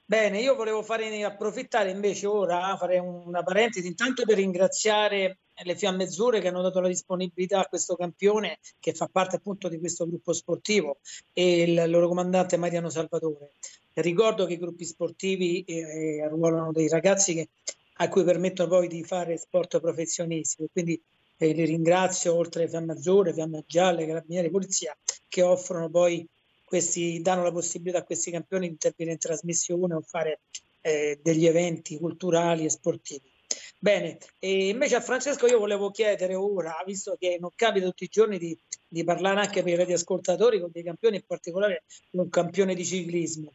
Bene, 0.05 0.41
io 0.41 0.55
volevo 0.55 0.83
fare 0.83 1.23
approfittare 1.23 1.89
invece 1.89 2.27
ora, 2.27 2.75
fare 2.77 2.99
una 2.99 3.41
parentesi, 3.41 3.87
intanto 3.87 4.25
per 4.25 4.35
ringraziare 4.35 5.37
le 5.63 5.75
Fiamme 5.75 6.03
Azzurre 6.03 6.41
che 6.41 6.49
hanno 6.49 6.61
dato 6.61 6.81
la 6.81 6.89
disponibilità 6.89 7.59
a 7.59 7.65
questo 7.67 7.95
campione 7.95 8.59
che 8.79 8.93
fa 8.93 9.07
parte 9.07 9.37
appunto 9.37 9.69
di 9.69 9.79
questo 9.79 10.05
gruppo 10.05 10.33
sportivo 10.33 10.97
e 11.31 11.61
il 11.61 11.89
loro 11.89 12.09
comandante 12.09 12.57
Mariano 12.57 12.89
Salvatore. 12.89 13.51
Ricordo 13.93 14.45
che 14.45 14.53
i 14.53 14.57
gruppi 14.57 14.85
sportivi 14.85 15.63
eh, 15.63 16.21
arruolano 16.21 16.71
dei 16.73 16.89
ragazzi 16.89 17.33
che, 17.33 17.49
a 17.97 18.09
cui 18.09 18.23
permettono 18.23 18.69
poi 18.69 18.87
di 18.87 19.03
fare 19.03 19.37
sport 19.37 19.79
professionistico, 19.79 20.67
quindi 20.71 21.01
eh, 21.37 21.53
li 21.53 21.65
ringrazio 21.65 22.35
oltre 22.35 22.67
Fiamme 22.67 22.93
Azzurre, 22.93 23.33
Fiamme 23.33 23.63
Gialle, 23.65 24.05
Carabinieri, 24.05 24.49
Polizia 24.49 24.95
che 25.27 25.41
offrono 25.41 25.89
poi 25.89 26.27
questi, 26.73 27.21
danno 27.21 27.43
la 27.43 27.51
possibilità 27.51 27.99
a 27.99 28.03
questi 28.03 28.31
campioni 28.31 28.65
di 28.65 28.71
intervenire 28.71 29.13
in 29.13 29.21
trasmissione 29.21 29.93
o 29.93 30.01
fare 30.01 30.39
eh, 30.81 31.19
degli 31.21 31.45
eventi 31.45 31.99
culturali 31.99 32.65
e 32.65 32.71
sportivi. 32.71 33.31
Bene, 33.77 34.17
e 34.39 34.69
invece 34.69 34.95
a 34.95 35.01
Francesco 35.01 35.45
io 35.45 35.59
volevo 35.59 35.91
chiedere 35.91 36.33
ora, 36.33 36.81
visto 36.83 37.15
che 37.19 37.37
non 37.39 37.51
capita 37.53 37.85
tutti 37.85 38.05
i 38.05 38.09
giorni 38.09 38.39
di, 38.39 38.57
di 38.87 39.03
parlare 39.03 39.41
anche 39.41 39.61
per 39.61 39.73
i 39.73 39.75
radioascoltatori 39.75 40.59
con 40.59 40.71
dei 40.73 40.81
campioni, 40.81 41.17
in 41.17 41.25
particolare 41.27 41.83
un 42.11 42.27
campione 42.29 42.73
di 42.73 42.83
ciclismo. 42.83 43.53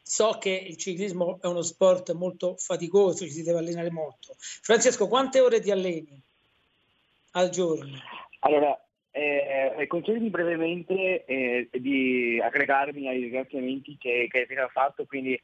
So 0.00 0.38
che 0.38 0.50
il 0.50 0.76
ciclismo 0.76 1.40
è 1.40 1.48
uno 1.48 1.62
sport 1.62 2.12
molto 2.12 2.54
faticoso, 2.56 3.24
ci 3.24 3.32
si 3.32 3.42
deve 3.42 3.58
allenare 3.58 3.90
molto. 3.90 4.36
Francesco, 4.38 5.08
quante 5.08 5.40
ore 5.40 5.60
ti 5.60 5.72
alleni 5.72 6.22
al 7.32 7.50
giorno? 7.50 7.98
Allora, 8.40 8.80
eh, 9.12 9.86
concedimi 9.86 10.30
brevemente 10.30 11.24
eh, 11.24 11.68
di 11.70 12.40
aggregarmi 12.42 13.08
ai 13.08 13.20
ringraziamenti 13.20 13.96
che, 13.98 14.26
che 14.30 14.46
hai 14.48 14.68
fatto, 14.72 15.04
quindi 15.04 15.38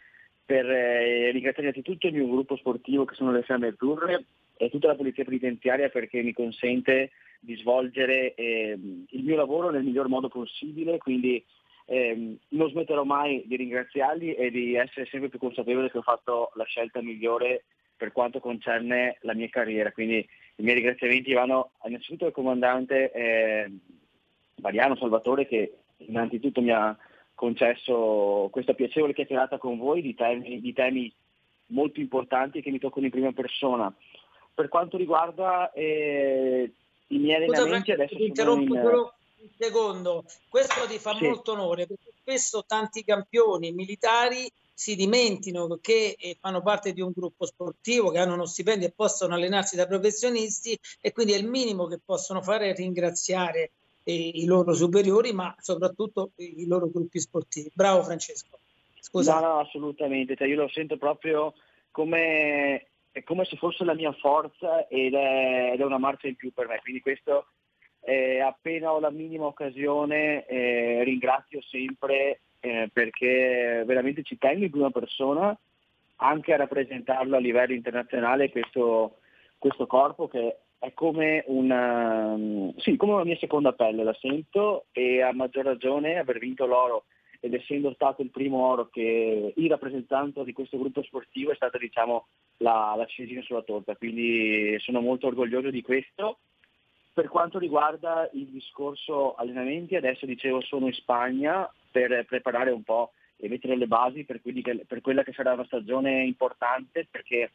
per 0.45 0.65
eh, 0.69 1.31
ringraziare 1.31 1.69
innanzitutto 1.69 2.07
il 2.07 2.15
mio 2.15 2.27
gruppo 2.27 2.57
sportivo 2.57 3.05
che 3.05 3.15
sono 3.15 3.33
le 3.33 3.43
Fiamme 3.43 3.69
Azzurre 3.69 4.25
e 4.57 4.71
tutta 4.71 4.89
la 4.89 4.97
Polizia 4.97 5.25
Penitenziaria 5.25 5.91
perché 5.91 6.23
mi 6.23 6.33
consente 6.33 7.11
di 7.41 7.55
svolgere 7.57 8.35
ehm, 8.35 9.05
il 9.11 9.23
mio 9.23 9.37
lavoro 9.37 9.71
nel 9.71 9.85
miglior 9.85 10.09
modo 10.09 10.29
possibile, 10.29 10.99
quindi 10.99 11.45
ehm, 11.85 12.37
non 12.49 12.71
smetterò 12.71 13.05
mai 13.05 13.43
di 13.47 13.57
ringraziarli 13.57 14.35
e 14.35 14.51
di 14.51 14.75
essere 14.75 15.07
sempre 15.07 15.29
più 15.29 15.39
consapevole 15.39 15.91
che 15.91 15.99
ho 15.99 16.03
fatto 16.03 16.51
la 16.55 16.65
scelta 16.65 17.03
migliore 17.03 17.65
per 17.97 18.13
quanto 18.13 18.41
concerne 18.41 19.19
la 19.23 19.35
mia 19.35 19.49
carriera. 19.49 19.93
Quindi 19.93 20.27
i 20.59 20.63
miei 20.63 20.77
ringraziamenti 20.77 21.33
vanno 21.33 21.73
innanzitutto 21.85 22.27
al 22.27 22.33
comandante 22.33 23.13
eh, 23.13 23.71
Mariano 24.57 24.97
Salvatore 24.97 25.47
che 25.47 25.79
innanzitutto 25.99 26.61
mi 26.61 26.71
ha 26.71 26.97
concesso 27.35 28.49
questa 28.51 28.75
piacevole 28.75 29.15
chiacchierata 29.15 29.59
con 29.59 29.79
voi 29.79 30.03
di 30.03 30.15
temi, 30.15 30.61
di 30.61 30.73
temi 30.73 31.13
molto 31.67 32.01
importanti 32.01 32.61
che 32.61 32.71
mi 32.71 32.81
toccano 32.81 33.07
in 33.07 33.13
prima 33.13 33.33
persona. 33.33 33.93
Per 34.53 34.69
quanto 34.69 34.97
riguarda 34.97 35.71
eh, 35.71 36.73
i 37.09 37.19
miei 37.19 37.47
Scusa, 37.47 37.61
allenamenti, 37.61 37.93
adesso 37.93 38.17
ti 38.17 38.27
interrompo 38.27 38.75
in... 38.75 38.83
solo 38.83 39.15
un 39.41 39.49
secondo. 39.57 40.25
Questo 40.49 40.87
ti 40.89 40.99
fa 40.99 41.15
Sì. 41.15 41.27
molto 41.27 41.53
onore 41.53 41.87
perché 41.87 42.11
spesso 42.21 42.65
tanti 42.67 43.05
campioni 43.05 43.71
militari 43.71 44.51
si 44.79 44.95
dimentino 44.95 45.77
che 45.83 46.15
eh, 46.17 46.37
fanno 46.39 46.63
parte 46.63 46.93
di 46.93 47.01
un 47.01 47.11
gruppo 47.13 47.45
sportivo, 47.47 48.13
che 48.13 48.19
hanno 48.19 48.35
uno 48.35 48.47
stipendio 48.47 48.87
e 48.87 48.93
possono 48.95 49.35
allenarsi 49.35 49.75
da 49.75 49.89
professionisti 49.89 50.79
e 51.01 51.11
quindi 51.11 51.33
è 51.33 51.37
il 51.37 51.49
minimo 51.49 51.89
che 51.89 51.99
possono 51.99 52.43
fare 52.43 52.71
è 52.71 52.75
ringraziare 52.77 53.73
eh, 54.05 54.15
i 54.15 54.45
loro 54.45 54.75
superiori, 54.75 55.33
ma 55.33 55.53
soprattutto 55.59 56.31
i 56.37 56.65
loro 56.69 56.89
gruppi 56.93 57.19
sportivi. 57.19 57.73
Bravo 57.75 58.05
Francesco. 58.05 58.61
Scusa. 59.01 59.41
No, 59.41 59.47
no, 59.47 59.59
assolutamente, 59.59 60.37
cioè, 60.37 60.47
io 60.47 60.55
lo 60.55 60.69
sento 60.69 60.97
proprio 60.97 61.55
come, 61.91 62.87
come 63.25 63.45
se 63.47 63.57
fosse 63.57 63.83
la 63.83 63.95
mia 63.95 64.13
forza 64.13 64.87
ed 64.87 65.13
è, 65.13 65.73
ed 65.73 65.81
è 65.81 65.85
una 65.85 65.99
marcia 65.99 66.29
in 66.29 66.37
più 66.37 66.53
per 66.53 66.69
me, 66.69 66.79
quindi 66.79 67.01
questo 67.01 67.49
eh, 68.03 68.39
appena 68.39 68.93
ho 68.93 69.01
la 69.01 69.11
minima 69.11 69.47
occasione 69.47 70.47
eh, 70.47 71.03
ringrazio 71.03 71.61
sempre 71.63 72.43
eh, 72.61 72.91
perché 72.93 73.83
veramente 73.87 74.23
ci 74.23 74.39
tengo 74.39 74.65
in 74.65 74.71
prima 74.71 74.91
persona 74.91 75.57
anche 76.17 76.53
a 76.53 76.57
rappresentarlo 76.57 77.37
a 77.37 77.41
livello 77.41 77.75
internazionale 77.75 78.51
questo, 78.51 79.19
questo 79.59 79.87
corpo 79.87 80.29
che 80.29 80.57
è 80.79 80.93
come 80.95 81.45
una, 81.47 82.37
sì, 82.77 82.97
come 82.97 83.15
una 83.15 83.25
mia 83.25 83.37
seconda 83.39 83.73
pelle, 83.73 84.05
la 84.05 84.17
sento 84.21 84.87
e 84.93 85.23
a 85.23 85.33
maggior 85.33 85.65
ragione 85.65 86.19
aver 86.19 86.39
vinto 86.39 86.67
l'oro 86.67 87.05
ed 87.41 87.55
essendo 87.55 87.93
stato 87.95 88.23
il 88.23 88.31
primo 88.31 88.65
oro 88.65 88.89
che 88.89 89.53
il 89.55 89.69
rappresentante 89.69 90.43
di 90.45 90.53
questo 90.53 90.79
gruppo 90.79 91.03
sportivo 91.03 91.53
è 91.53 91.55
stata 91.55 91.79
diciamo 91.79 92.27
la, 92.59 92.95
la 92.97 93.07
ciliegina 93.07 93.43
sulla 93.43 93.63
torta, 93.63 93.97
quindi 93.97 94.77
sono 94.81 95.01
molto 95.01 95.29
orgoglioso 95.29 95.71
di 95.71 95.83
questo. 95.83 96.39
Per 97.13 97.29
quanto 97.29 97.59
riguarda 97.59 98.29
il 98.33 98.47
discorso 98.47 99.35
allenamenti, 99.35 99.97
adesso 99.97 100.27
dicevo 100.27 100.61
sono 100.61 100.87
in 100.87 100.93
Spagna 100.93 101.69
per 101.91 102.25
preparare 102.27 102.71
un 102.71 102.83
po' 102.83 103.13
e 103.37 103.49
mettere 103.49 103.77
le 103.77 103.87
basi 103.87 104.25
per, 104.25 104.41
che, 104.43 104.85
per 104.87 105.01
quella 105.01 105.23
che 105.23 105.33
sarà 105.33 105.53
una 105.53 105.65
stagione 105.65 106.25
importante 106.25 107.07
perché 107.11 107.53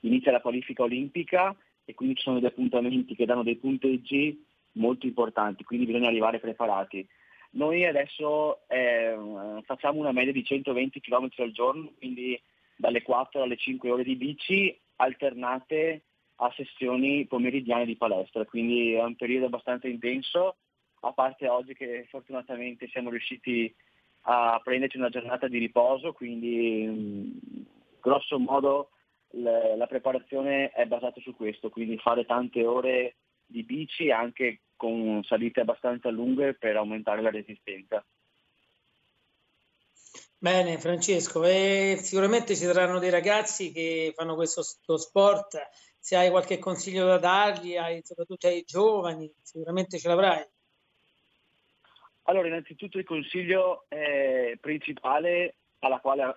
inizia 0.00 0.32
la 0.32 0.40
qualifica 0.40 0.82
olimpica 0.82 1.54
e 1.84 1.94
quindi 1.94 2.16
ci 2.16 2.22
sono 2.22 2.38
dei 2.38 2.48
appuntamenti 2.48 3.14
che 3.14 3.24
danno 3.24 3.42
dei 3.42 3.56
punteggi 3.56 4.44
molto 4.72 5.06
importanti, 5.06 5.64
quindi 5.64 5.86
bisogna 5.86 6.08
arrivare 6.08 6.38
preparati. 6.38 7.06
Noi 7.52 7.86
adesso 7.86 8.60
eh, 8.68 9.16
facciamo 9.64 9.98
una 9.98 10.12
media 10.12 10.32
di 10.32 10.44
120 10.44 11.00
km 11.00 11.28
al 11.38 11.50
giorno, 11.52 11.92
quindi 11.96 12.40
dalle 12.76 13.02
4 13.02 13.42
alle 13.42 13.56
5 13.56 13.90
ore 13.90 14.04
di 14.04 14.16
bici 14.16 14.78
alternate 14.96 16.02
a 16.36 16.52
sessioni 16.54 17.26
pomeridiane 17.26 17.84
di 17.84 17.96
palestra, 17.96 18.44
quindi 18.44 18.92
è 18.92 19.02
un 19.02 19.16
periodo 19.16 19.46
abbastanza 19.46 19.88
intenso, 19.88 20.56
a 21.00 21.12
parte 21.12 21.48
oggi 21.48 21.74
che 21.74 22.06
fortunatamente 22.08 22.88
siamo 22.88 23.10
riusciti 23.10 23.74
a 24.22 24.60
prenderci 24.62 24.96
una 24.96 25.08
giornata 25.08 25.48
di 25.48 25.58
riposo, 25.58 26.12
quindi 26.12 26.86
mh, 26.86 27.66
grosso 28.00 28.38
modo 28.38 28.90
le, 29.30 29.76
la 29.76 29.86
preparazione 29.86 30.70
è 30.70 30.86
basata 30.86 31.20
su 31.20 31.34
questo, 31.34 31.70
quindi 31.70 31.98
fare 31.98 32.24
tante 32.24 32.64
ore 32.64 33.16
di 33.44 33.62
bici 33.62 34.10
anche 34.10 34.60
con 34.76 35.22
salite 35.24 35.60
abbastanza 35.60 36.10
lunghe 36.10 36.54
per 36.54 36.76
aumentare 36.76 37.22
la 37.22 37.30
resistenza. 37.30 38.04
Bene 40.40 40.78
Francesco, 40.78 41.44
e 41.44 41.98
sicuramente 42.00 42.54
ci 42.54 42.62
saranno 42.62 43.00
dei 43.00 43.10
ragazzi 43.10 43.72
che 43.72 44.12
fanno 44.14 44.36
questo 44.36 44.62
sport, 44.62 45.58
se 45.98 46.14
hai 46.14 46.30
qualche 46.30 46.58
consiglio 46.58 47.06
da 47.06 47.18
dargli, 47.18 47.76
hai, 47.76 48.00
soprattutto 48.04 48.46
ai 48.46 48.62
giovani, 48.64 49.32
sicuramente 49.42 49.98
ce 49.98 50.06
l'avrai. 50.06 50.46
Allora, 52.28 52.46
innanzitutto 52.46 52.98
il 52.98 53.04
consiglio 53.04 53.86
eh, 53.88 54.58
principale 54.60 55.54
quale, 56.02 56.36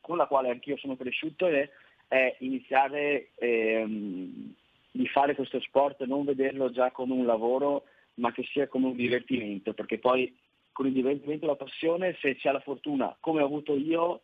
con 0.00 0.16
la 0.16 0.26
quale 0.26 0.48
anch'io 0.48 0.78
sono 0.78 0.96
cresciuto 0.96 1.46
è, 1.46 1.68
è 2.08 2.36
iniziare 2.40 3.32
ehm, 3.34 4.54
di 4.90 5.06
fare 5.08 5.34
questo 5.34 5.60
sport, 5.60 6.02
non 6.04 6.24
vederlo 6.24 6.70
già 6.70 6.90
come 6.92 7.12
un 7.12 7.26
lavoro, 7.26 7.84
ma 8.14 8.32
che 8.32 8.42
sia 8.44 8.68
come 8.68 8.86
un 8.86 8.96
divertimento, 8.96 9.74
perché 9.74 9.98
poi 9.98 10.34
con 10.72 10.86
il 10.86 10.94
divertimento 10.94 11.44
e 11.44 11.48
la 11.48 11.56
passione, 11.56 12.16
se 12.20 12.38
ha 12.44 12.52
la 12.52 12.60
fortuna, 12.60 13.14
come 13.20 13.42
ho 13.42 13.44
avuto 13.44 13.76
io, 13.76 14.22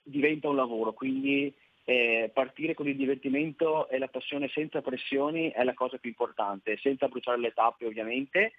diventa 0.00 0.48
un 0.48 0.54
lavoro. 0.54 0.92
Quindi 0.92 1.52
eh, 1.82 2.30
partire 2.32 2.74
con 2.74 2.86
il 2.86 2.96
divertimento 2.96 3.88
e 3.88 3.98
la 3.98 4.06
passione 4.06 4.48
senza 4.48 4.80
pressioni 4.80 5.50
è 5.50 5.64
la 5.64 5.74
cosa 5.74 5.98
più 5.98 6.10
importante, 6.10 6.76
senza 6.76 7.08
bruciare 7.08 7.40
le 7.40 7.52
tappe 7.52 7.86
ovviamente, 7.86 8.52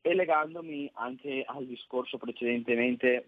e 0.00 0.14
legandomi 0.14 0.90
anche 0.94 1.44
al 1.46 1.66
discorso 1.66 2.18
precedentemente 2.18 3.26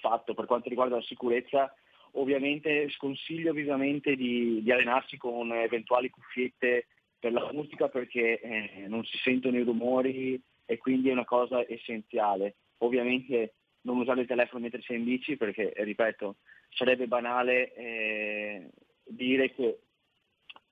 fatto 0.00 0.34
per 0.34 0.46
quanto 0.46 0.68
riguarda 0.68 0.96
la 0.96 1.02
sicurezza, 1.02 1.72
ovviamente 2.12 2.88
sconsiglio 2.90 3.52
vivamente 3.52 4.16
di, 4.16 4.62
di 4.62 4.72
allenarsi 4.72 5.16
con 5.16 5.52
eventuali 5.52 6.10
cuffiette 6.10 6.86
per 7.18 7.32
la 7.32 7.50
musica 7.52 7.88
perché 7.88 8.40
eh, 8.40 8.84
non 8.86 9.04
si 9.04 9.16
sentono 9.18 9.56
i 9.56 9.62
rumori 9.62 10.40
e 10.66 10.78
quindi 10.78 11.08
è 11.08 11.12
una 11.12 11.24
cosa 11.24 11.64
essenziale. 11.66 12.56
Ovviamente 12.78 13.54
non 13.82 13.98
usare 13.98 14.22
il 14.22 14.26
telefono 14.26 14.60
mentre 14.60 14.82
sei 14.82 14.98
in 14.98 15.04
bici 15.04 15.36
perché, 15.36 15.72
ripeto, 15.76 16.36
sarebbe 16.70 17.06
banale 17.06 17.74
eh, 17.74 18.70
dire 19.04 19.52
che 19.54 19.78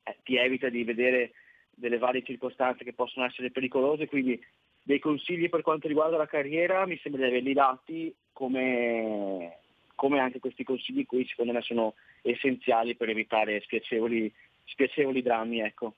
eh, 0.02 0.16
ti 0.22 0.36
evita 0.36 0.68
di 0.68 0.84
vedere 0.84 1.32
delle 1.70 1.98
varie 1.98 2.22
circostanze 2.22 2.84
che 2.84 2.92
possono 2.92 3.24
essere 3.24 3.50
pericolose, 3.50 4.06
quindi 4.06 4.38
dei 4.82 4.98
consigli 4.98 5.48
per 5.48 5.62
quanto 5.62 5.88
riguarda 5.88 6.16
la 6.16 6.26
carriera 6.26 6.86
mi 6.86 6.98
sembra 7.02 7.22
di 7.22 7.28
averli 7.28 7.52
dati 7.52 8.14
come, 8.32 9.58
come 9.94 10.18
anche 10.18 10.40
questi 10.40 10.64
consigli 10.64 11.06
qui 11.06 11.24
secondo 11.26 11.52
me 11.52 11.62
sono 11.62 11.94
essenziali 12.22 12.96
per 12.96 13.08
evitare 13.08 13.60
spiacevoli, 13.60 14.32
spiacevoli 14.64 15.22
drammi. 15.22 15.60
Ecco. 15.60 15.94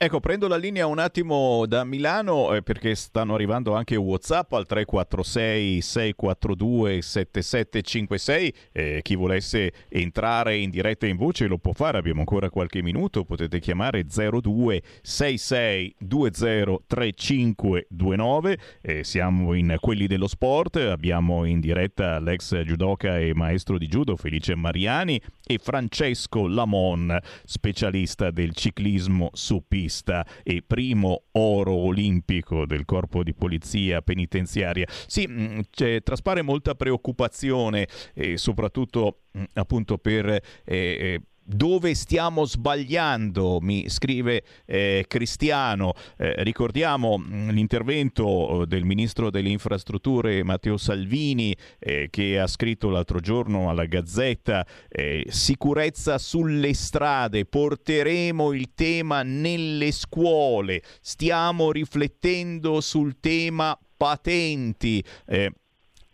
Ecco, 0.00 0.20
prendo 0.20 0.46
la 0.46 0.56
linea 0.56 0.86
un 0.86 1.00
attimo 1.00 1.66
da 1.66 1.82
Milano 1.82 2.54
eh, 2.54 2.62
perché 2.62 2.94
stanno 2.94 3.34
arrivando 3.34 3.74
anche 3.74 3.96
WhatsApp 3.96 4.52
al 4.52 4.64
346 4.64 5.80
642 5.80 7.02
7756. 7.02 8.54
Eh, 8.70 9.00
chi 9.02 9.16
volesse 9.16 9.72
entrare 9.88 10.56
in 10.56 10.70
diretta 10.70 11.08
in 11.08 11.16
voce 11.16 11.48
lo 11.48 11.58
può 11.58 11.72
fare, 11.72 11.98
abbiamo 11.98 12.20
ancora 12.20 12.48
qualche 12.48 12.80
minuto. 12.80 13.24
Potete 13.24 13.58
chiamare 13.58 14.04
02 14.06 14.82
66 15.02 15.96
20 15.98 16.84
3529. 16.86 18.58
Eh, 18.80 19.02
siamo 19.02 19.52
in 19.54 19.74
quelli 19.80 20.06
dello 20.06 20.28
sport. 20.28 20.76
Abbiamo 20.76 21.44
in 21.44 21.58
diretta 21.58 22.20
l'ex 22.20 22.54
judoka 22.62 23.18
e 23.18 23.34
maestro 23.34 23.78
di 23.78 23.88
judo 23.88 24.14
Felice 24.14 24.54
Mariani 24.54 25.20
e 25.44 25.58
Francesco 25.58 26.46
Lamon, 26.46 27.18
specialista 27.42 28.30
del 28.30 28.54
ciclismo 28.54 29.30
su 29.32 29.64
pista 29.66 29.86
pista 29.88 30.26
e 30.42 30.62
primo 30.64 31.24
oro 31.32 31.72
olimpico 31.72 32.66
del 32.66 32.84
corpo 32.84 33.22
di 33.22 33.32
polizia 33.32 34.02
penitenziaria. 34.02 34.86
Sì, 35.06 35.26
mm, 35.26 35.60
traspare 36.04 36.42
molta 36.42 36.74
preoccupazione 36.74 37.88
e 38.12 38.36
soprattutto 38.36 39.22
mm, 39.36 39.44
appunto 39.54 39.96
per 39.96 40.28
eh, 40.28 40.40
eh 40.64 41.20
dove 41.48 41.94
stiamo 41.94 42.44
sbagliando, 42.44 43.58
mi 43.60 43.88
scrive 43.88 44.42
eh, 44.66 45.06
Cristiano. 45.08 45.94
Eh, 46.18 46.42
ricordiamo 46.42 47.16
mm, 47.16 47.48
l'intervento 47.50 48.62
eh, 48.62 48.66
del 48.66 48.84
ministro 48.84 49.30
delle 49.30 49.48
infrastrutture 49.48 50.44
Matteo 50.44 50.76
Salvini 50.76 51.56
eh, 51.78 52.08
che 52.10 52.38
ha 52.38 52.46
scritto 52.46 52.90
l'altro 52.90 53.20
giorno 53.20 53.70
alla 53.70 53.86
Gazzetta 53.86 54.66
eh, 54.88 55.24
sicurezza 55.28 56.18
sulle 56.18 56.74
strade, 56.74 57.46
porteremo 57.46 58.52
il 58.52 58.74
tema 58.74 59.22
nelle 59.22 59.90
scuole, 59.90 60.82
stiamo 61.00 61.72
riflettendo 61.72 62.82
sul 62.82 63.20
tema 63.20 63.78
patenti. 63.96 65.02
Eh, 65.26 65.50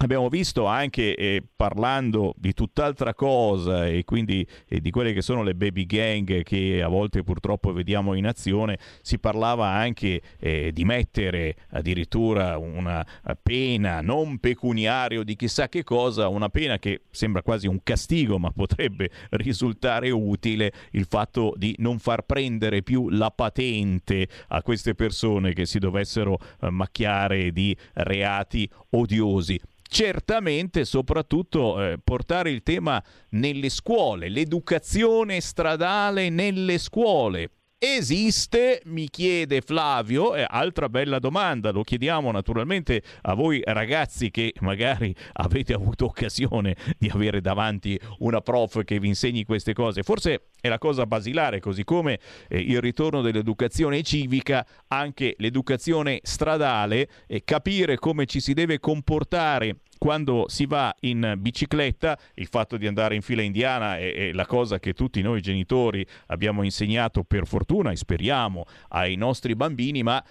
Abbiamo 0.04 0.28
visto 0.28 0.66
anche 0.66 1.16
eh, 1.16 1.42
parlando 1.56 2.34
di 2.36 2.52
tutt'altra 2.52 3.14
cosa 3.14 3.86
e 3.86 4.04
quindi 4.04 4.46
eh, 4.68 4.82
di 4.82 4.90
quelle 4.90 5.14
che 5.14 5.22
sono 5.22 5.42
le 5.42 5.54
baby 5.54 5.86
gang 5.86 6.42
che 6.42 6.82
a 6.82 6.88
volte 6.88 7.22
purtroppo 7.22 7.72
vediamo 7.72 8.12
in 8.12 8.26
azione, 8.26 8.78
si 9.00 9.18
parlava 9.18 9.68
anche 9.68 10.20
eh, 10.38 10.72
di 10.74 10.84
mettere 10.84 11.56
addirittura 11.70 12.58
una 12.58 13.02
pena 13.42 14.02
non 14.02 14.36
pecuniaria 14.40 15.22
di 15.22 15.36
chissà 15.36 15.70
che 15.70 15.84
cosa, 15.84 16.28
una 16.28 16.50
pena 16.50 16.78
che 16.78 17.04
sembra 17.10 17.40
quasi 17.40 17.66
un 17.66 17.78
castigo 17.82 18.38
ma 18.38 18.50
potrebbe 18.50 19.08
risultare 19.30 20.10
utile 20.10 20.70
il 20.90 21.06
fatto 21.08 21.54
di 21.56 21.74
non 21.78 21.98
far 21.98 22.26
prendere 22.26 22.82
più 22.82 23.08
la 23.08 23.30
patente 23.30 24.28
a 24.48 24.60
queste 24.60 24.94
persone 24.94 25.54
che 25.54 25.64
si 25.64 25.78
dovessero 25.78 26.36
eh, 26.60 26.68
macchiare 26.68 27.52
di 27.52 27.74
reati 27.94 28.68
odiosi 28.90 29.58
certamente 29.94 30.84
soprattutto 30.84 31.80
eh, 31.80 32.00
portare 32.02 32.50
il 32.50 32.64
tema 32.64 33.00
nelle 33.30 33.68
scuole, 33.68 34.28
l'educazione 34.28 35.40
stradale 35.40 36.30
nelle 36.30 36.78
scuole. 36.78 37.50
Esiste? 37.92 38.80
Mi 38.86 39.08
chiede 39.08 39.60
Flavio, 39.60 40.34
eh, 40.34 40.44
altra 40.48 40.88
bella 40.88 41.18
domanda, 41.18 41.70
lo 41.70 41.82
chiediamo 41.82 42.30
naturalmente 42.30 43.02
a 43.22 43.34
voi 43.34 43.60
ragazzi 43.64 44.30
che 44.30 44.52
magari 44.60 45.14
avete 45.34 45.74
avuto 45.74 46.06
occasione 46.06 46.76
di 46.98 47.10
avere 47.12 47.40
davanti 47.40 47.98
una 48.18 48.40
prof 48.40 48.82
che 48.84 48.98
vi 48.98 49.08
insegni 49.08 49.44
queste 49.44 49.72
cose, 49.72 50.02
forse 50.02 50.48
è 50.60 50.68
la 50.68 50.78
cosa 50.78 51.04
basilare, 51.06 51.60
così 51.60 51.84
come 51.84 52.18
eh, 52.48 52.58
il 52.58 52.80
ritorno 52.80 53.20
dell'educazione 53.20 54.02
civica, 54.02 54.66
anche 54.88 55.34
l'educazione 55.38 56.20
stradale, 56.22 57.08
e 57.26 57.44
capire 57.44 57.98
come 57.98 58.26
ci 58.26 58.40
si 58.40 58.54
deve 58.54 58.80
comportare 58.80 59.76
quando 60.04 60.44
si 60.48 60.66
va 60.66 60.94
in 61.00 61.36
bicicletta, 61.38 62.18
il 62.34 62.46
fatto 62.48 62.76
di 62.76 62.86
andare 62.86 63.14
in 63.14 63.22
fila 63.22 63.40
indiana 63.40 63.96
è, 63.96 64.12
è, 64.12 64.32
la 64.32 64.44
cosa 64.44 64.78
che 64.78 64.92
tutti 64.92 65.22
noi 65.22 65.40
genitori 65.40 66.06
abbiamo 66.26 66.62
insegnato 66.62 67.24
per 67.24 67.46
fortuna 67.46 67.90
e 67.90 67.96
speriamo 67.96 68.66
ai 68.88 69.16
nostri 69.16 69.56
bambini, 69.56 70.02
ma 70.02 70.22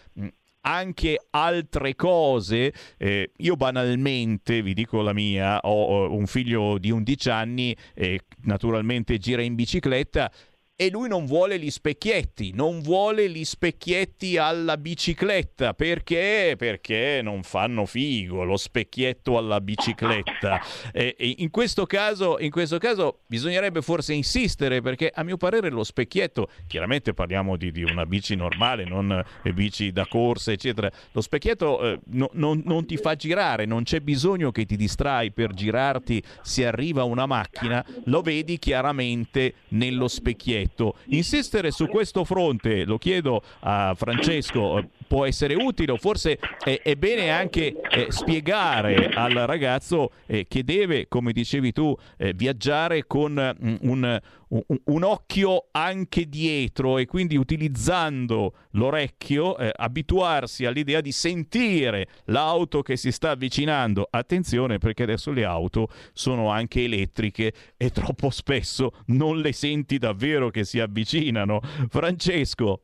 anche 0.61 1.25
altre 1.31 1.95
cose. 1.95 2.71
Eh, 2.99 3.31
io 3.35 3.55
banalmente, 3.55 4.61
vi 4.61 4.75
dico 4.75 5.01
la 5.01 5.11
mia, 5.11 5.57
ho, 5.61 6.05
ho 6.05 6.15
un 6.15 6.27
figlio 6.27 6.77
di 6.77 6.91
11 6.91 7.29
anni 7.31 7.75
e 7.95 8.25
naturalmente 8.43 9.17
gira 9.17 9.41
in 9.41 9.55
bicicletta 9.55 10.31
e 10.75 10.89
lui 10.89 11.07
non 11.07 11.25
vuole 11.25 11.59
gli 11.59 11.69
specchietti, 11.69 12.51
non 12.55 12.81
vuole 12.81 13.29
gli 13.29 13.45
specchietti 13.45 14.37
alla 14.37 14.75
bicicletta 14.75 15.75
perché? 15.75 16.55
Perché 16.57 17.19
non 17.21 17.43
fanno 17.43 17.85
figo 17.85 18.43
lo 18.43 18.57
specchietto 18.57 19.37
alla 19.37 19.61
bicicletta. 19.61 20.61
E, 20.91 21.15
e 21.17 21.35
in, 21.39 21.49
questo 21.49 21.85
caso, 21.85 22.37
in 22.39 22.51
questo 22.51 22.77
caso 22.77 23.21
bisognerebbe 23.25 23.81
forse 23.81 24.13
insistere 24.13 24.81
perché 24.81 25.11
a 25.13 25.23
mio 25.23 25.37
parere 25.37 25.69
lo 25.69 25.83
specchietto, 25.83 26.49
chiaramente 26.67 27.13
parliamo 27.13 27.55
di, 27.57 27.71
di 27.71 27.83
una 27.83 28.05
bici 28.05 28.35
normale, 28.35 28.83
non 28.83 29.23
eh, 29.43 29.53
bici 29.53 29.91
da 29.91 30.05
corsa, 30.05 30.51
eccetera. 30.51 30.91
Lo 31.11 31.21
specchietto 31.21 31.81
eh, 31.81 31.99
no, 32.11 32.29
non, 32.33 32.61
non 32.65 32.85
ti 32.85 32.97
fa 32.97 33.15
girare, 33.15 33.65
non 33.65 33.83
c'è 33.83 34.01
bisogno 34.01 34.51
che 34.51 34.65
ti 34.65 34.75
distrai 34.75 35.31
per 35.31 35.53
girarti 35.53 36.21
se 36.41 36.65
arriva 36.65 37.03
una 37.03 37.25
macchina, 37.25 37.83
lo 38.05 38.21
vedi 38.21 38.59
chiaramente 38.59 39.53
nello 39.69 40.07
specchietto 40.07 40.62
detto. 40.63 40.95
Insistere 41.07 41.71
su 41.71 41.87
questo 41.87 42.23
fronte, 42.23 42.85
lo 42.85 42.97
chiedo 42.97 43.41
a 43.59 43.93
Francesco, 43.95 44.83
può 45.07 45.25
essere 45.25 45.53
utile 45.55 45.91
o 45.91 45.97
forse 45.97 46.39
è, 46.63 46.79
è 46.81 46.95
bene 46.95 47.29
anche 47.29 47.75
eh, 47.89 48.07
spiegare 48.09 49.09
al 49.13 49.33
ragazzo 49.33 50.11
eh, 50.25 50.45
che 50.47 50.63
deve, 50.63 51.07
come 51.07 51.31
dicevi 51.31 51.71
tu, 51.71 51.95
eh, 52.17 52.33
viaggiare 52.33 53.05
con 53.05 53.33
mm, 53.33 53.75
un, 53.81 54.19
un, 54.53 54.79
un, 54.85 55.03
occhio 55.03 55.67
anche 55.71 56.27
dietro 56.27 56.97
e 56.97 57.05
quindi 57.05 57.35
utilizzando 57.35 58.53
l'orecchio 58.71 59.57
eh, 59.57 59.71
abituarsi 59.73 60.65
all'idea 60.65 61.01
di 61.01 61.11
sentire 61.11 62.07
l'auto 62.25 62.81
che 62.81 62.95
si 62.95 63.11
sta 63.11 63.31
avvicinando. 63.31 64.07
Attenzione 64.09 64.77
perché 64.77 65.03
adesso 65.03 65.31
le 65.31 65.45
auto 65.45 65.87
sono 66.13 66.49
anche 66.49 66.83
elettriche 66.83 67.53
e 67.77 67.89
troppo 67.89 68.29
spesso 68.29 68.91
non 69.07 69.39
le 69.39 69.53
senti 69.53 69.97
davvero 69.97 70.49
che 70.49 70.63
si 70.63 70.79
avvicinano. 70.79 71.59
Francesco. 71.89 72.81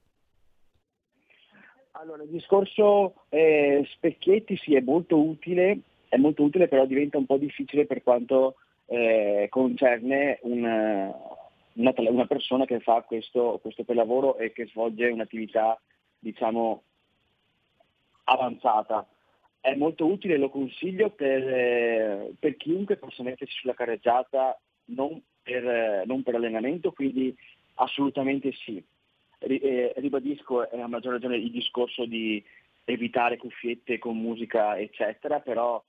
Allora, 1.91 2.23
il 2.23 2.29
discorso 2.29 3.25
eh, 3.29 3.85
specchietti 3.93 4.57
sì 4.57 4.73
è 4.73 4.81
molto 4.81 5.19
utile, 5.19 5.79
è 6.07 6.15
molto 6.17 6.43
utile 6.43 6.67
però 6.67 6.85
diventa 6.85 7.17
un 7.17 7.25
po' 7.25 7.37
difficile 7.37 7.85
per 7.85 8.01
quanto 8.03 8.55
eh, 8.85 9.47
concerne 9.49 10.39
una, 10.43 11.13
una, 11.73 11.93
una, 11.97 12.25
persona 12.25 12.65
che 12.65 12.79
fa 12.79 13.01
questo, 13.01 13.59
questo 13.61 13.83
per 13.83 13.95
lavoro 13.95 14.37
e 14.37 14.51
che 14.51 14.67
svolge 14.67 15.07
un'attività 15.07 15.79
diciamo 16.17 16.83
avanzata. 18.25 19.07
È 19.61 19.75
molto 19.75 20.05
utile, 20.05 20.37
lo 20.37 20.49
consiglio 20.49 21.09
per, 21.09 21.47
eh, 21.47 22.31
per 22.39 22.55
chiunque 22.57 22.97
possa 22.97 23.23
mettersi 23.23 23.55
sulla 23.59 23.73
carreggiata 23.73 24.59
non 24.85 25.21
per, 25.41 26.03
non 26.05 26.23
per 26.23 26.35
allenamento, 26.35 26.91
quindi 26.91 27.35
assolutamente 27.75 28.51
sì 28.53 28.83
eh, 29.39 29.93
ribadisco 29.97 30.67
a 30.69 30.87
maggior 30.87 31.13
ragione 31.13 31.37
il 31.37 31.51
discorso 31.51 32.05
di 32.05 32.43
evitare 32.85 33.37
cuffiette 33.37 33.97
con 33.97 34.17
musica 34.17 34.77
eccetera, 34.77 35.39
però 35.39 35.81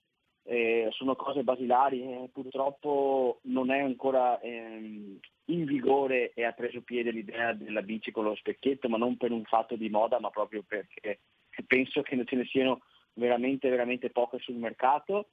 eh, 0.43 0.87
sono 0.91 1.15
cose 1.15 1.43
basilari 1.43 2.01
e 2.01 2.29
purtroppo 2.31 3.39
non 3.43 3.71
è 3.71 3.79
ancora 3.79 4.39
ehm, 4.39 5.19
in 5.45 5.65
vigore 5.65 6.31
e 6.33 6.43
ha 6.43 6.51
preso 6.51 6.81
piede 6.81 7.11
l'idea 7.11 7.53
della 7.53 7.81
bici 7.81 8.11
con 8.11 8.23
lo 8.23 8.35
specchietto, 8.35 8.89
ma 8.89 8.97
non 8.97 9.17
per 9.17 9.31
un 9.31 9.43
fatto 9.43 9.75
di 9.75 9.89
moda, 9.89 10.19
ma 10.19 10.29
proprio 10.29 10.63
perché 10.65 11.19
penso 11.67 12.01
che 12.01 12.21
ce 12.25 12.35
ne 12.35 12.45
siano 12.45 12.81
veramente, 13.13 13.69
veramente 13.69 14.09
poche 14.09 14.39
sul 14.39 14.55
mercato, 14.55 15.29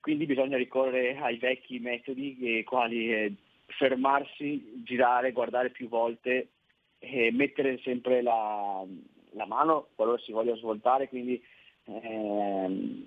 quindi 0.00 0.26
bisogna 0.26 0.56
ricorrere 0.56 1.16
ai 1.18 1.38
vecchi 1.38 1.78
metodi, 1.78 2.36
eh, 2.40 2.64
quali 2.64 3.12
eh, 3.12 3.34
fermarsi, 3.66 4.82
girare, 4.84 5.32
guardare 5.32 5.70
più 5.70 5.88
volte 5.88 6.48
e 6.98 7.32
mettere 7.32 7.78
sempre 7.78 8.22
la, 8.22 8.84
la 9.30 9.46
mano 9.46 9.88
qualora 9.94 10.18
si 10.18 10.32
voglia 10.32 10.54
svoltare, 10.56 11.08
quindi 11.08 11.42
ehm, 11.84 13.06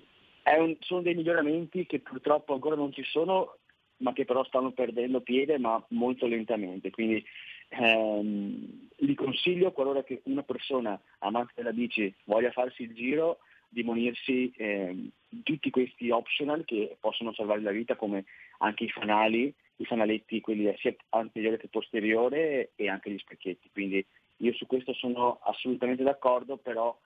un, 0.58 0.76
sono 0.80 1.02
dei 1.02 1.16
miglioramenti 1.16 1.86
che 1.86 2.00
purtroppo 2.00 2.54
ancora 2.54 2.76
non 2.76 2.92
ci 2.94 3.04
sono, 3.04 3.58
ma 3.98 4.14
che 4.14 4.26
però 4.26 4.44
stanno 4.44 4.72
perdendo 4.72 5.22
piede, 5.22 5.58
ma 5.58 5.84
molto 5.90 6.28
lentamente. 6.28 6.92
Quindi 6.92 7.24
ehm, 7.70 8.88
li 8.98 9.16
consiglio 9.16 9.72
qualora 9.72 10.04
una 10.24 10.44
persona 10.44 11.00
amante 11.20 11.54
della 11.56 11.72
bici 11.72 12.14
voglia 12.26 12.52
farsi 12.52 12.84
il 12.84 12.94
giro 12.94 13.40
di 13.68 13.84
munirsi 13.84 14.54
ehm, 14.56 15.10
tutti 15.44 15.70
questi 15.70 16.10
optional 16.10 16.64
che 16.64 16.98
possono 17.00 17.34
salvare 17.34 17.62
la 17.62 17.72
vita 17.72 17.96
come 17.96 18.26
anche 18.60 18.86
i 18.86 18.90
fanali 18.90 19.54
i 19.78 19.86
fanaletti, 19.86 20.42
quelli 20.42 20.74
sia 20.78 20.96
anteriore 21.10 21.58
che 21.58 21.68
posteriore 21.68 22.72
e 22.76 22.90
anche 22.90 23.12
gli 23.12 23.18
specchietti. 23.18 23.70
Quindi 23.72 24.06
io 24.38 24.54
su 24.54 24.66
questo 24.68 24.94
sono 24.94 25.40
assolutamente 25.44 26.04
d'accordo, 26.04 26.58
però 26.58 26.98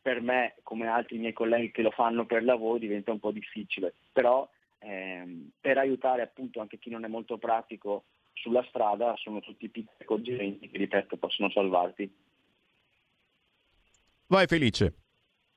per 0.00 0.20
me, 0.20 0.56
come 0.62 0.86
altri 0.86 1.18
miei 1.18 1.32
colleghi 1.32 1.70
che 1.70 1.82
lo 1.82 1.90
fanno 1.90 2.26
per 2.26 2.44
lavoro, 2.44 2.78
diventa 2.78 3.12
un 3.12 3.20
po' 3.20 3.30
difficile. 3.30 3.94
Però 4.12 4.48
ehm, 4.78 5.50
per 5.60 5.78
aiutare 5.78 6.22
appunto 6.22 6.60
anche 6.60 6.78
chi 6.78 6.90
non 6.90 7.04
è 7.04 7.08
molto 7.08 7.38
pratico 7.38 8.04
sulla 8.32 8.64
strada 8.68 9.14
sono 9.16 9.40
tutti 9.40 9.68
piccoli 9.68 9.96
accorgimenti 10.00 10.70
che, 10.70 10.78
ripeto, 10.78 11.16
possono 11.16 11.50
salvarti. 11.50 12.12
Vai 14.26 14.46
Felice. 14.46 14.94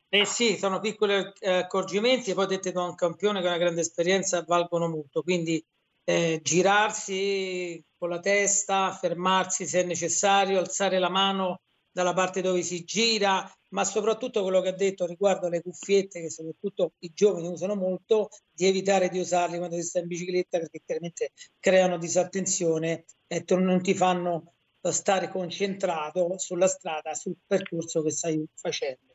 Eh 0.10 0.26
sì, 0.26 0.58
sono 0.58 0.80
piccoli 0.80 1.14
eh, 1.40 1.50
accorgimenti, 1.50 2.34
poi 2.34 2.46
dette 2.46 2.72
da 2.72 2.84
un 2.84 2.96
campione 2.96 3.40
che 3.40 3.48
ha 3.48 3.50
una 3.50 3.60
grande 3.60 3.82
esperienza 3.82 4.44
valgono 4.48 4.88
molto, 4.88 5.24
quindi 5.24 5.64
eh, 6.04 6.40
girarsi 6.44 7.84
con 7.98 8.10
la 8.10 8.20
testa, 8.20 8.92
fermarsi 8.92 9.66
se 9.66 9.82
è 9.82 9.86
necessario, 9.86 10.60
alzare 10.60 11.00
la 11.00 11.10
mano 11.10 11.62
dalla 11.94 12.14
parte 12.14 12.42
dove 12.42 12.64
si 12.64 12.84
gira, 12.84 13.50
ma 13.70 13.84
soprattutto 13.86 14.42
quello 14.42 14.62
che 14.62 14.70
ha 14.70 14.76
detto 14.76 15.06
riguardo 15.06 15.46
alle 15.46 15.62
cuffiette 15.62 16.22
che 16.22 16.30
soprattutto 16.30 16.94
i 17.00 17.12
giovani 17.14 17.48
usano 17.48 17.76
molto, 17.76 18.30
di 18.52 18.66
evitare 18.66 19.10
di 19.10 19.20
usarle 19.20 19.58
quando 19.58 19.76
si 19.76 19.84
sta 19.84 20.00
in 20.00 20.08
bicicletta 20.08 20.58
perché 20.58 20.82
chiaramente 20.84 21.32
creano 21.60 21.98
disattenzione 21.98 23.06
e 23.28 23.46
non 23.50 23.82
ti 23.82 23.94
fanno 23.94 24.56
stare 24.82 25.30
concentrato 25.30 26.38
sulla 26.38 26.68
strada, 26.68 27.14
sul 27.14 27.38
percorso 27.46 28.02
che 28.02 28.12
stai 28.12 28.44
facendo. 28.56 29.14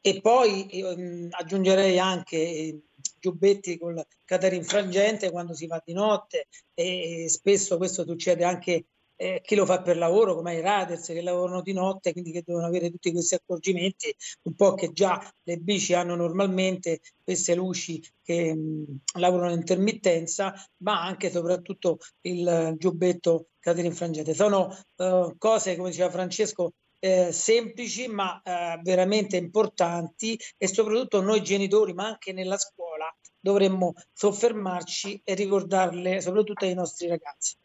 E 0.00 0.20
poi 0.20 0.68
ehm, 0.70 1.28
aggiungerei 1.30 1.98
anche 1.98 2.82
giubbetti 3.18 3.78
col 3.78 4.04
catering 4.24 4.62
frangente 4.62 5.30
quando 5.30 5.54
si 5.54 5.66
va 5.66 5.82
di 5.84 5.92
notte 5.92 6.46
e 6.74 7.26
spesso 7.28 7.76
questo 7.76 8.04
succede 8.04 8.44
anche 8.44 8.86
eh, 9.20 9.40
chi 9.42 9.56
lo 9.56 9.66
fa 9.66 9.82
per 9.82 9.96
lavoro, 9.96 10.36
come 10.36 10.54
i 10.54 10.60
riders 10.62 11.06
che 11.06 11.20
lavorano 11.20 11.60
di 11.60 11.72
notte, 11.72 12.12
quindi 12.12 12.30
che 12.30 12.44
devono 12.46 12.66
avere 12.66 12.88
tutti 12.90 13.10
questi 13.10 13.34
accorgimenti, 13.34 14.14
un 14.42 14.54
po' 14.54 14.74
che 14.74 14.92
già 14.92 15.20
le 15.42 15.56
bici 15.56 15.92
hanno 15.92 16.14
normalmente 16.14 17.00
queste 17.22 17.56
luci 17.56 18.00
che 18.22 18.54
mh, 18.54 19.00
lavorano 19.18 19.52
in 19.52 19.58
intermittenza, 19.58 20.54
ma 20.78 21.02
anche 21.02 21.26
e 21.26 21.30
soprattutto 21.30 21.98
il 22.22 22.74
giubbetto 22.78 23.48
catering 23.58 23.92
frangente. 23.94 24.34
Sono 24.34 24.72
uh, 24.96 25.36
cose, 25.36 25.76
come 25.76 25.90
diceva 25.90 26.10
Francesco, 26.10 26.74
eh, 27.00 27.32
semplici 27.32 28.08
ma 28.08 28.40
eh, 28.42 28.80
veramente 28.82 29.36
importanti 29.36 30.38
e 30.56 30.66
soprattutto 30.66 31.20
noi 31.20 31.42
genitori 31.42 31.92
ma 31.92 32.06
anche 32.06 32.32
nella 32.32 32.58
scuola 32.58 33.06
dovremmo 33.38 33.94
soffermarci 34.12 35.20
e 35.22 35.34
ricordarle 35.34 36.20
soprattutto 36.20 36.64
ai 36.64 36.74
nostri 36.74 37.06
ragazzi. 37.06 37.56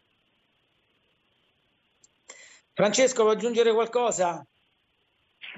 Francesco, 2.73 3.23
vuoi 3.23 3.35
aggiungere 3.35 3.71
qualcosa? 3.71 4.45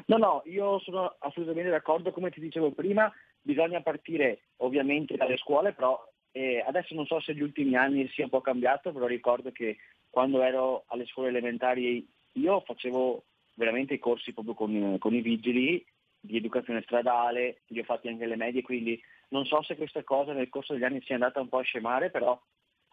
No, 0.07 0.17
no, 0.17 0.41
io 0.45 0.79
sono 0.79 1.15
assolutamente 1.19 1.69
d'accordo, 1.69 2.11
come 2.11 2.29
ti 2.29 2.41
dicevo 2.41 2.71
prima, 2.71 3.11
bisogna 3.41 3.81
partire 3.81 4.47
ovviamente 4.57 5.15
dalle 5.15 5.37
scuole, 5.37 5.71
però 5.73 5.97
eh, 6.31 6.63
adesso 6.67 6.93
non 6.93 7.05
so 7.05 7.21
se 7.21 7.31
negli 7.31 7.43
ultimi 7.43 7.75
anni 7.75 8.07
sia 8.09 8.25
un 8.25 8.29
po' 8.29 8.41
cambiato, 8.41 8.91
però 8.91 9.05
ricordo 9.05 9.51
che 9.51 9.77
quando 10.09 10.41
ero 10.41 10.83
alle 10.87 11.05
scuole 11.05 11.29
elementari 11.29 12.05
io 12.33 12.59
facevo 12.65 13.23
veramente 13.53 13.93
i 13.93 13.99
corsi 13.99 14.33
proprio 14.33 14.53
con, 14.53 14.97
con 14.99 15.13
i 15.13 15.21
vigili 15.21 15.85
di 16.19 16.35
educazione 16.35 16.81
stradale, 16.81 17.61
li 17.67 17.79
ho 17.79 17.83
fatti 17.83 18.09
anche 18.09 18.25
alle 18.25 18.35
medie, 18.35 18.61
quindi 18.61 19.01
non 19.29 19.45
so 19.45 19.61
se 19.61 19.77
questa 19.77 20.03
cosa 20.03 20.33
nel 20.33 20.49
corso 20.49 20.73
degli 20.73 20.83
anni 20.83 21.01
sia 21.01 21.15
andata 21.15 21.39
un 21.39 21.47
po' 21.47 21.59
a 21.59 21.63
scemare, 21.63 22.09
però 22.09 22.37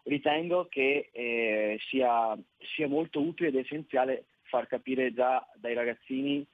ritengo 0.03 0.67
che 0.69 1.09
eh, 1.11 1.79
sia, 1.87 2.37
sia, 2.75 2.87
molto 2.87 3.21
utile 3.21 3.49
ed 3.49 3.55
essenziale 3.55 4.25
far 4.43 4.67
capire 4.67 5.13
già 5.13 5.45
dai 5.55 5.73
ragazzini 5.73 6.45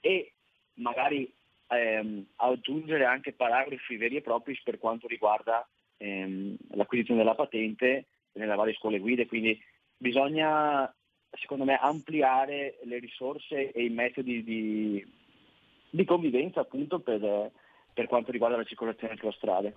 e 0.00 0.32
magari 0.74 1.32
ehm, 1.68 2.24
aggiungere 2.36 3.04
anche 3.04 3.32
paragrafi 3.32 3.96
veri 3.96 4.16
e 4.16 4.22
propri 4.22 4.58
per 4.62 4.78
quanto 4.78 5.06
riguarda 5.06 5.66
ehm, 5.96 6.56
l'acquisizione 6.72 7.20
della 7.20 7.34
patente 7.34 8.06
nelle 8.32 8.54
varie 8.54 8.74
scuole 8.74 8.98
guide, 8.98 9.26
quindi 9.26 9.60
bisogna 9.96 10.92
secondo 11.30 11.64
me 11.64 11.76
ampliare 11.80 12.78
le 12.84 12.98
risorse 12.98 13.72
e 13.72 13.84
i 13.84 13.90
metodi 13.90 14.44
di, 14.44 15.12
di 15.90 16.04
convivenza 16.04 16.60
appunto 16.60 17.00
per, 17.00 17.50
per 17.92 18.06
quanto 18.06 18.30
riguarda 18.30 18.56
la 18.56 18.64
circolazione 18.64 19.16
sulla 19.16 19.32
strada. 19.32 19.72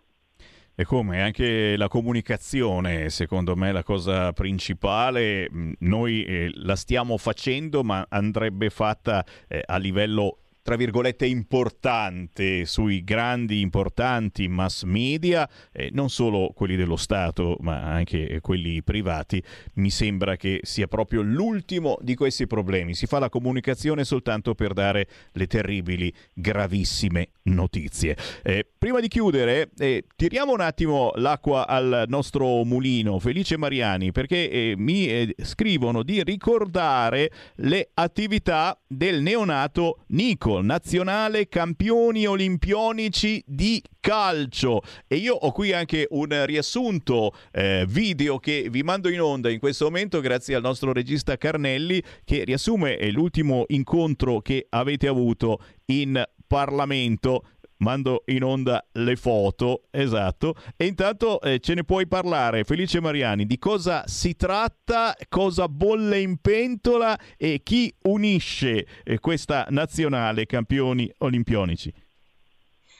E 0.80 0.86
come 0.86 1.24
anche 1.24 1.76
la 1.76 1.88
comunicazione, 1.88 3.10
secondo 3.10 3.56
me, 3.56 3.70
è 3.70 3.72
la 3.72 3.82
cosa 3.82 4.32
principale. 4.32 5.50
Noi 5.80 6.24
eh, 6.24 6.52
la 6.54 6.76
stiamo 6.76 7.18
facendo, 7.18 7.84
ma 7.84 8.06
andrebbe 8.08 8.70
fatta 8.70 9.26
eh, 9.48 9.64
a 9.66 9.78
livello 9.78 10.38
tra 10.68 10.76
virgolette 10.76 11.26
importante 11.26 12.66
sui 12.66 13.02
grandi 13.06 13.62
importanti 13.62 14.50
mass 14.50 14.84
media, 14.84 15.50
eh, 15.72 15.90
non 15.94 16.10
solo 16.10 16.52
quelli 16.54 16.76
dello 16.76 16.98
Stato 16.98 17.56
ma 17.62 17.84
anche 17.84 18.42
quelli 18.42 18.84
privati, 18.84 19.42
mi 19.76 19.90
sembra 19.90 20.36
che 20.36 20.60
sia 20.64 20.88
proprio 20.88 21.22
l'ultimo 21.22 21.98
di 22.02 22.16
questi 22.16 22.48
problemi. 22.48 22.96
Si 22.96 23.06
fa 23.06 23.18
la 23.18 23.30
comunicazione 23.30 24.04
soltanto 24.04 24.56
per 24.56 24.74
dare 24.74 25.08
le 25.32 25.48
terribili, 25.48 26.14
gravissime 26.34 27.30
notizie. 27.44 28.18
Eh, 28.44 28.68
prima 28.78 29.00
di 29.00 29.08
chiudere, 29.08 29.72
eh, 29.78 30.06
tiriamo 30.16 30.54
un 30.54 30.62
attimo 30.62 31.12
l'acqua 31.16 31.68
al 31.68 32.06
nostro 32.08 32.64
mulino, 32.64 33.20
Felice 33.20 33.58
Mariani, 33.58 34.12
perché 34.12 34.50
eh, 34.50 34.74
mi 34.78 35.08
eh, 35.08 35.36
scrivono 35.44 36.04
di 36.04 36.24
ricordare 36.24 37.32
le 37.58 37.90
attività 37.94 38.80
del 38.88 39.22
neonato 39.22 40.04
Nico 40.08 40.62
nazionale 40.62 41.48
campioni 41.48 42.26
olimpionici 42.26 43.44
di 43.46 43.82
calcio. 44.00 44.82
E 45.08 45.16
io 45.16 45.34
ho 45.34 45.52
qui 45.52 45.74
anche 45.74 46.08
un 46.12 46.46
riassunto 46.46 47.34
eh, 47.52 47.86
video 47.88 48.38
che 48.38 48.68
vi 48.70 48.84
mando 48.84 49.10
in 49.10 49.22
onda 49.22 49.50
in 49.50 49.60
questo 49.60 49.86
momento 49.86 50.22
grazie 50.22 50.56
al 50.56 50.62
nostro 50.62 50.94
regista 50.94 51.38
Carnelli 51.38 52.02
che 52.24 52.44
riassume 52.44 52.98
eh, 52.98 53.12
l'ultimo 53.12 53.66
incontro 53.68 54.40
che 54.40 54.68
avete 54.70 55.08
avuto 55.08 55.60
in 55.88 56.24
Parlamento 56.48 57.44
mando 57.78 58.24
in 58.28 58.44
onda 58.44 58.86
le 58.94 59.16
foto, 59.16 59.84
esatto, 59.92 60.56
e 60.76 60.86
intanto 60.86 61.42
eh, 61.42 61.60
ce 61.60 61.74
ne 61.74 61.84
puoi 61.84 62.08
parlare, 62.08 62.64
Felice 62.64 63.00
Mariani, 63.00 63.46
di 63.46 63.58
cosa 63.58 64.04
si 64.08 64.36
tratta, 64.36 65.16
cosa 65.30 65.68
bolle 65.68 66.20
in 66.20 66.38
pentola 66.38 67.18
e 67.38 67.62
chi 67.64 67.94
unisce 68.04 68.86
eh, 69.04 69.20
questa 69.20 69.68
nazionale 69.70 70.46
campioni 70.46 71.12
olimpionici. 71.20 71.94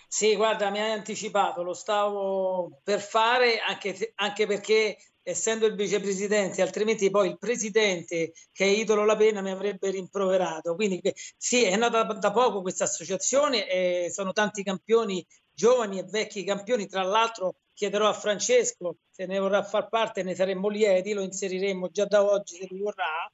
Sì, 0.10 0.36
guarda, 0.36 0.70
mi 0.70 0.80
hai 0.80 0.92
anticipato, 0.92 1.64
lo 1.64 1.74
stavo 1.74 2.80
per 2.84 3.02
fare 3.02 3.60
anche, 3.60 4.14
anche 4.16 4.48
perché 4.48 4.98
essendo 5.22 5.66
il 5.66 5.76
vicepresidente, 5.76 6.62
altrimenti 6.62 7.10
poi 7.10 7.28
il 7.30 7.38
presidente 7.38 8.32
che 8.54 8.64
è 8.64 8.68
idolo 8.70 9.04
la 9.04 9.18
pena 9.18 9.42
mi 9.42 9.52
avrebbe 9.52 9.92
rimproverato. 9.92 10.76
Quindi 10.76 11.02
sì, 11.38 11.64
è 11.66 11.76
nata 11.76 12.04
da 12.04 12.32
poco 12.32 12.62
questa 12.62 12.86
associazione 12.86 13.68
e 13.70 14.10
sono 14.10 14.32
tanti 14.32 14.64
campioni, 14.64 15.26
giovani 15.54 16.00
e 16.00 16.04
vecchi 16.06 16.46
campioni. 16.46 16.88
Tra 16.88 17.04
l'altro 17.04 17.58
chiederò 17.74 18.08
a 18.08 18.14
Francesco 18.14 19.00
se 19.10 19.26
ne 19.26 19.38
vorrà 19.40 19.62
far 19.64 19.90
parte, 19.90 20.24
ne 20.24 20.36
saremmo 20.36 20.70
lieti, 20.70 21.12
lo 21.12 21.22
inseriremo 21.22 21.90
già 21.90 22.06
da 22.06 22.24
oggi 22.24 22.56
se 22.56 22.68
lui 22.70 22.80
vorrà. 22.80 23.30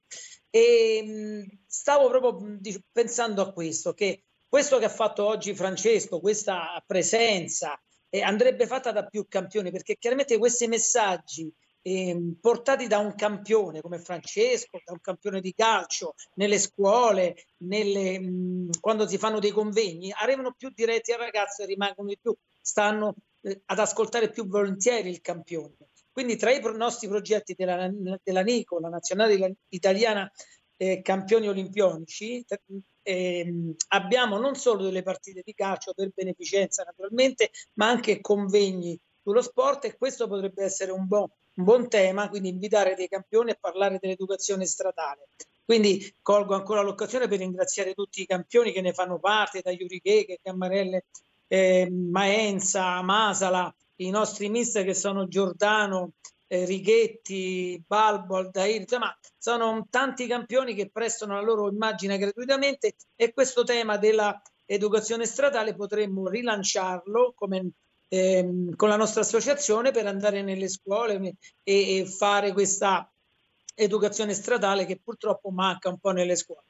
E 0.50 1.46
stavo 1.68 2.10
proprio 2.10 2.60
pensando 2.92 3.42
a 3.44 3.52
questo, 3.54 3.94
che 3.94 4.24
questo 4.54 4.78
che 4.78 4.86
ha 4.86 4.90
fatto 4.90 5.26
oggi 5.26 5.56
Francesco, 5.56 6.20
questa 6.20 6.80
presenza, 6.86 7.76
eh, 8.08 8.22
andrebbe 8.22 8.68
fatta 8.68 8.92
da 8.92 9.04
più 9.04 9.26
campioni, 9.28 9.72
perché 9.72 9.98
chiaramente 9.98 10.38
questi 10.38 10.68
messaggi 10.68 11.52
eh, 11.82 12.36
portati 12.40 12.86
da 12.86 13.00
un 13.00 13.16
campione 13.16 13.82
come 13.82 13.98
Francesco, 13.98 14.80
da 14.86 14.92
un 14.92 15.02
campione 15.02 15.42
di 15.42 15.56
calcio, 15.56 16.14
nelle 16.36 16.60
scuole, 16.60 17.48
nelle, 17.64 18.20
mh, 18.20 18.80
quando 18.80 19.08
si 19.08 19.18
fanno 19.18 19.40
dei 19.40 19.50
convegni, 19.50 20.14
arrivano 20.16 20.54
più 20.56 20.70
diretti 20.72 21.12
al 21.12 21.18
ragazzo 21.18 21.64
e 21.64 21.66
rimangono 21.66 22.10
di 22.10 22.20
più, 22.22 22.32
stanno 22.62 23.16
eh, 23.42 23.60
ad 23.66 23.80
ascoltare 23.80 24.30
più 24.30 24.46
volentieri 24.46 25.10
il 25.10 25.22
campione. 25.22 25.78
Quindi 26.12 26.36
tra 26.36 26.52
i 26.52 26.62
nostri 26.76 27.08
progetti 27.08 27.56
della, 27.56 27.90
della 28.22 28.44
NICO, 28.44 28.80
la 28.80 28.90
nazionale 28.90 29.56
italiana 29.70 30.32
eh, 30.84 31.02
campioni 31.02 31.48
olimpionici, 31.48 32.46
eh, 33.02 33.76
abbiamo 33.90 34.38
non 34.38 34.56
solo 34.56 34.84
delle 34.84 35.04
partite 35.04 35.42
di 35.44 35.54
calcio 35.54 35.94
per 35.94 36.12
beneficenza 36.14 36.84
naturalmente, 36.84 37.52
ma 37.74 37.88
anche 37.90 38.22
convegni 38.22 39.00
sullo 39.22 39.42
sport 39.42 39.86
e 39.86 39.98
questo 39.98 40.28
potrebbe 40.28 40.64
essere 40.64 40.92
un 40.92 41.08
buon 41.08 41.28
un 41.56 41.66
buon 41.66 41.88
tema, 41.88 42.30
quindi 42.30 42.50
invitare 42.50 42.96
dei 42.96 43.08
campioni 43.08 43.52
a 43.52 43.58
parlare 43.60 44.00
dell'educazione 44.02 44.66
stradale. 44.66 45.28
Quindi 45.64 46.16
colgo 46.22 46.56
ancora 46.56 46.82
l'occasione 46.82 47.28
per 47.28 47.38
ringraziare 47.38 47.94
tutti 47.94 48.22
i 48.22 48.26
campioni 48.26 48.72
che 48.72 48.82
ne 48.82 48.92
fanno 48.92 49.20
parte, 49.20 49.62
da 49.62 49.70
Iuricheghe, 49.70 50.40
Cammarelle, 50.42 51.06
eh, 51.48 51.90
Maenza, 51.92 53.00
Masala, 53.04 53.74
i 53.98 54.10
nostri 54.10 54.50
mister 54.50 54.84
che 54.84 54.96
sono 54.96 55.28
Giordano, 55.28 56.14
Righetti, 56.48 57.84
Balbo, 57.86 58.38
Aldair, 58.38 58.82
insomma 58.82 59.18
sono 59.38 59.88
tanti 59.90 60.28
campioni 60.28 60.76
che 60.76 60.90
prestano 60.90 61.34
la 61.34 61.42
loro 61.42 61.70
immagine 61.70 62.18
gratuitamente 62.18 62.96
e 63.16 63.34
questo 63.34 63.64
tema 63.64 63.98
dell'educazione 63.98 65.26
stradale 65.26 65.76
potremmo 65.76 66.28
rilanciarlo 66.28 67.34
come 67.36 67.72
ehm, 68.10 68.76
con 68.76 68.90
la 68.90 68.96
nostra 68.96 69.22
associazione 69.22 69.92
per 69.92 70.06
andare 70.06 70.44
nelle 70.44 70.70
scuole 70.70 71.36
e, 71.64 71.98
e 71.98 72.06
fare 72.06 72.54
questa 72.54 73.12
educazione 73.76 74.34
stradale 74.34 74.86
che 74.86 75.00
purtroppo 75.04 75.50
manca 75.50 75.90
un 75.90 75.98
po' 75.98 76.12
nelle 76.12 76.36
scuole. 76.36 76.66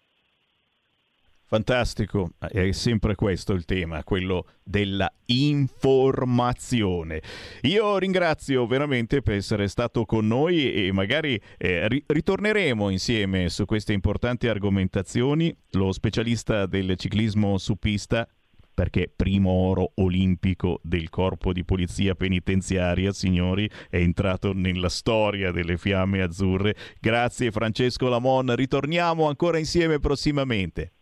Fantastico, 1.46 2.32
è 2.40 2.72
sempre 2.72 3.14
questo 3.16 3.54
il 3.54 3.66
tema, 3.66 4.04
quello 4.04 4.48
della 4.64 5.12
informazione. 5.26 7.22
Io 7.62 7.98
ringrazio 8.00 8.66
veramente 8.66 9.22
per 9.22 9.36
essere 9.36 9.68
stato 9.68 10.06
con 10.06 10.26
noi 10.26 10.74
e 10.74 10.92
magari 10.92 11.40
eh, 11.58 11.88
ritorneremo 12.08 12.90
insieme 12.90 13.50
su 13.50 13.66
queste 13.66 13.94
importanti 13.94 14.48
argomentazioni. 14.48 15.56
Lo 15.72 15.92
specialista 15.92 16.66
del 16.66 16.96
ciclismo 16.98 17.58
su 17.60 17.76
pista 17.78 18.28
perché 18.74 19.12
primo 19.16 19.52
oro 19.52 19.92
olimpico 19.96 20.80
del 20.82 21.10
corpo 21.10 21.54
di 21.54 21.64
polizia 21.64 22.16
penitenziaria, 22.16 23.12
signori, 23.12 23.70
è 23.90 23.98
entrato 23.98 24.54
nella 24.54 24.90
storia 24.90 25.52
delle 25.52 25.78
fiamme 25.78 26.22
azzurre. 26.22 26.76
Grazie 27.00 27.52
Francesco 27.52 28.10
Lamon, 28.10 28.56
ritorniamo 28.56 29.28
ancora 29.28 29.60
insieme 29.60 30.00
prossimamente. 30.00 30.94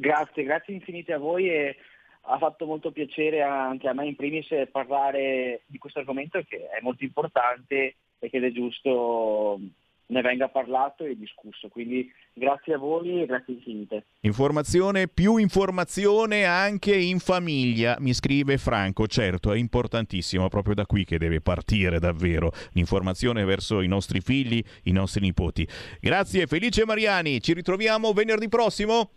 Grazie, 0.00 0.44
grazie 0.44 0.72
infinite 0.72 1.12
a 1.12 1.18
voi 1.18 1.50
e 1.50 1.76
ha 2.22 2.38
fatto 2.38 2.64
molto 2.64 2.90
piacere 2.90 3.42
anche 3.42 3.86
a 3.86 3.92
me 3.92 4.06
in 4.06 4.16
primis 4.16 4.48
parlare 4.72 5.60
di 5.66 5.76
questo 5.76 5.98
argomento 5.98 6.42
che 6.48 6.70
è 6.70 6.80
molto 6.80 7.04
importante 7.04 7.96
e 8.18 8.30
che 8.30 8.38
è 8.38 8.50
giusto 8.50 9.60
ne 10.06 10.22
venga 10.22 10.48
parlato 10.48 11.04
e 11.04 11.18
discusso. 11.18 11.68
Quindi 11.68 12.10
grazie 12.32 12.72
a 12.72 12.78
voi 12.78 13.20
e 13.20 13.26
grazie 13.26 13.52
infinite. 13.52 14.06
Informazione 14.20 15.06
più 15.06 15.36
informazione 15.36 16.44
anche 16.44 16.96
in 16.96 17.18
famiglia, 17.18 17.96
mi 18.00 18.14
scrive 18.14 18.56
Franco. 18.56 19.06
Certo, 19.06 19.52
è 19.52 19.58
importantissimo, 19.58 20.48
proprio 20.48 20.74
da 20.74 20.86
qui 20.86 21.04
che 21.04 21.18
deve 21.18 21.42
partire 21.42 21.98
davvero 21.98 22.52
l'informazione 22.72 23.44
verso 23.44 23.82
i 23.82 23.86
nostri 23.86 24.22
figli, 24.22 24.62
i 24.84 24.92
nostri 24.92 25.20
nipoti. 25.20 25.68
Grazie 26.00 26.46
Felice 26.46 26.86
Mariani, 26.86 27.38
ci 27.42 27.52
ritroviamo 27.52 28.14
venerdì 28.14 28.48
prossimo. 28.48 29.10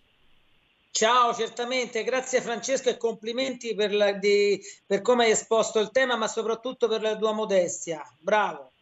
Ciao, 0.95 1.33
certamente, 1.33 2.03
grazie 2.03 2.39
Francesco 2.39 2.87
e 2.87 2.97
complimenti 2.97 3.73
per, 3.73 3.95
la, 3.95 4.11
di, 4.11 4.61
per 4.85 5.01
come 5.01 5.23
hai 5.23 5.31
esposto 5.31 5.79
il 5.79 5.89
tema, 5.89 6.15
ma 6.15 6.27
soprattutto 6.27 6.87
per 6.87 7.01
la 7.01 7.17
tua 7.17 7.33
modestia. 7.33 8.03
Bravo. 8.19 8.73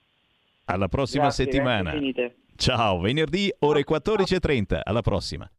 Alla 0.65 0.89
prossima 0.89 1.23
Grazie, 1.23 1.45
settimana. 1.45 1.93
Ciao, 2.57 2.99
venerdì 2.99 3.49
ore 3.59 3.85
14.30. 3.89 4.81
Alla 4.83 5.01
prossima. 5.01 5.49